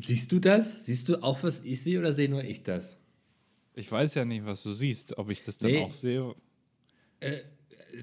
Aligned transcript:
Siehst 0.00 0.30
du 0.32 0.38
das? 0.38 0.86
Siehst 0.86 1.08
du 1.08 1.22
auch, 1.22 1.42
was 1.42 1.60
ich 1.60 1.82
sehe 1.82 1.98
oder 1.98 2.12
sehe 2.12 2.28
nur 2.28 2.44
ich 2.44 2.62
das? 2.62 2.96
Ich 3.74 3.90
weiß 3.90 4.14
ja 4.14 4.24
nicht, 4.24 4.44
was 4.44 4.62
du 4.62 4.72
siehst, 4.72 5.18
ob 5.18 5.30
ich 5.30 5.42
das 5.42 5.58
dann 5.58 5.70
nee. 5.70 5.82
auch 5.82 5.92
sehe. 5.92 6.34
Äh, 7.20 7.40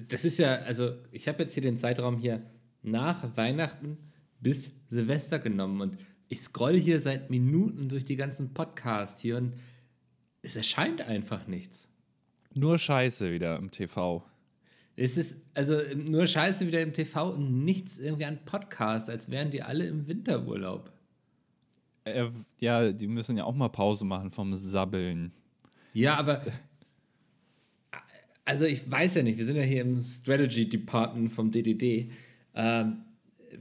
das 0.08 0.24
ist 0.24 0.38
ja, 0.38 0.56
also 0.56 0.94
ich 1.12 1.28
habe 1.28 1.42
jetzt 1.42 1.54
hier 1.54 1.62
den 1.62 1.78
Zeitraum 1.78 2.18
hier 2.18 2.42
nach 2.82 3.36
Weihnachten 3.36 3.98
bis 4.40 4.72
Silvester 4.88 5.38
genommen 5.38 5.80
und 5.80 5.98
ich 6.28 6.40
scroll 6.40 6.78
hier 6.78 7.00
seit 7.00 7.30
Minuten 7.30 7.88
durch 7.88 8.04
die 8.04 8.16
ganzen 8.16 8.52
Podcasts 8.52 9.20
hier 9.20 9.36
und 9.36 9.54
es 10.42 10.56
erscheint 10.56 11.02
einfach 11.02 11.46
nichts. 11.46 11.88
Nur 12.54 12.78
Scheiße 12.78 13.32
wieder 13.32 13.56
im 13.56 13.70
TV. 13.70 14.24
Es 14.96 15.16
ist 15.16 15.42
also 15.54 15.78
nur 15.94 16.26
Scheiße 16.26 16.66
wieder 16.66 16.80
im 16.80 16.94
TV 16.94 17.32
und 17.32 17.64
nichts 17.64 17.98
irgendwie 17.98 18.24
an 18.24 18.44
Podcasts, 18.44 19.10
als 19.10 19.30
wären 19.30 19.50
die 19.50 19.62
alle 19.62 19.86
im 19.86 20.08
Winterurlaub. 20.08 20.92
Äh, 22.06 22.30
ja, 22.58 22.92
die 22.92 23.08
müssen 23.08 23.36
ja 23.36 23.44
auch 23.44 23.54
mal 23.54 23.68
Pause 23.68 24.04
machen 24.04 24.30
vom 24.30 24.54
Sabbeln. 24.54 25.32
Ja, 25.92 26.16
aber 26.16 26.42
also 28.44 28.64
ich 28.64 28.88
weiß 28.88 29.16
ja 29.16 29.22
nicht, 29.22 29.38
wir 29.38 29.44
sind 29.44 29.56
ja 29.56 29.62
hier 29.62 29.82
im 29.82 29.98
Strategy 29.98 30.68
Department 30.68 31.32
vom 31.32 31.50
DDD. 31.50 32.12
Ähm, 32.54 32.98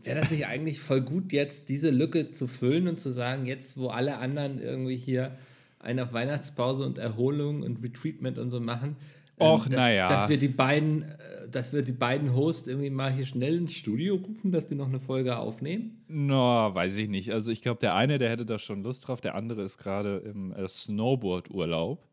Wäre 0.04 0.20
das 0.20 0.30
nicht 0.30 0.46
eigentlich 0.46 0.80
voll 0.80 1.02
gut, 1.02 1.32
jetzt 1.32 1.70
diese 1.70 1.90
Lücke 1.90 2.32
zu 2.32 2.48
füllen 2.48 2.88
und 2.88 3.00
zu 3.00 3.10
sagen, 3.12 3.46
jetzt 3.46 3.78
wo 3.78 3.88
alle 3.88 4.18
anderen 4.18 4.60
irgendwie 4.60 4.98
hier 4.98 5.38
eine 5.80 6.04
auf 6.04 6.14
Weihnachtspause 6.14 6.86
und 6.86 6.98
Erholung 6.98 7.62
und 7.64 7.82
Retreatment 7.84 8.38
und 8.38 8.50
so 8.52 8.60
machen, 8.60 8.98
ähm, 9.40 9.48
Och, 9.48 9.66
dass, 9.66 9.80
naja. 9.80 10.08
Dass 10.08 10.30
wir 10.30 10.38
die 10.38 10.48
beiden, 10.48 11.04
äh, 11.04 11.16
dass 11.52 11.74
wir 11.74 11.82
die 11.82 11.92
beiden 11.92 12.36
Hosts 12.36 12.68
irgendwie 12.68 12.90
mal 12.90 13.12
hier 13.12 13.26
schnell 13.26 13.58
ins 13.58 13.74
Studio 13.74 14.16
rufen, 14.16 14.52
dass 14.52 14.68
die 14.68 14.76
noch 14.76 14.88
eine 14.88 15.00
Folge 15.00 15.38
aufnehmen? 15.38 16.04
Na, 16.08 16.70
no, 16.70 16.76
weiß 16.76 16.98
ich 16.98 17.10
nicht. 17.10 17.32
Also 17.32 17.52
ich 17.52 17.62
glaube, 17.62 17.80
der 17.80 17.96
eine, 17.96 18.18
der 18.18 18.30
hätte 18.30 18.46
da 18.46 18.60
schon 18.60 18.84
Lust 18.84 19.08
drauf, 19.08 19.22
der 19.22 19.36
andere 19.36 19.64
ist 19.64 19.78
gerade 19.78 20.18
im 20.18 20.52
äh, 20.52 20.68
Snowboard-Urlaub. 20.68 22.06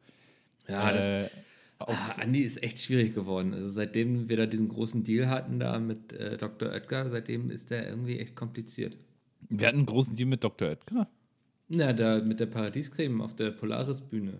Ja, 0.68 0.90
äh, 0.90 1.22
das. 1.22 1.32
Ah, 1.78 2.22
Andi 2.22 2.40
ist 2.40 2.62
echt 2.62 2.78
schwierig 2.78 3.14
geworden. 3.14 3.54
Also 3.54 3.68
seitdem 3.68 4.28
wir 4.28 4.36
da 4.36 4.46
diesen 4.46 4.68
großen 4.68 5.02
Deal 5.04 5.28
hatten 5.28 5.58
da 5.58 5.78
mit 5.78 6.12
äh, 6.12 6.36
Dr. 6.36 6.70
Oetker, 6.70 7.08
seitdem 7.08 7.50
ist 7.50 7.70
der 7.70 7.88
irgendwie 7.88 8.18
echt 8.18 8.36
kompliziert. 8.36 8.96
Wir 9.48 9.66
hatten 9.66 9.78
einen 9.78 9.86
großen 9.86 10.14
Deal 10.14 10.28
mit 10.28 10.44
Dr. 10.44 10.68
Oetker? 10.68 11.08
Na, 11.68 11.92
da 11.92 12.20
mit 12.20 12.38
der 12.38 12.46
Paradiescreme 12.46 13.20
auf 13.20 13.34
der 13.34 13.50
Polaris-Bühne. 13.50 14.38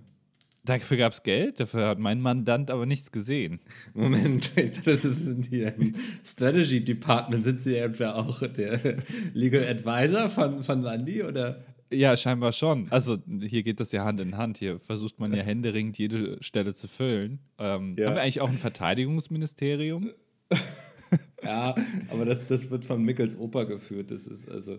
Dafür 0.64 0.96
gab 0.96 1.12
es 1.12 1.24
Geld, 1.24 1.58
dafür 1.58 1.88
hat 1.88 1.98
mein 1.98 2.20
Mandant 2.20 2.70
aber 2.70 2.86
nichts 2.86 3.10
gesehen. 3.10 3.60
Moment, 3.94 4.52
das 4.84 5.04
ist 5.04 5.48
hier 5.48 5.74
im 5.74 5.94
Strategy 6.24 6.84
Department. 6.84 7.44
Sind 7.44 7.62
Sie 7.62 7.76
etwa 7.76 8.12
auch 8.12 8.46
der 8.46 8.98
Legal 9.34 9.66
Advisor 9.68 10.28
von, 10.28 10.62
von 10.62 10.82
Landy 10.82 11.24
oder? 11.24 11.64
Ja, 11.92 12.16
scheinbar 12.16 12.52
schon. 12.52 12.86
Also 12.90 13.18
hier 13.40 13.62
geht 13.62 13.80
das 13.80 13.92
ja 13.92 14.04
Hand 14.04 14.20
in 14.20 14.36
Hand. 14.36 14.58
Hier 14.58 14.78
versucht 14.78 15.18
man 15.20 15.34
ja 15.34 15.42
händeringend 15.42 15.98
jede 15.98 16.42
Stelle 16.42 16.74
zu 16.74 16.88
füllen. 16.88 17.40
Ähm, 17.58 17.96
ja. 17.98 18.06
Haben 18.06 18.14
wir 18.14 18.22
eigentlich 18.22 18.40
auch 18.40 18.48
ein 18.48 18.58
Verteidigungsministerium? 18.58 20.12
ja, 21.42 21.74
aber 22.08 22.24
das, 22.24 22.46
das 22.46 22.70
wird 22.70 22.84
von 22.84 23.02
Mickels 23.02 23.38
Opa 23.38 23.64
geführt. 23.64 24.10
Das 24.10 24.26
ist 24.26 24.48
also. 24.48 24.78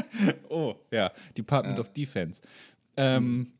oh, 0.48 0.74
ja, 0.90 1.12
Department 1.36 1.76
ja. 1.76 1.80
of 1.82 1.92
Defense. 1.92 2.40
Ähm, 2.96 3.52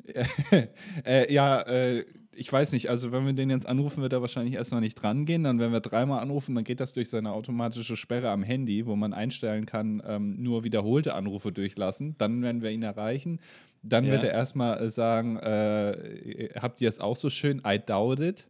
äh, 1.05 1.33
ja, 1.33 1.61
äh, 1.63 2.05
ich 2.37 2.53
weiß 2.53 2.73
nicht, 2.73 2.91
also 2.91 3.13
wenn 3.13 3.27
wir 3.27 3.33
den 3.33 3.51
jetzt 3.51 3.67
anrufen, 3.67 4.03
wird 4.03 4.13
er 4.13 4.21
wahrscheinlich 4.21 4.55
erstmal 4.55 4.81
nicht 4.81 4.97
dran 4.97 5.25
gehen. 5.25 5.45
Dann, 5.45 5.59
wenn 5.59 5.73
wir 5.73 5.81
dreimal 5.81 6.21
anrufen, 6.21 6.55
dann 6.55 6.65
geht 6.65 6.81
das 6.81 6.93
durch 6.93 7.09
seine 7.09 7.33
automatische 7.33 7.97
Sperre 7.97 8.31
am 8.31 8.43
Handy, 8.43 8.87
wo 8.87 8.97
man 8.97 9.13
einstellen 9.13 9.67
kann, 9.67 10.03
ähm, 10.07 10.43
nur 10.43 10.65
wiederholte 10.65 11.15
Anrufe 11.15 11.53
durchlassen. 11.53 12.17
Dann 12.19 12.43
werden 12.43 12.63
wir 12.63 12.71
ihn 12.71 12.83
erreichen. 12.83 13.41
Dann 13.83 14.05
ja. 14.05 14.13
wird 14.13 14.25
er 14.25 14.33
erstmal 14.33 14.81
äh, 14.81 14.89
sagen, 14.89 15.37
äh, 15.37 16.51
habt 16.61 16.81
ihr 16.81 16.89
es 16.89 17.01
auch 17.01 17.17
so 17.17 17.31
schön? 17.31 17.63
I 17.67 17.79
doubt 17.79 18.21
it. 18.21 18.49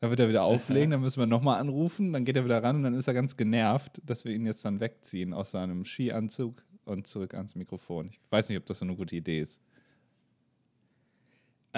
Dann 0.00 0.10
wird 0.10 0.20
er 0.20 0.28
wieder 0.28 0.44
auflegen, 0.44 0.90
dann 0.92 1.00
müssen 1.00 1.18
wir 1.18 1.26
nochmal 1.26 1.60
anrufen, 1.60 2.12
dann 2.12 2.24
geht 2.24 2.36
er 2.36 2.44
wieder 2.44 2.62
ran 2.62 2.76
und 2.76 2.82
dann 2.84 2.94
ist 2.94 3.08
er 3.08 3.14
ganz 3.14 3.36
genervt, 3.36 4.00
dass 4.06 4.24
wir 4.24 4.32
ihn 4.32 4.46
jetzt 4.46 4.64
dann 4.64 4.78
wegziehen 4.78 5.34
aus 5.34 5.50
seinem 5.50 5.84
Skianzug 5.84 6.62
und 6.84 7.08
zurück 7.08 7.34
ans 7.34 7.56
Mikrofon. 7.56 8.10
Ich 8.10 8.30
weiß 8.30 8.48
nicht, 8.48 8.58
ob 8.58 8.66
das 8.66 8.78
so 8.78 8.84
eine 8.84 8.94
gute 8.94 9.16
Idee 9.16 9.40
ist. 9.40 9.60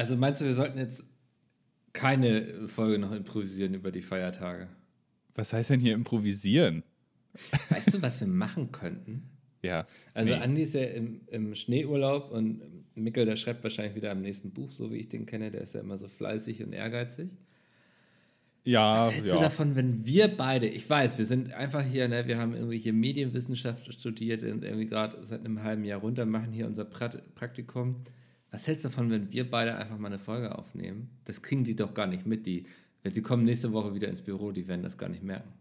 Also 0.00 0.16
meinst 0.16 0.40
du, 0.40 0.46
wir 0.46 0.54
sollten 0.54 0.78
jetzt 0.78 1.04
keine 1.92 2.68
Folge 2.68 2.98
noch 2.98 3.12
improvisieren 3.12 3.74
über 3.74 3.92
die 3.92 4.00
Feiertage? 4.00 4.68
Was 5.34 5.52
heißt 5.52 5.68
denn 5.68 5.80
hier 5.80 5.92
improvisieren? 5.92 6.84
Weißt 7.68 7.92
du, 7.92 8.00
was 8.00 8.18
wir 8.20 8.26
machen 8.26 8.72
könnten? 8.72 9.28
Ja. 9.60 9.86
Also 10.14 10.32
nee. 10.32 10.40
Andi 10.40 10.62
ist 10.62 10.72
ja 10.72 10.84
im, 10.84 11.20
im, 11.26 11.54
Schneeurlaub 11.54 12.30
und 12.30 12.62
Mikkel, 12.94 13.26
der 13.26 13.36
schreibt 13.36 13.62
wahrscheinlich 13.62 13.94
wieder 13.94 14.10
am 14.10 14.22
nächsten 14.22 14.52
Buch, 14.52 14.72
so 14.72 14.90
wie 14.90 14.96
ich 14.96 15.10
den 15.10 15.26
kenne, 15.26 15.50
der 15.50 15.60
ist 15.60 15.74
ja 15.74 15.82
immer 15.82 15.98
so 15.98 16.08
fleißig 16.08 16.64
und 16.64 16.72
ehrgeizig. 16.72 17.28
Ja, 18.64 19.02
Was 19.02 19.12
hältst 19.12 19.32
ja. 19.32 19.36
du 19.36 19.42
davon, 19.42 19.76
wenn 19.76 20.06
wir 20.06 20.28
beide, 20.28 20.66
ich 20.66 20.88
weiß, 20.88 21.18
wir 21.18 21.26
sind 21.26 21.52
einfach 21.52 21.84
hier, 21.84 22.08
ne, 22.08 22.26
wir 22.26 22.38
haben 22.38 22.54
irgendwie 22.54 22.78
hier 22.78 22.94
Medienwissenschaft 22.94 23.92
studiert 23.92 24.42
und 24.44 24.64
irgendwie 24.64 24.86
gerade 24.86 25.18
seit 25.26 25.40
einem 25.40 25.62
halben 25.62 25.84
Jahr 25.84 26.00
runter, 26.00 26.24
machen 26.24 26.52
hier 26.52 26.66
unser 26.66 26.86
Praktikum 26.86 27.96
was 28.50 28.66
hältst 28.66 28.84
du 28.84 28.88
davon, 28.88 29.10
wenn 29.10 29.32
wir 29.32 29.48
beide 29.48 29.76
einfach 29.76 29.98
mal 29.98 30.08
eine 30.08 30.18
Folge 30.18 30.56
aufnehmen? 30.56 31.10
Das 31.24 31.42
kriegen 31.42 31.64
die 31.64 31.76
doch 31.76 31.94
gar 31.94 32.06
nicht 32.06 32.26
mit. 32.26 32.46
Die, 32.46 32.64
wenn 33.02 33.14
sie 33.14 33.22
kommen 33.22 33.44
nächste 33.44 33.72
Woche 33.72 33.94
wieder 33.94 34.08
ins 34.08 34.22
Büro, 34.22 34.52
die 34.52 34.66
werden 34.66 34.82
das 34.82 34.98
gar 34.98 35.08
nicht 35.08 35.22
merken. 35.22 35.52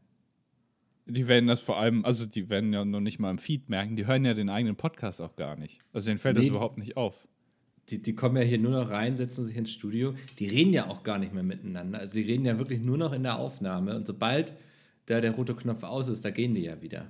Die 1.06 1.28
werden 1.28 1.48
das 1.48 1.60
vor 1.60 1.80
allem, 1.80 2.06
also 2.06 2.26
die 2.26 2.50
werden 2.50 2.72
ja 2.72 2.86
noch 2.86 3.00
nicht 3.00 3.20
mal 3.20 3.32
im 3.32 3.40
Feed 3.40 3.68
merken, 3.70 3.96
die 3.96 4.06
hören 4.06 4.26
ja 4.26 4.36
den 4.36 4.50
eigenen 4.50 4.76
Podcast 4.76 5.22
auch 5.22 5.36
gar 5.36 5.56
nicht. 5.56 5.80
Also 5.92 6.08
denen 6.08 6.20
fällt 6.20 6.36
nee, 6.36 6.42
das 6.42 6.50
überhaupt 6.50 6.78
nicht 6.78 6.98
auf. 6.98 7.28
Die, 7.90 8.02
die 8.02 8.14
kommen 8.14 8.38
ja 8.38 8.44
hier 8.44 8.60
nur 8.60 8.72
noch 8.72 8.92
rein, 8.92 9.18
setzen 9.18 9.46
sich 9.46 9.58
ins 9.58 9.72
Studio. 9.72 10.14
Die 10.38 10.48
reden 10.48 10.74
ja 10.74 10.88
auch 10.88 11.02
gar 11.02 11.18
nicht 11.18 11.34
mehr 11.34 11.42
miteinander. 11.44 12.00
Also 12.00 12.14
die 12.14 12.22
reden 12.22 12.46
ja 12.46 12.60
wirklich 12.60 12.82
nur 12.82 12.98
noch 12.98 13.14
in 13.14 13.24
der 13.24 13.40
Aufnahme. 13.40 13.96
Und 13.96 14.06
sobald 14.06 14.54
da 15.08 15.22
der 15.22 15.32
rote 15.32 15.56
Knopf 15.56 15.84
aus 15.84 16.08
ist, 16.08 16.24
da 16.24 16.30
gehen 16.30 16.54
die 16.54 16.62
ja 16.62 16.80
wieder. 16.84 17.10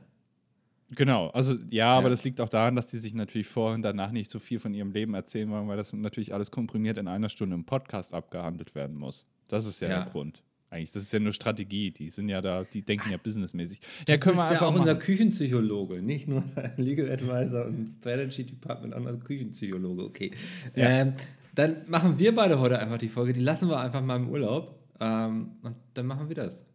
Genau, 0.92 1.28
also 1.28 1.54
ja, 1.54 1.60
ja, 1.70 1.98
aber 1.98 2.10
das 2.10 2.24
liegt 2.24 2.42
auch 2.42 2.50
daran, 2.50 2.76
dass 2.76 2.88
die 2.88 2.98
sich 2.98 3.14
natürlich 3.14 3.48
vor 3.48 3.74
und 3.74 3.84
danach 3.84 4.12
nicht 4.12 4.32
so 4.32 4.40
viel 4.40 4.60
von 4.60 4.74
ihrem 4.74 4.92
Leben 4.92 5.14
erzählen 5.14 5.50
wollen, 5.50 5.68
weil 5.68 5.78
das 5.78 5.94
natürlich 5.94 6.34
alles 6.34 6.52
komprimiert 6.52 6.98
in 6.98 7.08
einer 7.08 7.30
Stunde 7.30 7.56
im 7.56 7.64
Podcast 7.64 8.14
abgehandelt 8.14 8.74
werden 8.76 8.98
muss. 8.98 9.26
Das 9.48 9.66
ist 9.66 9.82
ja, 9.82 9.90
ja. 9.90 10.04
der 10.04 10.12
Grund. 10.12 10.42
Eigentlich, 10.72 10.92
das 10.92 11.04
ist 11.04 11.14
ja 11.14 11.20
nur 11.20 11.34
Strategie. 11.34 11.90
Die 11.92 12.10
sind 12.10 12.30
ja 12.30 12.42
da, 12.42 12.64
die 12.64 12.84
denken 12.84 13.10
ja 13.10 13.18
businessmäßig. 13.18 13.82
Ja, 14.08 14.18
können 14.18 14.38
wir 14.38 14.44
einfach 14.44 14.62
ja 14.62 14.68
auch 14.68 14.72
machen. 14.72 14.82
unser 14.82 14.96
Küchenpsychologe, 14.96 16.02
nicht 16.02 16.28
nur 16.28 16.44
Legal 16.78 17.12
Advisor 17.12 17.66
und 17.66 17.88
Strategy 18.00 18.44
Department, 18.46 18.94
auch 18.94 19.00
unser 19.00 19.18
Küchenpsychologe. 19.18 20.04
Okay. 20.04 20.32
Ja. 20.76 20.90
Ähm, 20.90 21.14
dann 21.56 21.78
machen 21.88 22.20
wir 22.20 22.36
beide 22.36 22.60
heute 22.60 22.80
einfach 22.80 23.00
die 23.00 23.10
Folge. 23.10 23.34
Die 23.34 23.42
lassen 23.42 23.68
wir 23.70 23.80
einfach 23.80 24.04
mal 24.04 24.18
im 24.18 24.30
Urlaub. 24.30 24.78
Ähm, 25.00 25.52
und 25.64 25.76
dann 25.96 26.06
machen 26.06 26.30
wir 26.30 26.36
das. 26.36 26.66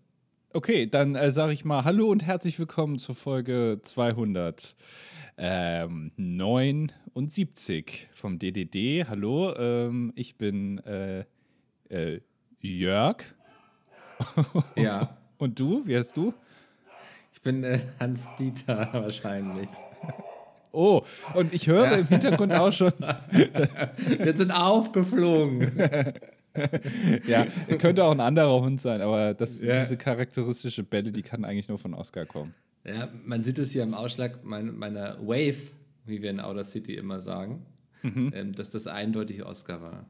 Okay, 0.57 0.87
dann 0.87 1.17
äh, 1.17 1.33
sage 1.33 1.53
ich 1.53 1.65
mal 1.65 1.83
Hallo 1.83 2.07
und 2.07 2.25
herzlich 2.25 2.61
willkommen 2.61 3.01
zur 3.01 3.17
Folge 3.17 3.81
279 3.83 4.77
ähm, 5.37 6.13
vom 8.15 8.39
DDD. 8.39 9.05
Hallo, 9.09 9.53
ähm, 9.57 10.13
ich 10.15 10.37
bin 10.37 10.79
äh, 10.85 11.25
äh, 11.89 12.21
Jörg. 12.61 13.25
Ja. 14.77 15.17
und 15.39 15.59
du, 15.59 15.85
wie 15.87 15.97
heißt 15.97 16.17
du? 16.17 16.33
Ich 17.33 17.41
bin 17.41 17.65
äh, 17.65 17.81
Hans 17.99 18.29
Dieter 18.39 18.91
wahrscheinlich. 18.93 19.69
Oh, 20.71 21.03
und 21.35 21.53
ich 21.53 21.67
höre 21.67 21.87
ja. 21.87 21.97
im 21.97 22.07
Hintergrund 22.07 22.53
auch 22.53 22.71
schon. 22.71 22.93
Wir 23.33 24.37
sind 24.37 24.53
aufgeflogen. 24.53 25.73
ja, 27.27 27.47
könnte 27.79 28.05
auch 28.05 28.13
ein 28.13 28.21
anderer 28.21 28.61
Hund 28.61 28.81
sein, 28.81 29.01
aber 29.01 29.35
das, 29.35 29.61
ja. 29.61 29.81
diese 29.81 29.97
charakteristische 29.97 30.85
Bälle, 30.85 31.13
die 31.13 31.23
kann 31.23 31.45
eigentlich 31.45 31.69
nur 31.69 31.79
von 31.79 31.95
Oscar 31.95 32.27
kommen. 32.27 32.55
Ja, 32.85 33.09
man 33.25 33.43
sieht 33.45 33.59
es 33.59 33.73
hier 33.73 33.83
im 33.83 33.95
Ausschlag 33.95 34.45
meiner 34.45 35.19
Wave, 35.21 35.57
wie 36.05 36.23
wir 36.23 36.31
in 36.31 36.41
Outer 36.41 36.65
City 36.65 36.95
immer 36.95 37.21
sagen, 37.21 37.65
mhm. 38.03 38.31
ähm, 38.35 38.53
dass 38.55 38.71
das 38.71 38.87
eindeutig 38.87 39.45
Oscar 39.45 39.81
war. 39.81 40.07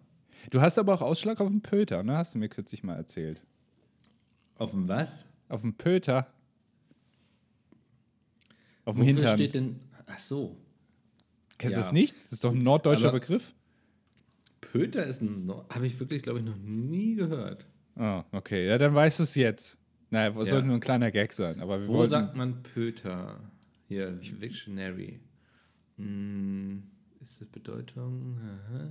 Du 0.51 0.61
hast 0.61 0.79
aber 0.79 0.95
auch 0.95 1.03
Ausschlag 1.03 1.41
auf 1.41 1.49
dem 1.49 1.63
Pöter, 1.63 2.03
ne? 2.03 2.17
Hast 2.17 2.35
du 2.35 2.39
mir 2.39 2.49
kürzlich 2.49 2.83
mal 2.83 2.97
erzählt. 2.97 3.41
Auf 4.57 4.73
dem 4.73 4.89
was? 4.89 5.27
Auf 5.49 5.63
dem 5.63 5.75
Pöter. 5.75 6.27
Auf 8.85 8.97
dem 8.97 9.05
Hintern. 9.05 9.37
steht 9.37 9.55
denn. 9.55 9.81
Ach 10.07 10.19
so. 10.19 10.57
Kennst 11.59 11.77
du 11.77 11.81
ja. 11.81 11.87
das 11.87 11.93
nicht? 11.93 12.15
Das 12.25 12.33
ist 12.33 12.45
doch 12.45 12.53
ein 12.53 12.63
norddeutscher 12.63 13.09
aber, 13.09 13.21
Begriff. 13.21 13.55
Pöter 14.75 15.07
ist 15.07 15.23
ein. 15.23 15.53
Habe 15.71 15.87
ich 15.87 16.01
wirklich, 16.01 16.25
glaube 16.25 16.41
ich, 16.41 16.45
noch 16.45 16.57
nie 16.57 17.15
gehört. 17.15 17.65
Oh, 17.95 18.23
okay. 18.33 18.67
Ja, 18.67 18.77
dann 18.77 18.93
weißt 18.93 19.21
du 19.21 19.23
es 19.23 19.37
jetzt. 19.37 19.79
Naja, 20.11 20.35
ja. 20.37 20.45
sollte 20.45 20.67
nur 20.67 20.75
ein 20.75 20.81
kleiner 20.81 21.13
Gag 21.13 21.33
sein. 21.33 21.61
Aber 21.61 21.81
wir 21.81 21.87
Wo 21.87 21.95
wollten... 21.95 22.11
sagt 22.11 22.35
man 22.35 22.61
Pöter? 22.65 23.39
Hier, 23.87 24.11
Dictionary. 24.11 25.21
Hm, 25.97 26.83
ist 27.23 27.41
das 27.41 27.47
Bedeutung? 27.51 28.37
Aha. 28.43 28.91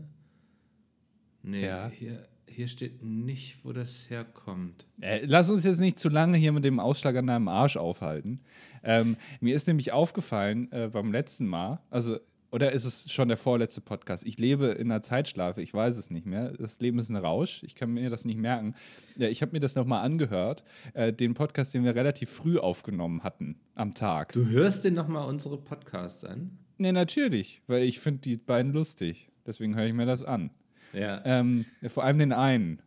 Nee, 1.42 1.66
ja. 1.66 1.90
hier, 1.90 2.30
hier 2.48 2.70
steht 2.70 3.04
nicht, 3.04 3.66
wo 3.66 3.74
das 3.74 4.10
herkommt. 4.10 4.88
Äh, 5.02 5.26
lass 5.26 5.50
uns 5.50 5.66
jetzt 5.66 5.82
nicht 5.82 6.00
zu 6.00 6.08
lange 6.08 6.38
hier 6.38 6.54
mit 6.54 6.64
dem 6.64 6.80
Ausschlag 6.80 7.18
an 7.18 7.28
deinem 7.28 7.50
Arsch 7.50 7.76
aufhalten. 7.76 8.40
Ähm, 8.84 9.18
mir 9.42 9.54
ist 9.54 9.68
nämlich 9.68 9.92
aufgefallen 9.92 10.72
äh, 10.72 10.88
beim 10.88 11.12
letzten 11.12 11.46
Mal, 11.46 11.82
also 11.90 12.20
Oder 12.54 12.72
ist 12.72 12.86
es 12.86 13.12
schon 13.12 13.30
der 13.30 13.38
vorletzte 13.38 13.82
Podcast? 13.82 14.28
Ich 14.28 14.38
lebe 14.38 14.68
in 14.68 14.92
einer 14.92 15.02
Zeitschlafe, 15.02 15.60
ich 15.64 15.74
weiß 15.74 15.98
es 15.98 16.12
nicht 16.12 16.28
mehr. 16.28 16.52
Das 16.52 16.80
Leben 16.80 17.00
ist 17.00 17.10
ein 17.10 17.16
Rausch, 17.16 17.64
ich 17.64 17.74
kann 17.74 17.92
mir 17.92 18.12
das 18.12 18.26
nicht 18.26 18.38
merken. 18.38 18.76
Ja, 19.18 19.28
ich 19.28 19.42
habe 19.42 19.54
mir 19.54 19.60
das 19.60 19.74
nochmal 19.74 20.06
angehört, 20.06 20.64
äh, 20.94 21.12
den 21.12 21.34
Podcast, 21.34 21.74
den 21.74 21.84
wir 21.84 21.96
relativ 21.96 22.30
früh 22.30 22.60
aufgenommen 22.60 23.24
hatten 23.24 23.56
am 23.74 23.96
Tag. 23.96 24.34
Du 24.34 24.46
hörst 24.46 24.84
dir 24.84 24.92
nochmal 24.92 25.28
unsere 25.28 25.58
Podcasts 25.58 26.24
an? 26.24 26.60
Nee, 26.78 26.92
natürlich, 26.92 27.64
weil 27.66 27.82
ich 27.82 28.00
finde 28.00 28.22
die 28.22 28.38
beiden 28.38 28.72
lustig. 28.72 29.30
Deswegen 29.48 29.76
höre 29.76 29.88
ich 29.88 29.94
mir 29.94 30.06
das 30.06 30.24
an. 30.24 30.52
Ja. 30.94 31.24
Ähm, 31.26 31.66
vor 31.88 32.04
allem 32.04 32.20
den 32.20 32.34
einen. 32.34 32.84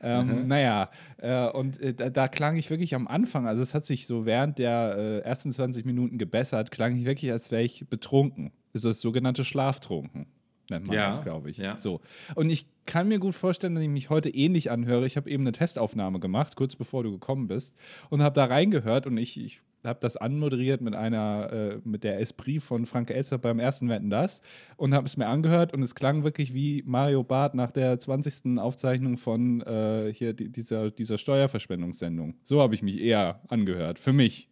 Ähm, 0.00 0.42
Mhm. 0.42 0.46
Naja, 0.46 0.90
äh, 1.16 1.48
und 1.48 1.80
äh, 1.80 1.92
da, 1.92 2.08
da 2.08 2.28
klang 2.28 2.56
ich 2.56 2.70
wirklich 2.70 2.94
am 2.94 3.08
Anfang, 3.08 3.48
also 3.48 3.64
es 3.64 3.74
hat 3.74 3.84
sich 3.84 4.06
so 4.06 4.26
während 4.26 4.60
der 4.60 4.94
äh, 4.96 5.18
ersten 5.28 5.50
20 5.50 5.84
Minuten 5.84 6.18
gebessert, 6.18 6.70
klang 6.70 6.96
ich 6.96 7.04
wirklich, 7.04 7.32
als 7.32 7.50
wäre 7.50 7.64
ich 7.64 7.84
betrunken. 7.88 8.52
Ist 8.72 8.84
das 8.84 9.00
sogenannte 9.00 9.44
Schlaftrunken, 9.44 10.26
nennt 10.70 10.86
man 10.86 10.96
Ja, 10.96 11.08
das, 11.08 11.22
glaube 11.22 11.50
ich. 11.50 11.58
ja. 11.58 11.78
So. 11.78 12.00
Und 12.34 12.50
ich 12.50 12.66
kann 12.86 13.08
mir 13.08 13.18
gut 13.18 13.34
vorstellen, 13.34 13.74
dass 13.74 13.84
ich 13.84 13.90
mich 13.90 14.10
heute 14.10 14.30
ähnlich 14.30 14.70
anhöre. 14.70 15.06
Ich 15.06 15.16
habe 15.16 15.30
eben 15.30 15.42
eine 15.42 15.52
Testaufnahme 15.52 16.20
gemacht, 16.20 16.56
kurz 16.56 16.76
bevor 16.76 17.02
du 17.02 17.12
gekommen 17.12 17.48
bist, 17.48 17.74
und 18.10 18.22
habe 18.22 18.34
da 18.34 18.46
reingehört 18.46 19.06
und 19.06 19.16
ich, 19.18 19.40
ich 19.42 19.60
habe 19.84 20.00
das 20.00 20.16
anmoderiert 20.16 20.80
mit 20.80 20.94
einer, 20.94 21.52
äh, 21.52 21.80
mit 21.84 22.04
der 22.04 22.18
Esprit 22.20 22.62
von 22.62 22.86
Frank 22.86 23.10
Elster 23.10 23.38
beim 23.38 23.58
ersten 23.58 23.88
Wetten 23.88 24.10
das 24.10 24.42
und 24.76 24.94
habe 24.94 25.06
es 25.06 25.16
mir 25.16 25.26
angehört 25.26 25.72
und 25.72 25.82
es 25.82 25.94
klang 25.94 26.24
wirklich 26.24 26.54
wie 26.54 26.82
Mario 26.86 27.22
Barth 27.22 27.54
nach 27.54 27.70
der 27.70 27.98
20. 27.98 28.58
Aufzeichnung 28.58 29.16
von 29.16 29.60
äh, 29.62 30.12
hier 30.12 30.32
die, 30.32 30.50
dieser, 30.50 30.90
dieser 30.90 31.18
Steuerverschwendungssendung. 31.18 32.34
So 32.42 32.60
habe 32.60 32.74
ich 32.74 32.82
mich 32.82 33.00
eher 33.00 33.40
angehört, 33.48 33.98
für 33.98 34.12
mich. 34.12 34.48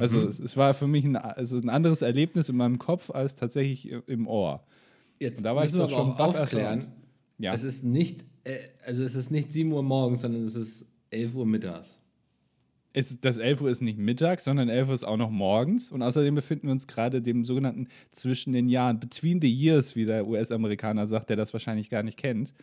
Also 0.00 0.20
es, 0.20 0.38
es 0.38 0.56
war 0.56 0.74
für 0.74 0.86
mich 0.86 1.04
ein, 1.04 1.16
also 1.16 1.58
ein 1.58 1.68
anderes 1.68 2.02
Erlebnis 2.02 2.48
in 2.48 2.56
meinem 2.56 2.78
Kopf 2.78 3.10
als 3.10 3.34
tatsächlich 3.34 3.90
im 4.06 4.26
Ohr. 4.26 4.64
Jetzt 5.18 5.38
Und 5.38 5.44
da 5.44 5.56
war 5.56 5.64
ich 5.64 5.72
müssen 5.72 5.80
wir 5.80 5.86
doch 5.88 5.98
aber 5.98 6.06
schon 6.06 6.20
auch 6.20 6.40
aufklären. 6.40 6.88
Ja. 7.38 7.54
Es 7.54 7.62
ist 7.62 7.84
nicht, 7.84 8.24
äh, 8.44 8.58
also 8.84 9.02
es 9.02 9.14
ist 9.14 9.30
nicht 9.30 9.52
7 9.52 9.72
Uhr 9.72 9.82
morgens, 9.82 10.22
sondern 10.22 10.42
es 10.42 10.54
ist 10.54 10.86
11 11.10 11.34
Uhr 11.34 11.46
mittags. 11.46 11.98
Es, 12.92 13.20
das 13.20 13.38
11 13.38 13.60
Uhr 13.60 13.70
ist 13.70 13.80
nicht 13.80 13.98
mittags, 13.98 14.44
sondern 14.44 14.68
11 14.68 14.88
Uhr 14.88 14.94
ist 14.94 15.04
auch 15.04 15.16
noch 15.16 15.30
morgens. 15.30 15.92
Und 15.92 16.02
außerdem 16.02 16.34
befinden 16.34 16.66
wir 16.66 16.72
uns 16.72 16.86
gerade 16.86 17.22
dem 17.22 17.44
sogenannten 17.44 17.88
zwischen 18.12 18.52
den 18.52 18.68
Jahren, 18.68 18.98
between 18.98 19.40
the 19.40 19.50
years, 19.50 19.94
wie 19.94 20.04
der 20.04 20.26
US-Amerikaner 20.26 21.06
sagt, 21.06 21.30
der 21.30 21.36
das 21.36 21.52
wahrscheinlich 21.52 21.90
gar 21.90 22.02
nicht 22.02 22.18
kennt. 22.18 22.54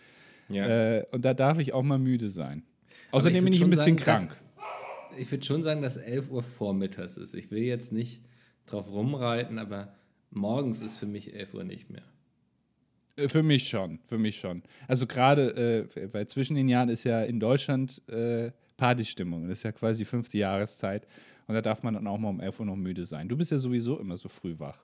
Ja. 0.49 0.97
Äh, 0.97 1.05
und 1.11 1.23
da 1.23 1.33
darf 1.33 1.59
ich 1.59 1.73
auch 1.73 1.83
mal 1.83 1.99
müde 1.99 2.29
sein. 2.29 2.63
Außerdem 3.11 3.37
ich 3.37 3.43
bin 3.43 3.53
ich 3.53 3.63
ein 3.63 3.69
bisschen 3.69 3.97
sagen, 3.97 4.27
krank. 4.27 4.37
Ich 5.17 5.31
würde 5.31 5.45
schon 5.45 5.63
sagen, 5.63 5.81
dass 5.81 5.97
11 5.97 6.29
Uhr 6.29 6.43
vormittags 6.43 7.17
ist. 7.17 7.33
Ich 7.35 7.51
will 7.51 7.63
jetzt 7.63 7.91
nicht 7.93 8.21
drauf 8.65 8.91
rumreiten, 8.91 9.59
aber 9.59 9.93
morgens 10.31 10.81
ist 10.81 10.97
für 10.97 11.05
mich 11.05 11.33
11 11.33 11.53
Uhr 11.53 11.63
nicht 11.63 11.89
mehr. 11.89 12.03
Äh, 13.15 13.27
Für 13.29 13.43
mich 13.43 13.67
schon, 13.69 13.99
für 14.05 14.17
mich 14.17 14.37
schon. 14.37 14.63
Also 14.87 15.07
gerade, 15.07 15.87
äh, 15.95 16.13
weil 16.13 16.27
zwischen 16.27 16.55
den 16.55 16.67
Jahren 16.67 16.89
ist 16.89 17.03
ja 17.05 17.23
in 17.23 17.39
Deutschland 17.39 18.01
äh, 18.09 18.51
Partystimmung. 18.77 19.47
Das 19.47 19.59
ist 19.59 19.63
ja 19.63 19.71
quasi 19.71 19.99
die 19.99 20.05
fünfte 20.05 20.37
Jahreszeit. 20.37 21.07
Und 21.47 21.53
da 21.55 21.61
darf 21.61 21.83
man 21.83 21.93
dann 21.93 22.07
auch 22.07 22.17
mal 22.17 22.29
um 22.29 22.41
11 22.41 22.59
Uhr 22.59 22.65
noch 22.65 22.75
müde 22.75 23.05
sein. 23.05 23.29
Du 23.29 23.37
bist 23.37 23.51
ja 23.51 23.57
sowieso 23.57 23.99
immer 23.99 24.17
so 24.17 24.27
früh 24.29 24.57
wach. 24.57 24.79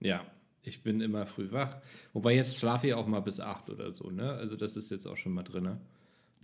Ja, 0.00 0.24
ich 0.62 0.82
bin 0.82 1.00
immer 1.00 1.26
früh 1.26 1.50
wach. 1.50 1.76
Wobei 2.12 2.34
jetzt 2.36 2.56
schlafe 2.56 2.86
ich 2.86 2.94
auch 2.94 3.06
mal 3.06 3.20
bis 3.20 3.40
8 3.40 3.68
oder 3.70 3.90
so, 3.92 4.10
ne? 4.10 4.32
Also 4.32 4.56
das 4.56 4.76
ist 4.76 4.90
jetzt 4.90 5.06
auch 5.06 5.16
schon 5.16 5.32
mal 5.32 5.42
drin. 5.42 5.64
Ne? 5.64 5.80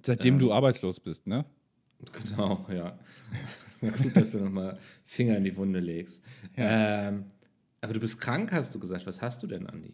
Seitdem 0.04 0.34
Ähm. 0.34 0.40
du 0.40 0.52
arbeitslos 0.52 0.98
bist, 1.00 1.26
ne? 1.26 1.44
Genau, 2.12 2.66
ja. 2.72 2.98
Gut, 3.80 4.16
dass 4.16 4.32
du 4.32 4.38
nochmal 4.38 4.78
Finger 5.04 5.36
in 5.36 5.44
die 5.44 5.56
Wunde 5.56 5.80
legst. 5.80 6.22
Ähm, 6.56 7.26
aber 7.80 7.92
du 7.92 8.00
bist 8.00 8.20
krank, 8.20 8.52
hast 8.52 8.74
du 8.74 8.78
gesagt. 8.78 9.06
Was 9.06 9.20
hast 9.20 9.42
du 9.42 9.46
denn, 9.46 9.66
Andi? 9.66 9.92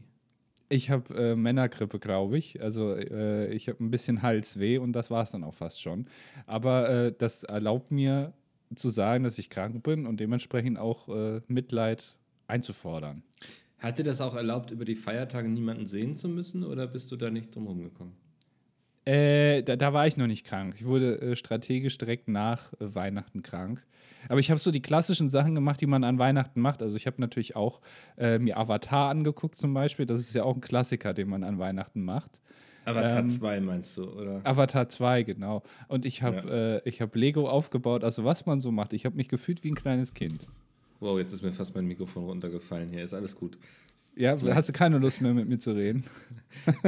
Ich 0.69 0.91
habe 0.91 1.12
äh, 1.15 1.35
Männergrippe, 1.35 1.99
glaube 1.99 2.39
ich. 2.39 2.62
Also 2.62 2.95
äh, 2.95 3.53
ich 3.53 3.69
habe 3.69 3.83
ein 3.83 3.91
bisschen 3.91 4.23
Halsweh 4.23 4.79
und 4.79 4.93
das 4.93 5.11
war 5.11 5.25
es 5.25 5.33
dann 5.33 5.43
auch 5.43 5.55
fast 5.55 5.83
schon. 5.83 6.07
Aber 6.47 6.89
äh, 6.89 7.12
das 7.17 7.43
erlaubt 7.43 7.91
mir 7.91 8.33
zu 8.77 8.89
sagen, 8.89 9.25
dass 9.25 9.39
ich 9.39 9.51
krank 9.51 9.83
bin 9.83 10.07
und 10.07 10.21
dementsprechend 10.21 10.79
auch 10.79 11.09
äh, 11.09 11.41
Mitleid 11.49 12.15
einzufordern. 12.47 13.25
Hat 13.79 13.99
dir 13.99 14.05
das 14.05 14.21
auch 14.21 14.37
erlaubt, 14.37 14.71
über 14.71 14.85
die 14.85 14.95
Feiertage 14.95 15.49
niemanden 15.49 15.87
sehen 15.87 16.15
zu 16.15 16.29
müssen 16.29 16.62
oder 16.62 16.87
bist 16.87 17.11
du 17.11 17.17
da 17.17 17.31
nicht 17.31 17.55
drum 17.55 17.67
rumgekommen? 17.67 18.15
Äh, 19.11 19.62
da, 19.62 19.75
da 19.77 19.93
war 19.93 20.07
ich 20.07 20.17
noch 20.17 20.29
nicht 20.29 20.47
krank. 20.47 20.75
Ich 20.77 20.85
wurde 20.87 21.21
äh, 21.21 21.37
strategisch 21.37 21.99
direkt 21.99 22.29
nach 22.29 22.73
äh, 22.75 22.95
Weihnachten 22.95 23.43
krank. 23.43 23.85
Aber 24.29 24.39
ich 24.39 24.51
habe 24.51 24.61
so 24.61 24.71
die 24.71 24.83
klassischen 24.83 25.31
Sachen 25.31 25.55
gemacht, 25.55 25.81
die 25.81 25.87
man 25.87 26.05
an 26.05 26.19
Weihnachten 26.19 26.61
macht. 26.61 26.83
Also 26.83 26.97
ich 26.97 27.07
habe 27.07 27.21
natürlich 27.21 27.57
auch 27.57 27.81
äh, 28.19 28.39
mir 28.39 28.57
Avatar 28.57 29.11
angeguckt 29.11 29.59
zum 29.59 29.75
Beispiel. 29.75 30.07
Das 30.07 30.21
ist 30.21 30.35
ja 30.35 30.45
auch 30.45 30.55
ein 30.55 30.61
Klassiker, 30.61 31.12
den 31.15 31.29
man 31.29 31.43
an 31.43 31.59
Weihnachten 31.59 32.03
macht. 32.05 32.41
Avatar 32.85 33.21
Ähm, 33.21 33.31
2 33.31 33.61
meinst 33.61 33.97
du, 33.97 34.05
oder? 34.11 34.41
Avatar 34.45 34.89
2, 34.89 35.25
genau. 35.25 35.62
Und 35.89 36.07
ich 36.07 36.23
habe 36.23 36.83
äh, 36.85 36.89
ich 36.89 37.01
hab 37.01 37.17
Lego 37.17 37.49
aufgebaut, 37.49 38.05
also 38.05 38.25
was 38.25 38.47
man 38.47 38.61
so 38.61 38.71
macht. 38.71 38.93
Ich 38.93 39.07
habe 39.07 39.17
mich 39.17 39.29
gefühlt 39.29 39.65
wie 39.65 39.71
ein 39.71 39.75
kleines 39.75 40.15
Kind. 40.15 40.47
Wow, 41.01 41.19
jetzt 41.19 41.33
ist 41.33 41.43
mir 41.43 41.53
fast 41.53 41.75
mein 41.75 41.87
Mikrofon 41.87 42.25
runtergefallen 42.25 42.91
hier. 42.91 43.03
Ist 43.03 43.15
alles 43.15 43.35
gut. 43.35 43.59
Ja, 44.17 44.37
hast 44.55 44.69
du 44.69 44.73
keine 44.73 44.99
Lust 44.99 45.21
mehr 45.21 45.33
mit 45.33 45.49
mir 45.49 45.59
zu 45.59 45.73
reden? 45.73 46.05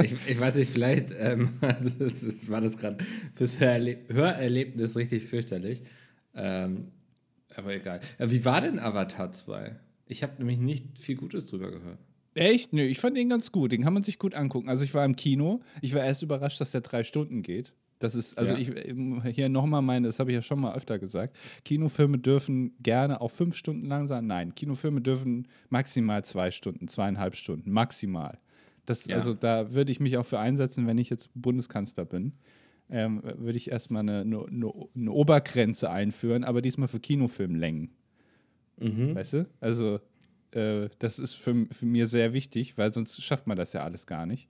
Ich, 0.01 0.15
ich 0.27 0.39
weiß 0.39 0.55
nicht, 0.55 0.71
vielleicht 0.71 1.13
ähm, 1.17 1.49
also 1.61 2.03
es, 2.03 2.21
es 2.21 2.49
war 2.49 2.61
das 2.61 2.77
gerade 2.77 2.97
fürs 3.33 3.59
Hörerle 3.59 3.97
Hörerlebnis 4.07 4.95
richtig 4.95 5.23
fürchterlich. 5.23 5.81
Ähm, 6.35 6.91
aber 7.55 7.75
egal. 7.75 8.01
Äh, 8.17 8.29
Wie 8.29 8.45
war 8.45 8.61
denn 8.61 8.79
Avatar 8.79 9.31
2? 9.31 9.75
Ich 10.05 10.23
habe 10.23 10.33
nämlich 10.37 10.57
nicht 10.59 10.99
viel 10.99 11.15
Gutes 11.15 11.47
drüber 11.47 11.71
gehört. 11.71 11.99
Echt? 12.35 12.73
Nö, 12.73 12.81
ich 12.83 12.99
fand 12.99 13.15
den 13.15 13.29
ganz 13.29 13.51
gut. 13.51 13.71
Den 13.71 13.83
kann 13.83 13.93
man 13.93 14.03
sich 14.03 14.17
gut 14.17 14.33
angucken. 14.33 14.69
Also 14.69 14.83
ich 14.83 14.93
war 14.93 15.05
im 15.05 15.15
Kino. 15.15 15.61
Ich 15.81 15.93
war 15.93 16.03
erst 16.03 16.23
überrascht, 16.23 16.59
dass 16.59 16.71
der 16.71 16.81
drei 16.81 17.03
Stunden 17.03 17.43
geht. 17.43 17.73
Das 18.03 18.15
ist, 18.15 18.37
also 18.37 18.53
Ja. 18.53 18.59
ich 18.59 18.89
ähm, 18.89 19.23
hier 19.23 19.47
nochmal 19.47 19.81
meine, 19.81 20.07
das 20.07 20.19
habe 20.19 20.31
ich 20.31 20.35
ja 20.35 20.41
schon 20.41 20.59
mal 20.59 20.75
öfter 20.75 20.99
gesagt. 20.99 21.37
Kinofilme 21.63 22.17
dürfen 22.17 22.75
gerne 22.83 23.21
auch 23.21 23.31
fünf 23.31 23.55
Stunden 23.55 23.85
lang 23.85 24.07
sein. 24.07 24.27
Nein, 24.27 24.53
Kinofilme 24.53 24.99
dürfen 24.99 25.47
maximal 25.69 26.25
zwei 26.25 26.51
Stunden, 26.51 26.89
zweieinhalb 26.89 27.37
Stunden, 27.37 27.71
maximal. 27.71 28.39
Das, 28.85 29.05
Ja. 29.05 29.15
Also 29.15 29.33
da 29.33 29.73
würde 29.73 29.93
ich 29.93 30.01
mich 30.01 30.17
auch 30.17 30.25
für 30.25 30.37
einsetzen, 30.37 30.85
wenn 30.85 30.97
ich 30.97 31.09
jetzt 31.09 31.29
Bundeskanzler 31.33 32.03
bin. 32.03 32.33
Ähm, 32.89 33.23
würde 33.23 33.55
ich 33.57 33.71
erstmal 33.71 34.01
eine, 34.01 34.19
eine, 34.19 34.45
eine, 34.49 35.11
Obergrenze 35.11 35.89
einführen, 35.89 36.43
aber 36.43 36.61
diesmal 36.61 36.89
für 36.89 36.99
Kinofilmlängen. 36.99 37.91
Weißt 39.15 39.33
du? 39.33 39.49
Also, 39.61 40.01
äh, 40.51 40.89
das 40.99 41.19
ist 41.19 41.35
für, 41.35 41.67
für 41.71 41.85
mir 41.85 42.07
sehr 42.07 42.33
wichtig, 42.33 42.77
weil 42.77 42.91
sonst 42.91 43.23
schafft 43.23 43.47
man 43.47 43.55
das 43.55 43.71
ja 43.71 43.85
alles 43.85 44.07
gar 44.07 44.25
nicht. 44.25 44.49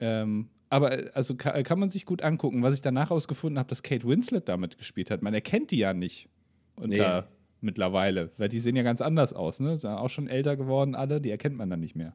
Ähm, 0.00 0.48
aber 0.72 0.98
äh, 1.06 1.10
also 1.14 1.34
kann, 1.36 1.62
kann 1.62 1.78
man 1.78 1.90
sich 1.90 2.04
gut 2.06 2.22
angucken. 2.22 2.62
Was 2.62 2.74
ich 2.74 2.80
danach 2.80 3.10
ausgefunden 3.10 3.58
habe, 3.58 3.68
dass 3.68 3.82
Kate 3.82 4.06
Winslet 4.06 4.48
damit 4.48 4.78
gespielt 4.78 5.10
hat. 5.10 5.22
Man 5.22 5.34
erkennt 5.34 5.70
die 5.70 5.78
ja 5.78 5.92
nicht 5.94 6.28
unter 6.76 7.22
Nee. 7.22 7.26
mittlerweile, 7.60 8.30
weil 8.38 8.48
die 8.48 8.58
sehen 8.58 8.74
ja 8.76 8.82
ganz 8.82 9.00
anders 9.00 9.32
aus. 9.32 9.60
Ne? 9.60 9.76
Sind 9.76 9.90
auch 9.90 10.10
schon 10.10 10.28
älter 10.28 10.56
geworden, 10.56 10.94
alle, 10.94 11.20
die 11.20 11.30
erkennt 11.30 11.56
man 11.56 11.70
dann 11.70 11.80
nicht 11.80 11.94
mehr. 11.94 12.14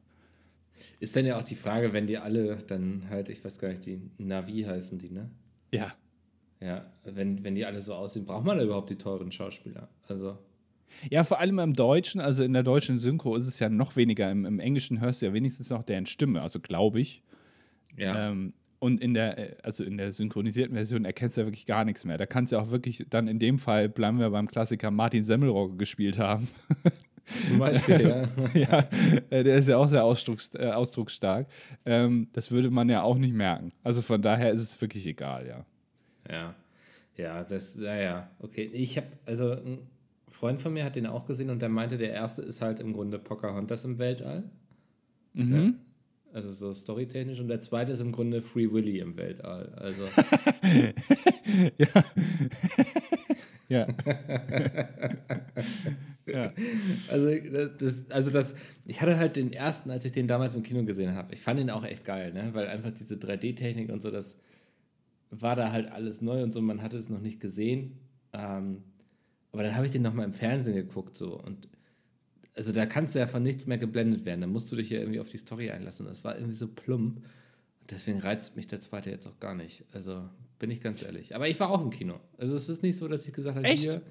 Ist 1.00 1.16
dann 1.16 1.24
ja 1.26 1.38
auch 1.38 1.42
die 1.44 1.54
Frage, 1.56 1.92
wenn 1.92 2.06
die 2.06 2.18
alle 2.18 2.56
dann 2.66 3.06
halt, 3.10 3.28
ich 3.28 3.44
weiß 3.44 3.58
gar 3.58 3.68
nicht, 3.68 3.86
die 3.86 4.00
Navi 4.18 4.62
heißen 4.62 4.98
die, 4.98 5.10
ne? 5.10 5.30
Ja. 5.72 5.94
Ja, 6.60 6.86
wenn, 7.04 7.44
wenn 7.44 7.54
die 7.54 7.64
alle 7.64 7.80
so 7.80 7.94
aussehen, 7.94 8.24
braucht 8.26 8.44
man 8.44 8.58
da 8.58 8.64
überhaupt 8.64 8.90
die 8.90 8.96
teuren 8.98 9.30
Schauspieler? 9.30 9.88
Also, 10.08 10.36
Ja, 11.10 11.22
vor 11.22 11.38
allem 11.38 11.58
im 11.60 11.74
Deutschen, 11.74 12.20
also 12.20 12.42
in 12.42 12.52
der 12.52 12.64
deutschen 12.64 12.98
Synchro 12.98 13.36
ist 13.36 13.46
es 13.46 13.60
ja 13.60 13.68
noch 13.68 13.94
weniger. 13.94 14.28
Im, 14.30 14.44
im 14.44 14.58
Englischen 14.58 15.00
hörst 15.00 15.22
du 15.22 15.26
ja 15.26 15.32
wenigstens 15.32 15.70
noch 15.70 15.84
deren 15.84 16.06
Stimme, 16.06 16.42
also 16.42 16.58
glaube 16.58 17.00
ich. 17.00 17.22
Ja. 17.98 18.30
Ähm, 18.30 18.52
und 18.80 19.00
in 19.00 19.14
der, 19.14 19.38
äh, 19.38 19.56
also 19.62 19.84
in 19.84 19.96
der 19.96 20.12
synchronisierten 20.12 20.74
Version 20.74 21.04
erkennst 21.04 21.36
du 21.36 21.42
ja 21.42 21.46
wirklich 21.46 21.66
gar 21.66 21.84
nichts 21.84 22.04
mehr. 22.04 22.18
Da 22.18 22.26
kannst 22.26 22.52
du 22.52 22.56
ja 22.56 22.62
auch 22.62 22.70
wirklich 22.70 23.04
dann 23.10 23.28
in 23.28 23.38
dem 23.38 23.58
Fall, 23.58 23.88
bleiben 23.88 24.18
wir 24.18 24.30
beim 24.30 24.48
Klassiker, 24.48 24.90
Martin 24.90 25.24
Semmelrogge 25.24 25.76
gespielt 25.76 26.18
haben. 26.18 26.48
Zum 27.46 27.58
Beispiel, 27.58 28.00
ja. 28.08 28.28
ja, 28.54 28.88
äh, 29.30 29.44
der 29.44 29.56
ist 29.56 29.68
ja 29.68 29.76
auch 29.76 29.88
sehr 29.88 30.04
ausdrucks, 30.04 30.50
äh, 30.54 30.70
ausdrucksstark. 30.70 31.46
Ähm, 31.84 32.28
das 32.32 32.50
würde 32.50 32.70
man 32.70 32.88
ja 32.88 33.02
auch 33.02 33.18
nicht 33.18 33.34
merken. 33.34 33.70
Also 33.82 34.00
von 34.00 34.22
daher 34.22 34.50
ist 34.50 34.62
es 34.62 34.80
wirklich 34.80 35.06
egal, 35.06 35.46
ja. 35.46 35.66
Ja, 36.30 36.54
ja, 37.16 37.44
das, 37.44 37.76
ja, 37.76 37.96
ja, 37.96 38.30
okay. 38.38 38.70
Ich 38.72 38.96
habe, 38.96 39.08
also 39.26 39.52
ein 39.52 39.78
Freund 40.28 40.60
von 40.62 40.72
mir 40.72 40.84
hat 40.84 40.96
den 40.96 41.06
auch 41.06 41.26
gesehen 41.26 41.50
und 41.50 41.60
der 41.60 41.68
meinte, 41.68 41.98
der 41.98 42.12
erste 42.12 42.42
ist 42.42 42.62
halt 42.62 42.80
im 42.80 42.92
Grunde 42.92 43.18
Pocahontas 43.18 43.84
im 43.84 43.98
Weltall. 43.98 44.44
Mhm. 45.34 45.80
Also 46.32 46.52
so 46.52 46.74
storytechnisch 46.74 47.40
und 47.40 47.48
der 47.48 47.60
zweite 47.60 47.92
ist 47.92 48.00
im 48.00 48.12
Grunde 48.12 48.42
Free 48.42 48.70
Willy 48.70 48.98
im 48.98 49.16
Weltall. 49.16 49.72
Also, 49.76 50.06
Ja. 51.78 52.04
ja. 53.68 53.86
ja. 56.26 56.52
also, 57.08 57.34
das, 57.78 58.10
also 58.10 58.30
das, 58.30 58.54
ich 58.84 59.00
hatte 59.00 59.16
halt 59.16 59.36
den 59.36 59.52
ersten, 59.52 59.90
als 59.90 60.04
ich 60.04 60.12
den 60.12 60.28
damals 60.28 60.54
im 60.54 60.62
Kino 60.62 60.84
gesehen 60.84 61.14
habe. 61.14 61.32
Ich 61.34 61.40
fand 61.40 61.60
ihn 61.60 61.70
auch 61.70 61.84
echt 61.84 62.04
geil, 62.04 62.32
ne? 62.32 62.50
Weil 62.52 62.66
einfach 62.66 62.90
diese 62.90 63.16
3D-Technik 63.16 63.90
und 63.90 64.02
so, 64.02 64.10
das 64.10 64.38
war 65.30 65.56
da 65.56 65.72
halt 65.72 65.90
alles 65.90 66.20
neu 66.22 66.42
und 66.42 66.52
so, 66.52 66.60
man 66.60 66.82
hatte 66.82 66.96
es 66.96 67.08
noch 67.08 67.20
nicht 67.20 67.40
gesehen. 67.40 67.98
Ähm, 68.32 68.82
aber 69.52 69.62
dann 69.62 69.76
habe 69.76 69.86
ich 69.86 69.92
den 69.92 70.02
nochmal 70.02 70.26
im 70.26 70.34
Fernsehen 70.34 70.74
geguckt, 70.74 71.16
so 71.16 71.38
und 71.40 71.68
also 72.58 72.72
da 72.72 72.86
kannst 72.86 73.14
du 73.14 73.20
ja 73.20 73.28
von 73.28 73.44
nichts 73.44 73.66
mehr 73.66 73.78
geblendet 73.78 74.24
werden. 74.24 74.40
Da 74.40 74.48
musst 74.48 74.70
du 74.72 74.74
dich 74.74 74.90
ja 74.90 74.98
irgendwie 74.98 75.20
auf 75.20 75.28
die 75.28 75.38
Story 75.38 75.70
einlassen. 75.70 76.06
Das 76.06 76.24
war 76.24 76.34
irgendwie 76.34 76.56
so 76.56 76.66
plump. 76.66 77.24
Deswegen 77.88 78.18
reizt 78.18 78.56
mich 78.56 78.66
der 78.66 78.80
zweite 78.80 79.10
jetzt 79.10 79.28
auch 79.28 79.38
gar 79.38 79.54
nicht. 79.54 79.84
Also 79.92 80.28
bin 80.58 80.68
ich 80.72 80.80
ganz 80.80 81.00
ehrlich. 81.00 81.36
Aber 81.36 81.46
ich 81.46 81.60
war 81.60 81.70
auch 81.70 81.80
im 81.80 81.90
Kino. 81.90 82.18
Also 82.36 82.56
es 82.56 82.68
ist 82.68 82.82
nicht 82.82 82.98
so, 82.98 83.06
dass 83.06 83.28
ich 83.28 83.32
gesagt 83.32 83.54
habe, 83.54 83.64
Echt? 83.64 83.84
hier, 83.84 84.02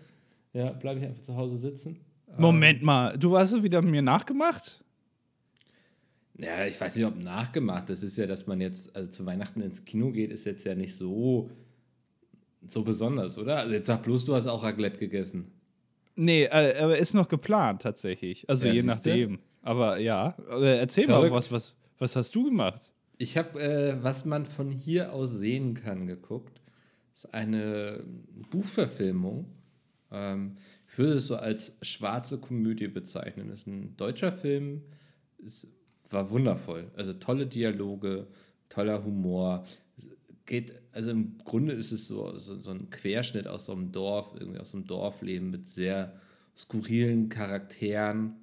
ja, 0.53 0.71
bleibe 0.71 1.01
ich 1.01 1.05
einfach 1.05 1.21
zu 1.21 1.35
Hause 1.35 1.57
sitzen. 1.57 1.99
Moment 2.37 2.81
mal, 2.83 3.17
du 3.17 3.37
hast 3.37 3.51
es 3.51 3.63
wieder 3.63 3.81
mir 3.81 4.01
nachgemacht? 4.01 4.81
Ja, 6.37 6.65
ich 6.65 6.79
weiß 6.79 6.95
nicht, 6.95 7.05
ob 7.05 7.21
nachgemacht. 7.21 7.89
Das 7.89 8.01
ist 8.01 8.17
ja, 8.17 8.27
dass 8.27 8.47
man 8.47 8.61
jetzt 8.61 8.95
also 8.95 9.11
zu 9.11 9.25
Weihnachten 9.25 9.59
ins 9.59 9.83
Kino 9.83 10.11
geht, 10.11 10.31
ist 10.31 10.45
jetzt 10.45 10.63
ja 10.63 10.73
nicht 10.73 10.95
so, 10.95 11.49
so 12.65 12.83
besonders, 12.83 13.37
oder? 13.37 13.57
Also 13.57 13.73
jetzt 13.73 13.87
sag 13.87 14.03
bloß, 14.03 14.23
du 14.23 14.35
hast 14.35 14.47
auch 14.47 14.63
Raclette 14.63 14.99
gegessen. 14.99 15.51
Nee, 16.17 16.45
äh, 16.45 16.79
aber 16.79 16.97
ist 16.97 17.13
noch 17.13 17.29
geplant 17.29 17.83
tatsächlich. 17.83 18.49
Also 18.49 18.67
Ja, 18.67 18.73
je 18.73 18.83
nachdem. 18.83 19.39
Aber 19.61 19.99
ja, 19.99 20.35
äh, 20.51 20.79
erzähl 20.79 21.05
Verrückt. 21.05 21.31
mal, 21.31 21.37
was, 21.37 21.51
was, 21.51 21.75
was 21.99 22.15
hast 22.15 22.33
du 22.35 22.45
gemacht? 22.45 22.91
Ich 23.17 23.37
habe, 23.37 23.61
äh, 23.61 24.03
was 24.03 24.25
man 24.25 24.45
von 24.45 24.71
hier 24.71 25.13
aus 25.13 25.31
sehen 25.31 25.75
kann, 25.75 26.07
geguckt. 26.07 26.61
Das 27.13 27.25
ist 27.25 27.33
eine 27.33 28.03
Buchverfilmung. 28.49 29.51
Ähm, 30.11 30.57
ich 30.89 30.97
würde 30.97 31.13
es 31.13 31.27
so 31.27 31.35
als 31.35 31.77
schwarze 31.81 32.39
Komödie 32.39 32.87
bezeichnen. 32.87 33.49
Das 33.49 33.59
ist 33.61 33.67
ein 33.67 33.95
deutscher 33.97 34.31
Film. 34.31 34.81
Es 35.45 35.67
war 36.09 36.31
wundervoll. 36.31 36.89
Also 36.95 37.13
tolle 37.13 37.45
Dialoge, 37.45 38.27
toller 38.69 39.03
Humor. 39.03 39.65
Geht, 40.47 40.73
also 40.93 41.11
im 41.11 41.37
Grunde 41.43 41.73
ist 41.73 41.91
es 41.91 42.07
so, 42.07 42.35
so, 42.37 42.57
so 42.57 42.71
ein 42.71 42.89
Querschnitt 42.89 43.47
aus 43.47 43.65
so 43.65 43.73
einem 43.73 43.91
Dorf, 43.91 44.33
irgendwie 44.39 44.59
aus 44.59 44.71
so 44.71 44.77
einem 44.77 44.87
Dorfleben 44.87 45.51
mit 45.51 45.67
sehr 45.67 46.19
skurrilen 46.55 47.29
Charakteren 47.29 48.33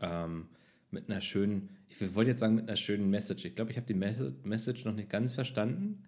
ähm, 0.00 0.46
mit 0.90 1.10
einer 1.10 1.20
schönen, 1.20 1.70
ich 1.88 2.14
wollte 2.14 2.30
jetzt 2.30 2.40
sagen 2.40 2.54
mit 2.54 2.68
einer 2.68 2.76
schönen 2.76 3.10
Message. 3.10 3.44
Ich 3.44 3.54
glaube, 3.54 3.70
ich 3.72 3.76
habe 3.76 3.86
die 3.86 3.94
Mes- 3.94 4.32
Message 4.44 4.84
noch 4.84 4.94
nicht 4.94 5.10
ganz 5.10 5.32
verstanden, 5.32 6.04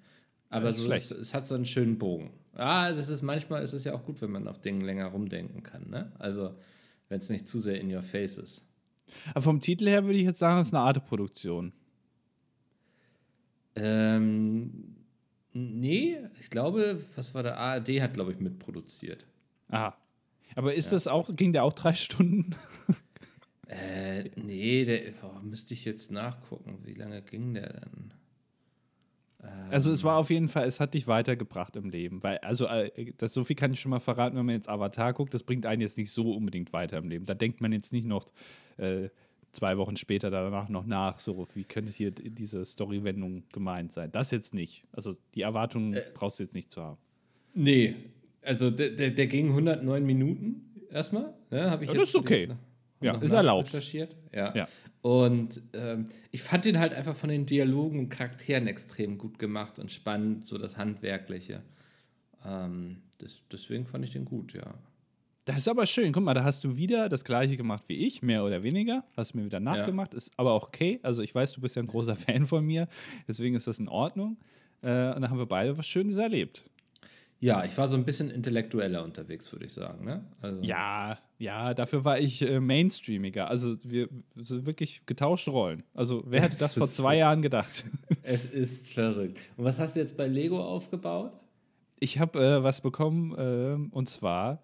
aber 0.49 0.73
so, 0.73 0.91
es, 0.93 1.11
es 1.11 1.35
hat 1.35 1.47
so 1.47 1.55
einen 1.57 1.67
schönen 1.67 1.99
Bogen. 1.99 2.31
Ah, 2.55 2.93
das 2.93 3.09
ist 3.09 3.23
manchmal 3.23 3.65
ist 3.65 3.73
es 3.73 3.83
ja 3.83 3.95
auch 3.95 4.05
gut, 4.05 4.23
wenn 4.23 4.31
man 4.31 4.47
auf 4.47 4.61
Dingen 4.61 4.83
länger 4.83 5.07
rumdenken 5.07 5.65
kann. 5.65 5.91
Ne? 5.91 6.13
Also 6.21 6.55
wenn 7.09 7.19
es 7.19 7.29
nicht 7.29 7.49
zu 7.49 7.59
sehr 7.59 7.81
in 7.81 7.93
your 7.93 8.03
face 8.05 8.39
ist. 8.39 8.65
Aber 9.31 9.43
vom 9.43 9.61
Titel 9.61 9.89
her 9.89 10.05
würde 10.05 10.19
ich 10.19 10.25
jetzt 10.25 10.39
sagen, 10.39 10.61
das 10.61 10.69
ist 10.69 10.75
eine 10.75 10.85
Arte-Produktion. 10.85 11.73
Ähm, 13.77 14.97
nee, 15.53 16.19
ich 16.41 16.51
glaube, 16.51 17.03
was 17.17 17.35
war 17.35 17.43
der 17.43 17.59
ARD 17.59 18.01
hat, 18.01 18.15
glaube 18.15 18.33
ich, 18.33 18.39
mitproduziert. 18.39 19.27
Aha. 19.69 19.97
Aber 20.55 20.75
ist 20.75 20.93
das 20.93 21.09
auch, 21.09 21.35
ging 21.35 21.53
der 21.53 21.65
auch 21.65 21.73
drei 21.73 21.95
Stunden? 21.95 22.55
Äh, 23.67 24.31
nee, 24.37 24.85
der 24.85 25.11
boah, 25.21 25.41
müsste 25.43 25.75
ich 25.75 25.85
jetzt 25.85 26.13
nachgucken. 26.13 26.79
Wie 26.85 26.95
lange 26.95 27.23
ging 27.23 27.55
der 27.55 27.73
denn? 27.73 28.13
Also 29.71 29.93
es 29.93 30.05
war 30.05 30.17
auf 30.17 30.31
jeden 30.31 30.49
Fall, 30.49 30.67
es 30.67 30.81
hat 30.81 30.95
dich 30.95 31.07
weitergebracht 31.07 31.77
im 31.77 31.91
Leben. 31.91 32.23
Weil, 32.23 32.39
also 32.39 32.67
äh, 32.67 33.13
das, 33.19 33.35
so 33.35 33.45
viel 33.45 33.57
kann 33.57 33.73
ich 33.73 33.81
schon 33.81 33.91
mal 33.91 34.01
verraten, 34.01 34.37
wenn 34.37 34.47
man 34.47 34.55
jetzt 34.55 34.69
Avatar 34.69 35.13
guckt, 35.13 35.35
das 35.35 35.43
bringt 35.43 35.67
einen 35.67 35.83
jetzt 35.83 35.99
nicht 35.99 36.11
so 36.11 36.33
unbedingt 36.33 36.73
weiter 36.73 36.99
im 36.99 37.09
Leben. 37.09 37.27
Da 37.27 37.35
denkt 37.35 37.61
man 37.61 37.73
jetzt 37.73 37.93
nicht 37.93 38.07
noch 38.07 38.25
äh, 38.77 39.09
zwei 39.55 39.79
Wochen 39.79 39.97
später 39.97 40.31
danach 40.31 40.69
noch 40.69 40.85
nach, 40.87 41.19
so 41.19 41.47
wie 41.55 41.65
könnte 41.65 41.93
hier 41.93 42.11
diese 42.11 42.65
Story-Wendung 42.65 43.45
gemeint 43.53 43.93
sein. 43.93 44.11
Das 44.13 44.31
jetzt 44.31 44.53
nicht. 44.55 44.85
Also 44.93 45.15
die 45.35 45.43
Erwartungen 45.43 45.99
brauchst 46.15 46.39
du 46.39 46.45
jetzt 46.45 46.55
nicht 46.55 46.71
zu 46.71 46.83
haben. 46.83 46.99
Nee, 47.55 47.95
also 48.43 48.71
der, 48.71 48.91
der, 48.91 49.11
der 49.11 49.27
ging 49.27 49.49
109 49.51 50.05
Minuten 50.05 50.71
erstmal. 50.91 51.33
Ne, 51.51 51.71
hab 51.71 51.83
ich 51.83 51.89
Ja, 51.89 51.95
das 51.95 52.09
ist 52.11 52.15
okay. 52.17 52.49
noch- 52.49 52.57
Ja, 53.01 53.17
ist 53.19 53.33
erlaubt. 53.33 53.69
nachrecherchiert. 53.69 54.17
Ja. 54.35 54.55
Ja. 54.55 54.69
Und 55.03 55.61
ähm, 55.75 56.09
ich 56.31 56.43
fand 56.43 56.65
den 56.65 56.79
halt 56.79 56.95
einfach 56.95 57.15
von 57.15 57.29
den 57.29 57.45
Dialogen 57.47 57.99
und 57.99 58.09
Charakteren 58.09 58.67
extrem 58.67 59.19
gut 59.19 59.39
gemacht 59.39 59.79
und 59.79 59.91
spannend, 59.91 60.47
so 60.47 60.57
das 60.59 60.77
Handwerkliche. 60.79 61.63
Ähm, 62.45 63.03
das, 63.19 63.43
deswegen 63.53 63.87
fand 63.87 64.05
ich 64.05 64.11
den 64.13 64.25
gut, 64.25 64.53
ja. 64.55 64.75
Das 65.47 65.57
ist 65.59 65.69
aber 65.69 65.85
schön. 65.87 66.13
Guck 66.13 66.23
mal, 66.25 66.33
da 66.35 66.43
hast 66.43 66.65
du 66.65 66.77
wieder 66.77 67.09
das 67.11 67.25
gleiche 67.25 67.57
gemacht 67.57 67.85
wie 67.89 68.07
ich, 68.07 68.23
mehr 68.23 68.45
oder 68.45 68.63
weniger. 68.63 69.05
Hast 69.17 69.35
mir 69.35 69.45
wieder 69.45 69.61
nachgemacht. 69.61 70.15
Ist 70.15 70.33
aber 70.39 70.53
auch 70.53 70.69
okay. 70.69 71.01
Also 71.03 71.23
ich 71.23 71.35
weiß, 71.35 71.53
du 71.53 71.61
bist 71.61 71.77
ja 71.77 71.83
ein 71.83 71.87
großer 71.87 72.17
Fan 72.17 72.47
von 72.47 72.65
mir. 72.65 72.89
Deswegen 73.29 73.55
ist 73.55 73.67
das 73.67 73.79
in 73.79 73.89
Ordnung. 73.89 74.39
Äh, 74.83 75.13
und 75.15 75.23
da 75.23 75.29
haben 75.31 75.39
wir 75.39 75.47
beide 75.47 75.77
was 75.77 75.87
Schönes 75.87 76.17
erlebt. 76.17 76.65
Ja, 77.41 77.63
ich 77.63 77.77
war 77.77 77.87
so 77.89 77.97
ein 77.99 78.07
bisschen 78.07 78.31
intellektueller 78.31 79.05
unterwegs, 79.05 79.53
würde 79.53 79.67
ich 79.67 79.73
sagen. 79.75 80.07
Ne? 80.07 80.25
Also, 80.41 80.63
Ja, 80.63 81.19
ja, 81.39 81.75
dafür 81.75 82.03
war 82.03 82.19
ich 82.19 82.41
äh, 82.41 82.59
Mainstreamiger. 82.59 83.51
Also 83.51 83.75
wir 83.85 84.09
sind 84.37 84.65
wirklich 84.65 85.05
getauschte 85.05 85.51
Rollen. 85.51 85.83
Also 85.93 86.23
wer 86.27 86.41
hätte 86.41 86.57
das 86.59 86.73
Das 86.73 86.75
vor 86.79 86.89
zwei. 86.89 87.19
Jahren 87.19 87.43
gedacht? 87.43 87.85
Es 88.23 88.47
ist 88.47 88.89
verrückt. 88.95 89.39
Und 89.59 89.65
was 89.65 89.79
hast 89.79 89.95
du 89.97 90.01
jetzt 90.01 90.17
bei 90.17 90.27
Lego 90.27 90.59
aufgebaut? 90.65 91.33
Ich 92.01 92.19
habe 92.19 92.39
äh, 92.43 92.63
was 92.63 92.81
bekommen 92.81 93.35
ähm, 93.37 93.89
und 93.93 94.09
zwar, 94.09 94.63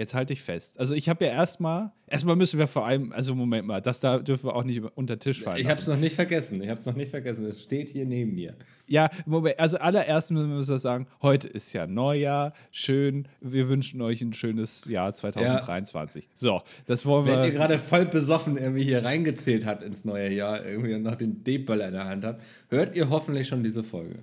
jetzt 0.00 0.14
halte 0.14 0.32
ich 0.32 0.40
fest. 0.40 0.80
Also 0.80 0.94
ich 0.94 1.08
habe 1.10 1.26
ja 1.26 1.30
erstmal, 1.30 1.92
erstmal 2.06 2.34
müssen 2.34 2.58
wir 2.58 2.66
vor 2.66 2.86
allem, 2.86 3.12
also 3.12 3.34
Moment 3.34 3.66
mal, 3.66 3.82
das 3.82 4.00
da 4.00 4.18
dürfen 4.18 4.46
wir 4.46 4.56
auch 4.56 4.64
nicht 4.64 4.82
unter 4.94 5.18
Tisch 5.18 5.42
fallen. 5.42 5.60
Ich 5.60 5.68
habe 5.68 5.78
es 5.78 5.86
noch 5.86 5.98
nicht 5.98 6.14
vergessen. 6.14 6.62
Ich 6.62 6.70
habe 6.70 6.80
es 6.80 6.86
noch 6.86 6.96
nicht 6.96 7.10
vergessen. 7.10 7.44
Es 7.44 7.62
steht 7.62 7.90
hier 7.90 8.06
neben 8.06 8.34
mir. 8.34 8.54
Ja, 8.86 9.10
Moment, 9.26 9.60
also 9.60 9.76
allererst 9.76 10.30
müssen 10.30 10.50
wir 10.50 10.78
sagen, 10.78 11.06
heute 11.20 11.48
ist 11.48 11.72
ja 11.74 11.86
Neujahr, 11.86 12.54
schön, 12.72 13.28
wir 13.40 13.68
wünschen 13.68 14.00
euch 14.00 14.22
ein 14.22 14.32
schönes 14.32 14.86
Jahr 14.86 15.12
2023. 15.14 16.26
So, 16.34 16.62
das 16.86 17.04
wollen 17.04 17.26
Wenn 17.26 17.38
ihr 17.40 17.44
wir. 17.44 17.50
gerade 17.52 17.78
voll 17.78 18.06
besoffen 18.06 18.56
irgendwie 18.56 18.82
hier 18.82 19.04
reingezählt 19.04 19.66
habt 19.66 19.84
ins 19.84 20.04
neue 20.04 20.32
Jahr, 20.32 20.64
irgendwie 20.64 20.98
noch 20.98 21.14
den 21.14 21.44
D-Böller 21.44 21.88
in 21.88 21.92
der 21.92 22.06
Hand 22.06 22.24
habt, 22.24 22.42
hört 22.70 22.96
ihr 22.96 23.10
hoffentlich 23.10 23.46
schon 23.46 23.62
diese 23.62 23.84
Folge. 23.84 24.16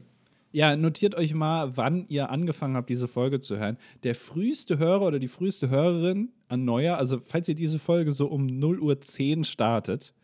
Ja, 0.57 0.75
notiert 0.75 1.13
euch 1.13 1.35
mal, 1.35 1.77
wann 1.77 2.07
ihr 2.07 2.31
angefangen 2.31 2.77
habt, 2.77 2.89
diese 2.89 3.07
Folge 3.07 3.39
zu 3.39 3.59
hören. 3.59 3.77
Der 4.01 4.15
früheste 4.15 4.79
Hörer 4.79 5.05
oder 5.05 5.19
die 5.19 5.27
früheste 5.27 5.69
Hörerin 5.69 6.31
an 6.47 6.65
Neujahr, 6.65 6.97
also 6.97 7.19
falls 7.23 7.47
ihr 7.47 7.53
diese 7.53 7.77
Folge 7.77 8.11
so 8.11 8.25
um 8.25 8.47
0 8.47 8.79
Uhr 8.79 8.97
10 8.97 9.43
startet, 9.43 10.15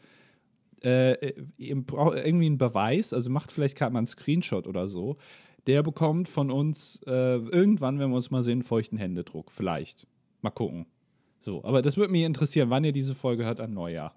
äh, 0.82 1.34
ihr 1.58 1.80
braucht 1.80 2.18
irgendwie 2.18 2.48
einen 2.48 2.58
Beweis, 2.58 3.14
also 3.14 3.30
macht 3.30 3.52
vielleicht 3.52 3.78
gerade 3.78 3.94
mal 3.94 4.00
einen 4.00 4.08
Screenshot 4.08 4.66
oder 4.66 4.88
so. 4.88 5.18
Der 5.68 5.84
bekommt 5.84 6.28
von 6.28 6.50
uns 6.50 7.00
äh, 7.06 7.36
irgendwann, 7.36 8.00
wenn 8.00 8.10
wir 8.10 8.16
uns 8.16 8.32
mal 8.32 8.42
sehen, 8.42 8.64
feuchten 8.64 8.98
Händedruck. 8.98 9.52
Vielleicht. 9.52 10.08
Mal 10.42 10.50
gucken. 10.50 10.88
So, 11.38 11.64
aber 11.64 11.84
das 11.84 11.96
würde 11.96 12.12
mich 12.12 12.24
interessieren, 12.24 12.72
wann 12.72 12.84
ihr 12.84 12.92
diese 12.92 13.14
Folge 13.14 13.46
hört 13.46 13.60
an 13.60 13.76
Neujahr. 13.76 14.16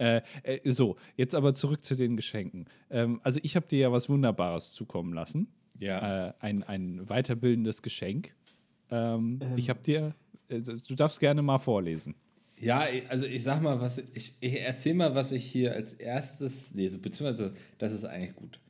Äh, 0.00 0.22
äh, 0.44 0.70
so, 0.70 0.96
jetzt 1.16 1.34
aber 1.34 1.52
zurück 1.52 1.84
zu 1.84 1.94
den 1.94 2.16
Geschenken. 2.16 2.64
Ähm, 2.88 3.20
also 3.22 3.38
ich 3.42 3.54
habe 3.54 3.66
dir 3.66 3.78
ja 3.78 3.92
was 3.92 4.08
Wunderbares 4.08 4.72
zukommen 4.72 5.12
lassen. 5.12 5.48
Ja. 5.78 6.28
Äh, 6.28 6.32
ein, 6.40 6.62
ein 6.62 7.08
weiterbildendes 7.08 7.82
Geschenk. 7.82 8.34
Ähm, 8.90 9.40
Ich 9.56 9.68
habe 9.68 9.80
dir, 9.82 10.14
äh, 10.48 10.60
du 10.60 10.94
darfst 10.94 11.20
gerne 11.20 11.42
mal 11.42 11.58
vorlesen. 11.58 12.14
Ja, 12.58 12.86
also 13.08 13.26
ich 13.26 13.42
sag 13.42 13.62
mal, 13.62 13.80
was 13.80 13.98
ich, 13.98 14.36
ich 14.40 14.60
erzähl 14.60 14.94
mal, 14.94 15.14
was 15.14 15.32
ich 15.32 15.44
hier 15.44 15.74
als 15.74 15.94
erstes 15.94 16.74
lese, 16.74 16.98
beziehungsweise 16.98 17.54
das 17.78 17.92
ist 17.92 18.04
eigentlich 18.04 18.36
gut. 18.36 18.60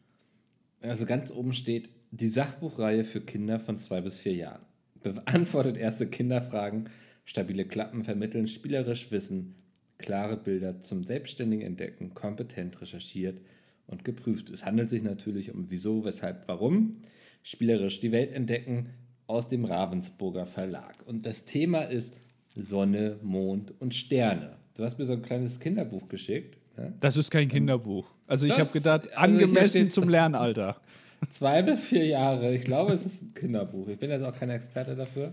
Also 0.81 1.07
ganz 1.07 1.31
oben 1.31 1.53
steht 1.53 1.91
die 2.11 2.29
Sachbuchreihe 2.29 3.05
für 3.05 3.21
Kinder 3.21 3.59
von 3.61 3.77
zwei 3.77 4.01
bis 4.01 4.17
vier 4.17 4.35
Jahren. 4.35 4.63
Beantwortet 5.03 5.77
erste 5.77 6.07
Kinderfragen, 6.07 6.89
stabile 7.25 7.65
Klappen 7.65 8.05
vermitteln, 8.05 8.47
spielerisch 8.47 9.11
Wissen, 9.11 9.57
klare 10.01 10.37
Bilder 10.37 10.81
zum 10.81 11.05
selbstständigen 11.05 11.65
Entdecken, 11.67 12.15
kompetent 12.15 12.81
recherchiert 12.81 13.41
und 13.87 14.05
geprüft. 14.05 14.51
Es 14.51 14.65
handelt 14.65 14.91
sich 14.91 15.03
natürlich 15.03 15.53
um 15.55 15.67
wieso, 15.71 16.05
weshalb, 16.05 16.47
warum. 16.49 16.97
Spielerisch 17.43 18.01
die 18.01 18.13
Welt 18.13 18.33
entdecken 18.33 18.91
aus 19.27 19.49
dem 19.49 19.65
Ravensburger 19.65 20.47
Verlag. 20.47 20.97
Und 21.07 21.25
das 21.27 21.45
Thema 21.45 21.83
ist 21.83 22.15
Sonne, 22.55 23.19
Mond 23.23 23.73
und 23.81 23.95
Sterne. 23.95 24.57
Du 24.75 24.83
hast 24.85 24.99
mir 24.99 25.05
so 25.07 25.13
ein 25.15 25.23
kleines 25.23 25.59
Kinderbuch 25.61 26.09
geschickt. 26.09 26.57
Ne? 26.77 26.93
Das 27.01 27.17
ist 27.17 27.31
kein 27.31 27.49
Kinderbuch. 27.49 28.11
Also 28.27 28.47
ich 28.47 28.53
Das- 28.53 28.69
habe 28.69 28.79
gedacht, 28.79 29.09
also 29.17 29.17
angemessen 29.17 29.69
steht- 29.69 29.93
zum 29.93 30.09
Lernalter. 30.09 30.77
Zwei 31.31 31.63
bis 31.63 31.85
vier 31.85 32.07
Jahre. 32.07 32.55
Ich 32.55 32.63
glaube, 32.65 32.93
es 32.93 33.05
ist 33.05 33.23
ein 33.23 33.35
Kinderbuch. 33.35 33.89
Ich 33.89 33.99
bin 33.99 34.09
jetzt 34.11 34.23
auch 34.25 34.35
kein 34.35 34.49
Experte 34.51 34.97
dafür. 34.97 35.33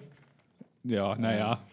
Ja, 0.83 1.17
naja. 1.17 1.63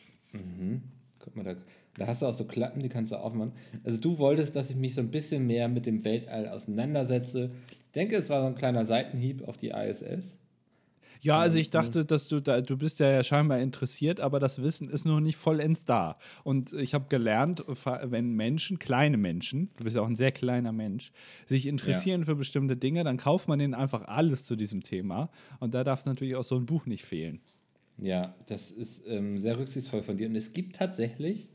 Guck 1.18 1.36
mal, 1.36 1.42
da, 1.44 1.54
da 1.96 2.06
hast 2.06 2.22
du 2.22 2.26
auch 2.26 2.34
so 2.34 2.44
Klappen, 2.44 2.82
die 2.82 2.88
kannst 2.88 3.12
du 3.12 3.16
aufmachen. 3.16 3.52
Also 3.84 3.98
du 3.98 4.18
wolltest, 4.18 4.56
dass 4.56 4.70
ich 4.70 4.76
mich 4.76 4.94
so 4.94 5.00
ein 5.00 5.10
bisschen 5.10 5.46
mehr 5.46 5.68
mit 5.68 5.86
dem 5.86 6.04
Weltall 6.04 6.48
auseinandersetze. 6.48 7.50
Ich 7.70 7.92
denke, 7.94 8.16
es 8.16 8.28
war 8.28 8.40
so 8.40 8.46
ein 8.48 8.56
kleiner 8.56 8.84
Seitenhieb 8.84 9.46
auf 9.46 9.56
die 9.56 9.68
ISS. 9.70 10.38
Ja, 11.24 11.38
also 11.38 11.56
ich 11.56 11.70
dachte, 11.70 12.04
dass 12.04 12.28
du 12.28 12.40
da, 12.40 12.60
du 12.60 12.76
bist 12.76 13.00
ja 13.00 13.24
scheinbar 13.24 13.58
interessiert, 13.58 14.20
aber 14.20 14.40
das 14.40 14.60
Wissen 14.60 14.90
ist 14.90 15.06
noch 15.06 15.20
nicht 15.20 15.36
vollends 15.36 15.86
da. 15.86 16.18
Und 16.42 16.74
ich 16.74 16.92
habe 16.92 17.06
gelernt, 17.08 17.64
wenn 18.02 18.34
Menschen, 18.34 18.78
kleine 18.78 19.16
Menschen, 19.16 19.70
du 19.78 19.84
bist 19.84 19.96
ja 19.96 20.02
auch 20.02 20.06
ein 20.06 20.16
sehr 20.16 20.32
kleiner 20.32 20.72
Mensch, 20.72 21.12
sich 21.46 21.66
interessieren 21.66 22.26
für 22.26 22.36
bestimmte 22.36 22.76
Dinge, 22.76 23.04
dann 23.04 23.16
kauft 23.16 23.48
man 23.48 23.58
denen 23.58 23.72
einfach 23.72 24.06
alles 24.06 24.44
zu 24.44 24.54
diesem 24.54 24.82
Thema. 24.82 25.30
Und 25.60 25.72
da 25.72 25.82
darf 25.82 26.04
natürlich 26.04 26.36
auch 26.36 26.44
so 26.44 26.56
ein 26.56 26.66
Buch 26.66 26.84
nicht 26.84 27.06
fehlen. 27.06 27.40
Ja, 27.96 28.34
das 28.48 28.70
ist 28.70 29.04
ähm, 29.06 29.38
sehr 29.38 29.58
rücksichtsvoll 29.58 30.02
von 30.02 30.18
dir. 30.18 30.28
Und 30.28 30.36
es 30.36 30.52
gibt 30.52 30.76
tatsächlich 30.76 31.48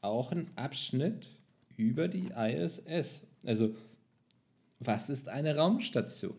auch 0.00 0.32
ein 0.32 0.50
Abschnitt 0.56 1.28
über 1.76 2.08
die 2.08 2.30
ISS. 2.36 3.22
Also, 3.44 3.74
was 4.78 5.10
ist 5.10 5.28
eine 5.28 5.56
Raumstation? 5.56 6.36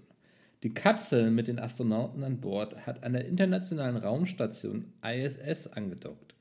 Die 0.63 0.73
Kapsel 0.73 1.31
mit 1.31 1.47
den 1.47 1.59
Astronauten 1.59 2.23
an 2.23 2.39
Bord 2.39 2.85
hat 2.85 3.03
an 3.03 3.13
der 3.13 3.25
internationalen 3.25 3.97
Raumstation 3.97 4.93
ISS 5.03 5.67
angedockt. 5.67 6.35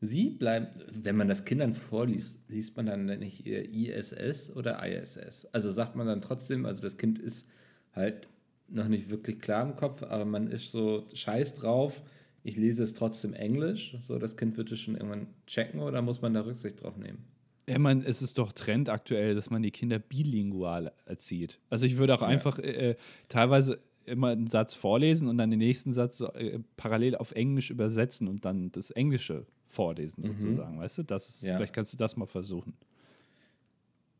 Sie 0.00 0.30
bleiben, 0.30 0.68
wenn 0.90 1.16
man 1.16 1.28
das 1.28 1.44
Kindern 1.44 1.74
vorliest, 1.74 2.48
liest 2.48 2.76
man 2.76 2.86
dann 2.86 3.06
nicht 3.06 3.46
ISS 3.46 4.54
oder 4.54 4.86
ISS. 4.86 5.46
Also 5.52 5.70
sagt 5.70 5.96
man 5.96 6.06
dann 6.06 6.20
trotzdem, 6.20 6.66
also 6.66 6.82
das 6.82 6.98
Kind 6.98 7.18
ist 7.18 7.48
halt 7.92 8.28
noch 8.68 8.88
nicht 8.88 9.10
wirklich 9.10 9.38
klar 9.40 9.66
im 9.66 9.76
Kopf, 9.76 10.02
aber 10.02 10.24
man 10.24 10.48
ist 10.48 10.70
so 10.70 11.06
scheiß 11.14 11.54
drauf. 11.54 12.02
Ich 12.46 12.56
lese 12.56 12.84
es 12.84 12.94
trotzdem 12.94 13.32
Englisch. 13.34 13.96
So, 14.00 14.20
das 14.20 14.36
Kind 14.36 14.56
wird 14.56 14.70
es 14.70 14.78
schon 14.78 14.94
irgendwann 14.94 15.26
checken 15.48 15.80
oder 15.80 16.00
muss 16.00 16.22
man 16.22 16.32
da 16.32 16.42
Rücksicht 16.42 16.80
drauf 16.80 16.96
nehmen? 16.96 17.24
Ja, 17.68 17.76
man, 17.80 18.02
es 18.02 18.22
ist 18.22 18.38
doch 18.38 18.52
Trend 18.52 18.88
aktuell, 18.88 19.34
dass 19.34 19.50
man 19.50 19.64
die 19.64 19.72
Kinder 19.72 19.98
bilingual 19.98 20.92
erzieht. 21.06 21.58
Also 21.70 21.86
ich 21.86 21.96
würde 21.96 22.14
auch 22.14 22.22
ja. 22.22 22.28
einfach 22.28 22.60
äh, 22.60 22.90
äh, 22.90 22.96
teilweise 23.28 23.80
immer 24.04 24.28
einen 24.28 24.46
Satz 24.46 24.74
vorlesen 24.74 25.26
und 25.26 25.38
dann 25.38 25.50
den 25.50 25.58
nächsten 25.58 25.92
Satz 25.92 26.20
äh, 26.20 26.60
parallel 26.76 27.16
auf 27.16 27.32
Englisch 27.32 27.70
übersetzen 27.70 28.28
und 28.28 28.44
dann 28.44 28.70
das 28.70 28.92
Englische 28.92 29.44
vorlesen, 29.66 30.22
mhm. 30.22 30.40
sozusagen. 30.40 30.78
Weißt 30.78 30.98
du, 30.98 31.02
das 31.02 31.28
ist, 31.28 31.42
ja. 31.42 31.56
vielleicht 31.56 31.74
kannst 31.74 31.92
du 31.94 31.96
das 31.96 32.16
mal 32.16 32.26
versuchen. 32.26 32.74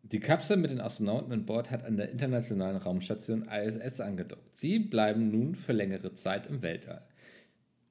Die 0.02 0.18
Kapsel 0.18 0.56
mit 0.56 0.72
den 0.72 0.80
Astronauten 0.80 1.32
an 1.32 1.46
Bord 1.46 1.70
hat 1.70 1.84
an 1.84 1.96
der 1.96 2.10
internationalen 2.10 2.76
Raumstation 2.76 3.42
ISS 3.42 4.00
angedockt. 4.00 4.56
Sie 4.56 4.80
bleiben 4.80 5.30
nun 5.30 5.54
für 5.54 5.72
längere 5.72 6.12
Zeit 6.12 6.48
im 6.48 6.62
Weltall. 6.62 7.06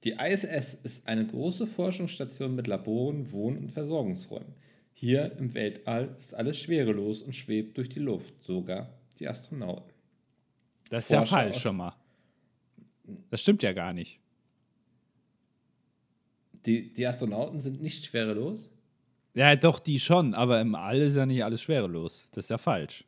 Die 0.05 0.11
ISS 0.11 0.75
ist 0.75 1.07
eine 1.07 1.25
große 1.25 1.65
Forschungsstation 1.65 2.55
mit 2.55 2.67
Laboren, 2.67 3.31
Wohn- 3.31 3.57
und 3.57 3.71
Versorgungsräumen. 3.71 4.53
Hier 4.93 5.35
im 5.39 5.55
Weltall 5.55 6.15
ist 6.19 6.35
alles 6.35 6.59
schwerelos 6.59 7.23
und 7.23 7.33
schwebt 7.33 7.77
durch 7.77 7.89
die 7.89 7.99
Luft, 7.99 8.41
sogar 8.43 8.93
die 9.19 9.27
Astronauten. 9.27 9.91
Das 10.89 11.05
ist 11.05 11.07
Forscher 11.07 11.21
ja 11.21 11.25
falsch 11.25 11.57
schon 11.57 11.77
mal. 11.77 11.95
Das 13.31 13.41
stimmt 13.41 13.63
ja 13.63 13.73
gar 13.73 13.93
nicht. 13.93 14.19
Die, 16.67 16.93
die 16.93 17.07
Astronauten 17.07 17.59
sind 17.59 17.81
nicht 17.81 18.05
schwerelos? 18.05 18.69
Ja, 19.33 19.55
doch, 19.55 19.79
die 19.79 19.99
schon, 19.99 20.35
aber 20.35 20.61
im 20.61 20.75
All 20.75 20.97
ist 20.97 21.15
ja 21.15 21.25
nicht 21.25 21.43
alles 21.43 21.61
schwerelos. 21.61 22.29
Das 22.31 22.45
ist 22.45 22.49
ja 22.49 22.57
falsch. 22.59 23.05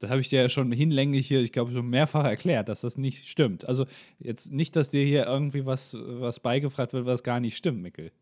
Das 0.00 0.10
habe 0.10 0.20
ich 0.20 0.28
dir 0.28 0.42
ja 0.42 0.48
schon 0.48 0.72
hinlänglich 0.72 1.26
hier, 1.26 1.40
ich 1.40 1.52
glaube, 1.52 1.72
schon 1.72 1.88
mehrfach 1.88 2.24
erklärt, 2.24 2.68
dass 2.68 2.82
das 2.82 2.96
nicht 2.96 3.28
stimmt. 3.28 3.66
Also 3.66 3.86
jetzt 4.18 4.52
nicht, 4.52 4.76
dass 4.76 4.90
dir 4.90 5.04
hier 5.04 5.26
irgendwie 5.26 5.66
was, 5.66 5.96
was 5.98 6.40
beigefragt 6.40 6.92
wird, 6.92 7.06
was 7.06 7.22
gar 7.22 7.40
nicht 7.40 7.56
stimmt, 7.56 7.82
Mickel. 7.82 8.12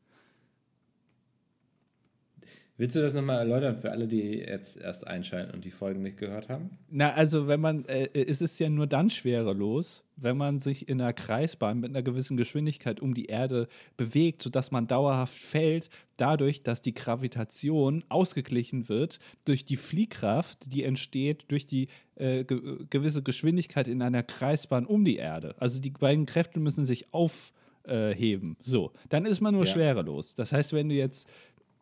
Willst 2.83 2.97
du 2.97 3.01
das 3.01 3.15
nochmal 3.15 3.39
erläutern 3.39 3.77
für 3.77 3.93
alle, 3.93 4.09
die 4.09 4.39
jetzt 4.39 4.77
erst 4.77 5.07
einschalten 5.07 5.55
und 5.55 5.65
die 5.65 5.71
Folgen 5.71 6.03
nicht 6.03 6.17
gehört 6.17 6.49
haben? 6.49 6.79
Na, 6.91 7.13
also 7.13 7.47
wenn 7.47 7.61
man, 7.61 7.85
äh, 7.85 8.09
es 8.13 8.43
ist 8.43 8.59
ja 8.59 8.69
nur 8.69 8.89
dann 8.89 9.09
schwerelos, 9.09 10.03
wenn 10.17 10.37
man 10.37 10.59
sich 10.59 10.89
in 10.89 11.01
einer 11.01 11.13
Kreisbahn 11.13 11.79
mit 11.79 11.91
einer 11.91 12.03
gewissen 12.03 12.37
Geschwindigkeit 12.37 12.99
um 12.99 13.15
die 13.15 13.27
Erde 13.27 13.69
bewegt, 13.97 14.43
sodass 14.43 14.73
man 14.73 14.89
dauerhaft 14.89 15.41
fällt, 15.41 15.91
dadurch, 16.17 16.65
dass 16.65 16.83
die 16.83 16.93
Gravitation 16.93 18.03
ausgeglichen 18.09 18.89
wird 18.89 19.21
durch 19.45 19.65
die 19.65 19.77
Fliehkraft, 19.77 20.73
die 20.73 20.83
entsteht 20.83 21.45
durch 21.53 21.67
die 21.67 21.87
äh, 22.17 22.43
ge 22.43 22.79
gewisse 22.91 23.23
Geschwindigkeit 23.23 23.87
in 23.87 24.03
einer 24.03 24.25
Kreisbahn 24.25 24.87
um 24.87 25.05
die 25.05 25.19
Erde. 25.19 25.55
Also 25.61 25.79
die 25.79 25.91
beiden 25.91 26.27
Kräfte 26.27 26.59
müssen 26.59 26.85
sich 26.85 27.15
aufheben. 27.15 28.57
So, 28.59 28.91
dann 29.09 29.25
ist 29.25 29.41
man 29.41 29.55
nur 29.55 29.67
ja. 29.67 29.73
schwerelos. 29.73 30.35
Das 30.35 30.51
heißt, 30.51 30.73
wenn 30.73 30.89
du 30.89 30.97
jetzt 30.97 31.29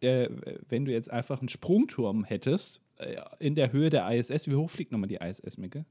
äh, 0.00 0.28
wenn 0.69 0.85
du 0.85 0.92
jetzt 0.92 1.11
einfach 1.11 1.40
einen 1.40 1.49
Sprungturm 1.49 2.25
hättest, 2.25 2.80
äh, 2.97 3.16
in 3.38 3.54
der 3.54 3.73
Höhe 3.73 3.90
der 3.90 4.11
ISS, 4.11 4.49
wie 4.49 4.54
hoch 4.54 4.71
fliegt 4.71 4.92
nochmal 4.92 5.09
die 5.09 5.16
ISS, 5.16 5.59
Micke? 5.59 5.85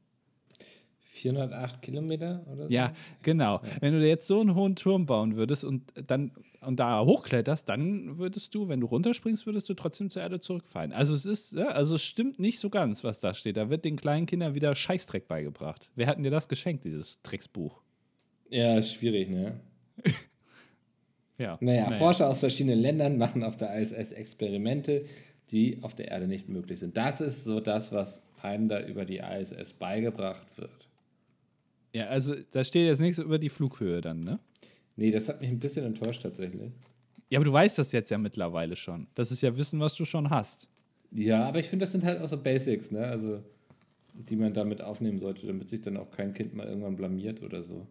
408 1.00 1.82
Kilometer 1.82 2.46
oder 2.52 2.68
so? 2.68 2.74
Ja, 2.74 2.94
genau. 3.24 3.56
Ja. 3.56 3.82
Wenn 3.82 3.94
du 3.94 4.08
jetzt 4.08 4.28
so 4.28 4.40
einen 4.40 4.56
hohen 4.56 4.76
Turm 4.76 5.06
bauen 5.06 5.36
würdest 5.36 5.64
und 5.64 5.92
dann 6.08 6.32
und 6.62 6.80
da 6.80 7.04
hochkletterst, 7.04 7.68
dann 7.70 8.18
würdest 8.18 8.54
du, 8.54 8.68
wenn 8.68 8.82
du 8.82 8.88
runterspringst, 8.88 9.46
würdest 9.46 9.70
du 9.70 9.74
trotzdem 9.74 10.10
zur 10.10 10.22
Erde 10.22 10.40
zurückfallen. 10.40 10.92
Also 10.92 11.14
es 11.14 11.26
ist, 11.26 11.54
ja, 11.54 11.68
also 11.70 11.96
es 11.96 12.04
stimmt 12.04 12.40
nicht 12.40 12.60
so 12.60 12.70
ganz, 12.70 13.04
was 13.04 13.20
da 13.20 13.34
steht. 13.34 13.58
Da 13.58 13.70
wird 13.70 13.86
den 13.86 13.96
kleinen 13.96 14.26
Kindern 14.26 14.56
wieder 14.56 14.76
Scheißdreck 14.76 15.28
beigebracht. 15.28 15.90
Wer 15.96 16.08
hat 16.08 16.24
dir 16.24 16.32
das 16.32 16.50
geschenkt, 16.50 16.84
dieses 16.84 17.22
Drecksbuch? 17.22 17.82
Ja, 18.50 18.78
ist 18.78 18.94
schwierig, 18.94 19.30
ne? 19.30 19.60
Ja. 21.40 21.58
Naja, 21.62 21.88
naja, 21.88 21.98
Forscher 21.98 22.30
aus 22.30 22.42
verschiedenen 22.42 22.80
Ländern 22.80 23.18
machen 23.18 23.44
auf 23.44 23.58
der 23.58 23.76
ISS 23.80 24.12
Experimente, 24.12 25.06
die 25.52 25.80
auf 25.82 25.96
der 25.96 26.10
Erde 26.10 26.28
nicht 26.28 26.50
möglich 26.50 26.80
sind. 26.80 26.96
Das 26.96 27.22
ist 27.22 27.46
so 27.46 27.60
das, 27.60 27.92
was 27.92 28.24
einem 28.42 28.68
da 28.68 28.86
über 28.86 29.06
die 29.06 29.18
ISS 29.18 29.74
beigebracht 29.74 30.46
wird. 30.58 30.88
Ja, 31.94 32.06
also 32.08 32.36
da 32.52 32.64
steht 32.64 32.86
jetzt 32.86 33.00
nichts 33.00 33.18
über 33.18 33.40
die 33.40 33.50
Flughöhe 33.50 34.02
dann, 34.02 34.20
ne? 34.20 34.40
Nee, 34.96 35.12
das 35.12 35.30
hat 35.30 35.42
mich 35.42 35.50
ein 35.50 35.60
bisschen 35.60 35.86
enttäuscht 35.86 36.22
tatsächlich. 36.22 36.72
Ja, 37.30 37.40
aber 37.40 37.46
du 37.46 37.54
weißt 37.54 37.78
das 37.80 37.92
jetzt 37.94 38.12
ja 38.12 38.18
mittlerweile 38.18 38.76
schon. 38.76 39.08
Das 39.16 39.32
ist 39.32 39.42
ja 39.42 39.56
Wissen, 39.58 39.80
was 39.80 39.96
du 39.96 40.06
schon 40.06 40.30
hast. 40.30 40.70
Ja, 41.12 41.46
aber 41.46 41.60
ich 41.60 41.68
finde, 41.68 41.84
das 41.84 41.94
sind 41.94 42.04
halt 42.04 42.22
auch 42.22 42.28
so 42.28 42.38
Basics, 42.38 42.92
ne? 42.92 43.06
Also, 43.06 43.42
die 44.14 44.36
man 44.36 44.54
damit 44.54 44.82
aufnehmen 44.82 45.20
sollte, 45.20 45.48
damit 45.48 45.70
sich 45.70 45.82
dann 45.82 45.98
auch 45.98 46.12
kein 46.12 46.34
Kind 46.34 46.54
mal 46.54 46.68
irgendwann 46.68 46.96
blamiert 46.96 47.42
oder 47.42 47.64
so. 47.64 47.88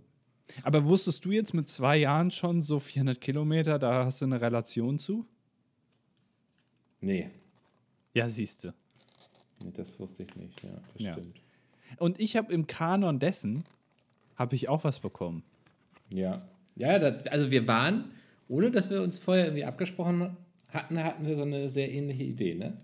Aber 0.62 0.87
wusstest 0.87 1.24
du 1.24 1.30
jetzt 1.30 1.54
mit 1.54 1.68
zwei 1.68 1.98
Jahren 1.98 2.30
schon 2.30 2.62
so 2.62 2.78
400 2.78 3.20
Kilometer, 3.20 3.78
da 3.78 4.04
hast 4.04 4.20
du 4.20 4.24
eine 4.24 4.40
Relation 4.40 4.98
zu? 4.98 5.26
Nee. 7.00 7.30
Ja, 8.14 8.28
siehst 8.28 8.64
du. 8.64 8.74
Nee, 9.62 9.70
das 9.74 9.98
wusste 10.00 10.24
ich 10.24 10.34
nicht, 10.37 10.62
ja, 10.62 10.70
das 10.92 11.02
ja. 11.02 11.12
stimmt. 11.12 11.40
Und 11.98 12.20
ich 12.20 12.37
habe 12.37 12.52
im 12.52 12.66
Kanon 12.66 13.18
dessen, 13.18 13.64
habe 14.37 14.54
ich 14.54 14.68
auch 14.68 14.84
was 14.84 15.00
bekommen. 15.00 15.42
Ja. 16.12 16.42
Ja, 16.76 16.98
das, 16.98 17.26
also 17.26 17.50
wir 17.50 17.66
waren, 17.66 18.12
ohne 18.48 18.70
dass 18.70 18.88
wir 18.88 19.02
uns 19.02 19.18
vorher 19.18 19.46
irgendwie 19.46 19.64
abgesprochen 19.64 20.37
hatten, 20.68 21.02
hatten 21.02 21.26
wir 21.26 21.37
so 21.37 21.42
eine 21.42 21.68
sehr 21.68 21.90
ähnliche 21.90 22.22
Idee, 22.22 22.54
ne? 22.54 22.76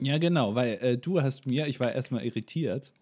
Ja, 0.00 0.18
genau, 0.18 0.54
weil 0.54 0.78
äh, 0.80 0.98
du 0.98 1.20
hast 1.20 1.46
mir, 1.46 1.66
ich 1.66 1.80
war 1.80 1.92
erstmal 1.92 2.24
irritiert, 2.24 2.92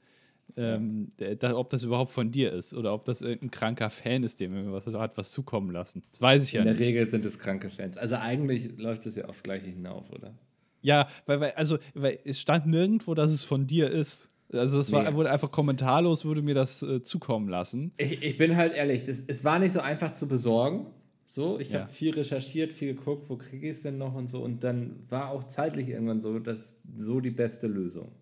ähm, 0.56 1.08
da, 1.16 1.56
ob 1.56 1.70
das 1.70 1.82
überhaupt 1.82 2.10
von 2.10 2.30
dir 2.30 2.52
ist 2.52 2.72
oder 2.72 2.94
ob 2.94 3.04
das 3.04 3.20
irgendein 3.20 3.50
kranker 3.50 3.90
Fan 3.90 4.22
ist, 4.22 4.40
dem 4.40 4.52
mir 4.52 4.72
was 4.72 4.86
hat 4.94 5.16
was 5.18 5.32
zukommen 5.32 5.70
lassen. 5.70 6.02
Das 6.12 6.20
weiß 6.20 6.44
ich 6.44 6.54
In 6.54 6.58
ja 6.58 6.64
nicht. 6.64 6.72
In 6.72 6.78
der 6.78 6.86
Regel 6.86 7.10
sind 7.10 7.24
es 7.24 7.38
kranke 7.38 7.70
Fans. 7.70 7.96
Also 7.96 8.16
eigentlich 8.16 8.78
läuft 8.78 9.06
es 9.06 9.16
ja 9.16 9.26
aufs 9.26 9.42
Gleiche 9.42 9.66
hinauf, 9.66 10.10
oder? 10.10 10.34
Ja, 10.82 11.08
weil, 11.26 11.40
weil, 11.40 11.50
also, 11.52 11.78
weil 11.94 12.20
es 12.24 12.40
stand 12.40 12.66
nirgendwo, 12.66 13.14
dass 13.14 13.32
es 13.32 13.42
von 13.42 13.66
dir 13.66 13.90
ist. 13.90 14.30
Also 14.52 14.78
es 14.78 14.92
war, 14.92 15.12
wurde 15.14 15.30
einfach 15.30 15.50
kommentarlos, 15.50 16.24
wurde 16.24 16.42
mir 16.42 16.54
das 16.54 16.82
äh, 16.82 17.02
zukommen 17.02 17.48
lassen. 17.48 17.92
Ich, 17.96 18.22
ich, 18.22 18.38
bin 18.38 18.56
halt 18.56 18.72
ehrlich, 18.72 19.04
das, 19.04 19.20
es 19.26 19.42
war 19.44 19.58
nicht 19.58 19.74
so 19.74 19.80
einfach 19.80 20.12
zu 20.12 20.28
besorgen. 20.28 20.86
So, 21.24 21.58
ich 21.58 21.72
ja. 21.72 21.80
habe 21.80 21.92
viel 21.92 22.14
recherchiert, 22.14 22.72
viel 22.72 22.94
geguckt, 22.94 23.28
wo 23.28 23.36
kriege 23.36 23.68
ich 23.68 23.76
es 23.76 23.82
denn 23.82 23.98
noch 23.98 24.14
und 24.14 24.30
so. 24.30 24.40
Und 24.40 24.62
dann 24.62 25.00
war 25.08 25.30
auch 25.30 25.48
zeitlich 25.48 25.88
irgendwann 25.88 26.20
so, 26.20 26.38
dass 26.38 26.76
so 26.96 27.20
die 27.20 27.32
beste 27.32 27.66
Lösung. 27.66 28.12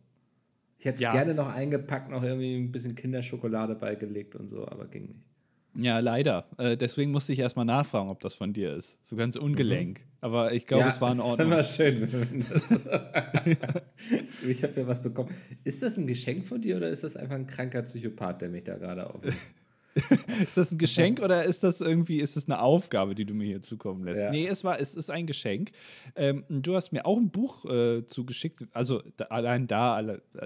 Ich 0.85 0.87
hätte 0.87 0.97
es 0.97 1.01
ja. 1.01 1.12
gerne 1.12 1.33
noch 1.33 1.49
eingepackt, 1.49 2.11
noch 2.11 2.23
irgendwie 2.23 2.57
ein 2.57 2.70
bisschen 2.70 2.94
Kinderschokolade 2.94 3.75
beigelegt 3.75 4.37
und 4.37 4.51
so, 4.51 4.68
aber 4.68 4.85
ging 4.85 5.07
nicht. 5.07 5.20
Ja, 5.77 6.01
leider. 6.01 6.44
Äh, 6.59 6.77
deswegen 6.77 7.11
musste 7.11 7.33
ich 7.33 7.38
erstmal 7.38 7.64
nachfragen, 7.64 8.11
ob 8.11 8.20
das 8.20 8.35
von 8.35 8.53
dir 8.53 8.75
ist. 8.75 8.99
So 9.03 9.16
ganz 9.16 9.37
ungelenk. 9.37 10.01
Mhm. 10.01 10.05
Aber 10.20 10.53
ich 10.53 10.66
glaube, 10.66 10.83
ja, 10.83 10.90
es 10.90 11.01
war 11.01 11.14
in 11.14 11.20
Ordnung. 11.20 11.53
Das 11.53 11.70
ist 11.70 11.81
immer 11.81 12.07
schön. 12.07 12.44
ich 14.47 14.62
habe 14.62 14.79
ja 14.79 14.87
was 14.87 15.03
bekommen. 15.03 15.31
Ist 15.64 15.83
das 15.83 15.97
ein 15.97 16.07
Geschenk 16.07 16.47
von 16.47 16.61
dir 16.61 16.77
oder 16.77 16.90
ist 16.90 17.03
das 17.03 17.16
einfach 17.16 17.37
ein 17.37 17.47
kranker 17.47 17.81
Psychopath, 17.81 18.42
der 18.42 18.51
mich 18.51 18.64
da 18.64 18.77
gerade 18.77 19.09
auf? 19.09 19.23
ist 20.46 20.57
das 20.57 20.72
ein 20.72 20.78
Geschenk 20.78 21.20
oder 21.20 21.44
ist 21.44 21.62
das 21.62 21.80
irgendwie, 21.80 22.18
ist 22.18 22.37
das 22.37 22.46
eine 22.46 22.61
Aufgabe, 22.61 23.14
die 23.14 23.24
du 23.24 23.35
mir 23.35 23.44
hier 23.44 23.62
zukommen 23.62 24.04
lässt? 24.04 24.22
Ja. 24.22 24.30
Nee, 24.30 24.46
es 24.46 24.64
war, 24.64 24.80
es 24.80 24.94
ist 24.94 25.11
ein 25.11 25.26
Geschenk. 25.26 25.70
Ähm, 26.16 26.44
du 26.48 26.74
hast 26.74 26.92
mir 26.92 27.07
auch 27.07 27.16
ein 27.16 27.30
Buch 27.30 27.64
äh, 27.64 28.04
zugeschickt, 28.07 28.64
also 28.72 29.02
da, 29.16 29.26
allein 29.26 29.66
da, 29.66 30.02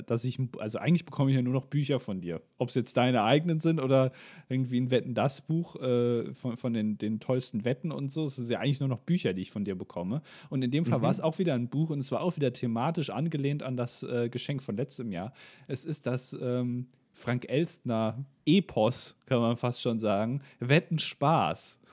dass 0.06 0.24
ich, 0.24 0.38
also 0.58 0.78
eigentlich 0.78 1.04
bekomme 1.04 1.30
ich 1.30 1.37
ja 1.37 1.42
nur 1.42 1.54
noch 1.54 1.64
Bücher 1.64 1.98
von 1.98 2.20
dir. 2.20 2.42
Ob 2.58 2.68
es 2.68 2.74
jetzt 2.74 2.96
deine 2.96 3.22
eigenen 3.22 3.58
sind 3.58 3.80
oder 3.80 4.12
irgendwie 4.48 4.80
ein 4.80 4.90
Wetten-Das-Buch 4.90 5.76
äh, 5.76 6.34
von, 6.34 6.56
von 6.56 6.72
den, 6.72 6.98
den 6.98 7.20
tollsten 7.20 7.64
Wetten 7.64 7.90
und 7.90 8.11
so. 8.11 8.24
Es 8.24 8.37
sind 8.37 8.50
ja 8.50 8.61
eigentlich 8.61 8.80
nur 8.80 8.88
noch 8.88 9.00
Bücher, 9.00 9.32
die 9.32 9.42
ich 9.42 9.50
von 9.50 9.64
dir 9.64 9.76
bekomme. 9.76 10.22
Und 10.50 10.62
in 10.62 10.70
dem 10.70 10.84
Fall 10.84 10.98
mhm. 10.98 11.02
war 11.02 11.11
es 11.11 11.20
auch 11.20 11.38
wieder 11.38 11.54
ein 11.54 11.68
Buch 11.68 11.90
und 11.90 12.00
es 12.00 12.12
war 12.12 12.20
auch 12.20 12.37
wieder 12.37 12.52
thematisch 12.52 13.11
angelehnt 13.11 13.62
an 13.62 13.76
das 13.76 14.02
äh, 14.02 14.28
Geschenk 14.28 14.62
von 14.62 14.76
letztem 14.76 15.11
Jahr. 15.11 15.32
Es 15.66 15.84
ist 15.84 16.06
das 16.06 16.37
ähm, 16.40 16.88
Frank 17.18 17.48
Elstner 17.48 18.24
Epos, 18.46 19.16
kann 19.26 19.40
man 19.40 19.57
fast 19.57 19.83
schon 19.83 19.98
sagen. 19.98 20.42
Wetten 20.61 20.98
Spaß. 20.98 21.78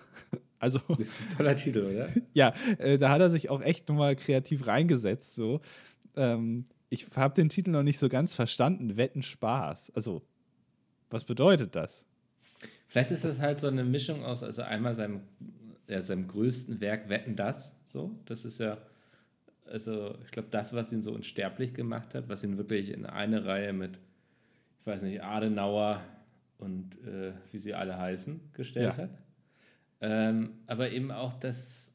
Also, 0.58 0.80
das 0.88 1.00
ist 1.00 1.14
ein 1.22 1.38
toller 1.38 1.56
Titel, 1.56 1.80
oder? 1.80 2.10
ja, 2.34 2.54
äh, 2.80 2.98
da 2.98 3.10
hat 3.10 3.20
er 3.22 3.30
sich 3.30 3.50
auch 3.50 3.62
echt 3.62 3.88
nochmal 3.88 4.16
kreativ 4.16 4.66
reingesetzt. 4.66 5.36
So. 5.36 5.62
Ähm, 6.16 6.66
ich 6.90 7.06
habe 7.16 7.36
den 7.36 7.50
Titel 7.50 7.70
noch 7.70 7.84
nicht 7.84 8.00
so 8.00 8.10
ganz 8.10 8.34
verstanden. 8.34 8.98
Wetten 8.98 9.22
Spaß. 9.22 9.92
Also, 9.94 10.24
was 11.12 11.26
bedeutet 11.26 11.76
das? 11.76 12.08
Vielleicht 12.88 13.12
ist 13.12 13.26
das 13.26 13.42
halt 13.42 13.60
so 13.60 13.68
eine 13.68 13.84
Mischung 13.84 14.24
aus, 14.24 14.42
also 14.42 14.64
einmal 14.64 14.96
seinem, 14.96 15.22
ja, 15.88 16.02
seinem 16.02 16.28
größten 16.28 16.80
Werk 16.80 17.10
Wetten 17.10 17.36
das, 17.36 17.74
so. 17.86 18.16
Das 18.26 18.46
ist 18.46 18.60
ja 18.60 18.78
also 19.68 20.16
ich 20.24 20.32
glaube, 20.32 20.50
das, 20.52 20.74
was 20.74 20.92
ihn 20.94 21.02
so 21.02 21.12
unsterblich 21.12 21.74
gemacht 21.74 22.14
hat, 22.14 22.30
was 22.30 22.44
ihn 22.44 22.58
wirklich 22.58 22.92
in 22.92 23.06
eine 23.06 23.46
Reihe 23.46 23.74
mit, 23.74 24.00
ich 24.86 24.92
weiß 24.92 25.02
nicht, 25.02 25.24
Adenauer 25.24 26.00
und 26.60 26.96
äh, 27.08 27.34
wie 27.52 27.58
sie 27.58 27.74
alle 27.74 27.98
heißen, 27.98 28.40
gestellt 28.54 28.94
ja. 28.96 29.04
hat. 29.04 29.10
Ähm, 30.00 30.60
aber 30.68 30.92
eben 30.92 31.12
auch 31.12 31.34
das, 31.34 31.92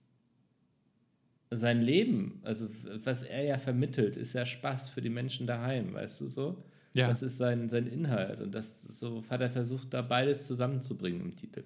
sein 1.50 1.80
Leben, 1.82 2.40
also 2.42 2.68
was 3.04 3.22
er 3.22 3.44
ja 3.44 3.58
vermittelt, 3.58 4.16
ist 4.16 4.32
ja 4.32 4.44
Spaß 4.44 4.88
für 4.88 5.02
die 5.02 5.08
Menschen 5.08 5.46
daheim, 5.46 5.94
weißt 5.94 6.20
du 6.20 6.26
so? 6.26 6.64
Ja. 6.92 7.06
Das 7.06 7.22
ist 7.22 7.36
sein, 7.36 7.68
sein 7.68 7.86
Inhalt 7.86 8.40
und 8.40 8.56
das 8.56 8.82
so 8.82 9.22
hat 9.30 9.40
er 9.40 9.50
versucht, 9.50 9.94
da 9.94 10.02
beides 10.02 10.48
zusammenzubringen 10.48 11.20
im 11.20 11.36
Titel. 11.36 11.62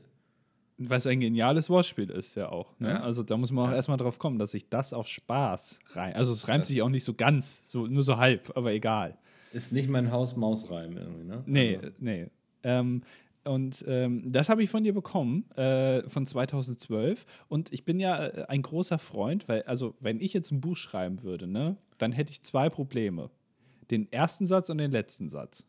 Was 0.77 1.07
ein 1.07 1.21
geniales 1.21 1.71
Wortspiel 1.71 2.11
ist, 2.11 2.35
ja 2.35 2.51
auch. 2.51 2.79
Ne? 2.79 2.91
Ja. 2.91 3.01
Also 3.01 3.23
da 3.23 3.39
muss 3.39 3.51
man 3.51 3.65
auch 3.65 3.71
ja. 3.71 3.77
erstmal 3.77 3.97
drauf 3.97 4.19
kommen, 4.19 4.39
dass 4.39 4.51
sich 4.51 4.69
das 4.69 4.93
auf 4.93 5.09
Spaß 5.09 5.79
reimt. 5.93 6.17
Also 6.17 6.35
es 6.35 6.49
reimt 6.49 6.67
sich 6.67 6.83
auch 6.83 6.91
nicht 6.91 7.05
so 7.05 7.15
ganz, 7.15 7.63
so, 7.65 7.87
nur 7.87 8.03
so 8.03 8.19
halb, 8.19 8.55
aber 8.55 8.75
egal. 8.75 9.17
Ist 9.55 9.73
nicht 9.73 9.89
mein 9.89 10.11
Haus-Maus-Reim 10.11 10.97
irgendwie, 10.97 11.25
ne? 11.25 11.45
Nee, 11.47 11.77
also. 11.77 11.91
nee. 12.01 12.27
Ähm, 12.65 13.03
und 13.45 13.85
ähm, 13.87 14.33
das 14.33 14.49
habe 14.49 14.65
ich 14.65 14.71
von 14.71 14.83
dir 14.83 14.93
bekommen, 14.93 15.49
äh, 15.55 16.03
von 16.09 16.27
2012. 16.27 17.25
Und 17.47 17.73
ich 17.73 17.85
bin 17.85 18.01
ja 18.01 18.27
äh, 18.27 18.47
ein 18.49 18.63
großer 18.63 18.99
Freund, 18.99 19.47
weil, 19.49 19.63
also, 19.63 19.95
wenn 20.01 20.21
ich 20.21 20.33
jetzt 20.33 20.51
ein 20.51 20.61
Buch 20.61 20.77
schreiben 20.77 21.23
würde, 21.23 21.47
ne, 21.47 21.77
dann 21.99 22.11
hätte 22.11 22.33
ich 22.33 22.43
zwei 22.43 22.69
Probleme: 22.69 23.31
den 23.93 24.11
ersten 24.11 24.47
Satz 24.47 24.71
und 24.71 24.79
den 24.79 24.91
letzten 24.91 25.29
Satz. 25.29 25.65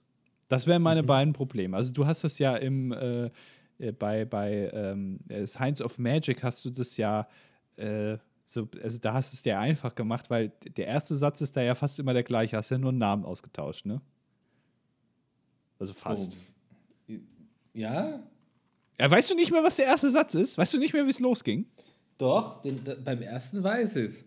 Das 0.47 0.65
wären 0.65 0.81
meine 0.81 1.03
mhm. 1.03 1.07
beiden 1.07 1.33
Probleme. 1.33 1.77
Also, 1.77 1.93
du 1.93 2.07
hast 2.07 2.23
das 2.23 2.39
ja 2.39 2.55
im, 2.55 2.91
äh, 2.91 3.29
äh 3.77 3.91
bei, 3.91 4.25
bei 4.25 4.71
ähm, 4.73 5.19
äh, 5.27 5.45
Science 5.45 5.83
of 5.83 5.99
Magic 5.99 6.41
hast 6.41 6.65
du 6.65 6.71
das 6.71 6.97
ja. 6.97 7.27
So, 8.45 8.69
also 8.81 8.99
da 8.99 9.13
hast 9.13 9.33
du 9.33 9.35
es 9.35 9.41
dir 9.41 9.59
einfach 9.59 9.95
gemacht, 9.95 10.29
weil 10.29 10.51
der 10.77 10.85
erste 10.85 11.15
Satz 11.15 11.41
ist 11.41 11.57
da 11.57 11.61
ja 11.61 11.73
fast 11.73 11.97
immer 11.97 12.13
der 12.13 12.23
gleiche, 12.23 12.57
hast 12.57 12.69
ja 12.69 12.77
nur 12.77 12.89
einen 12.89 12.99
Namen 12.99 13.25
ausgetauscht, 13.25 13.85
ne? 13.85 14.01
Also 15.79 15.93
fast. 15.93 16.37
Oh. 17.09 17.13
Ja? 17.73 18.19
Ja, 18.99 19.11
weißt 19.11 19.31
du 19.31 19.35
nicht 19.35 19.51
mehr, 19.51 19.63
was 19.63 19.75
der 19.75 19.85
erste 19.85 20.09
Satz 20.09 20.35
ist? 20.35 20.57
Weißt 20.57 20.73
du 20.73 20.77
nicht 20.77 20.93
mehr, 20.93 21.05
wie 21.05 21.09
es 21.09 21.19
losging? 21.19 21.65
Doch, 22.17 22.61
den, 22.61 22.81
beim 23.03 23.21
ersten 23.21 23.63
weiß 23.63 23.95
ich 23.97 24.05
es. 24.11 24.23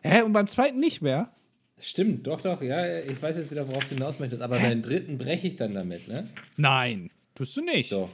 Hä? 0.00 0.22
Und 0.22 0.32
beim 0.32 0.48
zweiten 0.48 0.80
nicht 0.80 1.00
mehr? 1.00 1.32
Stimmt, 1.78 2.26
doch, 2.26 2.40
doch, 2.42 2.60
ja, 2.60 2.98
ich 2.98 3.22
weiß 3.22 3.38
jetzt 3.38 3.50
wieder, 3.50 3.66
worauf 3.66 3.84
du 3.84 3.94
hinaus 3.94 4.18
möchtest, 4.18 4.42
aber 4.42 4.58
beim 4.58 4.82
dritten 4.82 5.16
breche 5.16 5.46
ich 5.46 5.56
dann 5.56 5.72
damit, 5.72 6.08
ne? 6.08 6.28
Nein, 6.58 7.10
tust 7.34 7.56
du 7.56 7.62
nicht. 7.62 7.92
Doch. 7.92 8.10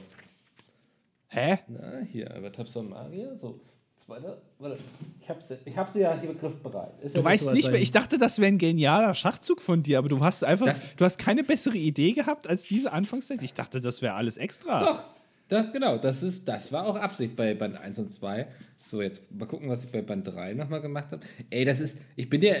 Hä? 1.27 1.59
Na, 1.67 1.99
hier, 1.99 2.33
über 2.35 2.51
Tabs 2.51 2.75
Magier, 2.75 3.37
so. 3.37 3.59
Zweiter, 3.97 4.37
warte, 4.59 4.77
ich 5.19 5.27
habe 5.27 5.41
sie, 5.41 5.57
ich 5.65 5.75
hab 5.75 5.91
sie 5.91 6.01
ja 6.01 6.17
hier 6.19 6.29
begriffbereit. 6.29 6.91
Ist 7.01 7.15
du 7.15 7.19
ja 7.19 7.25
weißt 7.25 7.51
nicht 7.51 7.71
mehr, 7.71 7.81
ich 7.81 7.91
dachte, 7.91 8.19
das 8.19 8.37
wäre 8.37 8.47
ein 8.47 8.59
genialer 8.59 9.15
Schachzug 9.15 9.59
von 9.59 9.81
dir, 9.81 9.97
aber 9.97 10.07
du 10.07 10.19
hast 10.19 10.43
einfach, 10.43 10.67
das, 10.67 10.95
du 10.95 11.03
hast 11.03 11.17
keine 11.17 11.43
bessere 11.43 11.77
Idee 11.77 12.13
gehabt 12.13 12.47
als 12.47 12.63
diese 12.63 12.93
Anfangszeit. 12.93 13.41
Ich 13.41 13.53
dachte, 13.53 13.81
das 13.81 14.03
wäre 14.03 14.13
alles 14.13 14.37
extra. 14.37 14.79
Doch, 14.79 15.03
da, 15.47 15.63
genau, 15.63 15.97
das, 15.97 16.21
ist, 16.21 16.47
das 16.47 16.71
war 16.71 16.85
auch 16.85 16.95
Absicht 16.95 17.35
bei 17.35 17.55
Band 17.55 17.75
1 17.75 17.97
und 17.97 18.13
2. 18.13 18.47
So, 18.85 19.01
jetzt 19.01 19.31
mal 19.31 19.47
gucken, 19.47 19.67
was 19.67 19.83
ich 19.83 19.91
bei 19.91 20.03
Band 20.03 20.27
3 20.27 20.53
nochmal 20.53 20.81
gemacht 20.81 21.11
habe. 21.11 21.25
Ey, 21.49 21.65
das 21.65 21.79
ist, 21.79 21.97
ich 22.15 22.29
bin 22.29 22.41
ja, 22.43 22.53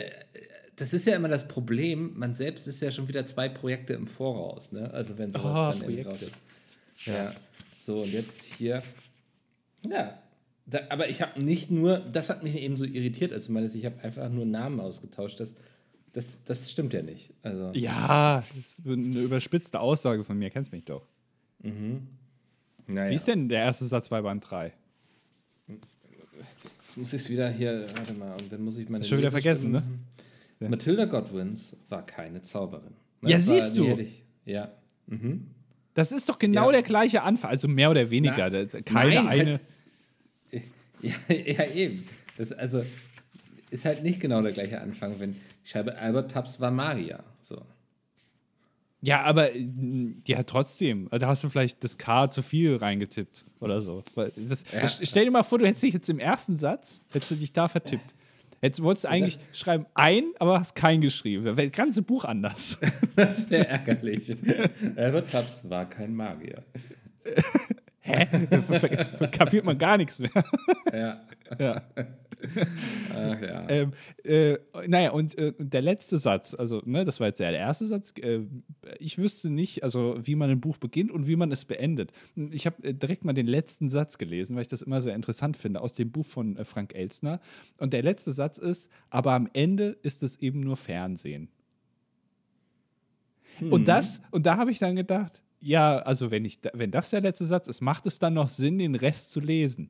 das 0.75 0.93
ist 0.93 1.05
ja 1.05 1.15
immer 1.15 1.29
das 1.29 1.47
Problem, 1.47 2.13
man 2.17 2.33
selbst 2.33 2.67
ist 2.67 2.81
ja 2.81 2.91
schon 2.91 3.07
wieder 3.07 3.25
zwei 3.27 3.47
Projekte 3.47 3.93
im 3.93 4.07
Voraus, 4.07 4.71
ne? 4.71 4.91
Also 4.91 5.17
wenn 5.17 5.31
sowas 5.31 5.45
oh, 5.45 5.71
dann 5.71 5.79
Projekt. 5.79 6.07
raus 6.07 6.21
ist. 6.23 6.35
Ja. 7.05 7.13
ja. 7.13 7.33
So, 7.79 7.99
und 7.99 8.11
jetzt 8.11 8.43
hier, 8.43 8.81
ja, 9.87 10.17
da, 10.69 10.79
aber 10.89 11.09
ich 11.09 11.21
habe 11.21 11.41
nicht 11.41 11.71
nur, 11.71 11.99
das 11.99 12.29
hat 12.29 12.43
mich 12.43 12.55
eben 12.55 12.75
so 12.75 12.83
irritiert, 12.83 13.31
als 13.31 13.45
du 13.45 13.53
meinst, 13.53 13.73
ich 13.73 13.85
habe 13.85 14.01
einfach 14.01 14.29
nur 14.29 14.45
Namen 14.45 14.81
ausgetauscht. 14.81 15.39
Das, 15.39 15.53
das, 16.11 16.43
das 16.43 16.69
stimmt 16.69 16.93
ja 16.93 17.01
nicht. 17.01 17.33
Also. 17.41 17.71
Ja, 17.73 18.43
das 18.53 18.79
ist 18.79 18.85
eine 18.85 19.21
überspitzte 19.21 19.79
Aussage 19.79 20.25
von 20.25 20.37
mir, 20.37 20.49
kennst 20.49 20.73
mich 20.73 20.83
doch. 20.83 21.07
Mhm. 21.63 22.07
Naja. 22.85 23.11
Wie 23.11 23.15
ist 23.15 23.27
denn 23.27 23.47
der 23.47 23.59
erste 23.59 23.85
Satz 23.85 24.09
bei 24.09 24.21
Band 24.21 24.43
3? 24.49 24.73
Jetzt 25.67 26.97
muss 26.97 27.13
ich 27.13 27.21
es 27.21 27.29
wieder 27.29 27.49
hier, 27.49 27.85
warte 27.95 28.13
mal, 28.13 28.35
und 28.37 28.51
dann 28.51 28.61
muss 28.61 28.77
ich 28.77 28.89
meine. 28.89 29.05
Schon 29.05 29.19
wieder 29.19 29.31
vergessen, 29.31 29.71
ne? 29.71 29.83
Ja. 30.59 30.69
Matilda 30.69 31.05
Godwins 31.05 31.77
war 31.87 32.05
keine 32.05 32.41
Zauberin. 32.41 32.93
Das 33.21 33.31
ja, 33.31 33.37
siehst 33.37 33.77
du. 33.77 33.85
Ich, 33.97 34.23
ja. 34.45 34.71
Mhm. 35.05 35.47
Das 35.93 36.11
ist 36.11 36.29
doch 36.29 36.39
genau 36.39 36.67
ja. 36.67 36.73
der 36.73 36.83
gleiche 36.83 37.23
Anfang, 37.23 37.51
also 37.51 37.67
mehr 37.67 37.89
oder 37.89 38.09
weniger. 38.09 38.49
Na, 38.49 38.65
keine 38.81 39.15
nein, 39.15 39.27
eine. 39.27 39.51
Halt, 39.51 39.61
ja, 41.01 41.13
ja, 41.29 41.65
eben. 41.73 42.07
Das 42.37 42.51
also 42.51 42.83
ist 43.69 43.85
halt 43.85 44.03
nicht 44.03 44.19
genau 44.19 44.41
der 44.41 44.51
gleiche 44.51 44.81
Anfang, 44.81 45.19
wenn 45.19 45.31
ich 45.31 45.71
schreibe, 45.71 45.97
Albert 45.97 46.31
Tubbs 46.31 46.59
war 46.59 46.71
Magier. 46.71 47.23
So. 47.41 47.61
Ja, 49.01 49.23
aber 49.23 49.49
ja, 50.25 50.43
trotzdem. 50.43 51.07
Da 51.11 51.27
hast 51.27 51.43
du 51.43 51.49
vielleicht 51.49 51.83
das 51.83 51.97
K 51.97 52.29
zu 52.29 52.41
viel 52.41 52.77
reingetippt 52.77 53.45
oder 53.59 53.81
so. 53.81 54.03
Das, 54.15 54.63
ja. 54.71 54.87
Stell 54.87 55.25
dir 55.25 55.31
mal 55.31 55.43
vor, 55.43 55.59
du 55.59 55.67
hättest 55.67 55.83
dich 55.83 55.93
jetzt 55.93 56.09
im 56.09 56.19
ersten 56.19 56.57
Satz, 56.57 57.01
hättest 57.11 57.31
du 57.31 57.35
dich 57.35 57.53
da 57.53 57.67
vertippt. 57.67 58.15
Jetzt 58.61 58.81
wolltest 58.81 59.03
du 59.03 59.09
eigentlich 59.09 59.37
das, 59.37 59.59
schreiben 59.59 59.85
ein, 59.93 60.23
aber 60.39 60.59
hast 60.59 60.73
kein 60.73 60.99
geschrieben. 61.01 61.45
Wäre 61.45 61.69
das 61.69 61.77
ganze 61.77 62.01
Buch 62.01 62.25
anders. 62.25 62.79
das 63.15 63.49
wäre 63.51 63.67
ärgerlich. 63.67 64.35
Albert 64.95 65.31
Tubbs 65.31 65.69
war 65.69 65.87
kein 65.87 66.15
Magier. 66.15 66.63
Hä? 68.07 69.27
Kapiert 69.31 69.65
man 69.65 69.77
gar 69.77 69.97
nichts 69.97 70.19
mehr. 70.19 70.31
Ja. 70.93 71.21
ja. 71.59 71.81
Ach 73.13 73.41
ja. 73.41 73.69
Ähm, 73.69 73.91
äh, 74.23 74.57
naja, 74.87 75.11
und 75.11 75.37
äh, 75.37 75.53
der 75.57 75.81
letzte 75.81 76.17
Satz, 76.17 76.53
also, 76.53 76.81
ne, 76.85 77.03
das 77.03 77.19
war 77.19 77.27
jetzt 77.27 77.39
ja 77.39 77.49
der 77.49 77.59
erste 77.59 77.85
Satz. 77.85 78.13
Äh, 78.21 78.41
ich 78.99 79.17
wüsste 79.17 79.49
nicht, 79.49 79.83
also, 79.83 80.15
wie 80.19 80.35
man 80.35 80.49
ein 80.49 80.61
Buch 80.61 80.77
beginnt 80.77 81.11
und 81.11 81.27
wie 81.27 81.35
man 81.35 81.51
es 81.51 81.65
beendet. 81.65 82.11
Ich 82.51 82.65
habe 82.65 82.81
äh, 82.83 82.93
direkt 82.93 83.25
mal 83.25 83.33
den 83.33 83.47
letzten 83.47 83.89
Satz 83.89 84.17
gelesen, 84.17 84.55
weil 84.55 84.61
ich 84.61 84.67
das 84.67 84.83
immer 84.83 85.01
sehr 85.01 85.15
interessant 85.15 85.57
finde, 85.57 85.81
aus 85.81 85.93
dem 85.93 86.11
Buch 86.11 86.25
von 86.25 86.55
äh, 86.57 86.63
Frank 86.63 86.95
Elstner. 86.95 87.41
Und 87.79 87.91
der 87.91 88.03
letzte 88.03 88.31
Satz 88.31 88.57
ist: 88.57 88.89
Aber 89.09 89.33
am 89.33 89.49
Ende 89.53 89.97
ist 90.03 90.23
es 90.23 90.37
eben 90.37 90.61
nur 90.61 90.77
Fernsehen. 90.77 91.49
Hm. 93.57 93.73
Und 93.73 93.87
das, 93.87 94.21
und 94.31 94.45
da 94.45 94.57
habe 94.57 94.71
ich 94.71 94.79
dann 94.79 94.95
gedacht, 94.95 95.41
ja, 95.61 95.97
also 95.99 96.31
wenn, 96.31 96.45
ich, 96.45 96.59
wenn 96.73 96.91
das 96.91 97.09
der 97.09 97.21
letzte 97.21 97.45
Satz 97.45 97.67
ist, 97.67 97.81
macht 97.81 98.05
es 98.05 98.19
dann 98.19 98.33
noch 98.33 98.47
Sinn, 98.47 98.77
den 98.77 98.95
Rest 98.95 99.31
zu 99.31 99.39
lesen? 99.39 99.89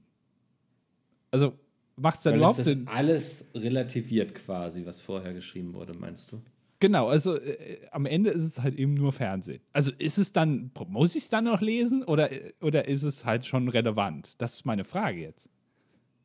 Also 1.32 1.58
macht 1.96 2.18
es 2.18 2.24
dann 2.24 2.34
Weil 2.34 2.40
überhaupt 2.40 2.64
Sinn? 2.64 2.88
Alles 2.88 3.46
relativiert 3.54 4.34
quasi, 4.36 4.86
was 4.86 5.02
vorher 5.02 5.34
geschrieben 5.34 5.74
wurde, 5.74 5.94
meinst 5.94 6.32
du? 6.32 6.42
Genau, 6.80 7.08
also 7.08 7.36
äh, 7.40 7.80
am 7.92 8.06
Ende 8.06 8.30
ist 8.30 8.44
es 8.44 8.62
halt 8.62 8.76
eben 8.76 8.94
nur 8.94 9.12
Fernsehen. 9.12 9.62
Also 9.74 9.92
ist 9.98 10.18
es 10.18 10.32
dann, 10.32 10.72
muss 10.88 11.16
ich 11.16 11.24
es 11.24 11.30
dann 11.30 11.46
noch 11.46 11.62
lesen 11.62 12.04
oder, 12.04 12.30
oder 12.62 12.88
ist 12.88 13.04
es 13.04 13.26
halt 13.26 13.46
schon 13.46 13.68
relevant? 13.68 14.36
Das 14.38 14.56
ist 14.56 14.66
meine 14.66 14.84
Frage 14.84 15.20
jetzt. 15.20 15.50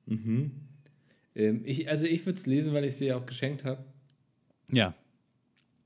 Mhm. 0.07 0.53
Ähm, 1.35 1.63
ich, 1.65 1.89
also 1.89 2.05
ich 2.05 2.25
würde 2.27 2.39
es 2.39 2.47
lesen, 2.47 2.75
weil 2.75 2.85
ich 2.85 2.93
es 2.93 2.99
dir 2.99 3.09
ja 3.09 3.17
auch 3.17 3.25
geschenkt 3.25 3.65
habe. 3.65 3.83
Ja. 4.71 4.95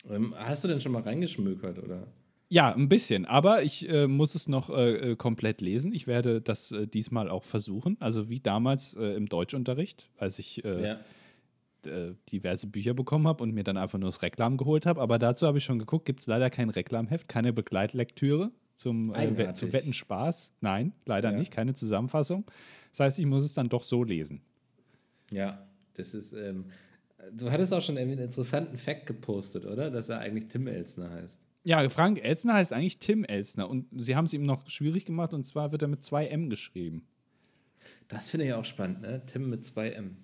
Ähm, 0.08 0.34
hast 0.36 0.64
du 0.64 0.68
denn 0.68 0.80
schon 0.80 0.92
mal 0.92 1.02
reingeschmökert, 1.02 1.78
oder? 1.78 2.08
Ja, 2.48 2.72
ein 2.72 2.88
bisschen, 2.88 3.24
aber 3.24 3.62
ich 3.64 3.88
äh, 3.88 4.06
muss 4.06 4.36
es 4.36 4.48
noch 4.48 4.70
äh, 4.70 5.12
äh, 5.12 5.16
komplett 5.16 5.60
lesen. 5.60 5.92
Ich 5.92 6.06
werde 6.06 6.40
das 6.40 6.70
äh, 6.70 6.86
diesmal 6.86 7.28
auch 7.28 7.42
versuchen. 7.42 7.96
Also 7.98 8.30
wie 8.30 8.38
damals 8.38 8.94
äh, 8.94 9.16
im 9.16 9.26
Deutschunterricht, 9.26 10.08
als 10.16 10.38
ich 10.38 10.64
äh, 10.64 10.88
ja. 10.88 11.00
diverse 12.32 12.68
Bücher 12.68 12.94
bekommen 12.94 13.26
habe 13.26 13.42
und 13.42 13.52
mir 13.52 13.64
dann 13.64 13.76
einfach 13.76 13.98
nur 13.98 14.08
das 14.10 14.22
Reklam 14.22 14.58
geholt 14.58 14.86
habe. 14.86 15.00
Aber 15.00 15.18
dazu 15.18 15.46
habe 15.46 15.58
ich 15.58 15.64
schon 15.64 15.78
geguckt, 15.78 16.04
gibt 16.04 16.20
es 16.20 16.26
leider 16.26 16.50
kein 16.50 16.70
Reklamheft, 16.70 17.28
keine 17.28 17.52
Begleitlektüre 17.52 18.52
zum, 18.76 19.12
äh, 19.14 19.52
zum 19.52 19.72
Wetten 19.72 19.92
Spaß. 19.92 20.52
Nein, 20.60 20.92
leider 21.04 21.32
ja. 21.32 21.38
nicht, 21.38 21.50
keine 21.50 21.74
Zusammenfassung. 21.74 22.44
Das 22.90 23.00
heißt, 23.00 23.18
ich 23.18 23.26
muss 23.26 23.44
es 23.44 23.54
dann 23.54 23.68
doch 23.68 23.82
so 23.82 24.04
lesen. 24.04 24.40
Ja, 25.30 25.66
das 25.94 26.14
ist. 26.14 26.32
Ähm, 26.32 26.66
du 27.32 27.50
hattest 27.50 27.74
auch 27.74 27.82
schon 27.82 27.98
einen 27.98 28.18
interessanten 28.18 28.78
Fact 28.78 29.06
gepostet, 29.06 29.66
oder? 29.66 29.90
Dass 29.90 30.08
er 30.08 30.20
eigentlich 30.20 30.46
Tim 30.46 30.68
Elsner 30.68 31.10
heißt. 31.10 31.40
Ja, 31.66 31.88
Frank 31.88 32.22
Elsner 32.22 32.54
heißt 32.54 32.72
eigentlich 32.72 33.00
Tim 33.00 33.24
Elsner 33.24 33.68
und 33.68 33.88
sie 33.90 34.14
haben 34.14 34.26
es 34.26 34.32
ihm 34.32 34.44
noch 34.44 34.70
schwierig 34.70 35.04
gemacht 35.04 35.32
und 35.32 35.42
zwar 35.42 35.72
wird 35.72 35.82
er 35.82 35.88
mit 35.88 36.00
zwei 36.00 36.28
M 36.28 36.48
geschrieben. 36.48 37.08
Das 38.06 38.30
finde 38.30 38.46
ich 38.46 38.52
auch 38.52 38.64
spannend, 38.64 39.00
ne? 39.00 39.26
Tim 39.26 39.50
mit 39.50 39.64
zwei 39.64 39.90
M. 39.90 40.16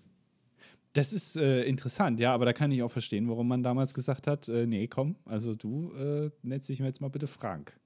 Das 0.92 1.12
ist 1.12 1.34
äh, 1.34 1.64
interessant, 1.64 2.20
ja, 2.20 2.32
aber 2.32 2.44
da 2.44 2.52
kann 2.52 2.70
ich 2.70 2.80
auch 2.84 2.92
verstehen, 2.92 3.28
warum 3.28 3.48
man 3.48 3.64
damals 3.64 3.92
gesagt 3.92 4.28
hat, 4.28 4.46
äh, 4.46 4.68
nee, 4.68 4.86
komm, 4.86 5.16
also 5.24 5.56
du 5.56 5.92
äh, 5.94 6.30
nennst 6.42 6.68
dich 6.68 6.78
mir 6.78 6.86
jetzt 6.86 7.00
mal 7.00 7.08
bitte 7.08 7.26
Frank. 7.26 7.76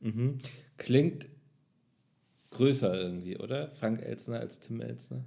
Mhm. 0.00 0.38
Klingt 0.76 1.28
größer 2.50 2.92
irgendwie, 3.00 3.38
oder? 3.38 3.70
Frank 3.70 4.02
Elsner 4.02 4.40
als 4.40 4.58
Tim 4.58 4.80
Elsner? 4.80 5.24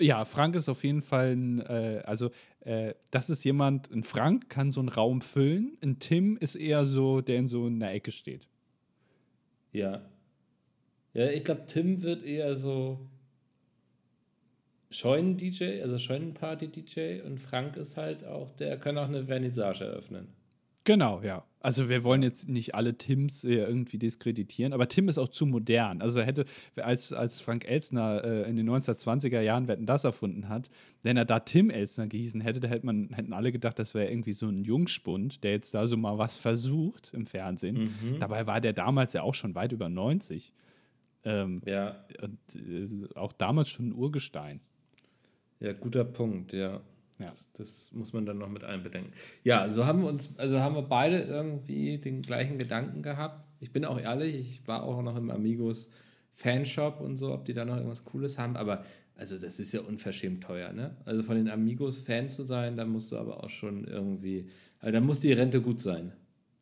Ja, 0.00 0.24
Frank 0.24 0.56
ist 0.56 0.70
auf 0.70 0.82
jeden 0.82 1.02
Fall 1.02 1.32
ein, 1.32 1.60
äh, 1.60 2.02
also 2.06 2.30
äh, 2.66 2.94
das 3.12 3.30
ist 3.30 3.44
jemand, 3.44 3.92
ein 3.92 4.02
Frank 4.02 4.50
kann 4.50 4.72
so 4.72 4.80
einen 4.80 4.88
Raum 4.88 5.20
füllen, 5.20 5.78
ein 5.82 6.00
Tim 6.00 6.36
ist 6.36 6.56
eher 6.56 6.84
so, 6.84 7.20
der 7.20 7.36
in 7.36 7.46
so 7.46 7.66
einer 7.66 7.92
Ecke 7.92 8.10
steht. 8.10 8.48
Ja. 9.72 10.02
Ja, 11.14 11.30
ich 11.30 11.44
glaube, 11.44 11.66
Tim 11.66 12.02
wird 12.02 12.24
eher 12.24 12.56
so 12.56 12.98
Scheunen-DJ, 14.90 15.80
also 15.80 15.96
Scheunenparty-DJ 15.96 17.22
und 17.24 17.38
Frank 17.38 17.76
ist 17.76 17.96
halt 17.96 18.24
auch, 18.24 18.50
der 18.50 18.76
kann 18.78 18.98
auch 18.98 19.08
eine 19.08 19.24
Vernissage 19.24 19.84
eröffnen. 19.84 20.35
Genau, 20.86 21.20
ja. 21.20 21.44
Also 21.58 21.88
wir 21.88 22.04
wollen 22.04 22.22
jetzt 22.22 22.48
nicht 22.48 22.76
alle 22.76 22.96
Tims 22.96 23.42
äh, 23.42 23.54
irgendwie 23.54 23.98
diskreditieren, 23.98 24.72
aber 24.72 24.88
Tim 24.88 25.08
ist 25.08 25.18
auch 25.18 25.28
zu 25.28 25.44
modern. 25.44 26.00
Also 26.00 26.20
er 26.20 26.26
hätte, 26.26 26.44
als, 26.76 27.12
als 27.12 27.40
Frank 27.40 27.68
Elsner 27.68 28.22
äh, 28.22 28.48
in 28.48 28.54
den 28.54 28.70
1920er 28.70 29.40
Jahren 29.40 29.66
Wetten 29.66 29.84
das 29.84 30.04
erfunden 30.04 30.48
hat, 30.48 30.70
wenn 31.02 31.16
er 31.16 31.24
da 31.24 31.40
Tim 31.40 31.70
Elsner 31.70 32.06
gehießen 32.06 32.40
hätte, 32.40 32.60
da 32.60 32.68
hätte 32.68 32.86
man, 32.86 33.08
hätten 33.12 33.32
alle 33.32 33.50
gedacht, 33.50 33.80
das 33.80 33.94
wäre 33.94 34.08
irgendwie 34.08 34.32
so 34.32 34.46
ein 34.46 34.62
Jungspund, 34.62 35.42
der 35.42 35.50
jetzt 35.50 35.74
da 35.74 35.88
so 35.88 35.96
mal 35.96 36.18
was 36.18 36.36
versucht 36.36 37.12
im 37.12 37.26
Fernsehen. 37.26 37.90
Mhm. 38.00 38.20
Dabei 38.20 38.46
war 38.46 38.60
der 38.60 38.72
damals 38.72 39.12
ja 39.12 39.22
auch 39.22 39.34
schon 39.34 39.56
weit 39.56 39.72
über 39.72 39.88
90. 39.88 40.52
Ähm, 41.24 41.62
ja. 41.66 41.96
Und 42.22 42.38
äh, 42.54 43.08
auch 43.16 43.32
damals 43.32 43.70
schon 43.70 43.88
ein 43.88 43.92
Urgestein. 43.92 44.60
Ja, 45.58 45.72
guter 45.72 46.04
Punkt, 46.04 46.52
ja. 46.52 46.80
Ja. 47.18 47.30
Das, 47.30 47.50
das, 47.52 47.92
muss 47.92 48.12
man 48.12 48.26
dann 48.26 48.38
noch 48.38 48.48
mit 48.48 48.62
einbedenken. 48.62 49.12
Ja, 49.42 49.70
so 49.70 49.86
haben 49.86 50.02
wir 50.02 50.08
uns, 50.08 50.38
also 50.38 50.60
haben 50.60 50.74
wir 50.74 50.82
beide 50.82 51.20
irgendwie 51.20 51.98
den 51.98 52.22
gleichen 52.22 52.58
Gedanken 52.58 53.02
gehabt. 53.02 53.42
Ich 53.60 53.72
bin 53.72 53.84
auch 53.84 53.98
ehrlich, 53.98 54.36
ich 54.36 54.68
war 54.68 54.82
auch 54.82 55.02
noch 55.02 55.16
im 55.16 55.30
Amigos 55.30 55.88
Fanshop 56.34 57.00
und 57.00 57.16
so, 57.16 57.32
ob 57.32 57.46
die 57.46 57.54
da 57.54 57.64
noch 57.64 57.76
irgendwas 57.76 58.04
Cooles 58.04 58.36
haben, 58.38 58.56
aber 58.56 58.84
also 59.14 59.38
das 59.38 59.58
ist 59.58 59.72
ja 59.72 59.80
unverschämt 59.80 60.44
teuer, 60.44 60.72
ne? 60.72 60.94
Also 61.06 61.22
von 61.22 61.36
den 61.36 61.48
Amigos 61.48 61.98
Fan 61.98 62.28
zu 62.28 62.44
sein, 62.44 62.76
da 62.76 62.84
musst 62.84 63.12
du 63.12 63.16
aber 63.16 63.42
auch 63.42 63.48
schon 63.48 63.84
irgendwie, 63.84 64.50
also 64.80 64.92
da 64.92 65.00
muss 65.00 65.20
die 65.20 65.32
Rente 65.32 65.62
gut 65.62 65.80
sein. 65.80 66.12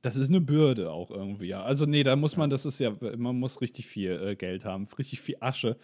Das 0.02 0.16
ist 0.16 0.28
eine 0.28 0.40
Bürde 0.40 0.92
auch 0.92 1.10
irgendwie, 1.10 1.46
ja. 1.46 1.64
Also 1.64 1.84
nee, 1.84 2.04
da 2.04 2.14
muss 2.14 2.36
man, 2.36 2.50
das 2.50 2.64
ist 2.64 2.78
ja, 2.78 2.94
man 3.16 3.36
muss 3.40 3.60
richtig 3.60 3.86
viel 3.86 4.12
äh, 4.12 4.36
Geld 4.36 4.64
haben, 4.64 4.86
richtig 4.98 5.20
viel 5.20 5.36
Asche, 5.40 5.76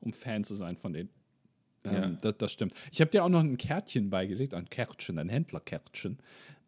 um 0.00 0.12
Fan 0.12 0.44
zu 0.44 0.54
sein 0.54 0.76
von 0.76 0.92
denen. 0.92 1.08
Ja. 1.84 2.04
Ähm, 2.04 2.18
das, 2.20 2.36
das, 2.38 2.52
stimmt. 2.52 2.74
Ich 2.92 3.00
habe 3.00 3.10
dir 3.10 3.24
auch 3.24 3.28
noch 3.28 3.40
ein 3.40 3.56
Kärtchen 3.56 4.10
beigelegt, 4.10 4.54
ein 4.54 4.68
Kärtchen, 4.68 5.18
ein 5.18 5.28
Händlerkärtchen. 5.28 6.18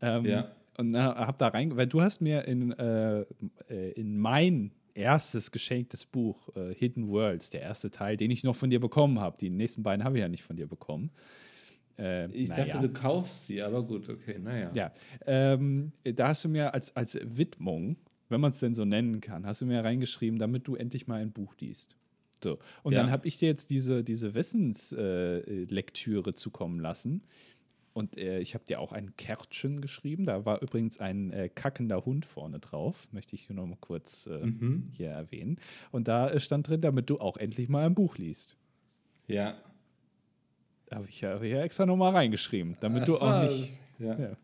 Ähm, 0.00 0.24
ja. 0.24 0.50
Und 0.76 0.94
äh, 0.94 0.98
habe 0.98 1.38
da 1.38 1.48
rein, 1.48 1.76
weil 1.76 1.86
du 1.86 2.02
hast 2.02 2.20
mir 2.20 2.46
in, 2.46 2.72
äh, 2.72 3.20
äh, 3.68 3.92
in 3.92 4.18
mein 4.18 4.72
erstes 4.94 5.50
geschenktes 5.50 6.04
Buch, 6.04 6.48
äh, 6.56 6.74
Hidden 6.74 7.08
Worlds, 7.08 7.50
der 7.50 7.62
erste 7.62 7.90
Teil, 7.90 8.16
den 8.16 8.30
ich 8.30 8.44
noch 8.44 8.56
von 8.56 8.70
dir 8.70 8.80
bekommen 8.80 9.20
habe. 9.20 9.36
Die 9.38 9.50
nächsten 9.50 9.82
beiden 9.82 10.04
habe 10.04 10.16
ich 10.16 10.22
ja 10.22 10.28
nicht 10.28 10.42
von 10.42 10.56
dir 10.56 10.66
bekommen. 10.66 11.10
Äh, 11.98 12.30
ich 12.32 12.48
dachte, 12.48 12.78
du 12.80 12.88
kaufst 12.88 13.46
sie, 13.46 13.62
aber 13.62 13.82
gut, 13.82 14.08
okay, 14.08 14.38
naja. 14.38 14.70
Ja, 14.74 14.92
ähm, 15.26 15.92
da 16.02 16.28
hast 16.28 16.44
du 16.44 16.48
mir 16.48 16.74
als, 16.74 16.94
als 16.96 17.18
Widmung, 17.22 17.96
wenn 18.28 18.40
man 18.40 18.50
es 18.50 18.60
denn 18.60 18.74
so 18.74 18.84
nennen 18.84 19.20
kann, 19.20 19.46
hast 19.46 19.60
du 19.60 19.66
mir 19.66 19.84
reingeschrieben, 19.84 20.38
damit 20.38 20.66
du 20.66 20.74
endlich 20.74 21.06
mal 21.06 21.20
ein 21.20 21.30
Buch 21.30 21.54
liest. 21.60 21.94
So. 22.44 22.58
Und 22.84 22.92
ja. 22.92 23.00
dann 23.00 23.10
habe 23.10 23.26
ich 23.26 23.38
dir 23.38 23.48
jetzt 23.48 23.70
diese, 23.70 24.04
diese 24.04 24.34
Wissenslektüre 24.34 26.30
äh, 26.30 26.34
zukommen 26.34 26.78
lassen. 26.78 27.22
Und 27.94 28.18
äh, 28.18 28.40
ich 28.40 28.54
habe 28.54 28.64
dir 28.64 28.80
auch 28.80 28.92
ein 28.92 29.16
Kärtchen 29.16 29.80
geschrieben. 29.80 30.24
Da 30.26 30.44
war 30.44 30.60
übrigens 30.62 30.98
ein 30.98 31.32
äh, 31.32 31.48
kackender 31.48 32.04
Hund 32.04 32.26
vorne 32.26 32.58
drauf. 32.58 33.08
Möchte 33.12 33.34
ich 33.34 33.46
hier 33.46 33.56
noch 33.56 33.66
mal 33.66 33.78
kurz 33.80 34.26
äh, 34.26 34.44
mhm. 34.44 34.90
hier 34.92 35.08
erwähnen. 35.08 35.58
Und 35.90 36.06
da 36.06 36.28
äh, 36.28 36.38
stand 36.38 36.68
drin, 36.68 36.80
damit 36.80 37.08
du 37.08 37.18
auch 37.18 37.36
endlich 37.36 37.68
mal 37.68 37.86
ein 37.86 37.94
Buch 37.94 38.18
liest. 38.18 38.56
Ja. 39.26 39.56
Da 40.86 40.96
habe 40.96 41.08
ich 41.08 41.20
ja 41.20 41.40
hier 41.40 41.62
extra 41.62 41.86
noch 41.86 41.96
mal 41.96 42.10
reingeschrieben, 42.10 42.76
damit 42.80 43.02
das 43.02 43.18
du 43.18 43.24
auch 43.24 43.42
nicht. 43.42 43.80
Ja. 43.98 44.18
ja. 44.18 44.36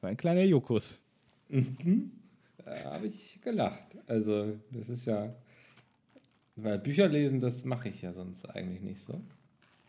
War 0.00 0.10
ein 0.10 0.16
kleiner 0.16 0.44
Jokus. 0.44 1.02
Mhm. 1.48 2.12
Da 2.64 2.92
habe 2.92 3.08
ich 3.08 3.40
gelacht. 3.42 3.88
Also, 4.06 4.58
das 4.70 4.88
ist 4.88 5.06
ja 5.06 5.34
weil 6.56 6.78
Bücher 6.78 7.08
lesen, 7.08 7.40
das 7.40 7.64
mache 7.64 7.90
ich 7.90 8.02
ja 8.02 8.12
sonst 8.12 8.44
eigentlich 8.46 8.80
nicht 8.80 9.00
so. 9.00 9.20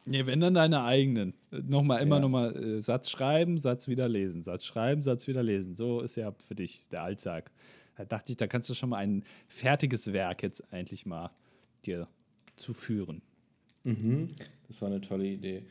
Nee, 0.06 0.25
wenn 0.25 0.39
dann 0.39 0.53
deine 0.53 0.84
eigenen. 0.84 1.34
Nochmal, 1.51 2.01
immer 2.01 2.15
ja. 2.15 2.21
nochmal 2.21 2.56
äh, 2.56 2.82
Satz 2.82 3.10
schreiben, 3.10 3.58
Satz 3.58 3.88
wieder 3.88 4.08
lesen. 4.08 4.41
Satz 4.41 4.63
schreiben, 4.63 5.01
Satz 5.01 5.27
wieder 5.27 5.43
lesen. 5.43 5.75
So 5.75 6.01
ist 6.01 6.15
ja 6.15 6.32
für 6.32 6.56
dich 6.56 6.88
der 6.89 7.03
Alltag. 7.03 7.51
Da 7.97 8.06
dachte 8.06 8.32
ich, 8.32 8.38
da 8.38 8.47
kannst 8.47 8.69
du 8.69 8.73
schon 8.73 8.89
mal 8.89 8.97
ein 8.97 9.23
fertiges 9.49 10.13
Werk 10.13 10.43
jetzt 10.43 10.71
eigentlich 10.71 11.06
mal 11.06 11.32
dir 11.86 12.08
zuführen. 12.56 13.21
Mhm. 13.84 14.30
Das 14.67 14.82
war 14.82 14.89
eine 14.89 15.01
tolle 15.01 15.25
Idee. 15.25 15.63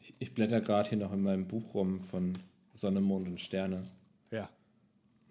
Ich, 0.00 0.14
ich 0.18 0.34
blätter 0.34 0.60
gerade 0.60 0.88
hier 0.88 0.98
noch 0.98 1.12
in 1.12 1.22
meinem 1.22 1.46
Buch 1.46 1.74
rum 1.74 2.00
von 2.00 2.38
Sonne, 2.72 3.00
Mond 3.00 3.28
und 3.28 3.40
Sterne. 3.40 3.84
Ja. 4.30 4.48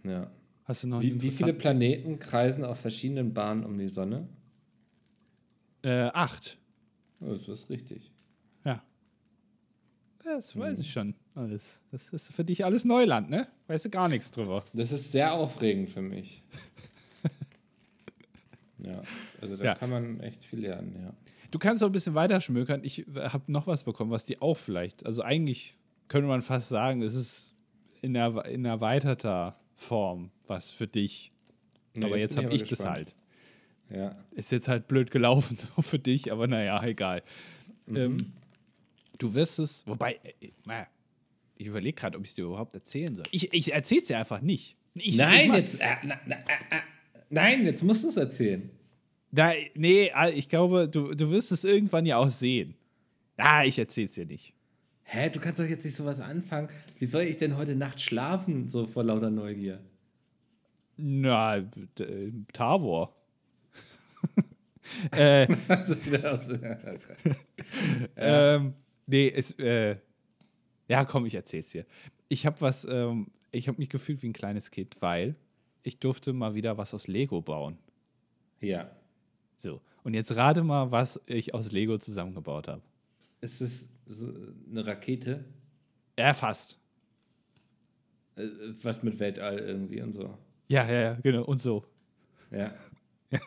Ja. 0.04 0.32
Hast 0.66 0.84
du 0.84 0.88
noch 0.88 1.02
wie, 1.02 1.22
wie 1.22 1.30
viele 1.30 1.54
Planeten 1.54 2.20
kreisen 2.20 2.64
auf 2.64 2.80
verschiedenen 2.80 3.34
Bahnen 3.34 3.66
um 3.66 3.78
die 3.78 3.90
Sonne? 3.90 4.28
Äh, 5.84 6.10
acht. 6.14 6.58
das 7.20 7.48
ist 7.48 7.70
richtig. 7.70 8.12
Ja. 8.64 8.82
Das 10.24 10.58
weiß 10.58 10.80
ich 10.80 10.92
schon 10.92 11.16
alles. 11.36 11.82
Das 11.92 12.10
ist 12.10 12.34
für 12.34 12.46
dich 12.46 12.64
alles 12.64 12.86
Neuland, 12.86 13.30
ne? 13.30 13.48
Weißt 13.68 13.86
du 13.86 13.90
gar 13.90 14.08
nichts 14.08 14.32
drüber. 14.32 14.64
Das 14.74 14.92
ist 14.92 15.12
sehr 15.12 15.34
aufregend 15.34 15.90
für 15.90 16.02
mich. 16.02 16.44
ja, 18.80 19.02
also 19.42 19.58
da 19.58 19.64
ja. 19.64 19.76
kann 19.76 19.90
man 19.90 20.20
echt 20.22 20.46
viel 20.46 20.62
lernen, 20.62 20.96
ja. 21.02 21.14
Du 21.52 21.60
kannst 21.60 21.84
auch 21.84 21.88
ein 21.90 21.92
bisschen 21.92 22.16
weiter 22.16 22.42
schmökern. 22.42 22.82
Ich 22.84 23.06
habe 23.16 23.52
noch 23.52 23.68
was 23.68 23.84
bekommen, 23.84 24.10
was 24.10 24.26
die 24.26 24.42
auch 24.42 24.58
vielleicht, 24.58 25.06
also 25.06 25.22
eigentlich 25.22 25.78
könnte 26.08 26.28
man 26.28 26.42
fast 26.42 26.70
sagen, 26.70 27.02
es 27.02 27.14
ist 27.14 27.54
in, 28.02 28.16
er, 28.16 28.46
in 28.46 28.66
erweiterter 28.66 29.60
Form 29.76 30.32
was 30.48 30.72
für 30.72 30.88
dich. 30.88 31.32
Nee, 31.96 32.06
aber 32.06 32.18
jetzt, 32.18 32.36
jetzt 32.36 32.44
habe 32.44 32.56
ich 32.56 32.66
gespannt. 32.66 32.90
das 32.90 32.98
halt. 32.98 33.16
Ja. 33.90 34.16
Ist 34.32 34.52
jetzt 34.52 34.68
halt 34.68 34.88
blöd 34.88 35.12
gelaufen 35.12 35.58
so 35.76 35.82
für 35.82 36.00
dich, 36.00 36.32
aber 36.32 36.48
naja, 36.48 36.84
egal. 36.84 37.24
Mhm. 37.88 37.96
Ähm, 37.96 38.18
du 39.18 39.34
wirst 39.34 39.60
es, 39.60 39.86
wobei, 39.88 40.20
äh, 40.42 40.48
äh 40.70 40.86
ich 41.56 41.68
überlege 41.68 41.96
gerade, 41.96 42.18
ob 42.18 42.24
ich 42.24 42.32
es 42.32 42.36
dir 42.36 42.46
überhaupt 42.46 42.74
erzählen 42.74 43.16
soll. 43.16 43.26
Ich, 43.32 43.54
ich 43.54 43.74
erzähle 43.74 44.02
es 44.02 44.08
dir 44.08 44.18
einfach 44.18 44.42
nicht. 44.42 44.76
Ich, 44.96 45.18
nein, 45.18 45.52
ich 45.52 45.58
jetzt, 45.58 45.80
äh, 45.80 45.96
na, 46.04 46.20
na, 46.26 46.36
äh, 46.36 46.82
nein, 47.30 47.66
jetzt 47.66 47.84
musst 47.84 48.04
du 48.04 48.10
es 48.10 48.18
erzählen. 48.18 48.70
Da, 49.32 49.54
nee, 49.76 50.12
ich 50.36 50.50
glaube, 50.50 50.88
du, 50.88 51.14
du 51.14 51.32
wirst 51.32 51.52
es 51.52 51.64
irgendwann 51.64 52.06
ja 52.06 52.18
auch 52.18 52.30
sehen. 52.30 52.76
Ah, 53.38 53.64
ich 53.64 53.80
erzähle 53.80 54.06
es 54.06 54.14
dir 54.14 54.26
nicht. 54.26 54.54
Hä, 55.04 55.30
du 55.30 55.40
kannst 55.40 55.60
doch 55.60 55.66
jetzt 55.66 55.86
nicht 55.86 55.96
sowas 55.96 56.20
anfangen. 56.20 56.70
Wie 57.00 57.06
soll 57.06 57.24
ich 57.24 57.38
denn 57.38 57.58
heute 57.58 57.76
Nacht 57.76 58.00
schlafen, 58.00 58.70
so 58.70 58.86
vor 58.86 59.04
lauter 59.04 59.32
Neugier? 59.32 59.80
Na, 60.98 61.64
Tavor. 62.52 63.16
Äh, 65.12 65.48
das 65.68 65.90
ist 65.90 66.12
wieder 66.12 66.34
aus. 66.34 66.42
ähm, 68.16 68.74
nee, 69.08 69.32
es, 69.36 69.58
äh, 69.60 69.98
ja, 70.88 71.06
komm, 71.06 71.26
ich 71.26 71.36
erzähl's 71.36 71.72
dir. 71.72 71.86
Ich 72.30 72.46
habe 72.46 72.60
was, 72.62 72.86
ähm, 72.86 73.28
ich 73.52 73.68
habe 73.68 73.78
mich 73.78 73.90
gefühlt 73.90 74.22
wie 74.24 74.30
ein 74.30 74.34
kleines 74.34 74.72
Kind, 74.72 74.98
weil 75.02 75.36
ich 75.84 76.00
durfte 76.00 76.34
mal 76.34 76.56
wieder 76.56 76.78
was 76.78 76.94
aus 76.94 77.08
Lego 77.08 77.42
bauen. 77.42 77.78
Ja. 78.60 78.90
So, 79.58 79.82
und 80.04 80.14
jetzt 80.14 80.36
rate 80.36 80.64
mal, 80.64 80.92
was 80.92 81.22
ich 81.26 81.54
aus 81.54 81.72
Lego 81.72 81.98
zusammengebaut 81.98 82.68
habe. 82.68 82.82
Ist 83.42 83.62
es 83.62 83.90
eine 84.70 84.86
Rakete? 84.86 85.46
Ja, 86.18 86.34
fast. 86.34 86.80
Äh, 88.36 88.48
was 88.82 89.04
mit 89.04 89.20
Weltall 89.20 89.60
irgendwie 89.60 90.02
und 90.02 90.14
so. 90.14 90.38
Ja, 90.68 90.90
ja, 90.90 91.02
ja, 91.02 91.14
genau, 91.22 91.44
und 91.44 91.60
so. 91.60 91.86
Ja. 92.52 92.74
ja. 93.32 93.40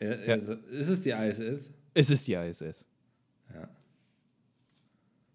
Ja, 0.00 0.10
also, 0.34 0.54
Ist 0.54 0.88
es 0.88 1.02
die 1.02 1.10
ISS? 1.10 1.70
Es 1.94 2.10
ist 2.10 2.26
die 2.26 2.34
ISS. 2.34 2.86
Ja. 3.54 3.68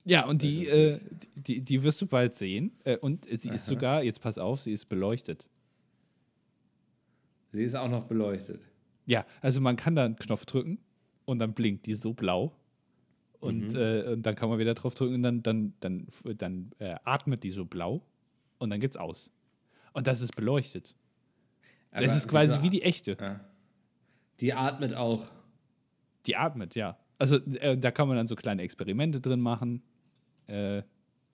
Ja, 0.03 0.25
und 0.25 0.41
die, 0.41 0.67
äh, 0.67 0.99
die, 1.35 1.61
die 1.61 1.83
wirst 1.83 2.01
du 2.01 2.07
bald 2.07 2.35
sehen. 2.35 2.71
Äh, 2.83 2.97
und 2.97 3.25
sie 3.25 3.49
Aha. 3.49 3.55
ist 3.55 3.65
sogar, 3.65 4.03
jetzt 4.03 4.21
pass 4.21 4.37
auf, 4.37 4.61
sie 4.61 4.71
ist 4.71 4.85
beleuchtet. 4.85 5.47
Sie 7.51 7.63
ist 7.63 7.75
auch 7.75 7.89
noch 7.89 8.05
beleuchtet. 8.05 8.67
Ja, 9.05 9.25
also 9.41 9.61
man 9.61 9.75
kann 9.75 9.95
da 9.95 10.05
einen 10.05 10.15
Knopf 10.15 10.45
drücken 10.45 10.79
und 11.25 11.39
dann 11.39 11.53
blinkt 11.53 11.85
die 11.85 11.93
so 11.93 12.13
blau. 12.13 12.55
Und, 13.39 13.73
mhm. 13.73 13.79
äh, 13.79 14.03
und 14.13 14.23
dann 14.23 14.35
kann 14.35 14.49
man 14.49 14.59
wieder 14.59 14.73
drauf 14.73 14.95
drücken 14.95 15.15
und 15.15 15.23
dann, 15.23 15.43
dann, 15.43 15.73
dann, 15.79 16.07
dann 16.37 16.71
äh, 16.79 16.95
atmet 17.03 17.43
die 17.43 17.49
so 17.49 17.65
blau 17.65 18.01
und 18.59 18.69
dann 18.69 18.79
geht's 18.79 18.97
aus. 18.97 19.31
Und 19.93 20.07
das 20.07 20.21
ist 20.21 20.35
beleuchtet. 20.35 20.95
Aber 21.91 22.03
das 22.03 22.15
ist 22.15 22.27
quasi 22.27 22.61
wie 22.61 22.69
die 22.69 22.83
echte. 22.83 23.17
Ja. 23.19 23.41
Die 24.41 24.53
atmet 24.53 24.93
auch. 24.93 25.31
Die 26.25 26.35
atmet, 26.35 26.75
ja. 26.75 26.97
Also 27.17 27.37
äh, 27.37 27.77
da 27.77 27.91
kann 27.91 28.07
man 28.07 28.17
dann 28.17 28.27
so 28.27 28.35
kleine 28.35 28.63
Experimente 28.63 29.21
drin 29.21 29.39
machen. 29.39 29.83
Äh, 30.47 30.81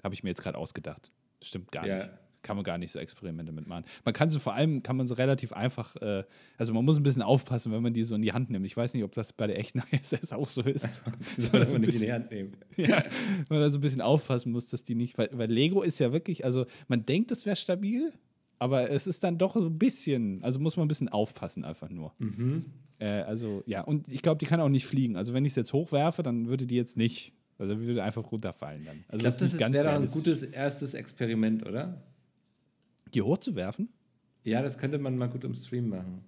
Habe 0.04 0.14
ich 0.14 0.24
mir 0.24 0.30
jetzt 0.30 0.42
gerade 0.42 0.58
ausgedacht. 0.58 1.12
Stimmt 1.42 1.72
gar 1.72 1.88
ja. 1.88 1.98
nicht. 1.98 2.10
Kann 2.44 2.56
man 2.56 2.64
gar 2.64 2.78
nicht 2.78 2.92
so 2.92 3.00
Experimente 3.00 3.52
mitmachen. 3.52 3.84
Man 4.06 4.14
kann 4.14 4.30
sie 4.30 4.40
vor 4.40 4.54
allem, 4.54 4.84
kann 4.84 4.96
man 4.96 5.08
so 5.08 5.16
relativ 5.16 5.54
einfach, 5.54 5.96
äh, 5.98 6.24
also 6.58 6.74
man 6.74 6.86
muss 6.86 6.98
ein 6.98 7.04
bisschen 7.04 7.22
aufpassen, 7.22 7.72
wenn 7.72 7.82
man 7.82 7.94
die 7.94 8.04
so 8.04 8.16
in 8.16 8.22
die 8.22 8.32
Hand 8.32 8.50
nimmt. 8.50 8.66
Ich 8.66 8.78
weiß 8.78 8.94
nicht, 8.94 9.04
ob 9.04 9.12
das 9.14 9.34
bei 9.34 9.48
der 9.48 9.58
echten 9.58 9.82
ISS 9.92 10.34
auch 10.34 10.48
so 10.48 10.62
ist. 10.62 11.04
Soll 11.38 11.66
man 11.66 11.82
nicht 11.82 11.96
in 11.96 12.02
die 12.02 12.14
Hand 12.14 12.32
nehmen. 12.32 12.58
ja, 12.78 13.04
man 13.50 13.60
da 13.60 13.70
so 13.70 13.80
ein 13.80 13.82
bisschen 13.82 14.02
aufpassen 14.02 14.52
muss, 14.52 14.70
dass 14.70 14.84
die 14.84 14.96
nicht, 14.96 15.18
weil, 15.18 15.30
weil 15.34 15.52
Lego 15.52 15.82
ist 15.82 16.00
ja 16.00 16.12
wirklich, 16.12 16.46
also 16.46 16.66
man 16.88 17.06
denkt, 17.06 17.32
es 17.32 17.46
wäre 17.46 17.56
stabil, 17.56 18.14
aber 18.60 18.90
es 18.90 19.08
ist 19.08 19.24
dann 19.24 19.38
doch 19.38 19.56
so 19.56 19.66
ein 19.66 19.78
bisschen, 19.78 20.44
also 20.44 20.60
muss 20.60 20.78
man 20.78 20.86
ein 20.86 20.88
bisschen 20.90 21.10
aufpassen 21.10 21.66
einfach 21.66 21.90
nur. 21.90 22.14
Mhm. 22.20 22.66
Äh, 23.00 23.22
also 23.22 23.64
ja, 23.66 23.82
und 23.82 24.08
ich 24.08 24.22
glaube, 24.22 24.40
die 24.40 24.46
kann 24.46 24.60
auch 24.60 24.70
nicht 24.70 24.86
fliegen. 24.86 25.16
Also 25.16 25.34
wenn 25.34 25.46
ich 25.46 25.52
es 25.52 25.56
jetzt 25.56 25.74
hochwerfe, 25.74 26.24
dann 26.24 26.48
würde 26.48 26.66
die 26.66 26.76
jetzt 26.76 26.98
nicht 26.98 27.34
Also 27.58 27.80
würde 27.80 28.04
einfach 28.04 28.32
runterfallen 28.32 28.86
dann. 28.86 29.04
Also 29.08 29.28
ich 29.28 29.38
glaube, 29.38 29.52
das 29.52 29.74
wäre 29.74 29.86
doch 29.86 30.02
ein 30.02 30.08
gutes 30.08 30.44
erstes 30.44 30.94
Experiment, 30.94 31.66
oder? 31.66 32.02
Die 33.14 33.22
hochzuwerfen? 33.22 33.90
Ja, 34.44 34.62
das 34.62 34.78
könnte 34.78 34.98
man 34.98 35.18
mal 35.18 35.28
gut 35.28 35.44
im 35.44 35.54
Stream 35.54 35.90
machen. 35.90 36.24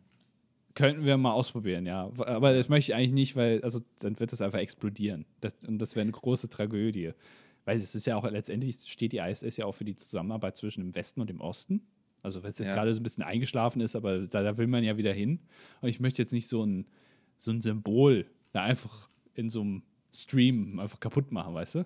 Könnten 0.76 1.06
wir 1.06 1.18
mal 1.18 1.34
ausprobieren, 1.34 1.86
ja. 1.86 2.12
Aber 2.18 2.54
das 2.54 2.70
möchte 2.70 2.92
ich 2.92 2.96
eigentlich 2.96 3.12
nicht, 3.12 3.36
weil 3.36 3.62
also 3.64 3.82
dann 4.00 4.20
wird 4.20 4.32
das 4.32 4.42
einfach 4.42 4.60
explodieren. 4.60 5.26
Das, 5.42 5.54
und 5.68 5.80
das 5.80 5.96
wäre 5.96 6.04
eine 6.04 6.12
große 6.12 6.50
Tragödie. 6.50 7.12
Weil 7.66 7.78
es 7.78 7.94
ist 7.94 8.08
ja 8.08 8.16
auch 8.16 8.30
letztendlich 8.30 8.78
steht 8.86 9.12
die 9.12 9.18
ISS 9.18 9.58
ja 9.58 9.66
auch 9.66 9.74
für 9.74 9.86
die 9.86 9.96
Zusammenarbeit 9.96 10.58
zwischen 10.58 10.82
dem 10.82 10.96
Westen 10.96 11.22
und 11.22 11.30
dem 11.30 11.42
Osten. 11.42 11.82
Also 12.22 12.44
wenn 12.44 12.52
es 12.52 12.60
jetzt 12.60 12.70
ja. 12.70 12.76
gerade 12.76 12.94
so 12.94 13.00
ein 13.00 13.04
bisschen 13.04 13.24
eingeschlafen 13.24 13.82
ist, 13.82 13.96
aber 13.96 14.20
da, 14.28 14.44
da, 14.44 14.58
will 14.58 14.68
man 14.68 14.84
ja 14.84 14.98
wieder 14.98 15.14
hin. 15.14 15.40
Und 15.82 15.90
ich 15.90 16.00
möchte 16.00 16.22
jetzt 16.22 16.34
nicht 16.34 16.48
so 16.48 16.66
ein, 16.66 16.86
so 17.38 17.52
ein 17.52 17.62
Symbol 17.62 18.26
da 18.52 18.64
einfach 18.64 19.10
in 19.36 19.50
so 19.50 19.62
einem 19.62 19.84
Stream 20.14 20.80
einfach 20.80 21.00
kaputt 21.00 21.32
machen, 21.32 21.54
weißt 21.54 21.76
du? 21.76 21.86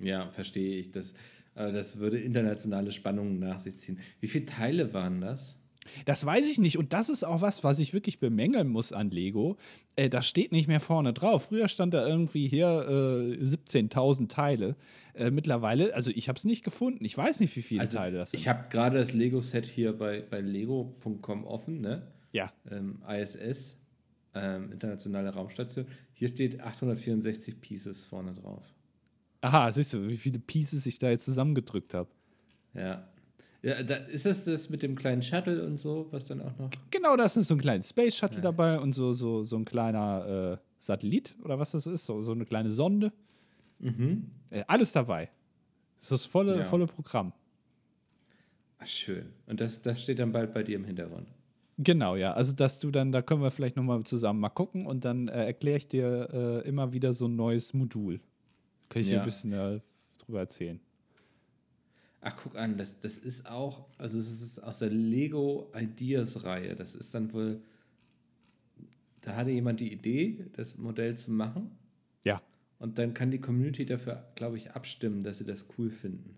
Ja, 0.00 0.30
verstehe 0.30 0.76
ich. 0.76 0.90
Das, 0.90 1.12
äh, 1.54 1.72
das 1.72 1.98
würde 1.98 2.18
internationale 2.18 2.92
Spannungen 2.92 3.38
nach 3.38 3.60
sich 3.60 3.76
ziehen. 3.76 3.98
Wie 4.20 4.28
viele 4.28 4.46
Teile 4.46 4.92
waren 4.92 5.20
das? 5.20 5.58
Das 6.04 6.24
weiß 6.24 6.48
ich 6.48 6.58
nicht. 6.58 6.78
Und 6.78 6.92
das 6.92 7.08
ist 7.08 7.24
auch 7.24 7.40
was, 7.40 7.64
was 7.64 7.78
ich 7.78 7.92
wirklich 7.92 8.18
bemängeln 8.18 8.68
muss 8.68 8.92
an 8.92 9.10
Lego. 9.10 9.56
Äh, 9.96 10.08
das 10.08 10.26
steht 10.26 10.52
nicht 10.52 10.68
mehr 10.68 10.80
vorne 10.80 11.12
drauf. 11.12 11.44
Früher 11.44 11.68
stand 11.68 11.94
da 11.94 12.06
irgendwie 12.06 12.48
hier 12.48 12.86
äh, 12.88 13.42
17.000 13.42 14.28
Teile. 14.28 14.76
Äh, 15.14 15.30
mittlerweile, 15.30 15.94
also 15.94 16.10
ich 16.14 16.28
habe 16.28 16.38
es 16.38 16.44
nicht 16.44 16.64
gefunden. 16.64 17.04
Ich 17.04 17.16
weiß 17.16 17.40
nicht, 17.40 17.54
wie 17.56 17.62
viele 17.62 17.80
also 17.80 17.98
Teile 17.98 18.18
das 18.18 18.30
sind. 18.30 18.40
Ich 18.40 18.48
habe 18.48 18.68
gerade 18.70 18.98
das 18.98 19.12
Lego-Set 19.12 19.66
hier 19.66 19.92
bei, 19.92 20.22
bei 20.22 20.40
lego.com 20.40 21.44
offen, 21.44 21.78
ne? 21.78 22.02
Ja. 22.32 22.52
Ähm, 22.70 23.02
ISS, 23.08 23.78
ähm, 24.34 24.70
internationale 24.72 25.30
Raumstation. 25.30 25.86
Hier 26.12 26.28
steht 26.28 26.60
864 26.60 27.60
Pieces 27.60 28.06
vorne 28.06 28.34
drauf. 28.34 28.62
Aha, 29.40 29.70
siehst 29.70 29.94
du, 29.94 30.08
wie 30.08 30.16
viele 30.16 30.38
Pieces 30.38 30.86
ich 30.86 30.98
da 30.98 31.10
jetzt 31.10 31.24
zusammengedrückt 31.24 31.94
habe. 31.94 32.08
Ja. 32.74 33.08
Ja, 33.62 33.82
da, 33.82 33.96
ist 33.96 34.24
das 34.24 34.44
das 34.44 34.70
mit 34.70 34.82
dem 34.82 34.94
kleinen 34.94 35.22
Shuttle 35.22 35.64
und 35.64 35.78
so, 35.78 36.06
was 36.10 36.26
dann 36.26 36.40
auch 36.40 36.56
noch. 36.58 36.70
Genau, 36.90 37.16
das 37.16 37.36
ist 37.36 37.48
so 37.48 37.54
ein 37.54 37.60
kleines 37.60 37.88
Space 37.88 38.16
Shuttle 38.16 38.38
ja. 38.38 38.42
dabei 38.42 38.78
und 38.78 38.92
so, 38.92 39.12
so, 39.12 39.42
so 39.42 39.56
ein 39.56 39.64
kleiner 39.64 40.58
äh, 40.60 40.64
Satellit 40.78 41.34
oder 41.42 41.58
was 41.58 41.72
das 41.72 41.86
ist, 41.86 42.06
so, 42.06 42.20
so 42.20 42.32
eine 42.32 42.44
kleine 42.44 42.70
Sonde. 42.70 43.12
Mhm. 43.80 44.30
Äh, 44.50 44.62
alles 44.68 44.92
dabei. 44.92 45.28
Das 45.96 46.04
ist 46.04 46.12
das 46.12 46.26
volle, 46.26 46.58
ja. 46.58 46.64
volle 46.64 46.86
Programm. 46.86 47.32
Ach, 48.78 48.86
schön. 48.86 49.26
Und 49.46 49.60
das, 49.60 49.82
das 49.82 50.00
steht 50.00 50.20
dann 50.20 50.30
bald 50.30 50.54
bei 50.54 50.62
dir 50.62 50.76
im 50.76 50.84
Hintergrund. 50.84 51.26
Genau, 51.78 52.16
ja. 52.16 52.32
Also, 52.34 52.52
dass 52.52 52.78
du 52.78 52.90
dann, 52.90 53.12
da 53.12 53.22
können 53.22 53.42
wir 53.42 53.50
vielleicht 53.50 53.76
nochmal 53.76 54.02
zusammen 54.04 54.40
mal 54.40 54.48
gucken 54.50 54.86
und 54.86 55.04
dann 55.04 55.28
äh, 55.28 55.46
erkläre 55.46 55.78
ich 55.78 55.88
dir 55.88 56.28
äh, 56.32 56.68
immer 56.68 56.92
wieder 56.92 57.12
so 57.12 57.26
ein 57.26 57.34
neues 57.34 57.74
Modul. 57.74 58.20
Kann 58.88 59.02
ich 59.02 59.08
dir 59.08 59.20
ein 59.20 59.24
bisschen 59.24 59.52
äh, 59.52 59.80
drüber 60.24 60.40
erzählen. 60.40 60.80
Ach, 62.20 62.36
guck 62.36 62.56
an, 62.56 62.78
das, 62.78 63.00
das 63.00 63.16
ist 63.16 63.48
auch, 63.48 63.86
also 63.96 64.18
es 64.18 64.42
ist 64.42 64.58
aus 64.58 64.80
der 64.80 64.90
Lego 64.90 65.70
Ideas 65.76 66.44
Reihe. 66.44 66.74
Das 66.74 66.94
ist 66.94 67.14
dann 67.14 67.32
wohl, 67.32 67.62
da 69.20 69.36
hatte 69.36 69.50
jemand 69.50 69.80
die 69.80 69.92
Idee, 69.92 70.46
das 70.54 70.78
Modell 70.78 71.16
zu 71.16 71.30
machen. 71.30 71.70
Ja. 72.24 72.42
Und 72.78 72.98
dann 72.98 73.14
kann 73.14 73.30
die 73.30 73.40
Community 73.40 73.86
dafür, 73.86 74.32
glaube 74.34 74.56
ich, 74.56 74.72
abstimmen, 74.72 75.22
dass 75.22 75.38
sie 75.38 75.44
das 75.44 75.66
cool 75.76 75.90
finden. 75.90 76.37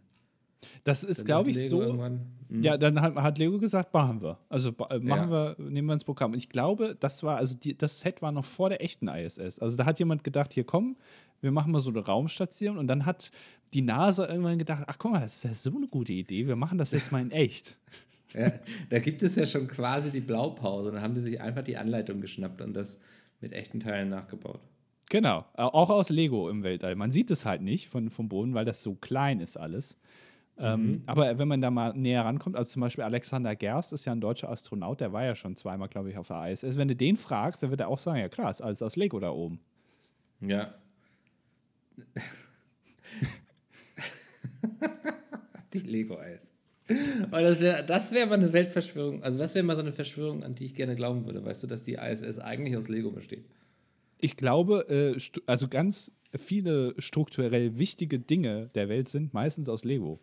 Das 0.84 1.04
ist, 1.04 1.24
glaube 1.24 1.50
ich, 1.50 1.68
so. 1.68 1.82
Hm. 1.82 2.62
Ja, 2.62 2.76
dann 2.76 3.00
hat, 3.00 3.14
hat, 3.14 3.38
Lego 3.38 3.58
gesagt, 3.58 3.94
machen 3.94 4.20
wir. 4.20 4.38
Also 4.48 4.70
äh, 4.90 4.98
machen 4.98 5.30
ja. 5.30 5.56
wir, 5.58 5.70
nehmen 5.70 5.88
wir 5.88 5.94
ins 5.94 6.04
Programm. 6.04 6.32
Und 6.32 6.38
ich 6.38 6.48
glaube, 6.48 6.96
das 6.98 7.22
war, 7.22 7.36
also 7.36 7.56
die, 7.56 7.76
das 7.76 8.00
Set 8.00 8.22
war 8.22 8.32
noch 8.32 8.44
vor 8.44 8.68
der 8.68 8.82
echten 8.82 9.08
ISS. 9.08 9.58
Also 9.58 9.76
da 9.76 9.84
hat 9.84 9.98
jemand 9.98 10.24
gedacht, 10.24 10.52
hier 10.52 10.64
komm, 10.64 10.96
wir 11.40 11.52
machen 11.52 11.72
mal 11.72 11.80
so 11.80 11.90
eine 11.90 12.00
Raumstation. 12.00 12.78
Und 12.78 12.88
dann 12.88 13.06
hat 13.06 13.30
die 13.72 13.82
NASA 13.82 14.28
irgendwann 14.28 14.58
gedacht, 14.58 14.84
ach 14.86 14.98
guck 14.98 15.12
mal, 15.12 15.20
das 15.20 15.36
ist 15.36 15.44
ja 15.44 15.54
so 15.54 15.76
eine 15.76 15.88
gute 15.88 16.12
Idee, 16.12 16.46
wir 16.46 16.56
machen 16.56 16.78
das 16.78 16.90
jetzt 16.90 17.12
mal 17.12 17.20
in 17.20 17.30
echt. 17.30 17.78
Ja, 18.32 18.52
da 18.90 19.00
gibt 19.00 19.24
es 19.24 19.34
ja 19.34 19.44
schon 19.44 19.66
quasi 19.66 20.08
die 20.08 20.20
Blaupause. 20.20 20.92
Dann 20.92 21.02
haben 21.02 21.14
die 21.14 21.20
sich 21.20 21.40
einfach 21.40 21.64
die 21.64 21.76
Anleitung 21.76 22.20
geschnappt 22.20 22.60
und 22.60 22.74
das 22.74 23.00
mit 23.40 23.52
echten 23.52 23.80
Teilen 23.80 24.08
nachgebaut. 24.08 24.60
Genau, 25.08 25.44
auch 25.54 25.90
aus 25.90 26.10
Lego 26.10 26.48
im 26.48 26.62
Weltall. 26.62 26.94
Man 26.94 27.10
sieht 27.10 27.32
es 27.32 27.44
halt 27.44 27.60
nicht 27.60 27.88
von, 27.88 28.08
vom 28.08 28.28
Boden, 28.28 28.54
weil 28.54 28.64
das 28.64 28.82
so 28.82 28.94
klein 28.94 29.40
ist 29.40 29.56
alles. 29.56 29.98
Ähm, 30.62 30.82
mhm. 30.82 31.02
Aber 31.06 31.38
wenn 31.38 31.48
man 31.48 31.62
da 31.62 31.70
mal 31.70 31.94
näher 31.94 32.22
rankommt, 32.24 32.54
also 32.54 32.70
zum 32.72 32.82
Beispiel 32.82 33.02
Alexander 33.02 33.56
Gerst 33.56 33.94
ist 33.94 34.04
ja 34.04 34.12
ein 34.12 34.20
deutscher 34.20 34.50
Astronaut, 34.50 35.00
der 35.00 35.12
war 35.12 35.24
ja 35.24 35.34
schon 35.34 35.56
zweimal, 35.56 35.88
glaube 35.88 36.10
ich, 36.10 36.18
auf 36.18 36.28
der 36.28 36.50
ISS. 36.50 36.76
Wenn 36.76 36.88
du 36.88 36.94
den 36.94 37.16
fragst, 37.16 37.62
dann 37.62 37.70
wird 37.70 37.80
er 37.80 37.88
auch 37.88 37.98
sagen, 37.98 38.20
ja 38.20 38.28
klar, 38.28 38.50
ist 38.50 38.60
alles 38.60 38.82
aus 38.82 38.96
Lego 38.96 39.18
da 39.20 39.30
oben. 39.30 39.58
Ja. 40.40 40.74
die 45.72 45.78
Lego-Eis. 45.78 46.52
das 47.30 47.60
wäre 47.60 47.84
das 47.84 48.12
wär 48.12 48.26
mal 48.26 48.34
eine 48.34 48.52
Weltverschwörung. 48.52 49.22
Also, 49.22 49.38
das 49.38 49.54
wäre 49.54 49.64
mal 49.64 49.76
so 49.76 49.82
eine 49.82 49.92
Verschwörung, 49.92 50.42
an 50.42 50.54
die 50.54 50.66
ich 50.66 50.74
gerne 50.74 50.94
glauben 50.94 51.24
würde. 51.24 51.42
Weißt 51.44 51.62
du, 51.62 51.66
dass 51.66 51.84
die 51.84 51.94
ISS 51.94 52.38
eigentlich 52.38 52.76
aus 52.76 52.88
Lego 52.88 53.10
besteht? 53.10 53.46
Ich 54.18 54.36
glaube, 54.36 54.86
äh, 54.88 55.16
also 55.46 55.68
ganz 55.68 56.12
viele 56.36 56.94
strukturell 56.98 57.78
wichtige 57.78 58.18
Dinge 58.18 58.68
der 58.74 58.90
Welt 58.90 59.08
sind 59.08 59.32
meistens 59.32 59.68
aus 59.68 59.84
Lego. 59.84 60.20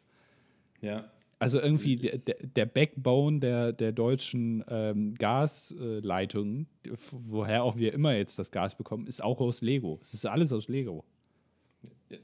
Ja. 0.81 1.11
Also 1.39 1.61
irgendwie 1.61 1.97
der, 1.97 2.17
der 2.17 2.65
Backbone 2.65 3.39
der, 3.39 3.71
der 3.71 3.91
deutschen 3.91 4.63
ähm, 4.69 5.13
Gasleitungen, 5.15 6.67
woher 7.11 7.63
auch 7.63 7.77
wir 7.77 7.93
immer 7.93 8.15
jetzt 8.15 8.39
das 8.39 8.51
Gas 8.51 8.75
bekommen, 8.75 9.05
ist 9.05 9.23
auch 9.23 9.39
aus 9.39 9.61
Lego. 9.61 9.99
Es 10.01 10.15
ist 10.15 10.25
alles 10.25 10.51
aus 10.51 10.67
Lego. 10.67 11.05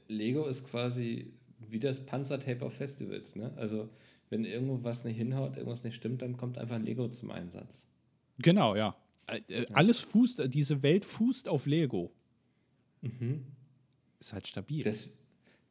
Lego 0.08 0.46
ist 0.46 0.68
quasi 0.68 1.32
wie 1.70 1.80
das 1.80 2.06
Panzertape 2.06 2.66
auf 2.66 2.74
Festivals. 2.74 3.36
Ne? 3.36 3.54
Also 3.56 3.90
wenn 4.30 4.46
irgendwo 4.46 4.84
was 4.84 5.06
nicht 5.06 5.18
hinhaut, 5.18 5.58
irgendwas 5.58 5.84
nicht 5.84 5.96
stimmt, 5.96 6.24
dann 6.24 6.38
kommt 6.38 6.58
einfach 6.58 6.76
ein 6.76 6.86
Lego 6.86 7.08
zum 7.10 7.30
Einsatz. 7.30 7.86
Genau, 8.40 8.76
ja. 8.76 8.96
Äh, 9.28 9.66
alles 9.74 10.00
fußt, 10.00 10.52
diese 10.54 10.82
Welt 10.82 11.06
fußt 11.06 11.48
auf 11.48 11.68
Lego. 11.68 12.12
Mhm. 13.02 13.46
Ist 14.20 14.34
halt 14.34 14.48
stabil. 14.48 14.84
Das, 14.84 15.10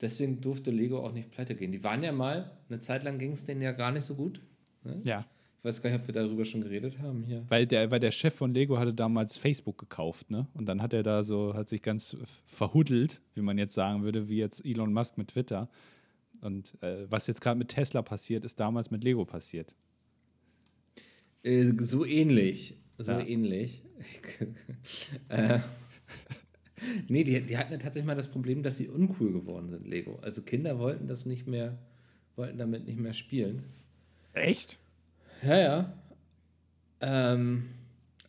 deswegen 0.03 0.41
durfte 0.41 0.71
Lego 0.71 0.99
auch 0.99 1.13
nicht 1.13 1.31
pleite 1.31 1.55
gehen. 1.55 1.73
Die 1.73 1.83
waren 1.83 2.03
ja 2.03 2.13
mal, 2.13 2.51
eine 2.69 2.81
Zeit 2.81 3.05
lang 3.05 3.19
ging 3.19 3.33
es 3.33 3.45
denen 3.45 3.63
ja 3.63 3.73
gar 3.73 3.93
nicht 3.93 4.05
so 4.05 4.15
gut. 4.15 4.41
Ne? 4.85 5.01
Ja. 5.05 5.27
Ich 5.59 5.65
weiß 5.65 5.81
gar 5.81 5.91
nicht, 5.91 6.01
ob 6.01 6.09
wir 6.09 6.13
darüber 6.13 6.45
schon 6.45 6.61
geredet 6.61 6.99
haben 6.99 7.23
hier. 7.23 7.45
Weil 7.49 7.67
der, 7.67 7.89
weil 7.93 8.01
der 8.01 8.11
Chef 8.11 8.35
von 8.35 8.53
Lego 8.53 8.79
hatte 8.79 8.93
damals 8.93 9.37
Facebook 9.37 9.79
gekauft, 9.79 10.29
ne? 10.29 10.49
Und 10.55 10.67
dann 10.67 10.83
hat 10.83 10.93
er 10.93 11.05
da 11.05 11.23
so, 11.23 11.55
hat 11.55 11.69
sich 11.69 11.83
ganz 11.83 12.17
verhuddelt, 12.47 13.21
wie 13.37 13.43
man 13.43 13.57
jetzt 13.59 13.75
sagen 13.75 14.03
würde, 14.03 14.29
wie 14.29 14.39
jetzt 14.39 14.65
Elon 14.65 14.93
Musk 14.93 15.19
mit 15.19 15.29
Twitter. 15.29 15.71
Und 16.41 16.77
äh, 16.83 17.09
was 17.09 17.29
jetzt 17.29 17.41
gerade 17.41 17.57
mit 17.57 17.69
Tesla 17.69 18.03
passiert, 18.03 18.45
ist 18.45 18.59
damals 18.59 18.91
mit 18.91 19.05
Lego 19.05 19.25
passiert. 19.25 19.77
Äh, 21.45 21.73
so 21.79 22.05
ähnlich. 22.05 22.77
So 22.99 23.13
ja. 23.13 23.21
ähnlich. 23.21 23.83
äh, 25.29 25.61
nee, 27.09 27.25
die, 27.25 27.41
die 27.41 27.59
hatten 27.59 27.73
ja 27.73 27.79
tatsächlich 27.79 28.07
mal 28.07 28.15
das 28.15 28.29
Problem, 28.29 28.63
dass 28.63 28.77
sie 28.77 28.89
uncool 28.89 29.33
geworden 29.33 29.71
sind, 29.71 29.87
Lego. 29.87 30.19
Also 30.23 30.43
Kinder 30.43 30.79
wollten 30.79 31.09
das 31.09 31.27
nicht 31.27 31.47
mehr, 31.47 31.79
wollten 32.37 32.59
damit 32.59 32.87
nicht 32.87 32.99
mehr 32.99 33.15
spielen. 33.15 33.65
Echt? 34.33 34.79
Ja, 35.43 35.59
ja. 35.59 35.93
Ähm, 37.01 37.65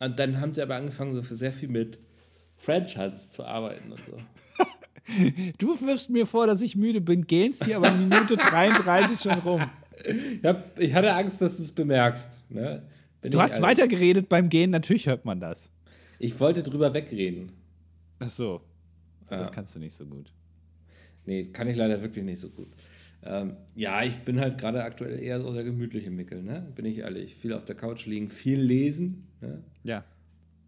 und 0.00 0.18
dann 0.18 0.40
haben 0.40 0.52
sie 0.52 0.62
aber 0.62 0.76
angefangen, 0.76 1.14
so 1.14 1.22
für 1.22 1.36
sehr 1.36 1.52
viel 1.52 1.68
mit 1.68 1.98
Franchises 2.56 3.30
zu 3.30 3.44
arbeiten 3.44 3.92
und 3.92 4.00
so. 4.00 4.16
du 5.58 5.80
wirfst 5.80 6.10
mir 6.10 6.26
vor, 6.26 6.46
dass 6.46 6.62
ich 6.62 6.76
müde 6.76 7.00
bin, 7.00 7.26
gehst 7.26 7.64
hier 7.64 7.76
aber 7.76 7.92
Minute 7.92 8.36
33 8.36 9.20
schon 9.20 9.38
rum. 9.40 9.62
Ich, 10.04 10.44
hab, 10.44 10.78
ich 10.78 10.92
hatte 10.92 11.12
Angst, 11.14 11.40
dass 11.40 11.56
du 11.56 11.62
es 11.62 11.72
bemerkst. 11.72 12.40
Ne? 12.50 12.82
du 13.22 13.40
hast 13.40 13.62
weitergeredet 13.62 14.28
beim 14.28 14.48
Gehen, 14.48 14.70
natürlich 14.70 15.06
hört 15.06 15.24
man 15.24 15.40
das. 15.40 15.70
Ich 16.18 16.38
wollte 16.40 16.62
drüber 16.62 16.92
wegreden. 16.94 17.52
Ach 18.24 18.30
so. 18.30 18.60
Ja. 19.30 19.38
Das 19.38 19.52
kannst 19.52 19.74
du 19.74 19.78
nicht 19.78 19.94
so 19.94 20.06
gut. 20.06 20.32
Nee, 21.26 21.46
kann 21.46 21.68
ich 21.68 21.76
leider 21.76 22.00
wirklich 22.02 22.24
nicht 22.24 22.40
so 22.40 22.50
gut. 22.50 22.68
Ähm, 23.22 23.56
ja, 23.74 24.02
ich 24.04 24.18
bin 24.18 24.40
halt 24.40 24.58
gerade 24.58 24.84
aktuell 24.84 25.18
eher 25.18 25.40
so 25.40 25.52
der 25.52 25.64
gemütliche 25.64 26.10
Mickel, 26.10 26.42
ne? 26.42 26.70
Bin 26.74 26.84
ich 26.84 26.98
ehrlich. 26.98 27.36
Viel 27.36 27.54
auf 27.54 27.64
der 27.64 27.74
Couch 27.74 28.04
liegen, 28.06 28.28
viel 28.28 28.60
lesen. 28.60 29.26
Ne? 29.40 29.62
Ja. 29.82 30.04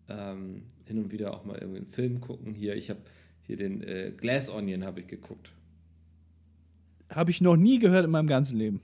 Ähm, 0.09 0.63
hin 0.85 0.99
und 0.99 1.13
wieder 1.13 1.35
auch 1.35 1.45
mal 1.45 1.59
irgendwie 1.59 1.79
einen 1.79 1.87
Film 1.87 2.21
gucken. 2.21 2.55
Hier, 2.55 2.75
ich 2.75 2.89
habe 2.89 3.01
hier 3.43 3.57
den 3.57 3.83
äh, 3.83 4.13
Glass 4.17 4.49
Onion 4.49 4.85
habe 4.85 5.01
ich 5.01 5.07
geguckt. 5.07 5.53
Habe 7.11 7.31
ich 7.31 7.41
noch 7.41 7.57
nie 7.57 7.79
gehört 7.79 8.07
in 8.07 8.11
meinem 8.11 8.27
ganzen 8.27 8.59
Leben. 8.59 8.81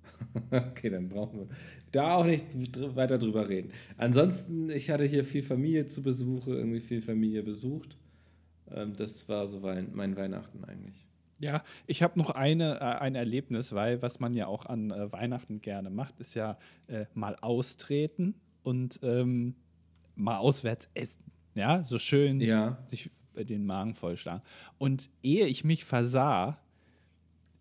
okay, 0.50 0.90
dann 0.90 1.08
brauchen 1.08 1.40
wir 1.40 1.48
da 1.92 2.16
auch 2.16 2.24
nicht 2.24 2.44
weiter 2.96 3.18
drüber 3.18 3.48
reden. 3.48 3.70
Ansonsten, 3.96 4.70
ich 4.70 4.90
hatte 4.90 5.04
hier 5.04 5.24
viel 5.24 5.42
Familie 5.42 5.86
zu 5.86 6.02
Besuche, 6.02 6.54
irgendwie 6.54 6.80
viel 6.80 7.02
Familie 7.02 7.42
besucht. 7.42 7.96
Ähm, 8.72 8.94
das 8.96 9.28
war 9.28 9.46
so 9.46 9.60
mein 9.60 10.16
Weihnachten 10.16 10.64
eigentlich. 10.64 11.08
Ja, 11.40 11.62
ich 11.86 12.02
habe 12.02 12.18
noch 12.18 12.30
eine, 12.30 12.80
äh, 12.80 12.84
ein 12.84 13.14
Erlebnis, 13.14 13.72
weil 13.72 14.02
was 14.02 14.18
man 14.18 14.34
ja 14.34 14.46
auch 14.46 14.66
an 14.66 14.90
äh, 14.90 15.12
Weihnachten 15.12 15.60
gerne 15.60 15.90
macht, 15.90 16.18
ist 16.20 16.34
ja 16.34 16.58
äh, 16.88 17.06
mal 17.14 17.36
austreten 17.36 18.34
und 18.62 18.98
ähm, 19.02 19.54
mal 20.16 20.38
auswärts 20.38 20.90
essen. 20.94 21.24
Ja, 21.54 21.84
so 21.84 21.98
schön 21.98 22.40
ja. 22.40 22.78
sich 22.88 23.10
den 23.36 23.66
Magen 23.66 23.94
vollschlagen. 23.94 24.42
Und 24.78 25.10
ehe 25.22 25.46
ich 25.46 25.64
mich 25.64 25.84
versah, 25.84 26.58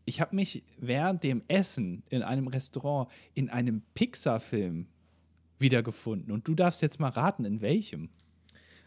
ich 0.05 0.21
habe 0.21 0.35
mich 0.35 0.63
während 0.77 1.23
dem 1.23 1.43
Essen 1.47 2.03
in 2.09 2.23
einem 2.23 2.47
Restaurant 2.47 3.09
in 3.33 3.49
einem 3.49 3.83
Pixar-Film 3.93 4.87
wiedergefunden. 5.59 6.31
Und 6.31 6.47
du 6.47 6.55
darfst 6.55 6.81
jetzt 6.81 6.99
mal 6.99 7.09
raten, 7.09 7.45
in 7.45 7.61
welchem. 7.61 8.09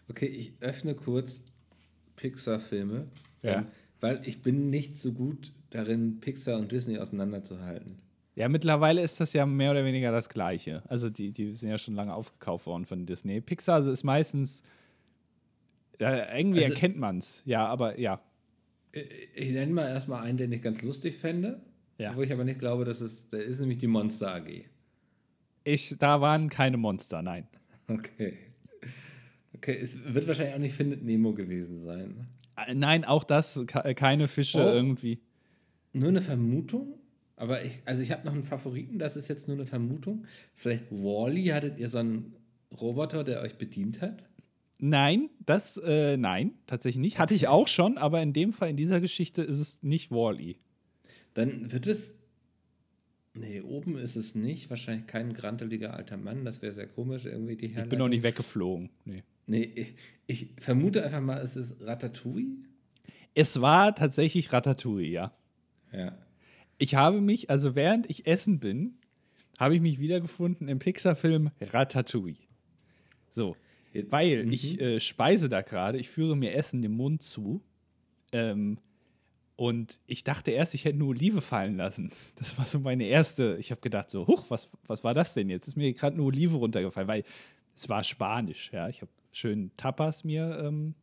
Okay, 0.08 0.26
ich 0.26 0.54
öffne 0.60 0.94
kurz 0.94 1.44
Pixar-Filme, 2.20 3.06
Ja. 3.42 3.60
ähm, 3.60 3.66
weil 4.00 4.20
ich 4.26 4.42
bin 4.42 4.70
nicht 4.70 4.96
so 4.98 5.12
gut 5.12 5.52
darin, 5.70 6.20
Pixar 6.20 6.58
und 6.58 6.70
Disney 6.72 6.98
auseinanderzuhalten. 6.98 7.96
Ja, 8.34 8.48
mittlerweile 8.48 9.02
ist 9.02 9.20
das 9.20 9.32
ja 9.32 9.44
mehr 9.46 9.70
oder 9.72 9.84
weniger 9.84 10.12
das 10.12 10.28
Gleiche. 10.28 10.82
Also 10.88 11.10
die, 11.10 11.32
die 11.32 11.54
sind 11.54 11.68
ja 11.70 11.78
schon 11.78 11.94
lange 11.94 12.14
aufgekauft 12.14 12.66
worden 12.66 12.84
von 12.86 13.04
Disney. 13.06 13.40
Pixar 13.40 13.86
ist 13.86 14.04
meistens, 14.04 14.62
äh, 15.98 16.38
irgendwie 16.40 16.62
Also- 16.64 16.74
erkennt 16.74 16.96
man 16.98 17.18
es. 17.18 17.42
Ja, 17.44 17.66
aber 17.66 17.98
ja. 17.98 18.20
Ich, 18.92 19.08
ich 19.34 19.50
nenne 19.52 19.72
mal 19.72 19.88
erstmal 19.88 20.22
einen, 20.24 20.38
den 20.38 20.52
ich 20.52 20.62
ganz 20.62 20.82
lustig 20.82 21.16
fände, 21.16 21.60
Ja. 21.98 22.16
wo 22.16 22.22
ich 22.22 22.32
aber 22.32 22.44
nicht 22.44 22.58
glaube, 22.58 22.84
dass 22.84 23.00
es, 23.00 23.28
der 23.28 23.40
ist 23.40 23.60
nämlich 23.60 23.78
die 23.78 23.86
Monster 23.86 24.34
AG. 24.34 24.64
Ich, 25.64 25.96
da 25.98 26.20
waren 26.20 26.48
keine 26.48 26.76
Monster, 26.76 27.22
nein. 27.22 27.46
Okay. 27.88 28.36
Okay, 29.62 29.78
es 29.80 29.98
wird 30.04 30.26
wahrscheinlich 30.26 30.54
auch 30.54 30.58
nicht 30.61 30.74
Findet 30.74 31.02
Nemo 31.04 31.32
gewesen 31.34 31.80
sein. 31.82 32.26
Äh, 32.66 32.74
Nein, 32.74 33.04
auch 33.04 33.24
das, 33.24 33.62
ke- 33.66 33.94
keine 33.94 34.26
Fische 34.28 34.58
Oh. 34.58 34.66
irgendwie. 34.72 35.20
Nur 35.92 36.08
eine 36.08 36.22
Vermutung, 36.22 36.94
aber 37.36 37.64
ich, 37.64 37.82
also 37.84 38.02
ich 38.02 38.11
habe 38.12 38.24
noch 38.24 38.32
einen 38.32 38.44
Favoriten, 38.44 38.98
das 38.98 39.16
ist 39.16 39.28
jetzt 39.28 39.48
nur 39.48 39.56
eine 39.56 39.66
Vermutung. 39.66 40.24
Vielleicht 40.54 40.90
Wally, 40.90 41.46
hattet 41.46 41.78
ihr 41.78 41.88
so 41.88 41.98
einen 41.98 42.34
Roboter, 42.80 43.24
der 43.24 43.42
euch 43.42 43.56
bedient 43.58 44.00
hat? 44.00 44.22
Nein, 44.78 45.28
das, 45.44 45.76
äh, 45.84 46.16
nein, 46.16 46.52
tatsächlich 46.66 47.00
nicht. 47.02 47.18
Hatte 47.18 47.34
ich 47.34 47.48
auch 47.48 47.68
schon, 47.68 47.98
aber 47.98 48.22
in 48.22 48.32
dem 48.32 48.52
Fall, 48.52 48.70
in 48.70 48.76
dieser 48.76 49.00
Geschichte 49.00 49.42
ist 49.42 49.58
es 49.58 49.82
nicht 49.82 50.11
Wally. 50.11 50.56
Dann 51.34 51.70
wird 51.72 51.86
es. 51.86 52.14
Nee, 53.34 53.61
oben 53.61 53.96
ist 53.98 54.16
es 54.16 54.34
nicht. 54.34 54.70
Wahrscheinlich 54.70 55.06
kein 55.06 55.34
granteliger 55.34 55.94
alter 55.94 56.16
Mann. 56.16 56.44
Das 56.44 56.62
wäre 56.62 56.72
sehr 56.72 56.88
komisch, 56.88 57.24
irgendwie 57.26 57.56
die 57.56 57.66
Ich 57.66 57.72
bin 57.72 57.76
Herleitung. 57.76 57.98
noch 57.98 58.08
nicht 58.08 58.22
weggeflogen. 58.22 58.90
Nee. 59.04 59.22
Nee, 59.47 59.62
ich, 59.74 59.95
ich 60.26 60.49
vermute 60.61 61.05
einfach 61.05 61.20
mal, 61.20 61.38
es 61.38 61.57
ist 61.57 61.80
Ratatouille. 61.80 62.57
Es 63.34 63.61
war 63.61 63.95
tatsächlich 63.95 64.53
Ratatouille, 64.53 65.09
ja. 65.11 65.32
Ja. 65.93 66.16
Ich 66.78 66.95
habe 66.95 67.20
mich, 67.20 67.51
also 67.51 67.74
während 67.74 68.09
ich 68.09 68.26
essen 68.26 68.59
bin, 68.61 68.95
habe 69.59 69.74
ich 69.74 69.80
mich 69.80 69.99
wiedergefunden 70.01 70.68
im 70.68 70.78
Pixar-Film 70.78 71.51
Ratatouille. 71.61 72.36
So, 73.30 73.57
Jetzt- 73.93 74.11
weil 74.12 74.47
Mhm. 74.47 74.53
ich 74.53 74.80
äh, 74.80 75.01
speise 75.01 75.49
da 75.49 75.62
gerade, 75.62 75.99
ich 75.99 76.09
führe 76.09 76.36
mir 76.36 76.55
Essen 76.55 76.80
den 76.80 76.93
Mund 76.93 77.22
zu. 77.22 77.61
Ähm, 78.32 78.78
und 79.57 80.01
ich 80.07 80.24
dachte 80.24 80.53
erst, 80.53 80.74
ich 80.74 80.84
hätte 80.86 80.95
eine 80.95 81.05
Olive 81.05 81.41
fallen 81.43 81.76
lassen. 81.76 82.11
Das 82.36 82.57
war 82.57 82.66
so 82.66 82.78
meine 82.78 83.05
erste. 83.05 83.57
Ich 83.61 83.70
habe 83.72 83.80
gedacht, 83.80 84.09
so, 84.11 84.26
huch, 84.26 84.47
was, 84.49 84.70
was 84.86 85.05
war 85.05 85.12
das 85.12 85.34
denn 85.34 85.51
jetzt? 85.51 85.68
Ist 85.68 85.76
mir 85.76 85.93
gerade 85.93 86.14
eine 86.14 86.22
Olive 86.22 86.57
runtergefallen, 86.57 87.09
weil 87.09 87.24
es 87.74 87.88
war 87.88 88.03
Spanisch. 88.05 88.70
Ja, 88.72 88.88
ich 88.88 89.03
habe 89.03 89.11
schön 89.32 89.70
Tapas 89.76 90.24
mir 90.24 90.60
ähm, 90.62 90.94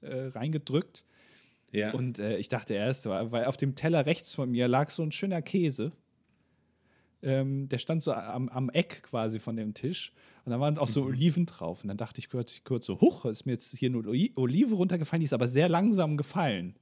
äh, 0.00 0.26
reingedrückt. 0.26 1.04
Ja. 1.72 1.92
Und 1.92 2.18
äh, 2.18 2.38
ich 2.38 2.48
dachte 2.48 2.74
erst, 2.74 3.06
weil 3.06 3.44
auf 3.44 3.56
dem 3.56 3.74
Teller 3.74 4.06
rechts 4.06 4.34
von 4.34 4.50
mir 4.50 4.68
lag 4.68 4.90
so 4.90 5.02
ein 5.02 5.12
schöner 5.12 5.42
Käse. 5.42 5.92
Ähm, 7.22 7.68
der 7.68 7.78
stand 7.78 8.02
so 8.02 8.12
am, 8.12 8.48
am 8.48 8.70
Eck 8.70 9.02
quasi 9.02 9.40
von 9.40 9.56
dem 9.56 9.74
Tisch. 9.74 10.12
Und 10.44 10.52
da 10.52 10.60
waren 10.60 10.78
auch 10.78 10.88
so 10.88 11.02
Oliven 11.02 11.44
drauf. 11.44 11.82
Und 11.82 11.88
dann 11.88 11.96
dachte 11.96 12.20
ich 12.20 12.30
kurz, 12.30 12.62
kurz 12.62 12.86
so, 12.86 13.00
huch, 13.00 13.24
ist 13.24 13.46
mir 13.46 13.52
jetzt 13.52 13.76
hier 13.76 13.88
eine 13.90 13.98
Oli- 13.98 14.32
Olive 14.36 14.76
runtergefallen, 14.76 15.20
die 15.20 15.24
ist 15.24 15.32
aber 15.32 15.48
sehr 15.48 15.68
langsam 15.68 16.16
gefallen. 16.16 16.76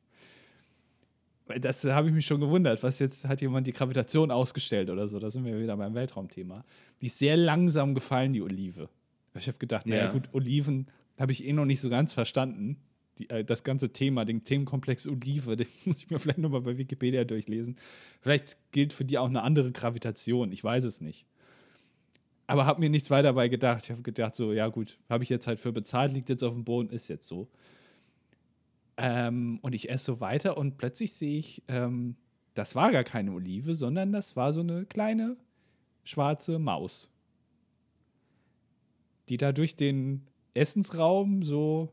Das 1.61 1.85
habe 1.85 2.09
ich 2.09 2.15
mich 2.15 2.27
schon 2.27 2.41
gewundert. 2.41 2.83
Was 2.83 2.99
jetzt 2.99 3.27
hat 3.27 3.41
jemand 3.41 3.67
die 3.67 3.73
Gravitation 3.73 4.31
ausgestellt 4.31 4.91
oder 4.91 5.09
so? 5.09 5.19
Da 5.19 5.31
sind 5.31 5.45
wir 5.45 5.59
wieder 5.59 5.77
beim 5.77 5.95
Weltraumthema. 5.95 6.65
Die 7.01 7.07
ist 7.07 7.19
sehr 7.19 7.37
langsam 7.37 7.95
gefallen, 7.95 8.33
die 8.33 8.43
Olive. 8.43 8.89
Ich 9.37 9.49
habe 9.49 9.59
gedacht, 9.59 9.87
naja, 9.87 10.05
Ja. 10.07 10.13
gut, 10.13 10.29
Oliven 10.33 10.87
habe 11.19 11.33
ich 11.33 11.45
eh 11.47 11.53
noch 11.53 11.65
nicht 11.65 11.81
so 11.81 11.91
ganz 11.91 12.13
verstanden. 12.13 12.77
Die, 13.19 13.31
äh, 13.31 13.45
das 13.45 13.63
ganze 13.65 13.93
Thema, 13.93 14.25
den 14.25 14.45
Themenkomplex 14.45 15.07
Olive, 15.07 15.57
den 15.57 15.67
muss 15.85 15.99
ich 15.99 16.11
mir 16.11 16.19
vielleicht 16.19 16.39
nochmal 16.39 16.61
bei 16.63 16.77
Wikipedia 16.79 17.25
durchlesen. 17.25 17.77
Vielleicht 18.21 18.57
gilt 18.73 18.93
für 18.93 19.05
die 19.05 19.19
auch 19.19 19.29
eine 19.29 19.43
andere 19.43 19.71
Gravitation. 19.73 20.51
Ich 20.53 20.63
weiß 20.63 20.85
es 20.85 21.01
nicht. 21.01 21.27
Aber 22.47 22.67
habe 22.67 22.81
mir 22.81 22.91
nichts 22.91 23.11
weiter 23.11 23.29
dabei 23.29 23.49
gedacht. 23.49 23.85
Ich 23.85 23.91
habe 23.91 24.03
gedacht, 24.03 24.35
so, 24.35 24.53
ja 24.53 24.69
gut, 24.69 24.99
habe 25.09 25.25
ich 25.25 25.31
jetzt 25.31 25.47
halt 25.47 25.61
für 25.61 25.73
bezahlt, 25.73 26.13
liegt 26.13 26.29
jetzt 26.29 26.43
auf 26.45 26.53
dem 26.53 26.65
Boden, 26.65 26.91
ist 26.91 27.09
jetzt 27.09 27.27
so. 27.27 27.49
Ähm, 28.97 29.59
und 29.63 29.75
ich 29.75 29.91
esse 29.91 30.05
so 30.05 30.21
weiter 30.21 30.57
und 30.57 30.77
plötzlich 30.79 31.13
sehe 31.15 31.39
ich, 31.39 31.63
ähm, 31.69 32.17
das 32.55 32.75
war 32.77 32.93
gar 32.93 33.03
keine 33.03 33.33
Olive, 33.33 33.75
sondern 33.75 34.13
das 34.13 34.37
war 34.37 34.53
so 34.53 34.61
eine 34.61 34.85
kleine 34.85 35.37
schwarze 36.05 36.59
Maus, 36.61 37.11
die 39.29 39.37
da 39.37 39.53
durch 39.53 39.77
den 39.77 40.27
Essensraum 40.55 41.43
so, 41.43 41.93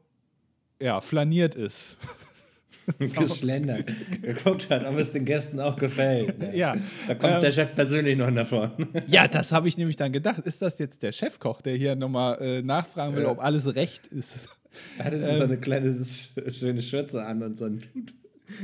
ja, 0.82 1.02
flaniert 1.02 1.56
ist. 1.56 1.98
Geschlendert. 3.00 3.86
Geguckt 4.22 4.70
hat, 4.70 4.86
ob 4.86 4.98
es 4.98 5.12
den 5.12 5.24
Gästen 5.24 5.60
auch 5.60 5.76
gefällt. 5.78 6.40
ne? 6.40 6.56
Ja, 6.58 6.76
Da 7.08 7.16
kommt 7.16 7.34
ähm, 7.36 7.42
der 7.42 7.52
Chef 7.52 7.74
persönlich 7.76 8.18
noch 8.18 8.34
davon. 8.34 8.72
Ja, 9.08 9.28
das 9.28 9.52
habe 9.52 9.68
ich 9.68 9.78
nämlich 9.78 9.96
dann 9.98 10.12
gedacht. 10.12 10.40
Ist 10.46 10.62
das 10.62 10.80
jetzt 10.80 11.04
der 11.04 11.12
Chefkoch, 11.12 11.62
der 11.62 11.76
hier 11.76 11.96
nochmal 11.96 12.42
äh, 12.42 12.62
nachfragen 12.62 13.16
will, 13.16 13.24
Ja. 13.24 13.30
ob 13.32 13.40
alles 13.40 13.76
recht 13.76 14.08
ist? 14.08 14.50
Er 14.98 15.06
hatte 15.06 15.18
Ähm. 15.18 15.38
so 15.38 15.44
eine 15.44 15.58
kleine 15.60 15.90
sch- 15.92 16.54
schöne 16.54 16.82
Schürze 16.82 17.24
an 17.24 17.44
und 17.44 17.58
so 17.58 17.66
ein 17.66 17.82
Hut. 17.94 18.14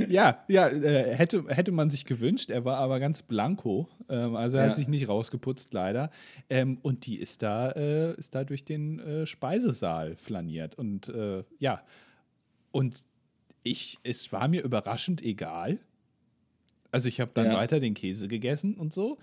Ja, 0.08 0.44
ja, 0.48 0.68
äh, 0.68 1.14
hätte, 1.16 1.44
hätte 1.48 1.72
man 1.72 1.90
sich 1.90 2.06
gewünscht. 2.06 2.50
Er 2.50 2.66
war 2.66 2.78
aber 2.78 3.00
ganz 3.00 3.22
blanko. 3.22 3.88
Ähm, 4.10 4.36
also 4.36 4.58
er 4.58 4.64
Ja. 4.64 4.70
hat 4.70 4.76
sich 4.76 4.88
nicht 4.88 5.08
rausgeputzt, 5.08 5.74
leider. 5.74 6.10
Ähm, 6.50 6.78
und 6.82 7.06
die 7.06 7.18
ist 7.18 7.44
da, 7.44 7.72
äh, 7.72 8.14
ist 8.18 8.36
da 8.36 8.44
durch 8.44 8.64
den 8.66 9.00
äh, 9.00 9.26
Speisesaal 9.26 10.16
flaniert. 10.16 10.76
Und 10.78 11.12
ja, 11.60 11.82
und 12.72 13.04
ich, 13.64 13.98
es 14.04 14.32
war 14.32 14.48
mir 14.48 14.64
überraschend 14.64 15.22
egal. 15.22 15.80
Also 16.92 17.08
ich 17.10 17.20
habe 17.20 17.32
dann 17.34 17.48
Ja. 17.48 17.56
weiter 17.56 17.80
den 17.80 17.94
Käse 17.94 18.28
gegessen 18.28 18.76
und 18.76 18.94
so. 18.94 19.18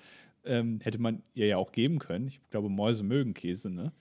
Ähm, 0.45 0.81
hätte 0.83 0.99
man 0.99 1.23
ihr 1.35 1.47
ja 1.47 1.57
auch 1.57 1.73
geben 1.73 1.99
können. 1.99 2.29
Ich 2.29 2.39
glaube, 2.51 2.69
Mäuse 2.69 3.03
mögen 3.03 3.33
Käse, 3.33 3.71
ne? 3.71 3.93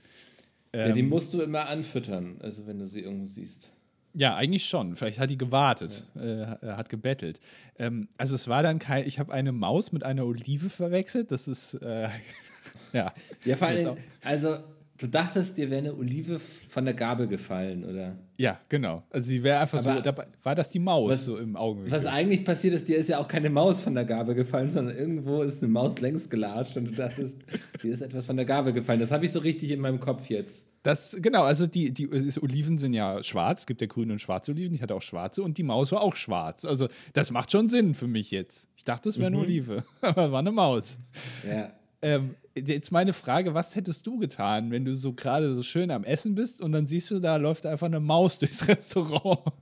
Ja, 0.76 0.91
die 0.91 1.01
Ähm, 1.03 1.09
musst 1.09 1.34
du 1.34 1.41
immer 1.41 1.68
anfüttern, 1.70 2.38
also 2.41 2.66
wenn 2.68 2.80
du 2.80 2.88
sie 2.88 3.01
irgendwo 3.01 3.26
siehst. 3.26 3.72
Ja, 4.16 4.36
eigentlich 4.36 4.66
schon. 4.66 4.95
Vielleicht 4.95 5.20
hat 5.20 5.30
die 5.30 5.38
gewartet, 5.38 6.05
äh, 6.16 6.45
hat 6.68 6.89
gebettelt. 6.89 7.39
Ähm, 7.80 8.07
also 8.18 8.36
es 8.36 8.47
war 8.47 8.61
dann 8.61 8.78
kein, 8.80 9.07
ich 9.07 9.20
habe 9.20 9.34
eine 9.34 9.51
Maus 9.51 9.91
mit 9.91 10.03
einer 10.03 10.26
Olive 10.26 10.70
verwechselt. 10.70 11.32
Das 11.32 11.47
ist, 11.47 11.74
äh, 11.76 12.09
ja. 12.93 13.11
Ja, 13.43 13.55
vor 13.55 13.68
allem, 13.70 13.95
also 14.24 14.57
du 14.99 15.07
dachtest, 15.07 15.57
dir 15.57 15.70
wäre 15.72 15.80
eine 15.80 15.95
Olive 15.95 16.39
von 16.39 16.86
der 16.86 16.93
Gabel 16.93 17.26
gefallen, 17.28 17.84
oder? 17.84 18.16
Ja, 18.38 18.59
genau. 18.70 19.01
Also 19.09 19.28
sie 19.30 19.41
wäre 19.43 19.59
einfach 19.59 19.80
Aber 19.84 19.95
so, 19.95 20.01
dabei 20.01 20.28
war 20.43 20.53
das 20.53 20.70
die 20.70 20.80
Maus 20.80 21.11
was- 21.11 21.26
so 21.26 21.38
im 21.38 21.55
Augenblick. 21.55 21.91
Was 21.91 22.05
eigentlich 22.05 22.45
passiert 22.45 22.76
ist, 22.76 22.88
dir 22.88 22.97
ist 22.97 23.09
ja 23.09 23.18
auch 23.18 23.28
keine 23.28 23.49
Maus 23.49 23.82
von 23.82 23.95
der 23.95 24.05
Gabel 24.05 24.36
gefallen, 24.36 24.70
sondern 24.72 24.95
irgendwo 24.95 25.41
ist 25.41 25.64
eine 25.64 25.72
Maus 25.72 25.99
längs 26.01 26.30
gelatscht 26.30 26.78
und 26.78 26.86
du 26.86 26.91
dachtest, 26.91 27.39
dir 27.84 27.91
ist 27.91 28.01
etwas 28.01 28.28
von 28.28 28.36
der 28.38 28.45
Gabel 28.45 28.74
gefallen. 28.74 28.99
Das 28.99 29.09
habe 29.11 29.26
ich 29.26 29.32
so 29.32 29.39
richtig 29.39 29.72
in 29.72 29.80
meinem 29.80 29.99
Kopf 29.99 30.28
jetzt. 30.30 30.66
Das, 30.84 31.16
genau, 31.18 31.44
also 31.44 31.66
die, 31.66 31.94
die 31.94 32.10
Oliven 32.10 32.78
sind 32.78 32.94
ja 32.94 33.24
schwarz, 33.24 33.62
es 33.62 33.68
gibt 33.68 33.80
ja 33.80 33.88
grüne 33.88 34.12
und 34.12 34.20
schwarze 34.20 34.52
Oliven, 34.52 34.76
ich 34.76 34.82
hatte 34.82 34.94
auch 34.94 35.02
schwarze 35.02 35.42
und 35.42 35.58
die 35.58 35.64
Maus 35.64 35.94
war 35.94 36.02
auch 36.02 36.18
schwarz. 36.18 36.66
Also 36.66 36.90
das 37.14 37.32
macht 37.32 37.54
schon 37.54 37.70
Sinn 37.70 37.96
für 37.96 38.08
mich 38.08 38.32
jetzt. 38.32 38.68
Ich 38.76 38.84
dachte, 38.84 39.08
es 39.08 39.18
wäre 39.18 39.28
eine 39.28 39.40
Olive, 39.40 39.86
aber 40.02 40.34
war 40.34 40.40
eine 40.40 40.52
Maus. 40.52 41.00
Ja. 41.48 41.72
Ähm, 42.02 42.36
jetzt 42.54 42.92
meine 42.92 43.14
Frage, 43.14 43.54
was 43.54 43.78
hättest 43.78 44.06
du 44.06 44.20
getan, 44.20 44.72
wenn 44.72 44.84
du 44.84 44.94
so 44.94 45.14
gerade 45.14 45.56
so 45.56 45.64
schön 45.64 45.90
am 45.90 46.04
Essen 46.04 46.36
bist 46.36 46.62
und 46.62 46.74
dann 46.74 46.86
siehst 46.86 47.10
du, 47.12 47.20
da 47.20 47.38
läuft 47.38 47.66
einfach 47.66 47.88
eine 47.88 48.02
Maus 48.02 48.38
durchs 48.40 48.68
Restaurant? 48.68 49.40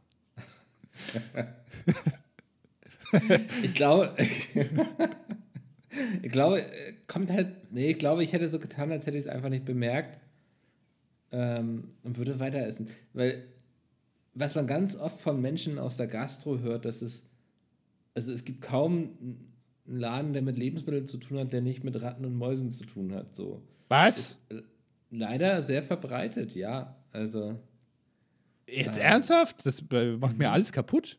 Ich 3.62 3.74
glaube, 3.76 4.16
ich 6.22 6.32
glaube, 6.32 6.66
kommt 7.08 7.30
halt, 7.30 7.74
nee, 7.74 7.92
ich 7.92 8.00
glaube, 8.00 8.24
ich 8.24 8.32
hätte 8.32 8.48
so 8.48 8.58
getan, 8.58 8.90
als 8.90 9.06
hätte 9.06 9.18
ich 9.18 9.26
es 9.26 9.30
einfach 9.30 9.50
nicht 9.50 9.66
bemerkt 9.66 10.18
ähm, 11.32 11.86
und 12.04 12.18
würde 12.18 12.40
weiter 12.40 12.60
essen. 12.66 12.88
Weil, 13.14 13.44
was 14.34 14.56
man 14.56 14.68
ganz 14.68 14.96
oft 14.96 15.20
von 15.22 15.42
Menschen 15.42 15.78
aus 15.78 15.98
der 15.98 16.08
Gastro 16.08 16.60
hört, 16.60 16.86
dass 16.86 17.02
es, 17.02 17.24
also 18.14 18.32
es 18.34 18.46
gibt 18.46 18.62
kaum 18.62 19.10
einen 19.22 20.00
Laden, 20.00 20.34
der 20.34 20.42
mit 20.42 20.58
Lebensmitteln 20.58 21.06
zu 21.06 21.18
tun 21.18 21.40
hat, 21.40 21.54
der 21.54 21.62
nicht 21.62 21.84
mit 21.84 22.02
Ratten 22.02 22.26
und 22.26 22.36
Mäusen 22.36 22.72
zu 22.72 22.86
tun 22.86 23.14
hat, 23.14 23.36
so. 23.36 23.62
Was? 23.90 24.40
Leider 25.10 25.62
sehr 25.64 25.84
verbreitet, 25.84 26.56
ja. 26.56 26.96
Also, 27.12 27.60
Jetzt 28.68 28.98
Ja. 28.98 29.04
ernsthaft? 29.04 29.66
Das 29.66 29.84
äh, 29.92 30.16
macht 30.16 30.34
Mhm. 30.34 30.38
mir 30.40 30.52
alles 30.52 30.72
kaputt. 30.72 31.18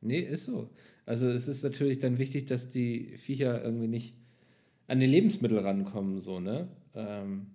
Nee, 0.00 0.18
ist 0.18 0.46
so. 0.46 0.68
Also 1.06 1.28
es 1.28 1.46
ist 1.46 1.62
natürlich 1.62 2.00
dann 2.00 2.18
wichtig, 2.18 2.46
dass 2.46 2.70
die 2.70 3.16
Viecher 3.18 3.62
irgendwie 3.62 3.86
nicht 3.86 4.16
an 4.88 4.98
die 4.98 5.06
Lebensmittel 5.06 5.58
rankommen, 5.58 6.18
so, 6.18 6.40
ne? 6.40 6.66
Ähm, 6.94 7.46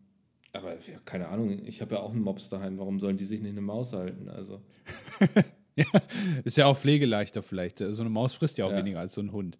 aber 0.57 0.73
ja, 0.73 0.99
keine 1.05 1.27
Ahnung, 1.29 1.65
ich 1.65 1.81
habe 1.81 1.95
ja 1.95 2.01
auch 2.01 2.11
einen 2.11 2.21
Mops 2.21 2.49
daheim, 2.49 2.77
warum 2.77 2.99
sollen 2.99 3.17
die 3.17 3.25
sich 3.25 3.41
nicht 3.41 3.51
eine 3.51 3.61
Maus 3.61 3.93
halten? 3.93 4.29
Also. 4.29 4.61
Ja, 5.79 5.85
ist 6.43 6.57
ja 6.57 6.65
auch 6.65 6.75
pflegeleichter 6.75 7.43
vielleicht. 7.43 7.77
So 7.77 8.01
eine 8.01 8.09
Maus 8.09 8.33
frisst 8.33 8.57
ja 8.57 8.65
auch 8.65 8.71
Ja. 8.71 8.77
weniger 8.79 8.99
als 8.99 9.13
so 9.13 9.21
ein 9.21 9.31
Hund. 9.31 9.59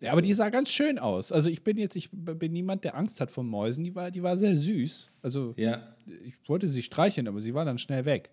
Ja, 0.00 0.10
aber 0.10 0.20
die 0.20 0.32
sah 0.32 0.48
ganz 0.50 0.68
schön 0.72 0.98
aus. 0.98 1.30
Also 1.30 1.48
ich 1.48 1.62
bin 1.62 1.78
jetzt, 1.78 1.94
ich 1.94 2.08
bin 2.10 2.52
niemand, 2.52 2.82
der 2.82 2.96
Angst 2.96 3.20
hat 3.20 3.30
vor 3.30 3.44
Mäusen. 3.44 3.84
Die 3.84 3.94
war, 3.94 4.10
die 4.10 4.24
war 4.24 4.36
sehr 4.36 4.56
süß. 4.56 5.08
Also 5.22 5.52
Ja. 5.56 5.94
ich 6.06 6.34
wollte 6.48 6.66
sie 6.66 6.82
streicheln, 6.82 7.28
aber 7.28 7.40
sie 7.40 7.54
war 7.54 7.64
dann 7.64 7.78
schnell 7.78 8.04
weg. 8.04 8.30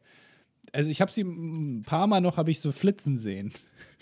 Also 0.71 0.89
ich 0.89 0.99
habe 0.99 1.11
sie 1.11 1.21
ein 1.21 1.83
paar 1.83 2.07
Mal 2.07 2.21
noch, 2.21 2.38
habe 2.38 2.49
ich 2.49 2.59
so 2.59 2.71
flitzen 2.71 3.19
sehen. 3.19 3.51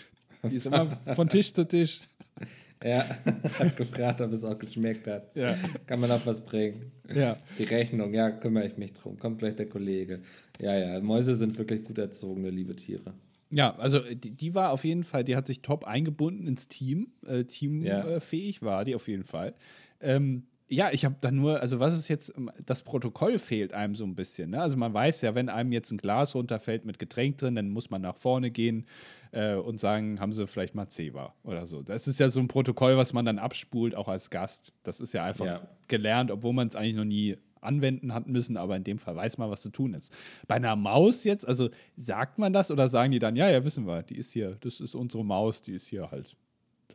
Die 0.50 0.56
ist 0.56 0.64
immer 0.64 0.98
von 1.14 1.28
Tisch 1.28 1.52
zu 1.52 1.68
Tisch. 1.68 2.00
Ja, 2.84 3.04
hat 3.58 3.76
gefragt, 3.76 4.20
ob 4.20 4.32
es 4.32 4.44
auch 4.44 4.58
geschmeckt 4.58 5.06
hat. 5.06 5.36
Ja. 5.36 5.56
Kann 5.86 6.00
man 6.00 6.10
auf 6.10 6.26
was 6.26 6.44
bringen? 6.44 6.92
Ja. 7.12 7.36
Die 7.58 7.64
Rechnung, 7.64 8.12
ja, 8.12 8.30
kümmere 8.30 8.66
ich 8.66 8.76
mich 8.76 8.92
drum. 8.92 9.18
Kommt 9.18 9.38
gleich 9.38 9.56
der 9.56 9.68
Kollege. 9.68 10.20
Ja, 10.60 10.76
ja, 10.76 11.00
Mäuse 11.00 11.34
sind 11.34 11.56
wirklich 11.58 11.82
gut 11.84 11.98
erzogene, 11.98 12.50
liebe 12.50 12.76
Tiere. 12.76 13.14
Ja, 13.50 13.74
also 13.76 14.00
die, 14.00 14.32
die 14.32 14.54
war 14.54 14.70
auf 14.72 14.84
jeden 14.84 15.04
Fall, 15.04 15.24
die 15.24 15.34
hat 15.36 15.46
sich 15.46 15.62
top 15.62 15.84
eingebunden 15.84 16.46
ins 16.46 16.68
Team. 16.68 17.08
Äh, 17.26 17.44
teamfähig 17.44 18.56
Ja. 18.60 18.62
äh, 18.62 18.66
war 18.66 18.84
die 18.84 18.94
auf 18.94 19.08
jeden 19.08 19.24
Fall. 19.24 19.54
Ähm, 20.00 20.44
ja, 20.68 20.90
ich 20.92 21.04
habe 21.04 21.16
da 21.20 21.30
nur, 21.30 21.60
also 21.60 21.78
was 21.78 21.96
ist 21.96 22.08
jetzt, 22.08 22.32
ähm, 22.36 22.50
das 22.64 22.82
Protokoll 22.82 23.38
fehlt 23.38 23.72
einem 23.74 23.94
so 23.94 24.04
ein 24.04 24.14
bisschen. 24.14 24.50
Ne? 24.50 24.60
Also 24.62 24.76
man 24.76 24.94
weiß 24.94 25.20
ja, 25.22 25.34
wenn 25.34 25.48
einem 25.48 25.72
jetzt 25.72 25.90
ein 25.92 25.98
Glas 25.98 26.34
runterfällt 26.34 26.84
mit 26.84 26.98
Getränk 26.98 27.38
drin, 27.38 27.54
dann 27.54 27.68
muss 27.70 27.90
man 27.90 28.02
nach 28.02 28.16
vorne 28.16 28.50
gehen 28.50 28.86
äh, 29.32 29.54
und 29.54 29.78
sagen, 29.78 30.20
haben 30.20 30.32
sie 30.32 30.46
vielleicht 30.46 30.74
mal 30.74 30.88
Ceva 30.88 31.34
oder 31.42 31.66
so. 31.66 31.82
Das 31.82 32.08
ist 32.08 32.18
ja 32.18 32.30
so 32.30 32.40
ein 32.40 32.48
Protokoll, 32.48 32.96
was 32.96 33.12
man 33.12 33.24
dann 33.24 33.38
abspult, 33.38 33.94
auch 33.94 34.08
als 34.08 34.30
Gast. 34.30 34.72
Das 34.82 35.00
ist 35.00 35.12
ja 35.12 35.24
einfach 35.24 35.44
Ja. 35.46 35.68
gelernt, 35.88 36.30
obwohl 36.30 36.54
man 36.54 36.68
es 36.68 36.76
eigentlich 36.76 36.96
noch 36.96 37.04
nie 37.04 37.36
anwenden 37.60 38.12
hat 38.12 38.26
müssen, 38.26 38.56
aber 38.58 38.76
in 38.76 38.84
dem 38.84 38.98
Fall 38.98 39.16
weiß 39.16 39.38
man, 39.38 39.50
was 39.50 39.62
zu 39.62 39.70
tun 39.70 39.94
ist. 39.94 40.12
Bei 40.46 40.56
einer 40.56 40.76
Maus 40.76 41.24
jetzt, 41.24 41.48
also 41.48 41.70
sagt 41.96 42.38
man 42.38 42.52
das 42.52 42.70
oder 42.70 42.88
sagen 42.90 43.12
die 43.12 43.18
dann, 43.18 43.36
ja, 43.36 43.48
ja, 43.50 43.64
wissen 43.64 43.86
wir, 43.86 44.02
die 44.02 44.16
ist 44.16 44.32
hier, 44.32 44.56
das 44.60 44.80
ist 44.80 44.94
unsere 44.94 45.24
Maus, 45.24 45.62
die 45.62 45.72
ist 45.72 45.86
hier 45.86 46.10
halt. 46.10 46.36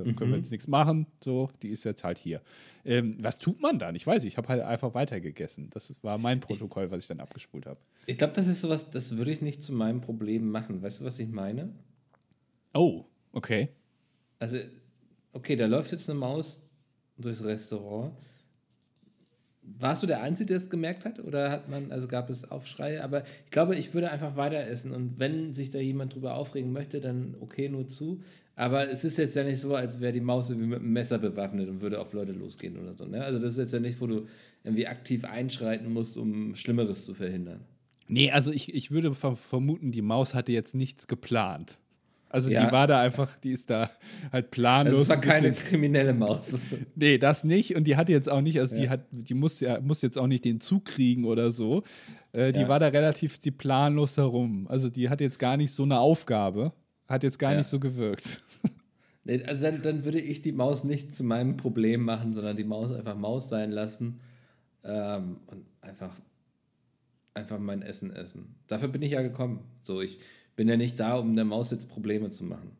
Da 0.05 0.13
können 0.13 0.31
wir 0.31 0.37
jetzt 0.37 0.51
nichts 0.51 0.67
machen, 0.67 1.07
so, 1.21 1.49
die 1.61 1.69
ist 1.69 1.83
jetzt 1.83 2.03
halt 2.03 2.17
hier. 2.17 2.41
Ähm, 2.85 3.17
was 3.19 3.37
tut 3.37 3.61
man 3.61 3.79
dann? 3.79 3.95
Ich 3.95 4.07
weiß, 4.07 4.23
ich 4.23 4.37
habe 4.37 4.47
halt 4.47 4.61
einfach 4.61 4.93
weitergegessen. 4.93 5.69
Das 5.71 5.93
war 6.03 6.17
mein 6.17 6.39
Protokoll, 6.39 6.89
was 6.89 7.03
ich 7.03 7.07
dann 7.07 7.19
abgespult 7.19 7.65
habe. 7.65 7.79
Ich 8.05 8.17
glaube, 8.17 8.33
das 8.33 8.47
ist 8.47 8.61
sowas, 8.61 8.89
das 8.89 9.17
würde 9.17 9.31
ich 9.31 9.41
nicht 9.41 9.61
zu 9.61 9.73
meinem 9.73 9.99
Problem 9.99 10.49
machen. 10.49 10.81
Weißt 10.81 11.01
du, 11.01 11.05
was 11.05 11.19
ich 11.19 11.27
meine? 11.27 11.73
Oh, 12.73 13.03
okay. 13.33 13.69
Also, 14.39 14.59
okay, 15.33 15.55
da 15.55 15.65
läuft 15.65 15.91
jetzt 15.91 16.09
eine 16.09 16.17
Maus 16.17 16.65
durchs 17.17 17.43
Restaurant. 17.43 18.13
Warst 19.77 20.01
du 20.03 20.07
der 20.07 20.21
Einzige, 20.21 20.47
der 20.47 20.57
es 20.57 20.69
gemerkt 20.69 21.05
hat? 21.05 21.19
Oder 21.19 21.51
hat 21.51 21.69
man, 21.69 21.91
also 21.91 22.07
gab 22.07 22.29
es 22.29 22.49
Aufschreie? 22.49 23.03
Aber 23.03 23.23
ich 23.45 23.51
glaube, 23.51 23.75
ich 23.75 23.93
würde 23.93 24.11
einfach 24.11 24.35
weiter 24.35 24.65
essen. 24.67 24.91
Und 24.91 25.19
wenn 25.19 25.53
sich 25.53 25.69
da 25.69 25.79
jemand 25.79 26.15
drüber 26.15 26.35
aufregen 26.35 26.71
möchte, 26.71 27.01
dann 27.01 27.35
okay, 27.39 27.69
nur 27.69 27.87
zu. 27.87 28.21
Aber 28.55 28.89
es 28.89 29.03
ist 29.03 29.17
jetzt 29.17 29.35
ja 29.35 29.43
nicht 29.43 29.59
so, 29.59 29.75
als 29.75 30.01
wäre 30.01 30.11
die 30.11 30.21
Maus 30.21 30.49
irgendwie 30.49 30.67
mit 30.67 30.79
einem 30.79 30.91
Messer 30.91 31.17
bewaffnet 31.17 31.69
und 31.69 31.81
würde 31.81 31.99
auf 31.99 32.11
Leute 32.13 32.33
losgehen 32.33 32.77
oder 32.77 32.93
so. 32.93 33.05
Ne? 33.05 33.23
Also 33.23 33.39
das 33.39 33.53
ist 33.53 33.59
jetzt 33.59 33.73
ja 33.73 33.79
nicht, 33.79 34.01
wo 34.01 34.07
du 34.07 34.25
irgendwie 34.63 34.87
aktiv 34.87 35.23
einschreiten 35.23 35.93
musst, 35.93 36.17
um 36.17 36.55
Schlimmeres 36.55 37.05
zu 37.05 37.13
verhindern. 37.13 37.61
Nee, 38.09 38.31
also 38.31 38.51
ich, 38.51 38.73
ich 38.73 38.91
würde 38.91 39.13
ver 39.13 39.35
vermuten, 39.35 39.91
die 39.91 40.01
Maus 40.01 40.33
hatte 40.33 40.51
jetzt 40.51 40.75
nichts 40.75 41.07
geplant. 41.07 41.79
Also 42.29 42.49
Ja. 42.49 42.65
die 42.65 42.71
war 42.71 42.85
da 42.87 43.01
einfach, 43.01 43.35
die 43.37 43.51
ist 43.51 43.69
da 43.69 43.89
halt 44.31 44.51
planlos. 44.51 44.93
Also 44.93 45.01
es 45.03 45.09
war 45.09 45.15
ein 45.17 45.21
keine 45.21 45.51
kriminelle 45.53 46.13
Maus. 46.13 46.53
Nee, 46.95 47.17
das 47.17 47.43
nicht. 47.43 47.75
Und 47.75 47.85
die 47.85 47.95
hatte 47.95 48.11
jetzt 48.11 48.29
auch 48.29 48.41
nicht, 48.41 48.59
also 48.59 48.75
die 48.75 48.83
Ja. 48.83 48.91
hat, 48.91 49.01
die 49.11 49.33
muss 49.33 49.59
ja, 49.59 49.79
muss 49.81 50.01
jetzt 50.01 50.17
auch 50.17 50.27
nicht 50.27 50.45
den 50.45 50.61
Zug 50.61 50.85
kriegen 50.85 51.25
oder 51.25 51.49
so. 51.51 51.83
Äh, 52.31 52.51
die 52.53 52.61
Ja. 52.61 52.67
war 52.69 52.79
da 52.79 52.87
relativ 52.89 53.39
die 53.39 53.51
planlos 53.51 54.17
herum. 54.17 54.67
Also 54.69 54.89
die 54.89 55.09
hat 55.09 55.21
jetzt 55.21 55.39
gar 55.39 55.57
nicht 55.57 55.71
so 55.71 55.83
eine 55.83 55.99
Aufgabe, 55.99 56.71
hat 57.07 57.23
jetzt 57.23 57.39
gar 57.39 57.55
nicht 57.55 57.67
so 57.67 57.79
gewirkt. 57.79 58.43
Nee, 59.25 59.43
Also 59.43 59.63
dann, 59.63 59.81
dann 59.81 60.05
würde 60.05 60.19
ich 60.19 60.41
die 60.41 60.53
Maus 60.53 60.83
nicht 60.83 61.13
zu 61.13 61.23
meinem 61.23 61.57
Problem 61.57 62.01
machen, 62.03 62.33
sondern 62.33 62.55
die 62.55 62.63
Maus 62.63 62.91
einfach 62.93 63.15
Maus 63.17 63.49
sein 63.49 63.69
lassen 63.69 64.21
ähm, 64.83 65.37
und 65.47 65.65
einfach, 65.81 66.15
einfach 67.33 67.59
mein 67.59 67.81
Essen 67.81 68.11
essen. 68.15 68.55
Dafür 68.67 68.87
bin 68.87 69.01
ich 69.01 69.11
ja 69.11 69.21
gekommen. 69.21 69.59
So, 69.81 70.01
ich 70.01 70.19
bin 70.59 70.67
ja 70.67 70.75
nicht 70.75 70.99
da, 70.99 71.15
um 71.15 71.37
der 71.37 71.45
Maus 71.45 71.71
jetzt 71.71 71.87
Probleme 71.87 72.31
zu 72.31 72.43
machen. 72.43 72.75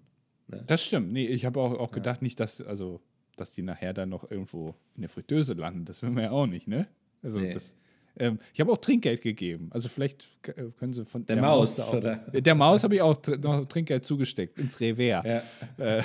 Das 0.68 0.84
stimmt. 0.84 1.14
Nee, 1.14 1.28
ich 1.28 1.46
habe 1.46 1.62
auch, 1.62 1.72
auch 1.80 1.92
gedacht, 1.92 2.22
nicht, 2.22 2.38
dass, 2.42 2.60
also, 2.60 3.00
dass 3.38 3.54
die 3.54 3.62
nachher 3.62 3.94
dann 3.94 4.10
noch 4.10 4.30
irgendwo 4.30 4.76
in 4.96 5.02
der 5.04 5.10
Fritteuse 5.10 5.54
landen. 5.54 5.86
Das 5.86 6.02
will 6.04 6.10
man 6.10 6.26
ja 6.26 6.32
auch 6.32 6.46
nicht, 6.46 6.68
ne? 6.68 6.88
Also 7.24 7.40
Nee. 7.40 7.54
das. 7.54 7.78
Ähm, 8.18 8.40
ich 8.54 8.60
habe 8.60 8.70
auch 8.70 8.80
Trinkgeld 8.80 9.22
gegeben. 9.22 9.70
Also 9.72 9.88
vielleicht 9.88 10.28
äh, 10.48 10.66
können 10.78 10.92
sie 10.92 11.06
von 11.06 11.26
Der 11.26 11.38
Maus, 11.38 11.78
da 11.78 11.84
auch, 11.86 11.94
oder? 11.94 12.16
Der 12.18 12.54
Maus 12.54 12.84
habe 12.84 12.96
ich 12.96 13.02
auch 13.02 13.16
tr 13.16 13.38
noch 13.38 13.64
Trinkgeld 13.66 14.04
zugesteckt 14.04 14.60
ins 14.60 14.78
Revers. 14.82 15.26
Ja. 15.26 15.44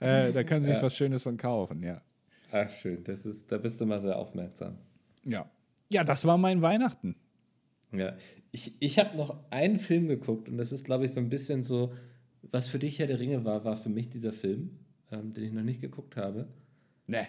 Äh, 0.00 0.32
da 0.32 0.44
können 0.44 0.62
sie 0.64 0.68
sich 0.70 0.76
Ja. 0.78 0.82
was 0.82 0.94
Schönes 0.94 1.22
von 1.22 1.38
kaufen, 1.38 1.82
ja. 1.82 2.02
Ach, 2.52 2.70
schön. 2.70 3.02
Das 3.04 3.24
ist, 3.24 3.50
da 3.50 3.56
bist 3.56 3.80
du 3.80 3.86
mal 3.86 4.00
sehr 4.02 4.16
aufmerksam. 4.18 4.76
Ja. 5.24 5.50
Ja, 5.90 6.04
das 6.04 6.26
war 6.26 6.36
mein 6.36 6.60
Weihnachten. 6.60 7.16
Ja. 7.92 8.12
Ich, 8.56 8.72
ich 8.80 8.98
habe 8.98 9.14
noch 9.18 9.36
einen 9.50 9.78
Film 9.78 10.08
geguckt 10.08 10.48
und 10.48 10.56
das 10.56 10.72
ist, 10.72 10.84
glaube 10.86 11.04
ich, 11.04 11.12
so 11.12 11.20
ein 11.20 11.28
bisschen 11.28 11.62
so, 11.62 11.92
was 12.50 12.68
für 12.68 12.78
dich 12.78 12.98
Herr 12.98 13.06
der 13.06 13.20
Ringe 13.20 13.44
war, 13.44 13.66
war 13.66 13.76
für 13.76 13.90
mich 13.90 14.08
dieser 14.08 14.32
Film, 14.32 14.70
ähm, 15.12 15.34
den 15.34 15.44
ich 15.44 15.52
noch 15.52 15.62
nicht 15.62 15.82
geguckt 15.82 16.16
habe, 16.16 16.48
Ne. 17.06 17.28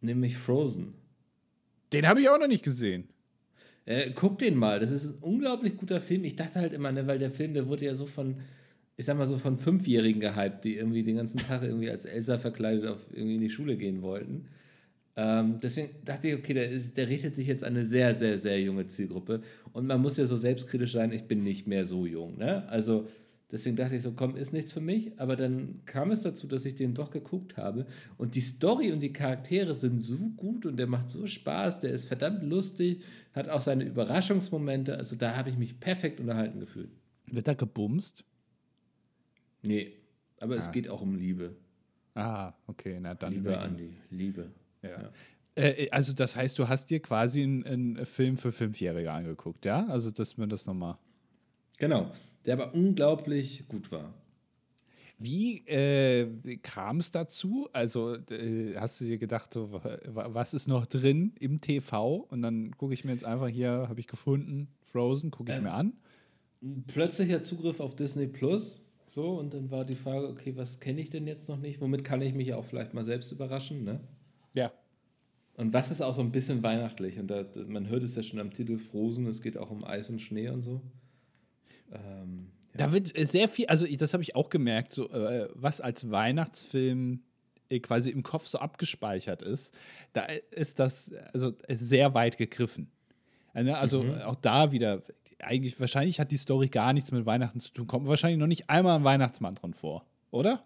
nämlich 0.00 0.38
Frozen. 0.38 0.94
Den 1.92 2.08
habe 2.08 2.22
ich 2.22 2.30
auch 2.30 2.38
noch 2.38 2.48
nicht 2.48 2.64
gesehen. 2.64 3.08
Äh, 3.84 4.12
guck 4.14 4.38
den 4.38 4.56
mal, 4.56 4.80
das 4.80 4.90
ist 4.90 5.04
ein 5.06 5.18
unglaublich 5.22 5.76
guter 5.76 6.00
Film. 6.00 6.24
Ich 6.24 6.34
dachte 6.36 6.60
halt 6.60 6.72
immer, 6.72 6.92
ne, 6.92 7.06
weil 7.06 7.18
der 7.18 7.30
Film, 7.30 7.52
der 7.52 7.66
wurde 7.66 7.84
ja 7.84 7.92
so 7.94 8.06
von, 8.06 8.36
ich 8.96 9.04
sag 9.04 9.18
mal 9.18 9.26
so 9.26 9.36
von 9.36 9.58
Fünfjährigen 9.58 10.18
gehypt, 10.22 10.64
die 10.64 10.76
irgendwie 10.76 11.02
den 11.02 11.16
ganzen 11.16 11.40
Tag 11.40 11.62
irgendwie 11.62 11.90
als 11.90 12.06
Elsa 12.06 12.38
verkleidet 12.38 12.86
auf 12.86 13.06
irgendwie 13.12 13.34
in 13.34 13.42
die 13.42 13.50
Schule 13.50 13.76
gehen 13.76 14.00
wollten. 14.00 14.46
Ähm, 15.20 15.58
deswegen 15.60 15.90
dachte 16.04 16.28
ich, 16.28 16.34
okay, 16.36 16.54
der, 16.54 16.70
ist, 16.70 16.96
der 16.96 17.08
richtet 17.08 17.34
sich 17.34 17.48
jetzt 17.48 17.64
an 17.64 17.74
eine 17.74 17.84
sehr, 17.84 18.14
sehr, 18.14 18.38
sehr 18.38 18.60
junge 18.60 18.86
Zielgruppe. 18.86 19.42
Und 19.72 19.84
man 19.88 20.00
muss 20.00 20.16
ja 20.16 20.24
so 20.26 20.36
selbstkritisch 20.36 20.92
sein, 20.92 21.10
ich 21.10 21.24
bin 21.24 21.42
nicht 21.42 21.66
mehr 21.66 21.84
so 21.84 22.06
jung. 22.06 22.38
Ne? 22.38 22.68
Also 22.68 23.08
deswegen 23.50 23.74
dachte 23.74 23.96
ich 23.96 24.02
so, 24.02 24.12
komm, 24.12 24.36
ist 24.36 24.52
nichts 24.52 24.70
für 24.70 24.80
mich. 24.80 25.18
Aber 25.18 25.34
dann 25.34 25.80
kam 25.86 26.12
es 26.12 26.20
dazu, 26.20 26.46
dass 26.46 26.64
ich 26.64 26.76
den 26.76 26.94
doch 26.94 27.10
geguckt 27.10 27.56
habe. 27.56 27.86
Und 28.16 28.36
die 28.36 28.40
Story 28.40 28.92
und 28.92 29.02
die 29.02 29.12
Charaktere 29.12 29.74
sind 29.74 29.98
so 29.98 30.18
gut 30.36 30.64
und 30.66 30.76
der 30.76 30.86
macht 30.86 31.10
so 31.10 31.26
Spaß, 31.26 31.80
der 31.80 31.90
ist 31.90 32.04
verdammt 32.04 32.44
lustig, 32.44 33.02
hat 33.32 33.48
auch 33.48 33.60
seine 33.60 33.82
Überraschungsmomente. 33.84 34.96
Also 34.96 35.16
da 35.16 35.34
habe 35.34 35.50
ich 35.50 35.58
mich 35.58 35.80
perfekt 35.80 36.20
unterhalten 36.20 36.60
gefühlt. 36.60 36.90
Wird 37.26 37.48
da 37.48 37.54
gebumst? 37.54 38.24
Nee, 39.62 39.94
aber 40.38 40.56
es 40.56 40.68
Ah. 40.68 40.70
geht 40.70 40.88
auch 40.88 41.02
um 41.02 41.16
Liebe. 41.16 41.56
Ah, 42.14 42.52
okay, 42.68 42.98
na 43.00 43.14
dann. 43.16 43.32
Liebe, 43.32 43.58
Andi, 43.58 43.90
Liebe. 44.10 44.50
Ja. 44.82 44.90
Ja. 45.02 45.10
Äh, 45.54 45.88
also, 45.90 46.12
das 46.12 46.36
heißt, 46.36 46.58
du 46.58 46.68
hast 46.68 46.90
dir 46.90 47.00
quasi 47.00 47.42
einen, 47.42 47.64
einen 47.64 48.06
Film 48.06 48.36
für 48.36 48.52
Fünfjährige 48.52 49.10
angeguckt, 49.12 49.64
ja? 49.64 49.86
Also, 49.86 50.10
dass 50.10 50.36
man 50.36 50.48
das 50.48 50.66
nochmal. 50.66 50.96
Genau, 51.78 52.10
der 52.46 52.54
aber 52.54 52.74
unglaublich 52.74 53.66
gut 53.68 53.90
war. 53.92 54.14
Wie 55.20 55.66
äh, 55.66 56.56
kam 56.62 57.00
es 57.00 57.10
dazu? 57.10 57.68
Also, 57.72 58.14
äh, 58.30 58.76
hast 58.76 59.00
du 59.00 59.04
dir 59.04 59.18
gedacht, 59.18 59.52
so, 59.52 59.72
wa- 59.72 60.28
was 60.32 60.54
ist 60.54 60.68
noch 60.68 60.86
drin 60.86 61.32
im 61.40 61.60
TV? 61.60 62.26
Und 62.30 62.42
dann 62.42 62.70
gucke 62.76 62.94
ich 62.94 63.04
mir 63.04 63.10
jetzt 63.12 63.24
einfach 63.24 63.48
hier, 63.48 63.86
habe 63.88 63.98
ich 63.98 64.06
gefunden, 64.06 64.68
Frozen, 64.82 65.32
gucke 65.32 65.50
ich 65.50 65.58
Ähm. 65.58 65.64
mir 65.64 65.72
an. 65.72 65.92
Plötzlicher 66.86 67.42
Zugriff 67.42 67.80
auf 67.80 67.94
Disney 67.96 68.26
Plus. 68.26 68.84
So, 69.08 69.38
und 69.38 69.54
dann 69.54 69.70
war 69.70 69.84
die 69.84 69.94
Frage, 69.94 70.28
okay, 70.28 70.54
was 70.56 70.80
kenne 70.80 71.00
ich 71.00 71.10
denn 71.10 71.26
jetzt 71.26 71.48
noch 71.48 71.58
nicht? 71.58 71.80
Womit 71.80 72.04
kann 72.04 72.20
ich 72.20 72.34
mich 72.34 72.52
auch 72.54 72.64
vielleicht 72.64 72.94
mal 72.94 73.04
selbst 73.04 73.32
überraschen, 73.32 73.84
ne? 73.84 74.00
Ja. 74.58 74.72
Und 75.54 75.72
was 75.72 75.90
ist 75.90 76.00
auch 76.02 76.14
so 76.14 76.22
ein 76.22 76.30
bisschen 76.30 76.62
weihnachtlich? 76.62 77.18
Und 77.18 77.28
da, 77.28 77.44
man 77.66 77.88
hört 77.88 78.02
es 78.02 78.14
ja 78.14 78.22
schon 78.22 78.38
am 78.38 78.52
Titel 78.52 78.78
Frozen, 78.78 79.26
es 79.26 79.42
geht 79.42 79.56
auch 79.58 79.70
um 79.70 79.84
Eis 79.84 80.08
und 80.08 80.20
Schnee 80.20 80.48
und 80.50 80.62
so. 80.62 80.80
Ähm, 81.90 82.50
ja. 82.72 82.86
Da 82.86 82.92
wird 82.92 83.16
äh, 83.18 83.24
sehr 83.24 83.48
viel, 83.48 83.66
also 83.66 83.86
das 83.86 84.12
habe 84.12 84.22
ich 84.22 84.36
auch 84.36 84.50
gemerkt, 84.50 84.92
so, 84.92 85.08
äh, 85.10 85.48
was 85.54 85.80
als 85.80 86.10
Weihnachtsfilm 86.10 87.22
äh, 87.70 87.80
quasi 87.80 88.10
im 88.10 88.22
Kopf 88.22 88.46
so 88.46 88.58
abgespeichert 88.58 89.42
ist, 89.42 89.74
da 90.12 90.26
ist 90.50 90.78
das 90.78 91.12
also 91.32 91.54
äh, 91.66 91.74
sehr 91.74 92.14
weit 92.14 92.36
gegriffen. 92.36 92.90
Äh, 93.52 93.64
ne, 93.64 93.78
Also 93.78 94.04
auch 94.24 94.36
da 94.36 94.70
wieder, 94.70 95.02
eigentlich, 95.40 95.78
wahrscheinlich 95.80 96.20
hat 96.20 96.30
die 96.30 96.36
Story 96.36 96.68
gar 96.68 96.92
nichts 96.92 97.10
mit 97.10 97.26
Weihnachten 97.26 97.60
zu 97.60 97.72
tun, 97.72 97.86
kommt 97.86 98.06
wahrscheinlich 98.06 98.38
noch 98.38 98.46
nicht 98.46 98.70
einmal 98.70 98.96
ein 98.96 99.04
Weihnachtsmann 99.04 99.54
drin 99.54 99.74
vor, 99.74 100.06
oder? 100.30 100.64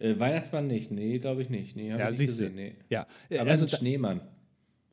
Äh, 0.00 0.18
Weihnachtsmann 0.18 0.66
nicht, 0.66 0.90
nee, 0.90 1.18
glaube 1.18 1.42
ich 1.42 1.48
nicht. 1.50 1.76
Nee, 1.76 1.92
hab 1.92 2.00
Ja, 2.00 2.04
ich 2.10 2.18
nicht 2.18 2.28
siehst 2.28 2.40
du. 2.40 2.44
gesehen, 2.46 2.56
nee. 2.56 2.74
Ja, 2.88 3.06
äh, 3.28 3.38
Aber 3.38 3.50
also 3.50 3.66
es 3.66 3.72
ein 3.74 3.78
Schneemann. 3.78 4.20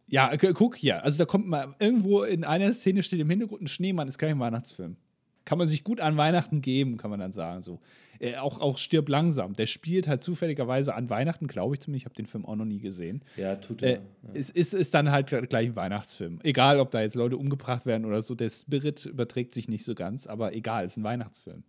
ja, 0.08 0.36
gu- 0.36 0.54
guck 0.54 0.76
hier, 0.78 1.04
also 1.04 1.18
da 1.18 1.26
kommt 1.26 1.48
mal 1.48 1.74
irgendwo 1.80 2.24
in 2.24 2.44
einer 2.44 2.72
Szene 2.74 3.02
steht 3.04 3.20
im 3.20 3.30
Hintergrund 3.30 3.62
ein 3.64 3.68
Schneemann, 3.68 4.08
ist 4.08 4.18
kein 4.20 4.40
Weihnachtsfilm. 4.40 4.98
kann 5.46 5.58
man 5.58 5.68
sich 5.70 5.86
gut 5.86 6.02
an 6.02 6.18
Weihnachten 6.18 6.62
geben, 6.62 6.98
kann 6.98 7.10
man 7.10 7.22
dann 7.22 7.32
sagen. 7.32 7.62
So. 7.62 7.80
Äh, 8.20 8.36
auch, 8.36 8.60
auch 8.60 8.78
Stirb 8.78 9.08
langsam. 9.08 9.54
Der 9.54 9.66
spielt 9.66 10.06
halt 10.10 10.22
zufälligerweise 10.22 10.94
an 10.94 11.10
Weihnachten, 11.10 11.48
glaube 11.48 11.76
ich 11.76 11.80
zumindest. 11.80 12.02
Ich 12.02 12.06
habe 12.06 12.16
den 12.16 12.26
Film 12.26 12.46
auch 12.46 12.58
noch 12.58 12.66
nie 12.66 12.80
gesehen. 12.80 13.22
Ja, 13.38 13.56
tut 13.56 13.82
er. 13.82 13.90
Äh, 13.90 14.00
ja. 14.28 14.34
Ist, 14.34 14.50
ist, 14.50 14.74
ist 14.74 14.94
dann 14.94 15.10
halt 15.10 15.28
gleich 15.28 15.68
ein 15.68 15.76
Weihnachtsfilm. 15.78 16.40
Egal, 16.44 16.82
ob 16.82 16.92
da 16.92 17.00
jetzt 17.02 17.16
Leute 17.16 17.38
umgebracht 17.38 17.86
werden 17.86 18.04
oder 18.04 18.22
so. 18.22 18.36
Der 18.36 18.50
Spirit 18.50 19.06
überträgt 19.06 19.54
sich 19.54 19.70
nicht 19.70 19.86
so 19.86 19.96
ganz, 19.96 20.28
aber 20.28 20.54
egal, 20.54 20.84
ist 20.84 20.98
ein 20.98 21.06
Weihnachtsfilm. 21.06 21.64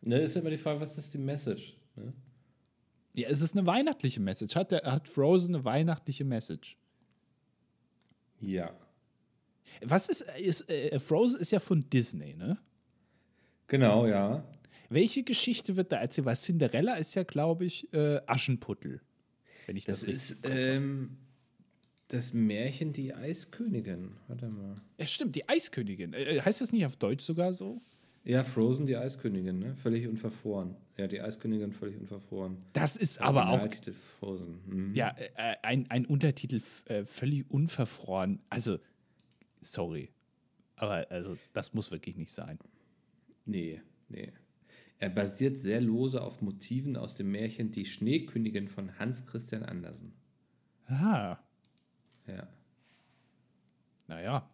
Ne, 0.00 0.18
ist 0.18 0.34
immer 0.36 0.50
die 0.50 0.56
Frage, 0.58 0.80
was 0.80 0.98
ist 0.98 1.14
die 1.14 1.18
Message? 1.18 1.76
Ne? 1.94 2.12
Ja, 3.16 3.28
es 3.30 3.40
ist 3.40 3.56
eine 3.56 3.66
weihnachtliche 3.66 4.20
Message. 4.20 4.54
Hat, 4.56 4.72
der, 4.72 4.82
hat 4.82 5.08
Frozen 5.08 5.54
eine 5.54 5.64
weihnachtliche 5.64 6.24
Message? 6.24 6.76
Ja. 8.40 8.76
Was 9.82 10.08
ist, 10.10 10.26
ist 10.38 10.70
äh, 10.70 10.98
Frozen 10.98 11.40
ist 11.40 11.50
ja 11.50 11.58
von 11.58 11.88
Disney, 11.88 12.34
ne? 12.34 12.58
Genau, 13.68 14.06
ja. 14.06 14.44
Welche 14.90 15.22
Geschichte 15.22 15.76
wird 15.76 15.92
da 15.92 15.96
erzählt? 15.96 16.26
Weil 16.26 16.36
Cinderella 16.36 16.96
ist 16.96 17.14
ja, 17.14 17.22
glaube 17.22 17.64
ich, 17.64 17.92
äh, 17.94 18.20
Aschenputtel. 18.26 19.00
Wenn 19.64 19.76
ich 19.76 19.86
das, 19.86 20.00
das 20.00 20.08
richtig 20.08 20.30
ist 20.30 20.38
ähm, 20.44 21.16
das 22.08 22.34
Märchen 22.34 22.92
Die 22.92 23.14
Eiskönigin. 23.14 24.12
Warte 24.28 24.48
mal. 24.48 24.76
Ja, 24.98 25.06
stimmt, 25.06 25.34
die 25.34 25.48
Eiskönigin. 25.48 26.12
Äh, 26.12 26.42
heißt 26.42 26.60
das 26.60 26.70
nicht 26.70 26.84
auf 26.84 26.96
Deutsch 26.96 27.24
sogar 27.24 27.54
so? 27.54 27.80
Ja, 28.24 28.44
Frozen, 28.44 28.84
die 28.84 28.96
Eiskönigin, 28.96 29.58
ne? 29.58 29.74
Völlig 29.76 30.06
unverfroren. 30.06 30.76
Ja, 30.96 31.06
die 31.06 31.20
Eiskönigin 31.20 31.72
völlig 31.72 31.98
unverfroren. 31.98 32.56
Das 32.72 32.96
ist 32.96 33.20
aber 33.20 33.50
auch. 33.50 33.68
Titel 33.68 33.92
Frozen. 33.92 34.60
Mhm. 34.66 34.94
Ja, 34.94 35.14
äh, 35.36 35.56
ein, 35.62 35.90
ein 35.90 36.06
Untertitel 36.06 36.60
äh, 36.86 37.04
völlig 37.04 37.50
unverfroren. 37.50 38.40
Also, 38.48 38.78
sorry. 39.60 40.10
Aber 40.76 41.06
also, 41.10 41.36
das 41.52 41.74
muss 41.74 41.90
wirklich 41.90 42.16
nicht 42.16 42.32
sein. 42.32 42.58
Nee, 43.44 43.82
nee. 44.08 44.32
Er 44.98 45.10
basiert 45.10 45.58
sehr 45.58 45.82
lose 45.82 46.22
auf 46.22 46.40
Motiven 46.40 46.96
aus 46.96 47.14
dem 47.14 47.30
Märchen 47.30 47.70
Die 47.70 47.84
Schneekönigin 47.84 48.68
von 48.68 48.98
Hans 48.98 49.26
Christian 49.26 49.62
Andersen. 49.62 50.14
Ah. 50.86 51.38
Ja. 52.26 52.48
Naja. 54.08 54.50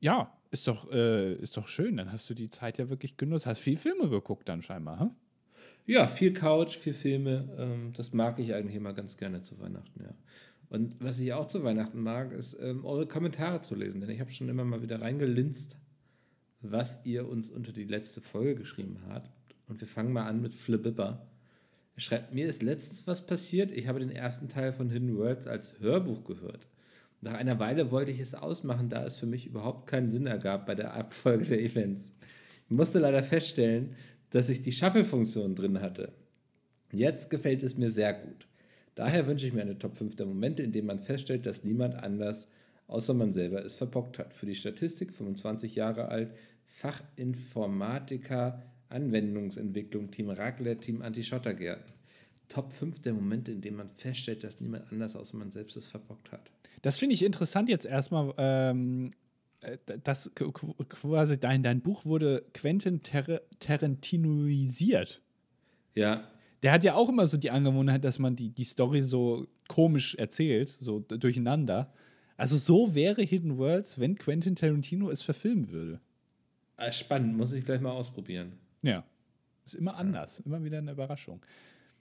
Ja, 0.00 0.37
ist 0.50 0.66
doch, 0.68 0.90
äh, 0.90 1.34
ist 1.34 1.56
doch 1.56 1.68
schön. 1.68 1.96
Dann 1.96 2.12
hast 2.12 2.28
du 2.30 2.34
die 2.34 2.48
Zeit 2.48 2.78
ja 2.78 2.88
wirklich 2.88 3.16
genutzt. 3.16 3.46
Hast 3.46 3.58
viel 3.58 3.76
Filme 3.76 4.08
geguckt 4.08 4.48
dann 4.48 4.62
scheinbar, 4.62 5.00
hm? 5.00 5.10
Ja, 5.86 6.06
viel 6.06 6.34
Couch, 6.34 6.76
viel 6.76 6.92
Filme. 6.92 7.48
Ähm, 7.58 7.92
das 7.96 8.12
mag 8.12 8.38
ich 8.38 8.54
eigentlich 8.54 8.76
immer 8.76 8.92
ganz 8.92 9.16
gerne 9.16 9.40
zu 9.40 9.58
Weihnachten, 9.58 10.02
ja. 10.02 10.14
Und 10.68 10.96
was 11.00 11.18
ich 11.18 11.32
auch 11.32 11.46
zu 11.46 11.64
Weihnachten 11.64 12.02
mag, 12.02 12.32
ist 12.32 12.58
ähm, 12.60 12.84
eure 12.84 13.06
Kommentare 13.06 13.62
zu 13.62 13.74
lesen, 13.74 14.02
denn 14.02 14.10
ich 14.10 14.20
habe 14.20 14.30
schon 14.30 14.50
immer 14.50 14.64
mal 14.64 14.82
wieder 14.82 15.00
reingelinst, 15.00 15.78
was 16.60 17.00
ihr 17.04 17.26
uns 17.26 17.50
unter 17.50 17.72
die 17.72 17.84
letzte 17.84 18.20
Folge 18.20 18.56
geschrieben 18.56 18.98
habt. 19.08 19.30
Und 19.66 19.80
wir 19.80 19.88
fangen 19.88 20.12
mal 20.12 20.26
an 20.26 20.42
mit 20.42 20.54
Flibibber. 20.54 21.26
Er 21.94 22.00
schreibt, 22.00 22.34
mir 22.34 22.46
ist 22.46 22.62
letztens 22.62 23.06
was 23.06 23.24
passiert. 23.24 23.70
Ich 23.70 23.88
habe 23.88 23.98
den 23.98 24.10
ersten 24.10 24.48
Teil 24.48 24.72
von 24.72 24.90
Hidden 24.90 25.16
Worlds 25.16 25.46
als 25.46 25.80
Hörbuch 25.80 26.24
gehört. 26.24 26.66
Nach 27.20 27.34
einer 27.34 27.58
Weile 27.58 27.90
wollte 27.90 28.12
ich 28.12 28.20
es 28.20 28.34
ausmachen, 28.34 28.88
da 28.88 29.04
es 29.04 29.16
für 29.16 29.26
mich 29.26 29.46
überhaupt 29.46 29.88
keinen 29.88 30.08
Sinn 30.08 30.26
ergab 30.26 30.66
bei 30.66 30.74
der 30.74 30.94
Abfolge 30.94 31.44
der 31.44 31.60
Events. 31.60 32.12
Ich 32.64 32.70
musste 32.70 33.00
leider 33.00 33.22
feststellen, 33.22 33.96
dass 34.30 34.48
ich 34.48 34.62
die 34.62 34.72
Shuffle-Funktion 34.72 35.54
drin 35.54 35.80
hatte. 35.80 36.12
Jetzt 36.92 37.30
gefällt 37.30 37.62
es 37.62 37.76
mir 37.76 37.90
sehr 37.90 38.12
gut. 38.12 38.46
Daher 38.94 39.26
wünsche 39.26 39.46
ich 39.46 39.52
mir 39.52 39.62
eine 39.62 39.78
Top 39.78 39.96
5 39.96 40.16
der 40.16 40.26
Momente, 40.26 40.62
in 40.62 40.72
denen 40.72 40.86
man 40.86 41.00
feststellt, 41.00 41.46
dass 41.46 41.64
niemand 41.64 41.94
anders, 41.96 42.50
außer 42.86 43.14
man 43.14 43.32
selber, 43.32 43.64
es 43.64 43.74
verbockt 43.74 44.18
hat. 44.18 44.32
Für 44.32 44.46
die 44.46 44.54
Statistik, 44.54 45.12
25 45.12 45.74
Jahre 45.74 46.08
alt, 46.08 46.30
Fachinformatiker, 46.66 48.62
Anwendungsentwicklung, 48.88 50.10
Team 50.10 50.30
Raclette, 50.30 50.80
Team 50.80 51.02
Anti-Schottergärten. 51.02 51.97
Top 52.48 52.72
5 52.72 53.00
der 53.00 53.14
Momente, 53.14 53.52
in 53.52 53.60
denen 53.60 53.76
man 53.76 53.90
feststellt, 53.96 54.44
dass 54.44 54.60
niemand 54.60 54.90
anders, 54.90 55.16
außer 55.16 55.36
man 55.36 55.50
selbst, 55.50 55.76
es 55.76 55.88
verbockt 55.88 56.32
hat. 56.32 56.50
Das 56.82 56.98
finde 56.98 57.14
ich 57.14 57.24
interessant 57.24 57.68
jetzt 57.68 57.86
erstmal. 57.86 58.32
Ähm, 58.38 59.12
äh, 59.60 59.76
das 60.04 60.30
quasi 60.34 61.40
dein, 61.40 61.62
dein 61.62 61.80
Buch 61.80 62.04
wurde 62.04 62.44
Quentin 62.54 63.02
Ter 63.02 63.42
Tarantinoisiert. 63.58 65.22
Ja. 65.94 66.28
Der 66.62 66.72
hat 66.72 66.84
ja 66.84 66.94
auch 66.94 67.08
immer 67.08 67.26
so 67.26 67.36
die 67.36 67.50
Angewohnheit, 67.50 68.04
dass 68.04 68.18
man 68.18 68.34
die, 68.34 68.50
die 68.50 68.64
Story 68.64 69.00
so 69.00 69.46
komisch 69.68 70.14
erzählt, 70.14 70.68
so 70.68 71.00
durcheinander. 71.00 71.92
Also 72.36 72.56
so 72.56 72.94
wäre 72.94 73.22
Hidden 73.22 73.58
Worlds, 73.58 73.98
wenn 73.98 74.16
Quentin 74.16 74.56
Tarantino 74.56 75.10
es 75.10 75.22
verfilmen 75.22 75.70
würde. 75.70 76.00
Ah, 76.76 76.92
spannend, 76.92 77.36
muss 77.36 77.52
ich 77.52 77.64
gleich 77.64 77.80
mal 77.80 77.90
ausprobieren. 77.90 78.52
Ja. 78.82 79.04
Ist 79.66 79.74
immer 79.74 79.96
anders, 79.96 80.38
ja. 80.38 80.44
immer 80.46 80.62
wieder 80.62 80.78
eine 80.78 80.92
Überraschung. 80.92 81.40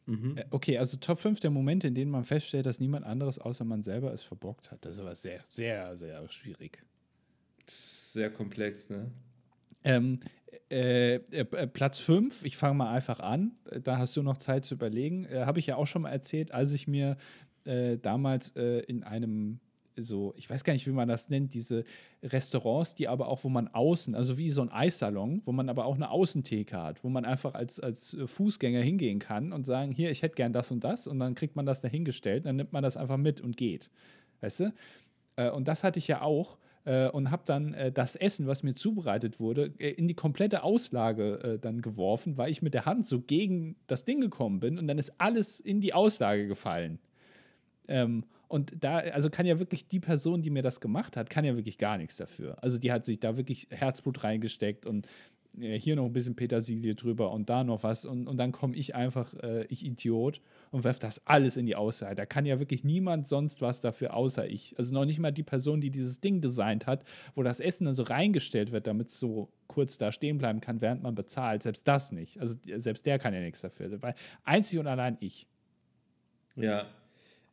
Mhm. 0.08 0.38
Äh, 0.38 0.46
okay, 0.50 0.78
also 0.78 0.98
Top 0.98 1.20
5 1.20 1.40
der 1.40 1.52
Momente, 1.52 1.88
in 1.88 1.94
denen 1.94 2.10
man 2.10 2.24
feststellt, 2.24 2.66
dass 2.66 2.80
niemand 2.80 3.06
anderes 3.06 3.40
außer 3.40 3.66
man 3.66 3.84
selber 3.84 4.14
es 4.14 4.24
verbockt 4.24 4.72
hat. 4.72 4.84
Das 4.86 4.96
ist 4.96 5.02
aber 5.02 5.16
sehr, 5.16 5.42
sehr, 5.48 5.96
sehr 5.98 6.28
schwierig. 6.30 6.84
Sehr 7.68 8.32
komplex, 8.32 8.90
ne? 8.90 9.12
Ähm, 9.84 10.22
äh, 10.70 11.16
äh, 11.16 11.68
Platz 11.68 12.00
5, 12.00 12.44
ich 12.44 12.58
fange 12.58 12.76
mal 12.76 12.94
einfach 12.94 13.20
an, 13.20 13.52
da 13.84 13.98
hast 13.98 14.16
du 14.18 14.24
noch 14.24 14.38
Zeit 14.38 14.66
zu 14.66 14.76
überlegen. 14.76 15.26
Äh, 15.26 15.46
Habe 15.46 15.60
ich 15.60 15.68
ja 15.68 15.76
auch 15.76 15.88
schon 15.88 16.02
mal 16.02 16.10
erzählt, 16.10 16.52
als 16.52 16.74
ich 16.74 16.88
mir 16.88 17.18
äh, 17.66 17.98
damals 17.98 18.56
äh, 18.56 18.80
in 18.80 19.04
einem 19.04 19.60
so, 19.98 20.34
ich 20.38 20.50
weiß 20.50 20.64
gar 20.64 20.74
nicht, 20.74 20.88
wie 20.88 20.92
man 20.92 21.08
das 21.08 21.30
nennt, 21.30 21.54
diese 21.54 21.84
Restaurants, 22.24 22.96
die 22.96 23.08
aber 23.08 23.28
auch, 23.28 23.44
wo 23.44 23.50
man 23.50 23.68
außen, 23.68 24.16
also 24.16 24.38
wie 24.38 24.52
so 24.52 24.62
ein 24.62 24.70
Eissalon, 24.70 25.42
wo 25.46 25.52
man 25.52 25.70
aber 25.70 25.86
auch 25.86 25.96
eine 25.96 26.10
Außentheke 26.10 26.82
hat, 26.82 27.04
wo 27.04 27.10
man 27.10 27.26
einfach 27.26 27.54
als, 27.54 27.80
als 27.80 28.16
Fußgänger 28.26 28.82
hingehen 28.82 29.20
kann 29.20 29.54
und 29.54 29.66
sagen, 29.66 29.92
hier, 29.92 30.12
ich 30.12 30.22
hätte 30.22 30.36
gern 30.36 30.54
das 30.54 30.72
und 30.72 30.84
das 30.84 31.08
und 31.08 31.20
dann 31.20 31.36
kriegt 31.36 31.56
man 31.56 31.66
das 31.66 31.82
dahingestellt, 31.82 32.46
dann 32.46 32.56
nimmt 32.56 32.74
man 32.74 32.84
das 32.84 32.98
einfach 32.98 33.18
mit 33.18 33.42
und 33.42 33.58
geht. 33.58 33.92
Weißt 34.42 34.62
du? 34.62 34.74
Äh, 35.38 35.50
und 35.52 35.68
das 35.68 35.84
hatte 35.84 36.00
ich 36.00 36.08
ja 36.08 36.22
auch 36.22 36.58
äh, 36.84 37.08
und 37.08 37.32
habe 37.32 37.44
dann 37.46 37.74
äh, 37.74 37.92
das 37.92 38.16
Essen, 38.16 38.48
was 38.48 38.64
mir 38.64 38.74
zubereitet 38.74 39.40
wurde, 39.40 39.66
in 39.78 40.08
die 40.08 40.14
komplette 40.14 40.64
Auslage 40.64 41.60
dann 41.62 41.82
geworfen, 41.82 42.38
weil 42.38 42.52
ich 42.52 42.62
mit 42.62 42.74
der 42.74 42.86
Hand 42.86 43.08
so 43.08 43.22
gegen 43.22 43.78
das 43.88 44.04
Ding 44.04 44.20
gekommen 44.20 44.60
bin 44.60 44.78
und 44.78 44.88
dann 44.88 44.98
ist 44.98 45.14
alles 45.20 45.60
in 45.60 45.80
die 45.80 45.94
Auslage 45.94 46.48
gefallen. 46.48 47.00
Ähm, 47.88 48.26
und 48.48 48.74
da, 48.80 48.98
also 48.98 49.30
kann 49.30 49.46
ja 49.46 49.60
wirklich 49.60 49.88
die 49.88 50.00
Person, 50.00 50.42
die 50.42 50.50
mir 50.50 50.62
das 50.62 50.80
gemacht 50.80 51.18
hat, 51.18 51.30
kann 51.30 51.46
ja 51.46 51.56
wirklich 51.56 51.78
gar 51.78 51.98
nichts 51.98 52.18
dafür. 52.18 52.62
Also 52.64 52.78
die 52.78 52.92
hat 52.92 53.06
sich 53.06 53.20
da 53.20 53.38
wirklich 53.38 53.68
Herzblut 53.72 54.24
reingesteckt 54.24 54.86
und 54.86 55.08
äh, 55.60 55.80
hier 55.80 55.96
noch 55.96 56.06
ein 56.06 56.14
bisschen 56.14 56.36
Petersilie 56.36 56.96
drüber 56.96 57.32
und 57.32 57.50
da 57.50 57.64
noch 57.64 57.84
was. 57.84 58.06
Und, 58.06 58.28
und 58.28 58.38
dann 58.38 58.52
komme 58.52 58.76
ich 58.76 58.96
einfach, 58.96 59.34
äh, 59.36 59.66
ich 59.70 59.86
Idiot, 59.86 60.42
und 60.72 60.84
werfe 60.84 61.00
das 61.00 61.26
alles 61.26 61.58
in 61.58 61.66
die 61.66 61.76
Aussage. 61.76 62.16
Da 62.16 62.26
kann 62.26 62.46
ja 62.46 62.60
wirklich 62.60 62.84
niemand 62.84 63.28
sonst 63.28 63.62
was 63.62 63.82
dafür, 63.82 64.14
außer 64.14 64.48
ich. 64.50 64.76
Also 64.78 64.94
noch 64.94 65.06
nicht 65.06 65.20
mal 65.20 65.32
die 65.32 65.44
Person, 65.44 65.82
die 65.82 65.92
dieses 65.92 66.20
Ding 66.20 66.42
designt 66.42 66.88
hat, 66.88 67.04
wo 67.36 67.44
das 67.44 67.60
Essen 67.60 67.86
dann 67.86 67.96
so 67.96 68.04
reingestellt 68.04 68.72
wird, 68.72 68.88
damit 68.88 69.08
es 69.08 69.20
so 69.20 69.50
kurz 69.68 69.98
da 69.98 70.12
stehen 70.12 70.38
bleiben 70.38 70.62
kann, 70.62 70.82
während 70.82 71.04
man 71.04 71.16
bezahlt. 71.16 71.64
Selbst 71.64 71.88
das 71.88 72.12
nicht. 72.12 72.40
Also 72.40 72.56
selbst 72.78 73.06
der 73.06 73.18
kann 73.20 73.34
ja 73.34 73.40
nichts 73.40 73.62
dafür. 73.62 74.02
Weil 74.02 74.16
einzig 74.44 74.80
und 74.80 74.88
allein 74.88 75.18
ich. 75.20 75.48
Ja. 76.56 76.88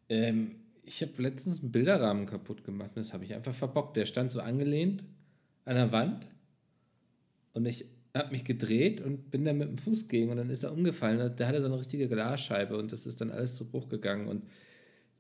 Ähm, 0.09 0.57
ich 0.87 1.03
habe 1.03 1.23
letztens 1.23 1.61
einen 1.61 1.73
Bilderrahmen 1.73 2.27
kaputt 2.27 2.65
gemacht 2.65 2.91
und 2.95 2.99
das 3.05 3.13
habe 3.13 3.25
ich 3.25 3.35
einfach 3.35 3.55
verbockt. 3.55 3.97
Der 3.97 4.07
stand 4.07 4.31
so 4.31 4.41
angelehnt 4.41 5.05
an 5.65 5.77
der 5.77 5.93
Wand 5.93 6.27
und 7.53 7.67
ich 7.67 7.87
habe 8.15 8.31
mich 8.31 8.45
gedreht 8.45 9.01
und 9.01 9.31
bin 9.31 9.45
da 9.45 9.53
mit 9.53 9.69
dem 9.69 9.79
Fuß 9.79 10.09
gegen 10.09 10.31
und 10.31 10.37
dann 10.37 10.51
ist 10.51 10.63
er 10.63 10.73
umgefallen. 10.73 11.35
Der 11.37 11.49
hatte 11.49 11.61
so 11.61 11.67
eine 11.67 11.79
richtige 11.79 12.09
Glasscheibe 12.09 12.77
und 12.77 12.93
das 12.93 13.07
ist 13.07 13.21
dann 13.21 13.31
alles 13.31 13.57
zu 13.57 13.69
Bruch 13.69 13.89
gegangen 13.89 14.29
und 14.29 14.45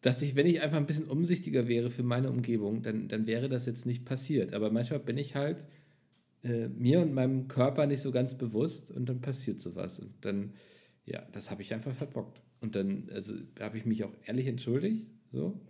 dachte 0.03 0.25
ich, 0.25 0.37
wenn 0.37 0.47
ich 0.47 0.61
einfach 0.61 0.77
ein 0.77 0.87
bisschen 0.87 1.09
umsichtiger 1.09 1.67
wäre 1.67 1.91
für 1.91 2.03
meine 2.03 2.31
Umgebung, 2.31 2.83
dann, 2.83 3.09
dann 3.09 3.27
wäre 3.27 3.49
das 3.49 3.67
jetzt 3.67 3.87
nicht 3.87 4.05
passiert. 4.05 4.53
Aber 4.53 4.71
manchmal 4.71 5.01
bin 5.01 5.17
ich 5.17 5.35
halt 5.35 5.65
äh, 6.43 6.69
mir 6.69 7.01
und 7.01 7.15
meinem 7.15 7.49
Körper 7.49 7.87
nicht 7.87 8.03
so 8.03 8.13
ganz 8.13 8.37
bewusst 8.37 8.91
und 8.91 9.09
dann 9.09 9.23
passiert 9.23 9.63
sowas. 9.63 9.99
Und 9.99 10.13
dann, 10.21 10.53
ja, 11.07 11.23
das 11.33 11.51
habe 11.51 11.63
ich 11.63 11.73
einfach 11.73 11.95
verbockt. 11.95 12.43
Und 12.61 12.77
dann, 12.77 13.09
also 13.13 13.35
habe 13.59 13.79
ich 13.79 13.87
mich 13.87 14.05
auch 14.05 14.13
ehrlich 14.27 14.47
entschuldigt 14.47 15.07
so. 15.35 15.61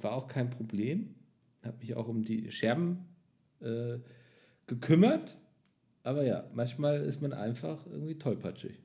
War 0.00 0.12
auch 0.12 0.28
kein 0.28 0.50
Problem. 0.50 1.14
Habe 1.62 1.78
mich 1.78 1.94
auch 1.94 2.08
um 2.08 2.22
die 2.22 2.50
Scherben 2.50 3.06
äh, 3.60 3.98
gekümmert. 4.66 5.38
Aber 6.02 6.24
ja, 6.24 6.44
manchmal 6.52 7.00
ist 7.00 7.22
man 7.22 7.32
einfach 7.32 7.86
irgendwie 7.86 8.18
tollpatschig. 8.18 8.78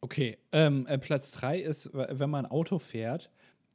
Okay, 0.00 0.38
ähm, 0.52 0.86
äh, 0.86 0.98
Platz 0.98 1.30
3 1.32 1.60
ist, 1.60 1.90
wenn 1.92 2.30
man 2.30 2.46
Auto 2.46 2.78
fährt 2.78 3.30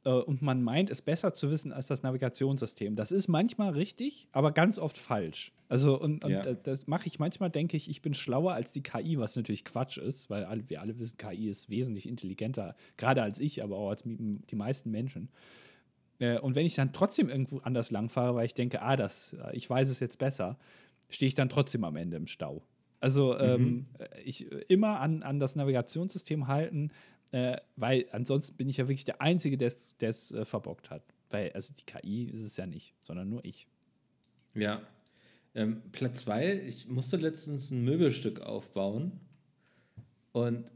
äh, 0.06 0.10
und 0.10 0.40
man 0.40 0.62
meint, 0.62 0.88
es 0.88 1.02
besser 1.02 1.34
zu 1.34 1.50
wissen 1.50 1.72
als 1.72 1.88
das 1.88 2.02
Navigationssystem. 2.02 2.94
Das 2.94 3.10
ist 3.10 3.26
manchmal 3.28 3.70
richtig, 3.70 4.28
aber 4.30 4.52
ganz 4.52 4.78
oft 4.78 4.96
falsch. 4.96 5.52
Also, 5.68 6.00
und, 6.00 6.24
und 6.24 6.30
ja. 6.30 6.42
das 6.42 6.86
mache 6.86 7.08
ich 7.08 7.18
manchmal, 7.18 7.50
denke 7.50 7.76
ich, 7.76 7.90
ich 7.90 8.02
bin 8.02 8.14
schlauer 8.14 8.54
als 8.54 8.70
die 8.70 8.82
KI, 8.82 9.18
was 9.18 9.34
natürlich 9.34 9.64
Quatsch 9.64 9.98
ist, 9.98 10.30
weil 10.30 10.44
alle, 10.44 10.68
wir 10.70 10.80
alle 10.80 10.98
wissen, 11.00 11.18
KI 11.18 11.48
ist 11.48 11.68
wesentlich 11.68 12.08
intelligenter, 12.08 12.76
gerade 12.96 13.22
als 13.22 13.40
ich, 13.40 13.64
aber 13.64 13.76
auch 13.76 13.90
als 13.90 14.04
die 14.04 14.56
meisten 14.56 14.92
Menschen. 14.92 15.28
Äh, 16.20 16.38
und 16.38 16.54
wenn 16.54 16.64
ich 16.64 16.76
dann 16.76 16.92
trotzdem 16.92 17.28
irgendwo 17.28 17.58
anders 17.58 17.90
langfahre, 17.90 18.36
weil 18.36 18.46
ich 18.46 18.54
denke, 18.54 18.82
ah, 18.82 18.94
das, 18.94 19.36
ich 19.52 19.68
weiß 19.68 19.90
es 19.90 19.98
jetzt 19.98 20.18
besser, 20.18 20.56
stehe 21.08 21.26
ich 21.26 21.34
dann 21.34 21.48
trotzdem 21.48 21.82
am 21.82 21.96
Ende 21.96 22.16
im 22.16 22.28
Stau. 22.28 22.62
Also 23.00 23.34
mhm. 23.34 23.40
ähm, 23.40 23.86
ich 24.24 24.50
immer 24.70 25.00
an, 25.00 25.22
an 25.22 25.38
das 25.38 25.56
Navigationssystem 25.56 26.46
halten, 26.46 26.90
äh, 27.32 27.56
weil 27.76 28.06
ansonsten 28.12 28.56
bin 28.56 28.68
ich 28.68 28.76
ja 28.78 28.88
wirklich 28.88 29.04
der 29.04 29.20
Einzige, 29.20 29.56
der 29.56 29.68
es 29.68 30.32
äh, 30.32 30.44
verbockt 30.44 30.90
hat. 30.90 31.02
Weil, 31.30 31.52
also 31.52 31.74
die 31.74 31.84
KI 31.84 32.24
ist 32.24 32.42
es 32.42 32.56
ja 32.56 32.66
nicht, 32.66 32.94
sondern 33.02 33.28
nur 33.28 33.44
ich. 33.44 33.66
Ja. 34.54 34.82
Ähm, 35.54 35.82
Platz 35.92 36.20
2, 36.20 36.62
ich 36.66 36.86
musste 36.86 37.16
letztens 37.16 37.70
ein 37.70 37.84
Möbelstück 37.84 38.40
aufbauen 38.40 39.20
und 40.32 40.70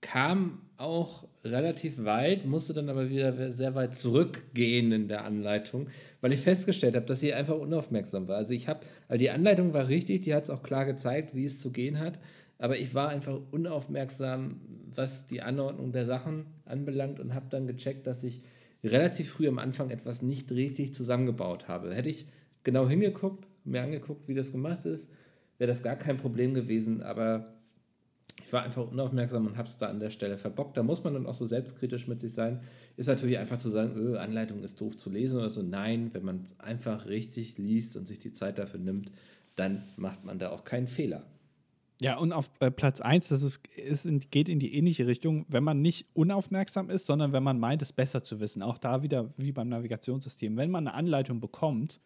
kam 0.00 0.62
auch 0.76 1.28
relativ 1.44 2.04
weit, 2.04 2.46
musste 2.46 2.72
dann 2.72 2.88
aber 2.88 3.10
wieder 3.10 3.52
sehr 3.52 3.74
weit 3.74 3.94
zurückgehen 3.94 4.92
in 4.92 5.08
der 5.08 5.24
Anleitung, 5.24 5.88
weil 6.20 6.32
ich 6.32 6.40
festgestellt 6.40 6.96
habe, 6.96 7.06
dass 7.06 7.20
sie 7.20 7.34
einfach 7.34 7.56
unaufmerksam 7.56 8.28
war. 8.28 8.36
Also 8.36 8.54
ich 8.54 8.68
habe, 8.68 8.80
also 9.08 9.18
die 9.18 9.30
Anleitung 9.30 9.74
war 9.74 9.88
richtig, 9.88 10.22
die 10.22 10.34
hat 10.34 10.44
es 10.44 10.50
auch 10.50 10.62
klar 10.62 10.86
gezeigt, 10.86 11.34
wie 11.34 11.44
es 11.44 11.58
zu 11.58 11.70
gehen 11.70 11.98
hat, 11.98 12.18
aber 12.60 12.78
ich 12.78 12.94
war 12.94 13.08
einfach 13.08 13.40
unaufmerksam, 13.50 14.60
was 14.94 15.26
die 15.26 15.40
Anordnung 15.40 15.92
der 15.92 16.04
Sachen 16.04 16.44
anbelangt 16.66 17.18
und 17.18 17.34
habe 17.34 17.46
dann 17.48 17.66
gecheckt, 17.66 18.06
dass 18.06 18.22
ich 18.22 18.42
relativ 18.84 19.30
früh 19.30 19.48
am 19.48 19.58
Anfang 19.58 19.90
etwas 19.90 20.20
nicht 20.20 20.52
richtig 20.52 20.94
zusammengebaut 20.94 21.68
habe. 21.68 21.94
Hätte 21.94 22.10
ich 22.10 22.26
genau 22.62 22.86
hingeguckt, 22.86 23.46
mir 23.64 23.82
angeguckt, 23.82 24.28
wie 24.28 24.34
das 24.34 24.52
gemacht 24.52 24.84
ist, 24.84 25.10
wäre 25.56 25.68
das 25.68 25.82
gar 25.82 25.96
kein 25.96 26.18
Problem 26.18 26.52
gewesen, 26.52 27.02
aber 27.02 27.46
ich 28.44 28.52
war 28.52 28.62
einfach 28.62 28.90
unaufmerksam 28.90 29.46
und 29.46 29.56
habe 29.56 29.68
es 29.68 29.78
da 29.78 29.86
an 29.86 30.00
der 30.00 30.10
Stelle 30.10 30.36
verbockt. 30.36 30.76
Da 30.76 30.82
muss 30.82 31.02
man 31.02 31.14
dann 31.14 31.26
auch 31.26 31.34
so 31.34 31.46
selbstkritisch 31.46 32.08
mit 32.08 32.20
sich 32.20 32.32
sein. 32.32 32.60
Ist 32.96 33.06
natürlich 33.06 33.38
einfach 33.38 33.58
zu 33.58 33.70
sagen, 33.70 33.96
öh, 33.96 34.16
Anleitung 34.18 34.62
ist 34.64 34.80
doof 34.80 34.96
zu 34.96 35.08
lesen 35.08 35.38
oder 35.38 35.48
so. 35.50 35.62
Nein, 35.62 36.10
wenn 36.12 36.24
man 36.24 36.42
es 36.44 36.58
einfach 36.60 37.06
richtig 37.06 37.56
liest 37.56 37.96
und 37.96 38.06
sich 38.06 38.18
die 38.18 38.32
Zeit 38.32 38.58
dafür 38.58 38.80
nimmt, 38.80 39.12
dann 39.56 39.82
macht 39.96 40.24
man 40.24 40.38
da 40.38 40.50
auch 40.50 40.64
keinen 40.64 40.88
Fehler. 40.88 41.24
Ja, 42.00 42.16
und 42.16 42.32
auf 42.32 42.50
äh, 42.60 42.70
Platz 42.70 43.02
1, 43.02 43.28
das 43.28 43.42
ist, 43.42 43.60
ist 43.76 44.06
in, 44.06 44.20
geht 44.30 44.48
in 44.48 44.58
die 44.58 44.74
ähnliche 44.74 45.06
Richtung, 45.06 45.44
wenn 45.48 45.62
man 45.62 45.82
nicht 45.82 46.06
unaufmerksam 46.14 46.88
ist, 46.88 47.04
sondern 47.04 47.32
wenn 47.32 47.42
man 47.42 47.60
meint, 47.60 47.82
es 47.82 47.92
besser 47.92 48.22
zu 48.22 48.40
wissen. 48.40 48.62
Auch 48.62 48.78
da 48.78 49.02
wieder 49.02 49.28
wie 49.36 49.52
beim 49.52 49.68
Navigationssystem. 49.68 50.56
Wenn 50.56 50.70
man 50.70 50.88
eine 50.88 50.96
Anleitung 50.96 51.40
bekommt, 51.40 52.00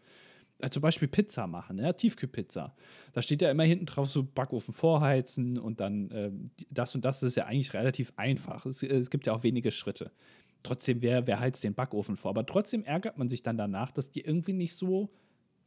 äh, 0.58 0.68
zum 0.68 0.82
Beispiel 0.82 1.06
Pizza 1.06 1.46
machen, 1.46 1.78
ja, 1.78 1.92
Tiefkühlpizza. 1.92 2.74
Da 3.12 3.22
steht 3.22 3.40
ja 3.40 3.52
immer 3.52 3.62
hinten 3.62 3.86
drauf 3.86 4.10
so 4.10 4.24
Backofen 4.24 4.74
vorheizen 4.74 5.58
und 5.58 5.78
dann 5.78 6.10
äh, 6.10 6.32
das 6.70 6.94
und 6.96 7.04
das 7.04 7.22
ist 7.22 7.36
ja 7.36 7.46
eigentlich 7.46 7.72
relativ 7.72 8.12
einfach. 8.16 8.66
Es, 8.66 8.82
es 8.82 9.10
gibt 9.10 9.26
ja 9.26 9.32
auch 9.32 9.44
wenige 9.44 9.70
Schritte. 9.70 10.10
Trotzdem, 10.64 11.02
wer, 11.02 11.28
wer 11.28 11.38
heizt 11.38 11.62
den 11.62 11.74
Backofen 11.74 12.16
vor? 12.16 12.30
Aber 12.30 12.46
trotzdem 12.46 12.82
ärgert 12.82 13.16
man 13.16 13.28
sich 13.28 13.42
dann 13.42 13.56
danach, 13.56 13.92
dass 13.92 14.10
die 14.10 14.22
irgendwie 14.22 14.54
nicht 14.54 14.74
so 14.74 15.10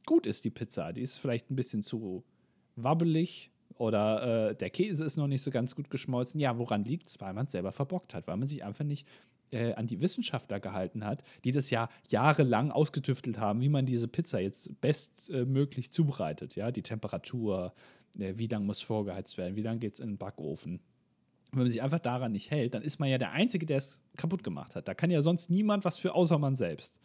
gut 0.05 0.25
ist, 0.25 0.43
die 0.43 0.49
Pizza. 0.49 0.91
Die 0.91 1.01
ist 1.01 1.17
vielleicht 1.17 1.49
ein 1.49 1.55
bisschen 1.55 1.81
zu 1.81 2.25
wabbelig 2.75 3.51
oder 3.75 4.49
äh, 4.49 4.55
der 4.55 4.69
Käse 4.69 5.05
ist 5.05 5.17
noch 5.17 5.27
nicht 5.27 5.43
so 5.43 5.51
ganz 5.51 5.75
gut 5.75 5.89
geschmolzen. 5.89 6.39
Ja, 6.39 6.57
woran 6.57 6.83
liegt 6.83 7.09
es? 7.09 7.21
Weil 7.21 7.33
man 7.33 7.45
es 7.45 7.51
selber 7.51 7.71
verbockt 7.71 8.13
hat, 8.13 8.27
weil 8.27 8.37
man 8.37 8.47
sich 8.47 8.63
einfach 8.63 8.85
nicht 8.85 9.07
äh, 9.51 9.73
an 9.73 9.87
die 9.87 10.01
Wissenschaftler 10.01 10.59
gehalten 10.59 11.05
hat, 11.05 11.23
die 11.43 11.51
das 11.51 11.69
ja 11.69 11.89
jahrelang 12.09 12.71
ausgetüftelt 12.71 13.39
haben, 13.39 13.61
wie 13.61 13.69
man 13.69 13.85
diese 13.85 14.07
Pizza 14.07 14.39
jetzt 14.39 14.79
bestmöglich 14.81 15.91
zubereitet. 15.91 16.55
Ja, 16.55 16.71
die 16.71 16.81
Temperatur, 16.81 17.73
äh, 18.17 18.33
wie 18.35 18.47
lange 18.47 18.65
muss 18.65 18.81
vorgeheizt 18.81 19.37
werden, 19.37 19.55
wie 19.55 19.61
lange 19.61 19.79
geht 19.79 19.93
es 19.93 19.99
in 19.99 20.09
den 20.09 20.17
Backofen. 20.17 20.79
Wenn 21.51 21.59
man 21.59 21.69
sich 21.69 21.81
einfach 21.81 21.99
daran 21.99 22.33
nicht 22.33 22.51
hält, 22.51 22.73
dann 22.73 22.81
ist 22.81 22.99
man 22.99 23.09
ja 23.09 23.17
der 23.17 23.31
Einzige, 23.31 23.65
der 23.65 23.77
es 23.77 24.01
kaputt 24.17 24.43
gemacht 24.43 24.75
hat. 24.75 24.87
Da 24.87 24.93
kann 24.93 25.09
ja 25.09 25.21
sonst 25.21 25.49
niemand 25.49 25.85
was 25.85 25.97
für, 25.97 26.13
außer 26.13 26.37
man 26.37 26.55
selbst. 26.55 26.99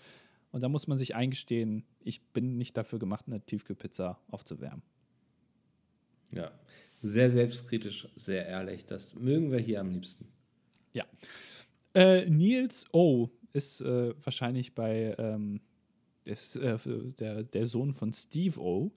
Und 0.51 0.63
da 0.63 0.69
muss 0.69 0.87
man 0.87 0.99
sich 0.99 1.15
eingestehen, 1.15 1.85
ich 2.01 2.23
bin 2.33 2.59
nicht 2.59 2.77
dafür 2.77 2.99
gemacht, 2.99 3.25
eine 3.27 3.41
Tiefkühlpizza 3.41 4.19
aufzuwärmen. 4.31 4.83
Ja, 6.33 6.51
sehr 7.03 7.31
selbstkritisch, 7.31 8.09
sehr 8.17 8.47
ehrlich. 8.47 8.87
Das 8.87 9.15
mögen 9.15 9.51
wir 9.53 9.59
hier 9.59 9.81
am 9.81 9.91
liebsten. 9.91 10.29
Ja. 10.93 11.05
Äh, 11.95 12.29
Niels 12.29 12.87
O 12.93 13.31
ist 13.53 13.81
äh, 13.81 14.15
wahrscheinlich 14.25 14.75
bei 14.75 15.15
ähm, 15.19 15.61
ist, 16.25 16.57
äh, 16.57 16.79
der, 17.19 17.43
der 17.43 17.67
Sohn 17.67 17.93
von 17.93 18.13
Steve 18.13 18.61
O. 18.61 18.93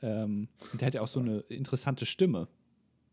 Ähm, 0.00 0.48
und 0.72 0.80
der 0.80 0.86
hat 0.86 0.94
ja 0.94 1.00
auch 1.02 1.08
so 1.08 1.20
eine 1.20 1.40
interessante 1.48 2.06
Stimme. 2.06 2.48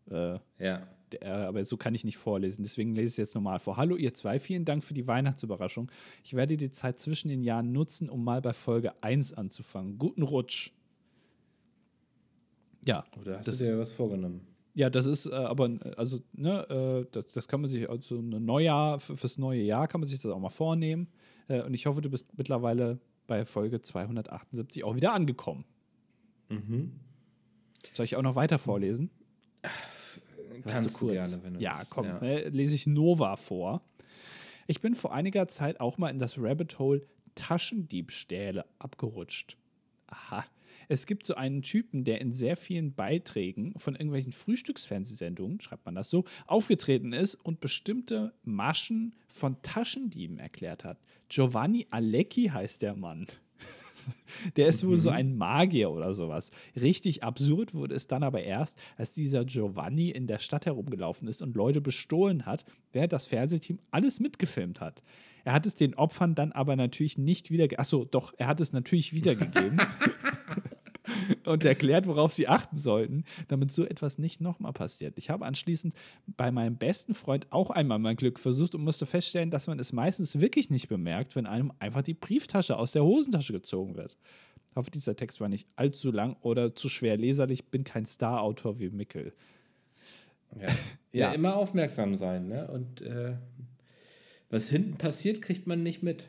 Äh, 0.10 0.40
ja. 0.60 0.88
Der, 1.12 1.48
aber 1.48 1.64
so 1.66 1.76
kann 1.76 1.96
ich 1.96 2.04
nicht 2.04 2.18
vorlesen, 2.18 2.62
deswegen 2.62 2.94
lese 2.94 3.06
ich 3.06 3.12
es 3.14 3.18
jetzt 3.18 3.36
normal 3.36 3.60
vor. 3.60 3.78
Hallo 3.78 3.96
ihr 3.96 4.14
zwei, 4.14 4.40
vielen 4.40 4.64
Dank 4.64 4.84
für 4.84 4.94
die 4.94 5.08
Weihnachtsüberraschung. 5.08 5.92
Ich 6.24 6.36
werde 6.36 6.56
die 6.56 6.70
Zeit 6.70 7.00
zwischen 7.00 7.30
den 7.30 7.42
Jahren 7.42 7.72
nutzen, 7.72 8.10
um 8.10 8.24
mal 8.24 8.42
bei 8.42 8.54
Folge 8.54 8.94
1 9.02 9.34
anzufangen. 9.34 9.98
Guten 9.98 10.22
Rutsch. 10.22 10.72
Ja. 12.86 13.06
Oder 13.20 13.40
hast 13.40 13.48
du 13.48 13.52
dir 13.52 13.72
ja 13.72 13.80
was 13.80 13.92
vorgenommen? 13.92 14.42
Ja, 14.74 14.90
das 14.90 15.06
ist 15.06 15.26
äh, 15.26 15.34
aber, 15.34 15.70
also, 15.98 16.20
ne, 16.34 16.70
äh, 16.70 17.08
das, 17.12 17.28
das 17.28 17.48
kann 17.48 17.62
man 17.62 17.70
sich, 17.70 17.90
also 17.90 18.18
ein 18.18 18.46
Neujahr, 18.46 19.00
fürs 19.00 19.38
neue 19.38 19.62
Jahr 19.62 19.88
kann 19.88 20.00
man 20.00 20.08
sich 20.08 20.20
das 20.20 20.32
auch 20.32 20.40
mal 20.40 20.50
vornehmen. 20.50 21.08
Äh, 21.48 21.64
und 21.64 21.74
ich 21.74 21.86
hoffe, 21.86 22.02
du 22.02 22.10
bist 22.10 22.28
mittlerweile 22.38 23.00
bei 23.28 23.46
Folge 23.46 23.82
278 23.82 24.84
auch 24.84 24.96
wieder 24.96 25.14
angekommen. 25.14 25.66
Mhm. 26.50 26.94
Soll 27.94 28.06
ich 28.06 28.16
auch 28.16 28.22
noch 28.22 28.36
weiter 28.36 28.60
vorlesen? 28.60 29.10
Kannst 30.66 31.02
du, 31.02 31.08
du 31.08 31.14
gerne, 31.14 31.40
wenn 31.44 31.54
du 31.56 31.60
Ja, 31.60 31.82
komm, 31.90 32.06
ja. 32.06 32.20
Äh, 32.20 32.50
lese 32.50 32.76
ich 32.76 32.88
Nova 32.88 33.36
vor. 33.36 33.82
Ich 34.68 34.82
bin 34.82 34.96
vor 34.96 35.14
einiger 35.14 35.48
Zeit 35.48 35.80
auch 35.80 35.98
mal 35.98 36.10
in 36.10 36.20
das 36.20 36.38
Rabbit 36.38 36.80
Hole 36.80 37.02
Taschendiebstähle 37.36 38.66
abgerutscht. 38.78 39.58
Aha. 40.08 40.46
Es 40.92 41.06
gibt 41.06 41.28
so 41.28 41.36
einen 41.36 41.62
Typen, 41.62 42.04
der 42.04 42.20
in 42.20 42.34
sehr 42.34 42.58
vielen 42.58 42.96
Beiträgen 42.96 43.74
von 43.78 43.94
irgendwelchen 43.94 44.34
Frühstücksfernsehsendungen, 44.34 45.62
schreibt 45.62 45.86
man 45.86 45.94
das 45.94 46.10
so, 46.10 46.26
aufgetreten 46.48 47.14
ist 47.14 47.36
und 47.36 47.62
bestimmte 47.62 48.34
Maschen 48.44 49.14
von 49.28 49.62
Taschendieben 49.62 50.40
erklärt 50.40 50.84
hat. 50.84 50.98
Giovanni 51.30 51.86
Alecchi 51.92 52.48
heißt 52.48 52.82
der 52.82 52.96
Mann. 52.96 53.28
Der 54.56 54.68
ist 54.68 54.88
wohl 54.88 54.98
so 54.98 55.12
mhm. 55.12 55.16
ein 55.16 55.38
Magier 55.38 55.92
oder 55.92 56.14
sowas. 56.16 56.50
Richtig 56.76 57.24
absurd 57.24 57.76
wurde 57.76 57.94
es 57.94 58.08
dann 58.08 58.24
aber 58.24 58.42
erst, 58.42 58.80
als 58.98 59.14
dieser 59.14 59.46
Giovanni 59.46 60.10
in 60.10 60.26
der 60.26 60.40
Stadt 60.40 60.66
herumgelaufen 60.66 61.28
ist 61.28 61.44
und 61.44 61.56
Leute 61.56 61.82
bestohlen 61.82 62.48
hat, 62.48 62.66
während 62.94 63.14
das 63.14 63.28
Fernsehteam 63.28 63.78
alles 63.92 64.20
mitgefilmt 64.20 64.82
hat. 64.82 65.04
Er 65.44 65.54
hat 65.54 65.66
es 65.66 65.76
den 65.76 65.96
Opfern 65.96 66.36
dann 66.36 66.52
aber 66.52 66.76
natürlich 66.76 67.18
nicht 67.18 67.52
wieder. 67.52 67.68
Achso, 67.80 68.06
doch, 68.06 68.34
er 68.38 68.48
hat 68.48 68.60
es 68.60 68.74
natürlich 68.74 69.14
wiedergegeben. 69.14 69.80
Und 71.46 71.66
erklärt, 71.66 72.08
worauf 72.08 72.34
sie 72.34 72.48
achten 72.48 72.78
sollten, 72.78 73.24
damit 73.48 73.72
so 73.72 73.86
etwas 73.86 74.18
nicht 74.18 74.42
nochmal 74.42 74.74
passiert. 74.74 75.14
Ich 75.18 75.30
habe 75.30 75.46
anschließend 75.46 75.94
bei 76.28 76.52
meinem 76.52 76.78
besten 76.78 77.14
Freund 77.14 77.48
auch 77.52 77.70
einmal 77.70 78.00
mein 78.00 78.16
Glück 78.16 78.40
versucht 78.40 78.76
und 78.76 78.84
musste 78.84 79.06
feststellen, 79.06 79.52
dass 79.52 79.68
man 79.68 79.80
es 79.80 79.94
meistens 79.94 80.40
wirklich 80.40 80.70
nicht 80.70 80.88
bemerkt, 80.88 81.36
wenn 81.36 81.46
einem 81.46 81.72
einfach 81.80 82.02
die 82.02 82.14
Brieftasche 82.14 82.78
aus 82.78 82.92
der 82.92 83.04
Hosentasche 83.04 83.54
gezogen 83.54 83.96
wird. 83.96 84.18
Ich 84.70 84.76
hoffe, 84.76 84.92
dieser 84.92 85.16
Text 85.16 85.42
war 85.42 85.50
nicht 85.50 85.68
allzu 85.76 86.12
lang 86.12 86.36
oder 86.42 86.76
zu 86.76 86.90
schwer 86.90 87.18
leserlich. 87.18 87.60
Ich 87.60 87.66
bin 87.66 87.84
kein 87.84 88.06
Star-Autor 88.06 88.80
wie 88.80 88.90
Mickel. 88.90 89.34
Ja. 90.56 90.68
ja, 90.68 90.74
ja, 91.12 91.32
immer 91.34 91.56
aufmerksam 91.56 92.16
sein. 92.16 92.48
Ne? 92.48 92.68
Und 92.68 93.02
äh, 93.02 93.34
was 94.50 94.70
hinten 94.70 94.98
passiert, 94.98 95.42
kriegt 95.42 95.68
man 95.68 95.84
nicht 95.84 96.04
mit. 96.04 96.26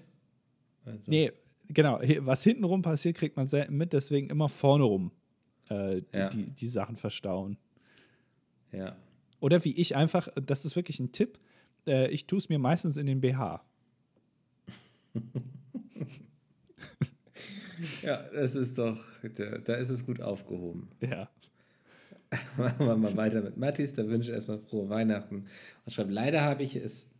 Also. 0.84 1.02
Nee, 1.06 1.32
genau, 1.72 2.00
was 2.20 2.42
hintenrum 2.42 2.82
passiert, 2.82 3.16
kriegt 3.16 3.36
man 3.36 3.46
selten 3.46 3.76
mit, 3.76 3.92
deswegen 3.92 4.30
immer 4.30 4.48
vorne 4.48 4.84
rum 4.84 5.12
äh, 5.70 6.02
die, 6.02 6.18
ja. 6.18 6.28
die, 6.28 6.46
die, 6.50 6.68
Sachen 6.68 6.96
verstauen. 6.96 7.56
Ja. 8.72 8.96
Oder 9.40 9.64
wie 9.64 9.74
ich 9.76 9.96
einfach, 9.96 10.28
das 10.34 10.64
ist 10.64 10.76
wirklich 10.76 11.00
ein 11.00 11.12
Tipp, 11.12 11.38
äh, 11.86 12.08
ich 12.08 12.26
tue 12.26 12.38
es 12.38 12.48
mir 12.48 12.58
meistens 12.58 12.96
in 12.96 13.06
den 13.06 13.20
BH. 13.20 13.64
ja, 18.02 18.22
das 18.32 18.54
ist 18.54 18.78
doch, 18.78 19.00
da 19.64 19.74
ist 19.74 19.90
es 19.90 20.04
gut 20.04 20.20
aufgehoben. 20.20 20.90
Ja. 21.00 21.28
Machen 22.56 22.86
wir 22.86 22.96
mal 22.96 23.16
weiter 23.16 23.42
mit 23.42 23.56
Mathis, 23.56 23.92
da 23.92 24.06
wünsche 24.06 24.30
ich 24.30 24.34
erstmal 24.34 24.60
frohe 24.60 24.88
Weihnachten 24.88 25.46
und 25.84 25.92
schreibt, 25.92 26.12
leider 26.12 26.42
habe 26.42 26.62
ich 26.62 26.76
es 26.76 27.10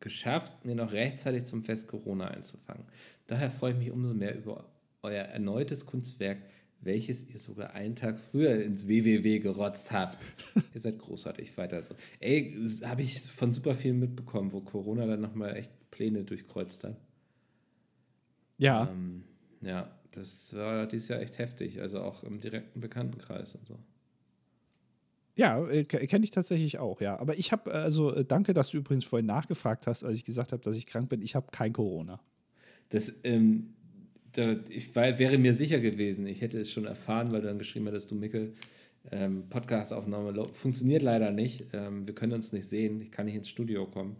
geschafft, 0.00 0.64
mir 0.64 0.76
noch 0.76 0.92
rechtzeitig 0.92 1.44
zum 1.44 1.64
Fest 1.64 1.88
Corona 1.88 2.28
einzufangen. 2.28 2.84
Daher 3.28 3.50
freue 3.50 3.72
ich 3.72 3.78
mich 3.78 3.90
umso 3.92 4.14
mehr 4.14 4.36
über 4.36 4.64
euer 5.02 5.22
erneutes 5.22 5.86
Kunstwerk, 5.86 6.38
welches 6.80 7.28
ihr 7.28 7.38
sogar 7.38 7.74
einen 7.74 7.94
Tag 7.94 8.18
früher 8.18 8.62
ins 8.64 8.88
WWW 8.88 9.38
gerotzt 9.38 9.92
habt. 9.92 10.18
ihr 10.74 10.80
seid 10.80 10.98
großartig, 10.98 11.56
weiter 11.56 11.82
so. 11.82 11.94
Ey, 12.20 12.56
habe 12.84 13.02
ich 13.02 13.20
von 13.30 13.52
super 13.52 13.74
vielen 13.74 13.98
mitbekommen, 13.98 14.52
wo 14.52 14.60
Corona 14.60 15.06
dann 15.06 15.20
nochmal 15.20 15.56
echt 15.56 15.70
Pläne 15.90 16.24
durchkreuzt 16.24 16.84
hat. 16.84 16.96
Ja. 18.56 18.88
Ähm, 18.90 19.24
ja, 19.60 19.90
das 20.12 20.54
war 20.54 20.86
dieses 20.86 21.08
Jahr 21.08 21.20
echt 21.20 21.38
heftig, 21.38 21.80
also 21.82 22.00
auch 22.00 22.24
im 22.24 22.40
direkten 22.40 22.80
Bekanntenkreis 22.80 23.54
und 23.54 23.66
so. 23.66 23.78
Ja, 25.34 25.64
äh, 25.68 25.84
kenne 25.84 26.24
ich 26.24 26.30
tatsächlich 26.30 26.78
auch, 26.78 27.00
ja. 27.00 27.18
Aber 27.18 27.38
ich 27.38 27.52
habe, 27.52 27.70
also 27.72 28.12
äh, 28.14 28.24
danke, 28.24 28.54
dass 28.54 28.70
du 28.70 28.78
übrigens 28.78 29.04
vorhin 29.04 29.26
nachgefragt 29.26 29.86
hast, 29.86 30.02
als 30.02 30.16
ich 30.16 30.24
gesagt 30.24 30.52
habe, 30.52 30.62
dass 30.62 30.76
ich 30.76 30.86
krank 30.86 31.10
bin. 31.10 31.20
Ich 31.20 31.34
habe 31.36 31.48
kein 31.52 31.72
Corona. 31.74 32.20
Das, 32.90 33.20
ähm, 33.24 33.74
da, 34.32 34.56
ich 34.68 34.94
war, 34.94 35.18
wäre 35.18 35.38
mir 35.38 35.54
sicher 35.54 35.80
gewesen, 35.80 36.26
ich 36.26 36.40
hätte 36.40 36.60
es 36.60 36.70
schon 36.70 36.86
erfahren, 36.86 37.32
weil 37.32 37.40
du 37.40 37.48
dann 37.48 37.58
geschrieben 37.58 37.86
hättest, 37.86 38.10
du 38.10 38.14
Mickel, 38.14 38.54
ähm, 39.10 39.48
Podcast-Aufnahme 39.48 40.48
funktioniert 40.52 41.02
leider 41.02 41.30
nicht. 41.30 41.66
Ähm, 41.72 42.06
wir 42.06 42.14
können 42.14 42.32
uns 42.32 42.52
nicht 42.52 42.68
sehen, 42.68 43.00
ich 43.00 43.10
kann 43.10 43.26
nicht 43.26 43.36
ins 43.36 43.48
Studio 43.48 43.86
kommen. 43.86 44.16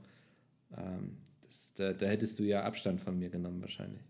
Ähm, 0.77 1.17
das, 1.43 1.73
da, 1.75 1.93
da 1.93 2.07
hättest 2.07 2.39
du 2.39 2.45
ja 2.45 2.63
Abstand 2.63 3.01
von 3.01 3.19
mir 3.19 3.29
genommen, 3.29 3.61
wahrscheinlich. 3.61 4.03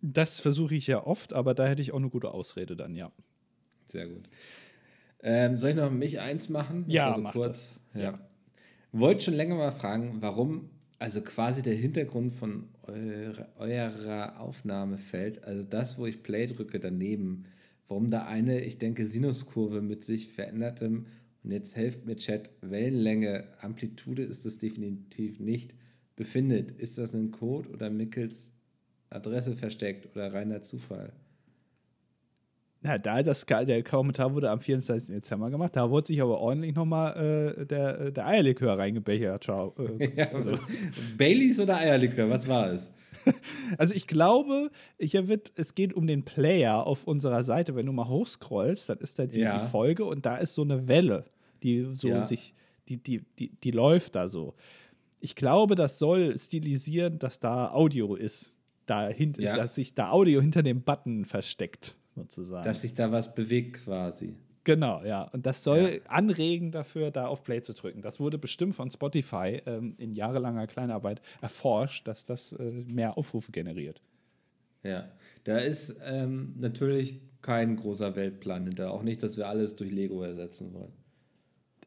Das 0.00 0.40
versuche 0.40 0.74
ich 0.74 0.86
ja 0.86 1.06
oft, 1.06 1.32
aber 1.32 1.54
da 1.54 1.66
hätte 1.66 1.82
ich 1.82 1.92
auch 1.92 1.98
eine 1.98 2.10
gute 2.10 2.32
Ausrede 2.32 2.76
dann, 2.76 2.96
ja. 2.96 3.12
Sehr 3.88 4.08
gut. 4.08 4.28
Ähm, 5.22 5.58
soll 5.58 5.70
ich 5.70 5.76
noch 5.76 5.90
mich 5.90 6.20
eins 6.20 6.48
machen? 6.48 6.84
Das 6.86 6.94
ja, 6.94 7.12
so 7.12 7.20
mach 7.20 7.32
kurz. 7.32 7.80
Das. 7.92 8.02
Ja. 8.02 8.18
Wollte 8.90 9.22
schon 9.22 9.34
länger 9.34 9.54
mal 9.54 9.70
fragen, 9.70 10.16
warum 10.20 10.70
also 11.02 11.20
quasi 11.20 11.62
der 11.62 11.74
Hintergrund 11.74 12.32
von 12.32 12.68
eure, 12.86 13.48
eurer 13.58 14.38
Aufnahme 14.38 14.98
fällt, 14.98 15.42
also 15.42 15.64
das, 15.64 15.98
wo 15.98 16.06
ich 16.06 16.22
Play 16.22 16.46
drücke 16.46 16.78
daneben, 16.78 17.46
warum 17.88 18.08
da 18.08 18.22
eine, 18.26 18.60
ich 18.60 18.78
denke, 18.78 19.08
Sinuskurve 19.08 19.82
mit 19.82 20.04
sich 20.04 20.28
verändertem, 20.28 21.06
und 21.42 21.50
jetzt 21.50 21.74
helft 21.74 22.06
mir 22.06 22.14
Chat, 22.14 22.50
Wellenlänge, 22.60 23.48
Amplitude 23.60 24.22
ist 24.22 24.46
es 24.46 24.58
definitiv 24.58 25.40
nicht, 25.40 25.74
befindet. 26.14 26.70
Ist 26.70 26.98
das 26.98 27.14
ein 27.14 27.32
Code 27.32 27.70
oder 27.70 27.90
Mickels 27.90 28.52
Adresse 29.10 29.56
versteckt 29.56 30.14
oder 30.14 30.32
reiner 30.32 30.62
Zufall? 30.62 31.12
Na, 32.84 32.98
da 32.98 33.22
das, 33.22 33.46
der 33.46 33.82
Kommentar 33.84 34.34
wurde 34.34 34.50
am 34.50 34.58
24. 34.58 35.14
Dezember 35.14 35.50
gemacht, 35.50 35.76
da 35.76 35.88
wurde 35.88 36.08
sich 36.08 36.20
aber 36.20 36.40
ordentlich 36.40 36.74
nochmal 36.74 37.56
äh, 37.56 37.64
der, 37.64 38.10
der 38.10 38.26
Eierlikör 38.26 38.76
reingebechert. 38.76 39.44
Ciao. 39.44 39.72
Äh, 39.78 40.10
ja, 40.16 40.32
also. 40.32 40.58
Baileys 41.16 41.60
oder 41.60 41.76
Eierlikör, 41.76 42.28
was 42.28 42.46
war 42.46 42.72
es? 42.72 42.92
Also 43.78 43.94
ich 43.94 44.08
glaube, 44.08 44.72
hier 44.98 45.28
wird, 45.28 45.52
es 45.54 45.76
geht 45.76 45.94
um 45.94 46.08
den 46.08 46.24
Player 46.24 46.84
auf 46.84 47.06
unserer 47.06 47.44
Seite. 47.44 47.76
Wenn 47.76 47.86
du 47.86 47.92
mal 47.92 48.08
hochscrollst, 48.08 48.88
dann 48.88 48.98
ist 48.98 49.16
da 49.16 49.26
die, 49.26 49.38
ja. 49.38 49.58
die 49.58 49.68
Folge 49.68 50.04
und 50.04 50.26
da 50.26 50.38
ist 50.38 50.54
so 50.54 50.62
eine 50.62 50.88
Welle, 50.88 51.24
die 51.62 51.86
so 51.92 52.08
ja. 52.08 52.26
sich, 52.26 52.52
die, 52.88 52.96
die, 52.96 53.22
die, 53.38 53.52
die 53.62 53.70
läuft 53.70 54.16
da 54.16 54.26
so. 54.26 54.54
Ich 55.20 55.36
glaube, 55.36 55.76
das 55.76 56.00
soll 56.00 56.36
stilisieren, 56.36 57.20
dass 57.20 57.38
da 57.38 57.70
Audio 57.70 58.16
ist. 58.16 58.52
Da 58.86 59.10
ja. 59.10 59.54
Dass 59.54 59.76
sich 59.76 59.94
da 59.94 60.10
Audio 60.10 60.40
hinter 60.40 60.64
dem 60.64 60.82
Button 60.82 61.24
versteckt 61.24 61.94
sozusagen. 62.14 62.64
Dass 62.64 62.82
sich 62.82 62.94
da 62.94 63.10
was 63.12 63.34
bewegt 63.34 63.84
quasi. 63.84 64.34
Genau, 64.64 65.02
ja. 65.04 65.24
Und 65.24 65.44
das 65.44 65.64
soll 65.64 66.00
ja. 66.02 66.10
anregen 66.10 66.70
dafür, 66.70 67.10
da 67.10 67.26
auf 67.26 67.42
Play 67.42 67.62
zu 67.62 67.74
drücken. 67.74 68.00
Das 68.00 68.20
wurde 68.20 68.38
bestimmt 68.38 68.74
von 68.74 68.90
Spotify 68.90 69.60
ähm, 69.66 69.94
in 69.98 70.14
jahrelanger 70.14 70.66
Kleinarbeit 70.66 71.20
erforscht, 71.40 72.06
dass 72.06 72.24
das 72.24 72.52
äh, 72.52 72.62
mehr 72.86 73.18
Aufrufe 73.18 73.50
generiert. 73.50 74.00
Ja, 74.84 75.08
da 75.44 75.58
ist 75.58 75.96
ähm, 76.04 76.54
natürlich 76.58 77.20
kein 77.40 77.76
großer 77.76 78.14
Weltplan 78.14 78.64
hinter. 78.64 78.92
Auch 78.92 79.02
nicht, 79.02 79.22
dass 79.22 79.36
wir 79.36 79.48
alles 79.48 79.74
durch 79.76 79.90
Lego 79.90 80.22
ersetzen 80.22 80.72
wollen. 80.74 80.92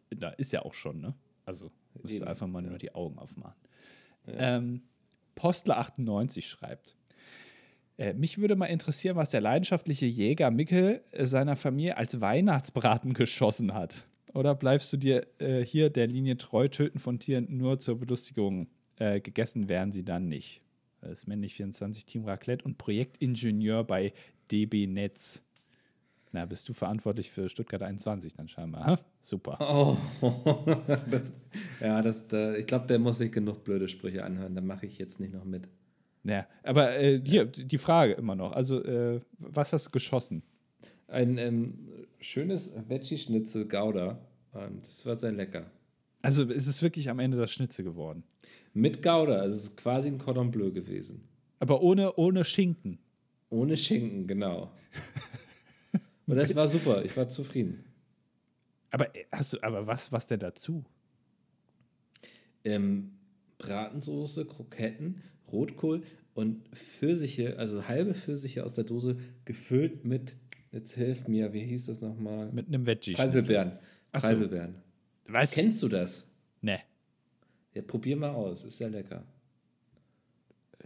Da 0.10 0.30
ist 0.30 0.52
ja 0.52 0.64
auch 0.64 0.74
schon, 0.74 1.02
ne? 1.02 1.14
Also, 1.46 1.72
musst 2.02 2.20
du 2.20 2.28
einfach 2.28 2.48
mal 2.48 2.64
ja. 2.64 2.70
nur 2.70 2.78
die 2.78 2.94
Augen 2.94 3.18
aufmachen. 3.18 3.60
Ja. 4.28 4.58
Ähm, 4.58 4.82
Postler98 5.38 6.42
schreibt: 6.42 6.96
äh, 7.98 8.14
mich 8.14 8.38
würde 8.38 8.56
mal 8.56 8.66
interessieren, 8.66 9.16
was 9.16 9.30
der 9.30 9.42
leidenschaftliche 9.42 10.06
Jäger 10.06 10.52
Mickel 10.52 11.02
äh, 11.12 11.26
seiner 11.26 11.56
Familie 11.56 11.98
als 11.98 12.20
Weihnachtsbraten 12.20 13.14
geschossen 13.14 13.74
hat. 13.74 14.06
Oder 14.34 14.54
bleibst 14.54 14.92
du 14.92 14.98
dir 14.98 15.26
äh, 15.40 15.66
hier 15.66 15.90
der 15.90 16.08
Linie 16.08 16.38
treu, 16.38 16.68
Töten 16.68 17.00
von 17.00 17.20
Tieren 17.20 17.48
nur 17.50 17.80
zur 17.80 17.98
Belustigung? 17.98 18.68
Äh, 18.98 19.22
gegessen 19.22 19.70
werden 19.70 19.92
sie 19.92 20.04
dann 20.04 20.28
nicht. 20.28 20.62
Das 21.02 21.20
ist 21.20 21.28
männlich 21.28 21.54
24 21.54 22.06
Team 22.06 22.26
Raclette 22.26 22.66
und 22.66 22.78
Projektingenieur 22.78 23.84
bei 23.84 24.14
DB 24.52 24.88
Netz. 24.88 25.42
Na, 26.32 26.46
bist 26.46 26.68
du 26.68 26.74
verantwortlich 26.74 27.32
für 27.32 27.48
Stuttgart 27.48 27.82
21 27.82 28.34
dann 28.34 28.50
scheinbar? 28.50 28.86
Ha? 28.86 29.00
Super. 29.22 29.58
Oh, 29.62 29.98
das, 31.10 31.32
ja, 31.80 32.02
das, 32.02 32.28
da, 32.28 32.56
ich 32.56 32.68
glaube, 32.68 32.88
der 32.88 33.00
muss 33.00 33.20
sich 33.20 33.32
genug 33.32 33.64
blöde 33.64 33.88
Sprüche 33.88 34.24
anhören. 34.26 34.54
Da 34.54 34.62
mache 34.62 34.86
ich 34.86 34.98
jetzt 34.98 35.22
nicht 35.22 35.34
noch 35.34 35.46
mit. 35.46 35.70
Ja, 36.26 36.48
aber 36.64 36.98
äh, 36.98 37.22
hier, 37.24 37.46
die 37.46 37.78
Frage 37.78 38.14
immer 38.14 38.36
noch. 38.36 38.52
Also, 38.52 38.84
äh, 38.84 39.22
was 39.38 39.72
hast 39.74 39.86
du 39.86 39.92
geschossen? 39.92 40.42
Ein 41.08 41.38
ähm, 41.38 41.78
schönes 42.20 42.72
Veggie-Schnitzel 42.88 43.68
Gouda. 43.68 44.20
Ähm, 44.56 44.80
das 44.82 45.06
war 45.06 45.14
sehr 45.16 45.32
lecker. 45.32 45.70
Also, 46.24 46.44
ist 46.46 46.66
es 46.66 46.82
wirklich 46.82 47.12
am 47.12 47.20
Ende 47.20 47.38
das 47.38 47.52
Schnitzel 47.52 47.86
geworden? 47.86 48.24
Mit 48.74 49.04
Gouda. 49.04 49.38
Also, 49.38 49.56
es 49.56 49.64
ist 49.66 49.78
quasi 49.78 50.10
ein 50.10 50.18
Cordon 50.18 50.50
Bleu 50.50 50.72
gewesen. 50.72 51.28
Aber 51.60 51.84
ohne, 51.84 52.16
ohne 52.16 52.44
Schinken. 52.44 52.98
Ohne 53.52 53.78
Schinken, 53.78 54.26
genau. 54.26 54.72
Und 56.26 56.38
das 56.38 56.56
war 56.56 56.68
super. 56.68 57.06
Ich 57.06 57.16
war 57.16 57.28
zufrieden. 57.28 57.86
Aber 58.90 59.16
äh, 59.16 59.26
hast 59.32 59.54
du, 59.54 59.62
aber 59.62 59.86
was, 59.86 60.12
was 60.12 60.26
denn 60.26 60.40
dazu? 60.40 60.84
Ähm, 62.64 63.12
Bratensoße, 63.60 64.46
Kroketten 64.46 65.22
Rotkohl 65.56 66.04
und 66.34 66.68
Pfirsiche, 66.76 67.58
also 67.58 67.88
halbe 67.88 68.14
Pfirsiche 68.14 68.64
aus 68.64 68.74
der 68.74 68.84
Dose, 68.84 69.18
gefüllt 69.46 70.06
mit, 70.06 70.36
jetzt 70.72 70.94
hilf 70.94 71.28
mir, 71.28 71.54
wie 71.54 71.64
hieß 71.64 71.88
das 71.88 72.02
nochmal? 72.02 72.52
Mit 72.52 72.68
einem 72.68 72.86
Veggie. 72.86 73.14
Preiselbeeren. 73.14 73.74
Preiselbeeren. 74.12 74.76
Was? 75.28 75.52
Kennst 75.52 75.82
du 75.82 75.88
das? 75.88 76.30
Ne. 76.62 76.80
Ja, 77.74 77.82
probier 77.82 78.16
mal 78.16 78.30
aus, 78.32 78.64
ist 78.64 78.78
sehr 78.78 78.90
lecker. 78.90 79.24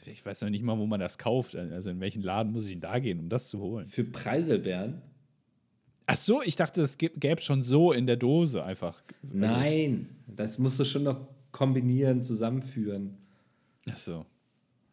Ich 0.05 0.25
weiß 0.25 0.41
noch 0.41 0.49
nicht 0.49 0.63
mal, 0.63 0.77
wo 0.77 0.85
man 0.85 0.99
das 0.99 1.17
kauft. 1.17 1.55
Also 1.55 1.89
in 1.89 1.99
welchen 1.99 2.21
Laden 2.21 2.53
muss 2.53 2.67
ich 2.67 2.79
da 2.79 2.99
gehen, 2.99 3.19
um 3.19 3.29
das 3.29 3.49
zu 3.49 3.59
holen? 3.59 3.87
Für 3.87 4.05
Preiselbeeren? 4.05 5.01
Ach 6.05 6.17
so, 6.17 6.41
ich 6.41 6.55
dachte, 6.55 6.81
es 6.81 6.97
gäbe 6.97 7.35
es 7.37 7.43
schon 7.43 7.61
so 7.61 7.91
in 7.91 8.07
der 8.07 8.15
Dose 8.15 8.63
einfach. 8.63 9.03
Also 9.21 9.37
Nein, 9.37 10.09
das 10.25 10.57
musst 10.57 10.79
du 10.79 10.85
schon 10.85 11.03
noch 11.03 11.27
kombinieren, 11.51 12.23
zusammenführen. 12.23 13.17
Ach 13.87 13.97
so. 13.97 14.25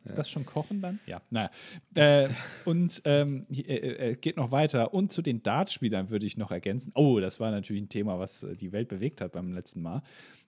Ist 0.06 0.12
ja. 0.12 0.16
das 0.18 0.30
schon 0.30 0.46
Kochen 0.46 0.80
dann? 0.80 1.00
Ja, 1.04 1.20
naja. 1.30 1.50
Äh, 1.94 2.28
und 2.64 3.02
ähm, 3.04 3.44
äh, 3.50 3.60
äh, 3.60 4.10
es 4.12 4.20
geht 4.20 4.36
noch 4.36 4.52
weiter. 4.52 4.94
Und 4.94 5.10
zu 5.10 5.20
den 5.20 5.42
Dartspielern 5.42 6.10
würde 6.10 6.26
ich 6.26 6.36
noch 6.36 6.52
ergänzen. 6.52 6.92
Oh, 6.94 7.18
das 7.18 7.40
war 7.40 7.50
natürlich 7.50 7.82
ein 7.82 7.88
Thema, 7.88 8.20
was 8.20 8.44
äh, 8.44 8.54
die 8.54 8.70
Welt 8.70 8.88
bewegt 8.88 9.20
hat 9.20 9.32
beim 9.32 9.52
letzten 9.52 9.82
Mal. 9.82 10.02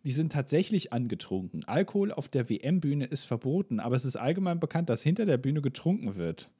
Die 0.04 0.12
sind 0.12 0.32
tatsächlich 0.32 0.92
angetrunken. 0.92 1.64
Alkohol 1.64 2.12
auf 2.12 2.28
der 2.28 2.48
WM-Bühne 2.48 3.06
ist 3.06 3.24
verboten, 3.24 3.80
aber 3.80 3.96
es 3.96 4.04
ist 4.04 4.14
allgemein 4.14 4.60
bekannt, 4.60 4.88
dass 4.88 5.02
hinter 5.02 5.26
der 5.26 5.38
Bühne 5.38 5.60
getrunken 5.60 6.14
wird. 6.14 6.50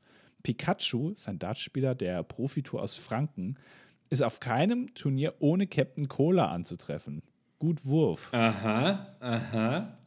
Pikachu 0.42 1.10
ist 1.10 1.28
ein 1.28 1.38
Dartspieler 1.38 1.94
der 1.94 2.24
Profitour 2.24 2.82
aus 2.82 2.96
Franken, 2.96 3.56
ist 4.10 4.22
auf 4.22 4.40
keinem 4.40 4.92
Turnier 4.94 5.34
ohne 5.38 5.68
Captain 5.68 6.08
Cola 6.08 6.50
anzutreffen. 6.50 7.22
Gut 7.60 7.84
Wurf. 7.84 8.32
Aha, 8.32 9.14
aha. 9.20 9.97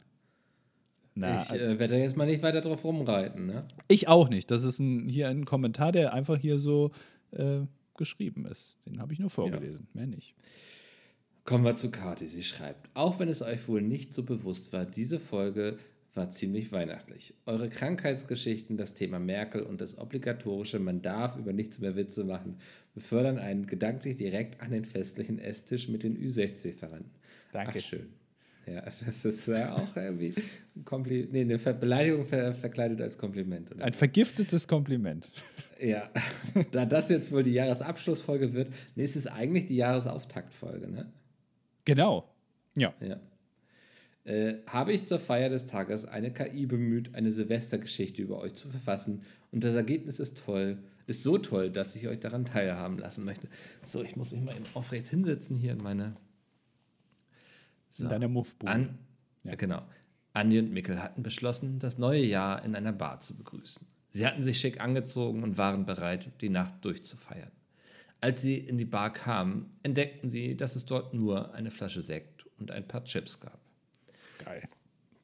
Na, 1.14 1.42
ich 1.42 1.52
äh, 1.52 1.78
werde 1.78 1.98
jetzt 1.98 2.16
mal 2.16 2.26
nicht 2.26 2.42
weiter 2.42 2.60
drauf 2.60 2.84
rumreiten. 2.84 3.46
Ne? 3.46 3.64
Ich 3.88 4.08
auch 4.08 4.28
nicht. 4.28 4.50
Das 4.50 4.64
ist 4.64 4.78
ein, 4.78 5.08
hier 5.08 5.28
ein 5.28 5.44
Kommentar, 5.44 5.92
der 5.92 6.14
einfach 6.14 6.38
hier 6.38 6.58
so 6.58 6.90
äh, 7.32 7.60
geschrieben 7.96 8.46
ist. 8.46 8.76
Den 8.86 9.00
habe 9.00 9.12
ich 9.12 9.18
nur 9.18 9.30
vorgelesen, 9.30 9.88
ja. 9.92 10.00
mehr 10.00 10.06
nicht. 10.06 10.34
Kommen 11.44 11.64
wir 11.64 11.74
zu 11.74 11.90
Kati. 11.90 12.26
Sie 12.26 12.42
schreibt: 12.42 12.88
Auch 12.94 13.18
wenn 13.18 13.28
es 13.28 13.42
euch 13.42 13.68
wohl 13.68 13.82
nicht 13.82 14.14
so 14.14 14.22
bewusst 14.22 14.72
war, 14.72 14.86
diese 14.86 15.20
Folge 15.20 15.76
war 16.14 16.30
ziemlich 16.30 16.72
weihnachtlich. 16.72 17.34
Eure 17.46 17.68
Krankheitsgeschichten, 17.68 18.76
das 18.76 18.94
Thema 18.94 19.18
Merkel 19.18 19.62
und 19.62 19.80
das 19.80 19.98
obligatorische, 19.98 20.78
man 20.78 21.00
darf 21.00 21.36
über 21.36 21.52
nichts 21.52 21.78
mehr 21.78 21.96
Witze 21.96 22.24
machen, 22.24 22.58
befördern 22.94 23.38
einen 23.38 23.66
gedanklich 23.66 24.16
direkt 24.16 24.60
an 24.60 24.72
den 24.72 24.84
festlichen 24.84 25.38
Esstisch 25.38 25.88
mit 25.88 26.02
den 26.02 26.16
Ü60-Verwandten. 26.18 27.10
Danke. 27.52 27.82
Ja, 28.66 28.80
das 28.84 29.24
ist 29.24 29.46
ja 29.48 29.74
auch 29.74 29.96
irgendwie 29.96 30.34
ein 30.76 30.84
Kompli 30.84 31.28
nee, 31.30 31.42
eine 31.42 31.58
Ver 31.58 31.74
Beleidigung 31.74 32.24
ver 32.24 32.54
verkleidet 32.54 33.00
als 33.00 33.18
Kompliment. 33.18 33.72
Oder? 33.72 33.84
Ein 33.84 33.92
vergiftetes 33.92 34.68
Kompliment. 34.68 35.30
Ja, 35.80 36.08
da 36.70 36.86
das 36.86 37.08
jetzt 37.08 37.32
wohl 37.32 37.42
die 37.42 37.52
Jahresabschlussfolge 37.52 38.52
wird, 38.52 38.72
nee, 38.94 39.02
es 39.02 39.16
ist 39.16 39.26
eigentlich 39.26 39.66
die 39.66 39.76
Jahresauftaktfolge, 39.76 40.88
ne? 40.88 41.06
Genau. 41.84 42.28
Ja. 42.76 42.94
ja. 43.00 43.18
Äh, 44.24 44.58
habe 44.68 44.92
ich 44.92 45.06
zur 45.06 45.18
Feier 45.18 45.48
des 45.48 45.66
Tages 45.66 46.04
eine 46.04 46.32
KI 46.32 46.66
bemüht, 46.66 47.14
eine 47.14 47.32
Silvestergeschichte 47.32 48.22
über 48.22 48.38
euch 48.38 48.54
zu 48.54 48.68
verfassen 48.68 49.22
und 49.50 49.64
das 49.64 49.74
Ergebnis 49.74 50.20
ist 50.20 50.38
toll. 50.44 50.78
Ist 51.08 51.24
so 51.24 51.36
toll, 51.36 51.70
dass 51.70 51.96
ich 51.96 52.06
euch 52.06 52.20
daran 52.20 52.44
teilhaben 52.44 52.96
lassen 52.98 53.24
möchte. 53.24 53.48
So, 53.84 54.04
ich 54.04 54.14
muss 54.14 54.30
mich 54.30 54.40
mal 54.40 54.54
eben 54.54 54.66
aufrecht 54.74 55.08
hinsetzen 55.08 55.58
hier 55.58 55.72
in 55.72 55.82
meine 55.82 56.14
so. 57.92 58.04
In 58.04 58.10
deiner 58.10 58.28
Muffbude. 58.28 58.72
An, 58.72 58.98
ja. 59.44 59.54
Genau. 59.54 59.82
Andi 60.32 60.58
und 60.58 60.72
Mikkel 60.72 61.02
hatten 61.02 61.22
beschlossen, 61.22 61.78
das 61.78 61.98
neue 61.98 62.24
Jahr 62.24 62.64
in 62.64 62.74
einer 62.74 62.92
Bar 62.92 63.20
zu 63.20 63.36
begrüßen. 63.36 63.86
Sie 64.10 64.26
hatten 64.26 64.42
sich 64.42 64.58
schick 64.58 64.80
angezogen 64.80 65.42
und 65.42 65.58
waren 65.58 65.86
bereit, 65.86 66.30
die 66.40 66.48
Nacht 66.48 66.84
durchzufeiern. 66.84 67.50
Als 68.20 68.40
sie 68.40 68.56
in 68.56 68.78
die 68.78 68.84
Bar 68.84 69.12
kamen, 69.12 69.70
entdeckten 69.82 70.28
sie, 70.28 70.56
dass 70.56 70.76
es 70.76 70.86
dort 70.86 71.12
nur 71.12 71.54
eine 71.54 71.70
Flasche 71.70 72.02
Sekt 72.02 72.46
und 72.58 72.70
ein 72.70 72.86
paar 72.86 73.04
Chips 73.04 73.40
gab. 73.40 73.58
Geil. 74.44 74.68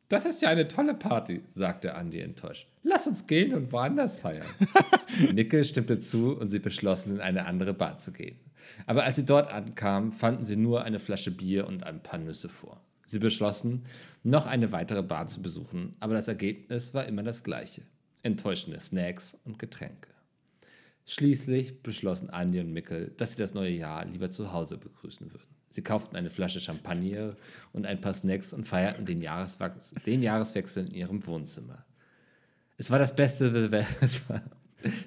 Das 0.08 0.24
ist 0.24 0.40
ja 0.42 0.48
eine 0.48 0.68
tolle 0.68 0.94
Party, 0.94 1.42
sagte 1.50 1.90
Andy 1.90 2.20
enttäuscht. 2.20 2.66
Lass 2.82 3.06
uns 3.06 3.26
gehen 3.26 3.54
und 3.54 3.72
woanders 3.72 4.16
feiern. 4.16 4.46
Nicke 5.32 5.64
stimmte 5.64 5.98
zu 5.98 6.36
und 6.38 6.48
sie 6.48 6.58
beschlossen, 6.58 7.16
in 7.16 7.20
eine 7.20 7.46
andere 7.46 7.74
Bar 7.74 7.98
zu 7.98 8.12
gehen. 8.12 8.38
Aber 8.86 9.04
als 9.04 9.16
sie 9.16 9.24
dort 9.24 9.52
ankamen, 9.52 10.10
fanden 10.10 10.44
sie 10.44 10.56
nur 10.56 10.84
eine 10.84 11.00
Flasche 11.00 11.30
Bier 11.30 11.66
und 11.66 11.84
ein 11.84 12.02
paar 12.02 12.18
Nüsse 12.18 12.48
vor. 12.48 12.80
Sie 13.04 13.18
beschlossen, 13.18 13.84
noch 14.22 14.46
eine 14.46 14.72
weitere 14.72 15.02
Bar 15.02 15.26
zu 15.26 15.40
besuchen, 15.40 15.96
aber 16.00 16.14
das 16.14 16.28
Ergebnis 16.28 16.92
war 16.92 17.06
immer 17.06 17.22
das 17.22 17.42
gleiche. 17.42 17.82
Enttäuschende 18.22 18.80
Snacks 18.80 19.36
und 19.44 19.58
Getränke. 19.58 20.10
Schließlich 21.06 21.82
beschlossen 21.82 22.28
Andi 22.28 22.60
und 22.60 22.70
Mickel, 22.70 23.14
dass 23.16 23.32
sie 23.32 23.38
das 23.38 23.54
neue 23.54 23.70
Jahr 23.70 24.04
lieber 24.04 24.30
zu 24.30 24.52
Hause 24.52 24.76
begrüßen 24.76 25.32
würden. 25.32 25.48
Sie 25.70 25.82
kauften 25.82 26.16
eine 26.16 26.28
Flasche 26.28 26.60
Champagner 26.60 27.36
und 27.72 27.86
ein 27.86 28.00
paar 28.00 28.12
Snacks 28.12 28.52
und 28.52 28.66
feierten 28.66 29.06
den, 29.06 29.22
Jahreswechsel, 29.22 30.02
den 30.04 30.22
Jahreswechsel 30.22 30.86
in 30.86 30.94
ihrem 30.94 31.26
Wohnzimmer. 31.26 31.86
Es 32.76 32.90
war, 32.90 32.98
das 32.98 33.16
beste, 33.16 33.46
es, 34.00 34.28
war, 34.28 34.42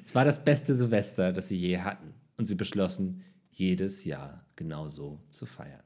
es 0.03 0.15
war 0.15 0.25
das 0.25 0.43
beste 0.43 0.75
Silvester, 0.75 1.33
das 1.33 1.49
sie 1.49 1.57
je 1.57 1.77
hatten. 1.79 2.13
Und 2.37 2.47
sie 2.47 2.55
beschlossen, 2.55 3.23
jedes 3.51 4.05
Jahr 4.05 4.45
genauso 4.55 5.17
zu 5.29 5.45
feiern. 5.45 5.83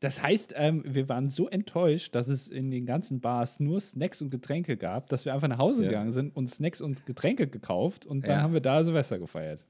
Das 0.00 0.20
heißt, 0.20 0.54
ähm, 0.56 0.82
wir 0.84 1.08
waren 1.08 1.28
so 1.28 1.48
enttäuscht, 1.48 2.14
dass 2.16 2.26
es 2.26 2.48
in 2.48 2.72
den 2.72 2.86
ganzen 2.86 3.20
Bars 3.20 3.60
nur 3.60 3.80
Snacks 3.80 4.20
und 4.20 4.30
Getränke 4.30 4.76
gab, 4.76 5.08
dass 5.08 5.24
wir 5.24 5.32
einfach 5.32 5.46
nach 5.46 5.58
Hause 5.58 5.84
ja. 5.84 5.90
gegangen 5.90 6.12
sind 6.12 6.34
und 6.34 6.48
Snacks 6.48 6.80
und 6.80 7.06
Getränke 7.06 7.46
gekauft 7.46 8.04
und 8.04 8.26
dann 8.26 8.38
ja. 8.38 8.42
haben 8.42 8.52
wir 8.52 8.60
da 8.60 8.82
Silvester 8.82 9.20
gefeiert. 9.20 9.64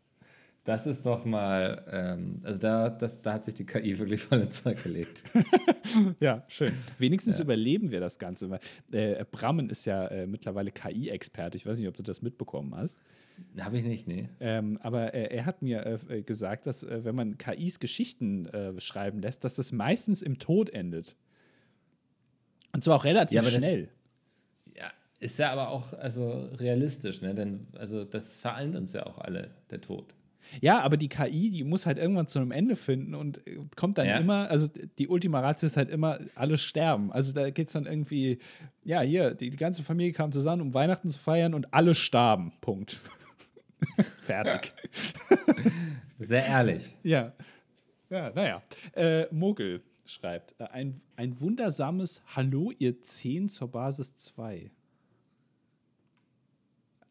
Das 0.65 0.87
ist 0.87 1.05
doch 1.05 1.25
mal, 1.25 1.85
ähm, 1.91 2.41
also 2.45 2.61
da, 2.61 2.89
das, 2.89 3.21
da 3.21 3.35
hat 3.35 3.45
sich 3.45 3.55
die 3.55 3.67
KI 3.67 3.99
wirklich 3.99 4.23
voll 4.23 4.41
ins 4.41 4.63
Zeug 4.63 4.81
gelegt. 4.83 5.25
ja, 6.21 6.45
schön. 6.47 6.73
Wenigstens 6.99 7.39
ja. 7.39 7.45
überleben 7.45 7.91
wir 7.91 7.99
das 7.99 8.19
Ganze. 8.19 8.49
Weil, 8.49 8.61
äh, 8.93 9.25
Brammen 9.29 9.69
ist 9.71 9.85
ja 9.87 10.07
äh, 10.07 10.27
mittlerweile 10.27 10.71
KI-Experte. 10.71 11.57
Ich 11.57 11.67
weiß 11.67 11.79
nicht, 11.79 11.89
ob 11.89 11.97
du 11.97 12.05
das 12.05 12.23
mitbekommen 12.23 12.77
hast. 12.77 13.01
Habe 13.61 13.79
ich 13.79 13.85
nicht, 13.85 14.07
nee. 14.07 14.29
Ähm, 14.41 14.79
aber 14.83 15.15
äh, 15.15 15.35
er 15.35 15.47
hat 15.47 15.63
mir 15.63 16.01
äh, 16.09 16.23
gesagt, 16.23 16.67
dass 16.67 16.83
äh, 16.83 17.05
wenn 17.05 17.15
man 17.15 17.39
KIs 17.39 17.81
Geschichten 17.81 18.47
äh, 18.47 18.81
schreiben 18.81 19.21
lässt, 19.21 19.45
dass 19.45 19.55
das 19.55 19.73
meistens 19.73 20.23
im 20.23 20.39
Tod 20.39 20.71
endet. 20.71 21.17
Und 22.73 22.83
zwar 22.85 22.97
auch 22.97 23.05
relativ 23.05 23.37
ja, 23.37 23.45
schnell. 23.45 23.85
Das, 23.85 24.75
ja, 24.77 24.89
ist 25.21 25.39
ja 25.39 25.53
aber 25.53 25.69
auch 25.69 25.93
also 25.95 26.49
realistisch, 26.55 27.21
ne? 27.21 27.35
Denn 27.35 27.67
also 27.75 28.05
das 28.05 28.39
vereint 28.39 28.77
uns 28.77 28.93
ja 28.93 29.07
auch 29.07 29.19
alle, 29.19 29.51
der 29.71 29.81
Tod. 29.81 30.15
Ja, 30.61 30.81
aber 30.81 30.97
die 30.97 31.09
KI, 31.09 31.51
die 31.51 31.65
muss 31.65 31.87
halt 31.87 31.99
irgendwann 31.99 32.29
zu 32.29 32.39
einem 32.39 32.51
Ende 32.51 32.77
finden 32.77 33.15
und 33.15 33.47
äh, 33.47 33.59
kommt 33.77 33.99
dann 33.99 34.07
ja. 34.07 34.19
immer, 34.19 34.51
also 34.51 34.69
die 34.99 35.09
Ultima 35.09 35.41
Ratio 35.41 35.67
ist 35.67 35.77
halt 35.77 35.91
immer, 35.91 36.19
alle 36.35 36.59
sterben. 36.59 37.13
Also 37.13 37.33
da 37.33 37.51
geht 37.51 37.69
es 37.69 37.73
dann 37.73 37.87
irgendwie, 37.87 38.39
ja, 38.85 39.01
hier, 39.01 39.35
die, 39.35 39.51
die 39.51 39.57
ganze 39.57 39.83
Familie 39.83 40.13
kam 40.13 40.33
zusammen, 40.33 40.63
um 40.63 40.75
Weihnachten 40.75 41.09
zu 41.09 41.19
feiern 41.19 41.55
und 41.55 41.73
alle 41.73 41.95
starben. 41.95 42.53
Punkt. 42.61 43.01
Fertig. 44.21 44.73
Sehr 46.19 46.47
ehrlich. 46.47 46.97
Ja. 47.03 47.33
Ja, 48.11 48.31
naja. 48.31 48.63
Äh, 48.95 49.27
Mogel 49.33 49.83
schreibt: 50.05 50.55
äh, 50.59 50.65
ein, 50.65 51.01
ein 51.17 51.41
wundersames 51.41 52.23
Hallo, 52.35 52.71
ihr 52.79 53.01
10 53.01 53.49
zur 53.49 53.69
Basis 53.69 54.17
2. 54.17 54.71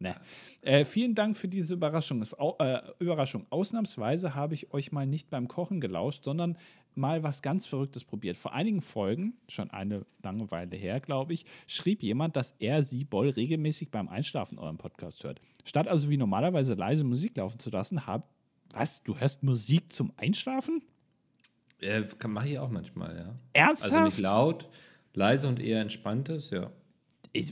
Ne. 0.02 0.16
Äh, 0.62 0.84
vielen 0.84 1.14
Dank 1.14 1.36
für 1.36 1.46
diese 1.46 1.74
Überraschung. 1.74 2.22
Es, 2.22 2.32
äh, 2.32 2.80
Überraschung. 2.98 3.46
Ausnahmsweise 3.50 4.34
habe 4.34 4.54
ich 4.54 4.72
euch 4.72 4.90
mal 4.90 5.06
nicht 5.06 5.30
beim 5.30 5.46
Kochen 5.46 5.80
gelauscht, 5.80 6.24
sondern 6.24 6.58
mal 6.96 7.22
was 7.22 7.42
ganz 7.42 7.66
Verrücktes 7.66 8.04
probiert. 8.04 8.36
Vor 8.36 8.52
einigen 8.52 8.82
Folgen, 8.82 9.34
schon 9.48 9.70
eine 9.70 10.04
lange 10.22 10.50
Weile 10.50 10.76
her, 10.76 11.00
glaube 11.00 11.32
ich, 11.32 11.44
schrieb 11.66 12.02
jemand, 12.02 12.36
dass 12.36 12.54
er 12.58 12.82
sie 12.82 13.04
Boll 13.04 13.30
regelmäßig 13.30 13.90
beim 13.90 14.08
Einschlafen 14.08 14.58
euren 14.58 14.78
Podcast 14.78 15.24
hört. 15.24 15.40
Statt 15.64 15.88
also 15.88 16.10
wie 16.10 16.16
normalerweise 16.16 16.74
leise 16.74 17.04
Musik 17.04 17.36
laufen 17.36 17.58
zu 17.58 17.70
lassen, 17.70 18.06
hab. 18.06 18.28
Was? 18.70 19.02
Du 19.02 19.18
hörst 19.18 19.42
Musik 19.42 19.92
zum 19.92 20.12
Einschlafen? 20.16 20.82
Äh, 21.80 22.04
mache 22.26 22.48
ich 22.48 22.58
auch 22.58 22.70
manchmal, 22.70 23.16
ja. 23.16 23.34
Ernsthaft? 23.52 23.92
Also 23.92 24.04
nicht 24.04 24.20
laut, 24.20 24.68
leise 25.14 25.48
und 25.48 25.60
eher 25.60 25.80
entspanntes, 25.80 26.50
ja. 26.50 26.70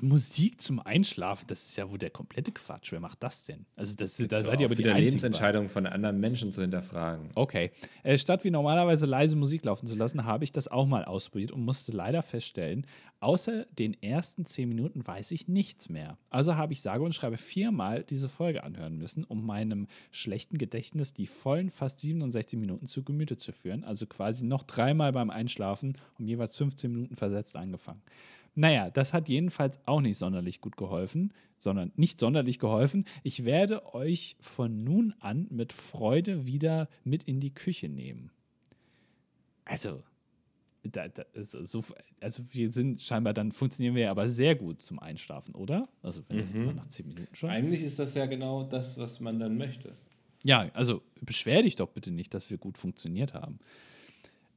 Musik 0.03 0.61
zum 0.61 0.79
Einschlafen, 0.79 1.47
das 1.49 1.67
ist 1.67 1.77
ja 1.77 1.91
wohl 1.91 1.99
der 1.99 2.11
komplette 2.11 2.53
Quatsch. 2.53 2.93
Wer 2.93 3.01
macht 3.01 3.23
das 3.23 3.45
denn? 3.47 3.65
Also 3.77 3.95
das, 3.97 4.17
da 4.17 4.43
seid 4.43 4.61
ihr 4.61 4.67
aber 4.67 4.75
die 4.75 4.83
Lebensentscheidung 4.83 5.69
von 5.69 5.87
anderen 5.87 6.21
Menschen 6.21 6.53
zu 6.53 6.61
hinterfragen. 6.61 7.31
Okay. 7.35 7.71
Äh, 8.03 8.19
statt 8.19 8.45
wie 8.45 8.51
normalerweise 8.51 9.07
leise 9.07 9.37
Musik 9.37 9.65
laufen 9.65 9.87
zu 9.87 9.97
lassen, 9.97 10.25
habe 10.25 10.45
ich 10.45 10.53
das 10.53 10.69
auch 10.69 10.87
mal 10.87 11.05
ausprobiert 11.05 11.51
und 11.53 11.65
musste 11.65 11.93
leider 11.93 12.23
feststellen, 12.23 12.87
außer 13.21 13.65
den 13.79 14.01
ersten 14.03 14.45
zehn 14.45 14.69
Minuten 14.69 15.07
weiß 15.07 15.31
ich 15.31 15.49
nichts 15.49 15.89
mehr. 15.89 16.19
Also 16.29 16.57
habe 16.57 16.73
ich 16.73 16.83
sage 16.83 17.03
und 17.03 17.15
schreibe 17.15 17.39
viermal 17.39 18.05
diese 18.05 18.29
Folge 18.29 18.65
anhören 18.65 18.99
müssen, 18.99 19.25
um 19.25 19.47
meinem 19.47 19.87
schlechten 20.11 20.59
Gedächtnis 20.59 21.15
die 21.15 21.27
vollen 21.27 21.71
fast 21.71 22.01
67 22.01 22.59
Minuten 22.59 22.87
zu 22.87 23.03
Gemüte 23.03 23.37
zu 23.39 23.53
führen. 23.53 23.85
Also 23.85 24.07
quasi 24.07 24.45
noch 24.45 24.63
dreimal 24.63 25.13
beim 25.13 25.31
Einschlafen 25.31 25.97
um 26.19 26.27
jeweils 26.27 26.57
15 26.57 26.93
Minuten 26.93 27.17
versetzt 27.17 27.57
angefangen. 27.57 28.03
Naja, 28.55 28.91
das 28.91 29.13
hat 29.13 29.29
jedenfalls 29.29 29.79
auch 29.87 30.01
nicht 30.01 30.19
sonderlich 30.19 30.61
gut 30.61 30.77
geholfen, 30.77 31.33
sondern 31.57 31.93
nicht 31.97 32.19
sonderlich 32.19 32.59
geholfen. 32.59 33.05
Ich 33.23 33.45
werde 33.45 33.95
euch 33.95 34.37
von 34.41 34.83
nun 34.83 35.15
an 35.21 35.47
mit 35.51 35.73
Freude 35.73 36.47
wieder 36.47 36.89
mit 37.05 37.23
in 37.25 37.41
die 37.41 37.55
Küche 37.55 37.89
nehmen. 37.89 38.31
Also, 39.65 40.03
da, 40.83 41.09
da, 41.09 41.25
so, 41.35 41.85
also 42.21 42.43
wir 42.51 42.73
sind 42.73 43.03
scheinbar, 43.03 43.35
dann 43.35 43.53
funktionieren 43.53 43.95
wir 43.95 44.11
aber 44.11 44.29
sehr 44.29 44.55
gut 44.55 44.81
zum 44.83 44.99
Einschlafen, 44.99 45.55
oder? 45.55 45.89
Also 46.03 46.23
wenn 46.29 46.39
das 46.39 46.55
mhm. 46.55 46.63
immer 46.63 46.73
nach 46.73 46.87
zehn 46.87 47.07
Minuten 47.07 47.35
schon. 47.35 47.51
Eigentlich 47.51 47.83
ist 47.83 47.99
das 47.99 48.15
ja 48.15 48.27
genau 48.27 48.65
das, 48.65 48.99
was 48.99 49.21
man 49.21 49.39
dann 49.39 49.59
möchte. 49.59 49.95
Ja, 50.43 50.71
also 50.73 51.03
beschwer 51.21 51.63
dich 51.63 51.77
doch 51.77 51.91
bitte 51.91 52.11
nicht, 52.11 52.33
dass 52.33 52.51
wir 52.51 52.57
gut 52.57 52.79
funktioniert 52.79 53.35
haben. 53.35 53.59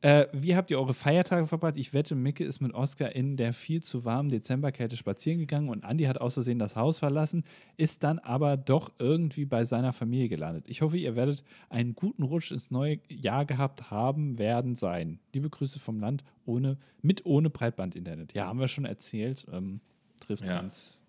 Äh, 0.03 0.27
wie 0.33 0.57
habt 0.57 0.69
ihr 0.69 0.77
eure 0.77 0.93
Feiertage 0.93 1.47
verbracht? 1.47 1.77
Ich 1.77 1.93
wette, 1.93 2.13
Micke 2.13 2.43
ist 2.43 2.59
mit 2.59 2.73
Oscar 2.73 3.15
in 3.15 3.37
der 3.37 3.53
viel 3.53 3.81
zu 3.81 4.03
warmen 4.03 4.27
Dezemberkälte 4.27 4.97
spazieren 4.97 5.39
gegangen 5.39 5.69
und 5.69 5.85
Andi 5.85 6.03
hat 6.03 6.19
aus 6.19 6.33
Versehen 6.33 6.59
das 6.59 6.75
Haus 6.75 6.99
verlassen, 6.99 7.45
ist 7.77 8.03
dann 8.03 8.19
aber 8.19 8.57
doch 8.57 8.91
irgendwie 8.99 9.45
bei 9.45 9.63
seiner 9.63 9.93
Familie 9.93 10.27
gelandet. 10.27 10.65
Ich 10.67 10.81
hoffe, 10.81 10.97
ihr 10.97 11.15
werdet 11.15 11.45
einen 11.69 11.95
guten 11.95 12.23
Rutsch 12.23 12.51
ins 12.51 12.69
neue 12.69 12.99
Jahr 13.07 13.45
gehabt 13.45 13.91
haben 13.91 14.37
werden 14.37 14.75
sein. 14.75 15.19
Liebe 15.31 15.49
Grüße 15.49 15.79
vom 15.79 16.01
Land 16.01 16.25
ohne, 16.45 16.77
mit 17.01 17.25
ohne 17.25 17.49
Breitbandinternet. 17.49 18.33
Ja, 18.33 18.47
haben 18.47 18.59
wir 18.59 18.67
schon 18.67 18.83
erzählt. 18.83 19.45
Ähm, 19.53 19.79
trifft 20.19 20.49
ja. 20.49 20.59
uns 20.59 21.01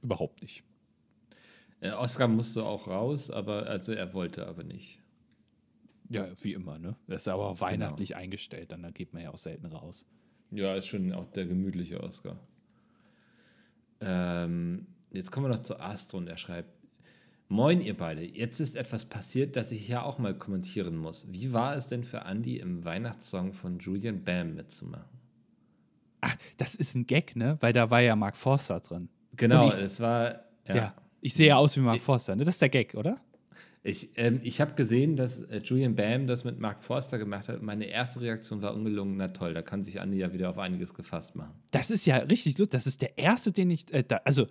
überhaupt 0.00 0.42
nicht. 0.42 0.62
Äh, 1.80 1.90
Oscar 1.90 2.28
musste 2.28 2.64
auch 2.64 2.86
raus, 2.86 3.32
aber 3.32 3.66
also 3.66 3.90
er 3.90 4.14
wollte 4.14 4.46
aber 4.46 4.62
nicht. 4.62 5.00
Ja, 6.08 6.28
wie 6.40 6.52
immer, 6.52 6.78
ne? 6.78 6.96
Das 7.06 7.22
ist 7.22 7.28
aber 7.28 7.46
auch 7.46 7.54
genau. 7.54 7.66
weihnachtlich 7.66 8.10
genau. 8.10 8.20
eingestellt, 8.20 8.72
dann 8.72 8.92
geht 8.94 9.12
man 9.12 9.22
ja 9.22 9.30
auch 9.30 9.38
selten 9.38 9.66
raus. 9.66 10.06
Ja, 10.50 10.74
ist 10.74 10.86
schon 10.86 11.12
auch 11.12 11.26
der 11.32 11.46
gemütliche 11.46 12.02
Oscar. 12.02 12.38
Ähm, 14.00 14.86
jetzt 15.10 15.32
kommen 15.32 15.46
wir 15.46 15.50
noch 15.50 15.62
zu 15.62 15.80
Astro 15.80 16.18
und 16.18 16.28
er 16.28 16.36
schreibt: 16.36 16.70
Moin, 17.48 17.80
ihr 17.80 17.96
beide. 17.96 18.22
Jetzt 18.22 18.60
ist 18.60 18.76
etwas 18.76 19.06
passiert, 19.06 19.56
das 19.56 19.72
ich 19.72 19.88
ja 19.88 20.02
auch 20.02 20.18
mal 20.18 20.36
kommentieren 20.36 20.96
muss. 20.96 21.26
Wie 21.32 21.52
war 21.52 21.76
es 21.76 21.88
denn 21.88 22.04
für 22.04 22.18
Andy 22.18 22.58
im 22.58 22.84
Weihnachtssong 22.84 23.52
von 23.52 23.78
Julian 23.78 24.22
Bam 24.22 24.54
mitzumachen? 24.54 25.16
Ach, 26.20 26.36
das 26.56 26.74
ist 26.74 26.94
ein 26.94 27.06
Gag, 27.06 27.36
ne? 27.36 27.56
Weil 27.60 27.72
da 27.72 27.90
war 27.90 28.00
ja 28.00 28.16
Mark 28.16 28.36
Forster 28.36 28.80
drin. 28.80 29.08
Genau, 29.36 29.68
es 29.68 30.00
war. 30.00 30.44
Ja. 30.66 30.76
ja. 30.76 30.94
Ich 31.20 31.34
sehe 31.34 31.56
aus 31.56 31.76
wie 31.76 31.80
Mark 31.80 32.00
Forster, 32.00 32.36
ne? 32.36 32.44
Das 32.44 32.54
ist 32.54 32.62
der 32.62 32.68
Gag, 32.68 32.94
oder? 32.94 33.20
Ich, 33.86 34.10
ähm, 34.16 34.40
ich 34.42 34.60
habe 34.60 34.74
gesehen, 34.74 35.14
dass 35.14 35.42
äh, 35.44 35.60
Julian 35.62 35.94
Bam 35.94 36.26
das 36.26 36.42
mit 36.42 36.58
Mark 36.58 36.82
Forster 36.82 37.18
gemacht 37.18 37.48
hat. 37.48 37.62
Meine 37.62 37.84
erste 37.84 38.20
Reaktion 38.20 38.60
war 38.60 38.74
ungelungen. 38.74 39.16
Na 39.16 39.28
toll, 39.28 39.54
da 39.54 39.62
kann 39.62 39.84
sich 39.84 40.00
Andi 40.00 40.18
ja 40.18 40.32
wieder 40.32 40.50
auf 40.50 40.58
einiges 40.58 40.92
gefasst 40.92 41.36
machen. 41.36 41.52
Das 41.70 41.92
ist 41.92 42.04
ja 42.04 42.16
richtig 42.16 42.58
lustig. 42.58 42.72
Das 42.72 42.88
ist 42.88 43.00
der 43.00 43.16
erste, 43.16 43.52
den 43.52 43.70
ich. 43.70 43.92
Äh, 43.94 44.02
da, 44.02 44.16
also, 44.24 44.48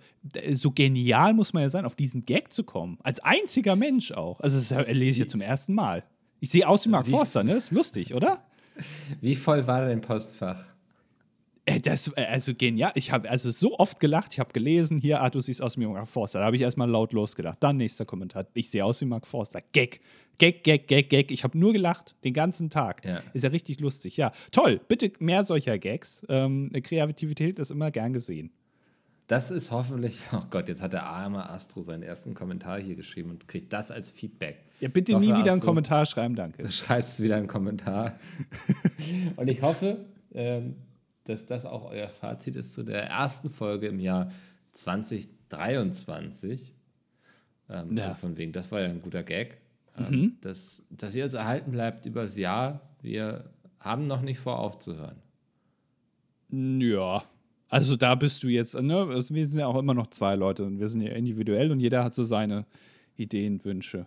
so 0.54 0.70
genial 0.70 1.34
muss 1.34 1.52
man 1.52 1.62
ja 1.62 1.68
sein, 1.68 1.84
auf 1.84 1.96
diesen 1.96 2.24
Gag 2.24 2.50
zu 2.50 2.64
kommen. 2.64 2.96
Als 3.02 3.20
einziger 3.20 3.76
Mensch 3.76 4.10
auch. 4.12 4.40
Also, 4.40 4.56
das 4.56 4.70
erlese 4.70 5.10
ich 5.10 5.18
ja 5.18 5.28
zum 5.28 5.42
ersten 5.42 5.74
Mal. 5.74 6.04
Ich 6.40 6.48
sehe 6.48 6.66
aus 6.66 6.86
wie 6.86 6.90
Mark 6.90 7.06
wie, 7.06 7.10
Forster, 7.10 7.44
ne? 7.44 7.56
Ist 7.56 7.72
lustig, 7.72 8.14
oder? 8.14 8.42
Wie 9.20 9.34
voll 9.34 9.66
war 9.66 9.86
dein 9.86 10.02
Postfach? 10.02 10.68
Äh, 11.66 11.80
das, 11.80 12.08
äh, 12.16 12.24
also 12.24 12.54
genial. 12.54 12.92
Ich 12.94 13.12
habe 13.12 13.28
also 13.28 13.50
so 13.50 13.78
oft 13.78 14.00
gelacht. 14.00 14.32
Ich 14.34 14.40
habe 14.40 14.52
gelesen, 14.52 14.98
hier, 14.98 15.20
ah, 15.20 15.28
du 15.28 15.40
siehst 15.40 15.60
aus 15.60 15.76
wie 15.76 15.84
Mark 15.84 16.08
Forster. 16.08 16.38
Da 16.38 16.46
habe 16.46 16.56
ich 16.56 16.62
erstmal 16.62 16.88
laut 16.88 17.12
losgelacht. 17.12 17.62
Dann 17.62 17.76
nächster 17.76 18.04
Kommentar. 18.04 18.46
Ich 18.54 18.70
sehe 18.70 18.84
aus 18.84 19.00
wie 19.00 19.04
Mark 19.04 19.26
Forster. 19.26 19.60
Gag. 19.72 20.00
Gag, 20.38 20.62
Gag, 20.64 20.86
Gag, 20.86 21.10
Gag. 21.10 21.30
Ich 21.30 21.44
habe 21.44 21.58
nur 21.58 21.72
gelacht 21.72 22.14
den 22.24 22.34
ganzen 22.34 22.70
Tag. 22.70 23.04
Ja. 23.04 23.22
Ist 23.32 23.42
ja 23.42 23.50
richtig 23.50 23.80
lustig. 23.80 24.16
Ja, 24.16 24.32
toll. 24.52 24.80
Bitte 24.86 25.12
mehr 25.18 25.44
solcher 25.44 25.78
Gags. 25.78 26.24
Ähm, 26.28 26.70
Kreativität 26.82 27.58
ist 27.58 27.70
immer 27.70 27.90
gern 27.90 28.12
gesehen. 28.12 28.50
Das 29.26 29.50
ist 29.50 29.72
hoffentlich, 29.72 30.20
oh 30.32 30.40
Gott, 30.50 30.68
jetzt 30.68 30.82
hat 30.82 30.92
der 30.92 31.04
arme 31.04 31.50
Astro 31.50 31.80
seinen 31.80 32.04
ersten 32.04 32.34
Kommentar 32.34 32.78
hier 32.78 32.94
geschrieben 32.94 33.30
und 33.30 33.48
kriegt 33.48 33.72
das 33.72 33.90
als 33.90 34.12
Feedback. 34.12 34.58
Ja, 34.78 34.88
bitte 34.88 35.14
hoffe, 35.14 35.24
nie 35.24 35.30
wieder 35.30 35.40
Astro, 35.40 35.52
einen 35.52 35.60
Kommentar 35.62 36.06
schreiben, 36.06 36.36
danke. 36.36 36.62
Du 36.62 36.70
schreibst 36.70 37.20
wieder 37.20 37.34
einen 37.34 37.48
Kommentar. 37.48 38.20
und 39.36 39.48
ich 39.48 39.62
hoffe, 39.62 40.04
ähm, 40.32 40.76
dass 41.28 41.46
das 41.46 41.64
auch 41.64 41.90
euer 41.90 42.08
Fazit 42.08 42.56
ist 42.56 42.72
zu 42.72 42.82
der 42.82 43.06
ersten 43.06 43.50
Folge 43.50 43.88
im 43.88 44.00
Jahr 44.00 44.30
2023. 44.72 46.74
Ähm, 47.68 47.96
ja. 47.96 48.04
Also 48.04 48.16
von 48.16 48.36
wegen, 48.36 48.52
das 48.52 48.70
war 48.72 48.80
ja 48.80 48.88
ein 48.88 49.02
guter 49.02 49.22
Gag. 49.22 49.58
Ähm, 49.98 50.10
mhm. 50.10 50.36
dass, 50.42 50.84
dass 50.90 51.14
ihr 51.14 51.24
jetzt 51.24 51.34
erhalten 51.34 51.70
bleibt 51.70 52.04
übers 52.04 52.36
Jahr. 52.36 52.80
Wir 53.00 53.48
haben 53.80 54.06
noch 54.06 54.20
nicht 54.20 54.38
vor, 54.38 54.58
aufzuhören. 54.58 55.16
Ja, 56.50 57.24
also 57.68 57.96
da 57.96 58.14
bist 58.14 58.42
du 58.42 58.48
jetzt, 58.48 58.80
ne? 58.80 58.96
Also 58.96 59.34
wir 59.34 59.48
sind 59.48 59.58
ja 59.58 59.66
auch 59.66 59.78
immer 59.78 59.94
noch 59.94 60.06
zwei 60.08 60.36
Leute 60.36 60.64
und 60.64 60.78
wir 60.78 60.88
sind 60.88 61.00
ja 61.00 61.12
individuell 61.12 61.72
und 61.72 61.80
jeder 61.80 62.04
hat 62.04 62.14
so 62.14 62.24
seine 62.24 62.66
Ideen, 63.16 63.64
Wünsche 63.64 64.06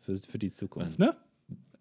für, 0.00 0.16
für 0.16 0.38
die 0.38 0.50
Zukunft, 0.50 0.98
ne? 0.98 1.16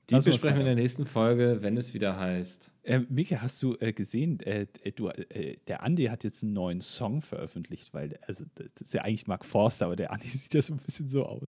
Die 0.09 0.15
Lass 0.15 0.25
besprechen 0.25 0.57
wir 0.57 0.61
in 0.61 0.75
der 0.75 0.75
nächsten 0.75 1.05
Folge, 1.05 1.59
wenn 1.61 1.77
es 1.77 1.93
wieder 1.93 2.17
heißt. 2.17 2.71
Äh, 2.83 3.01
Mike, 3.09 3.41
hast 3.41 3.61
du 3.61 3.75
äh, 3.79 3.93
gesehen, 3.93 4.39
äh, 4.39 4.65
äh 4.83 4.91
du, 4.91 5.09
äh, 5.09 5.57
der 5.67 5.83
Andi 5.83 6.05
hat 6.05 6.23
jetzt 6.23 6.43
einen 6.43 6.53
neuen 6.53 6.81
Song 6.81 7.21
veröffentlicht, 7.21 7.93
weil, 7.93 8.17
also 8.25 8.45
das 8.55 8.87
ist 8.87 8.93
ja 8.93 9.03
eigentlich 9.03 9.27
Mark 9.27 9.45
Forster, 9.45 9.85
aber 9.85 9.95
der 9.95 10.11
Andi 10.11 10.27
sieht 10.27 10.53
ja 10.53 10.61
so 10.61 10.73
ein 10.73 10.79
bisschen 10.79 11.09
so 11.09 11.25
aus. 11.25 11.43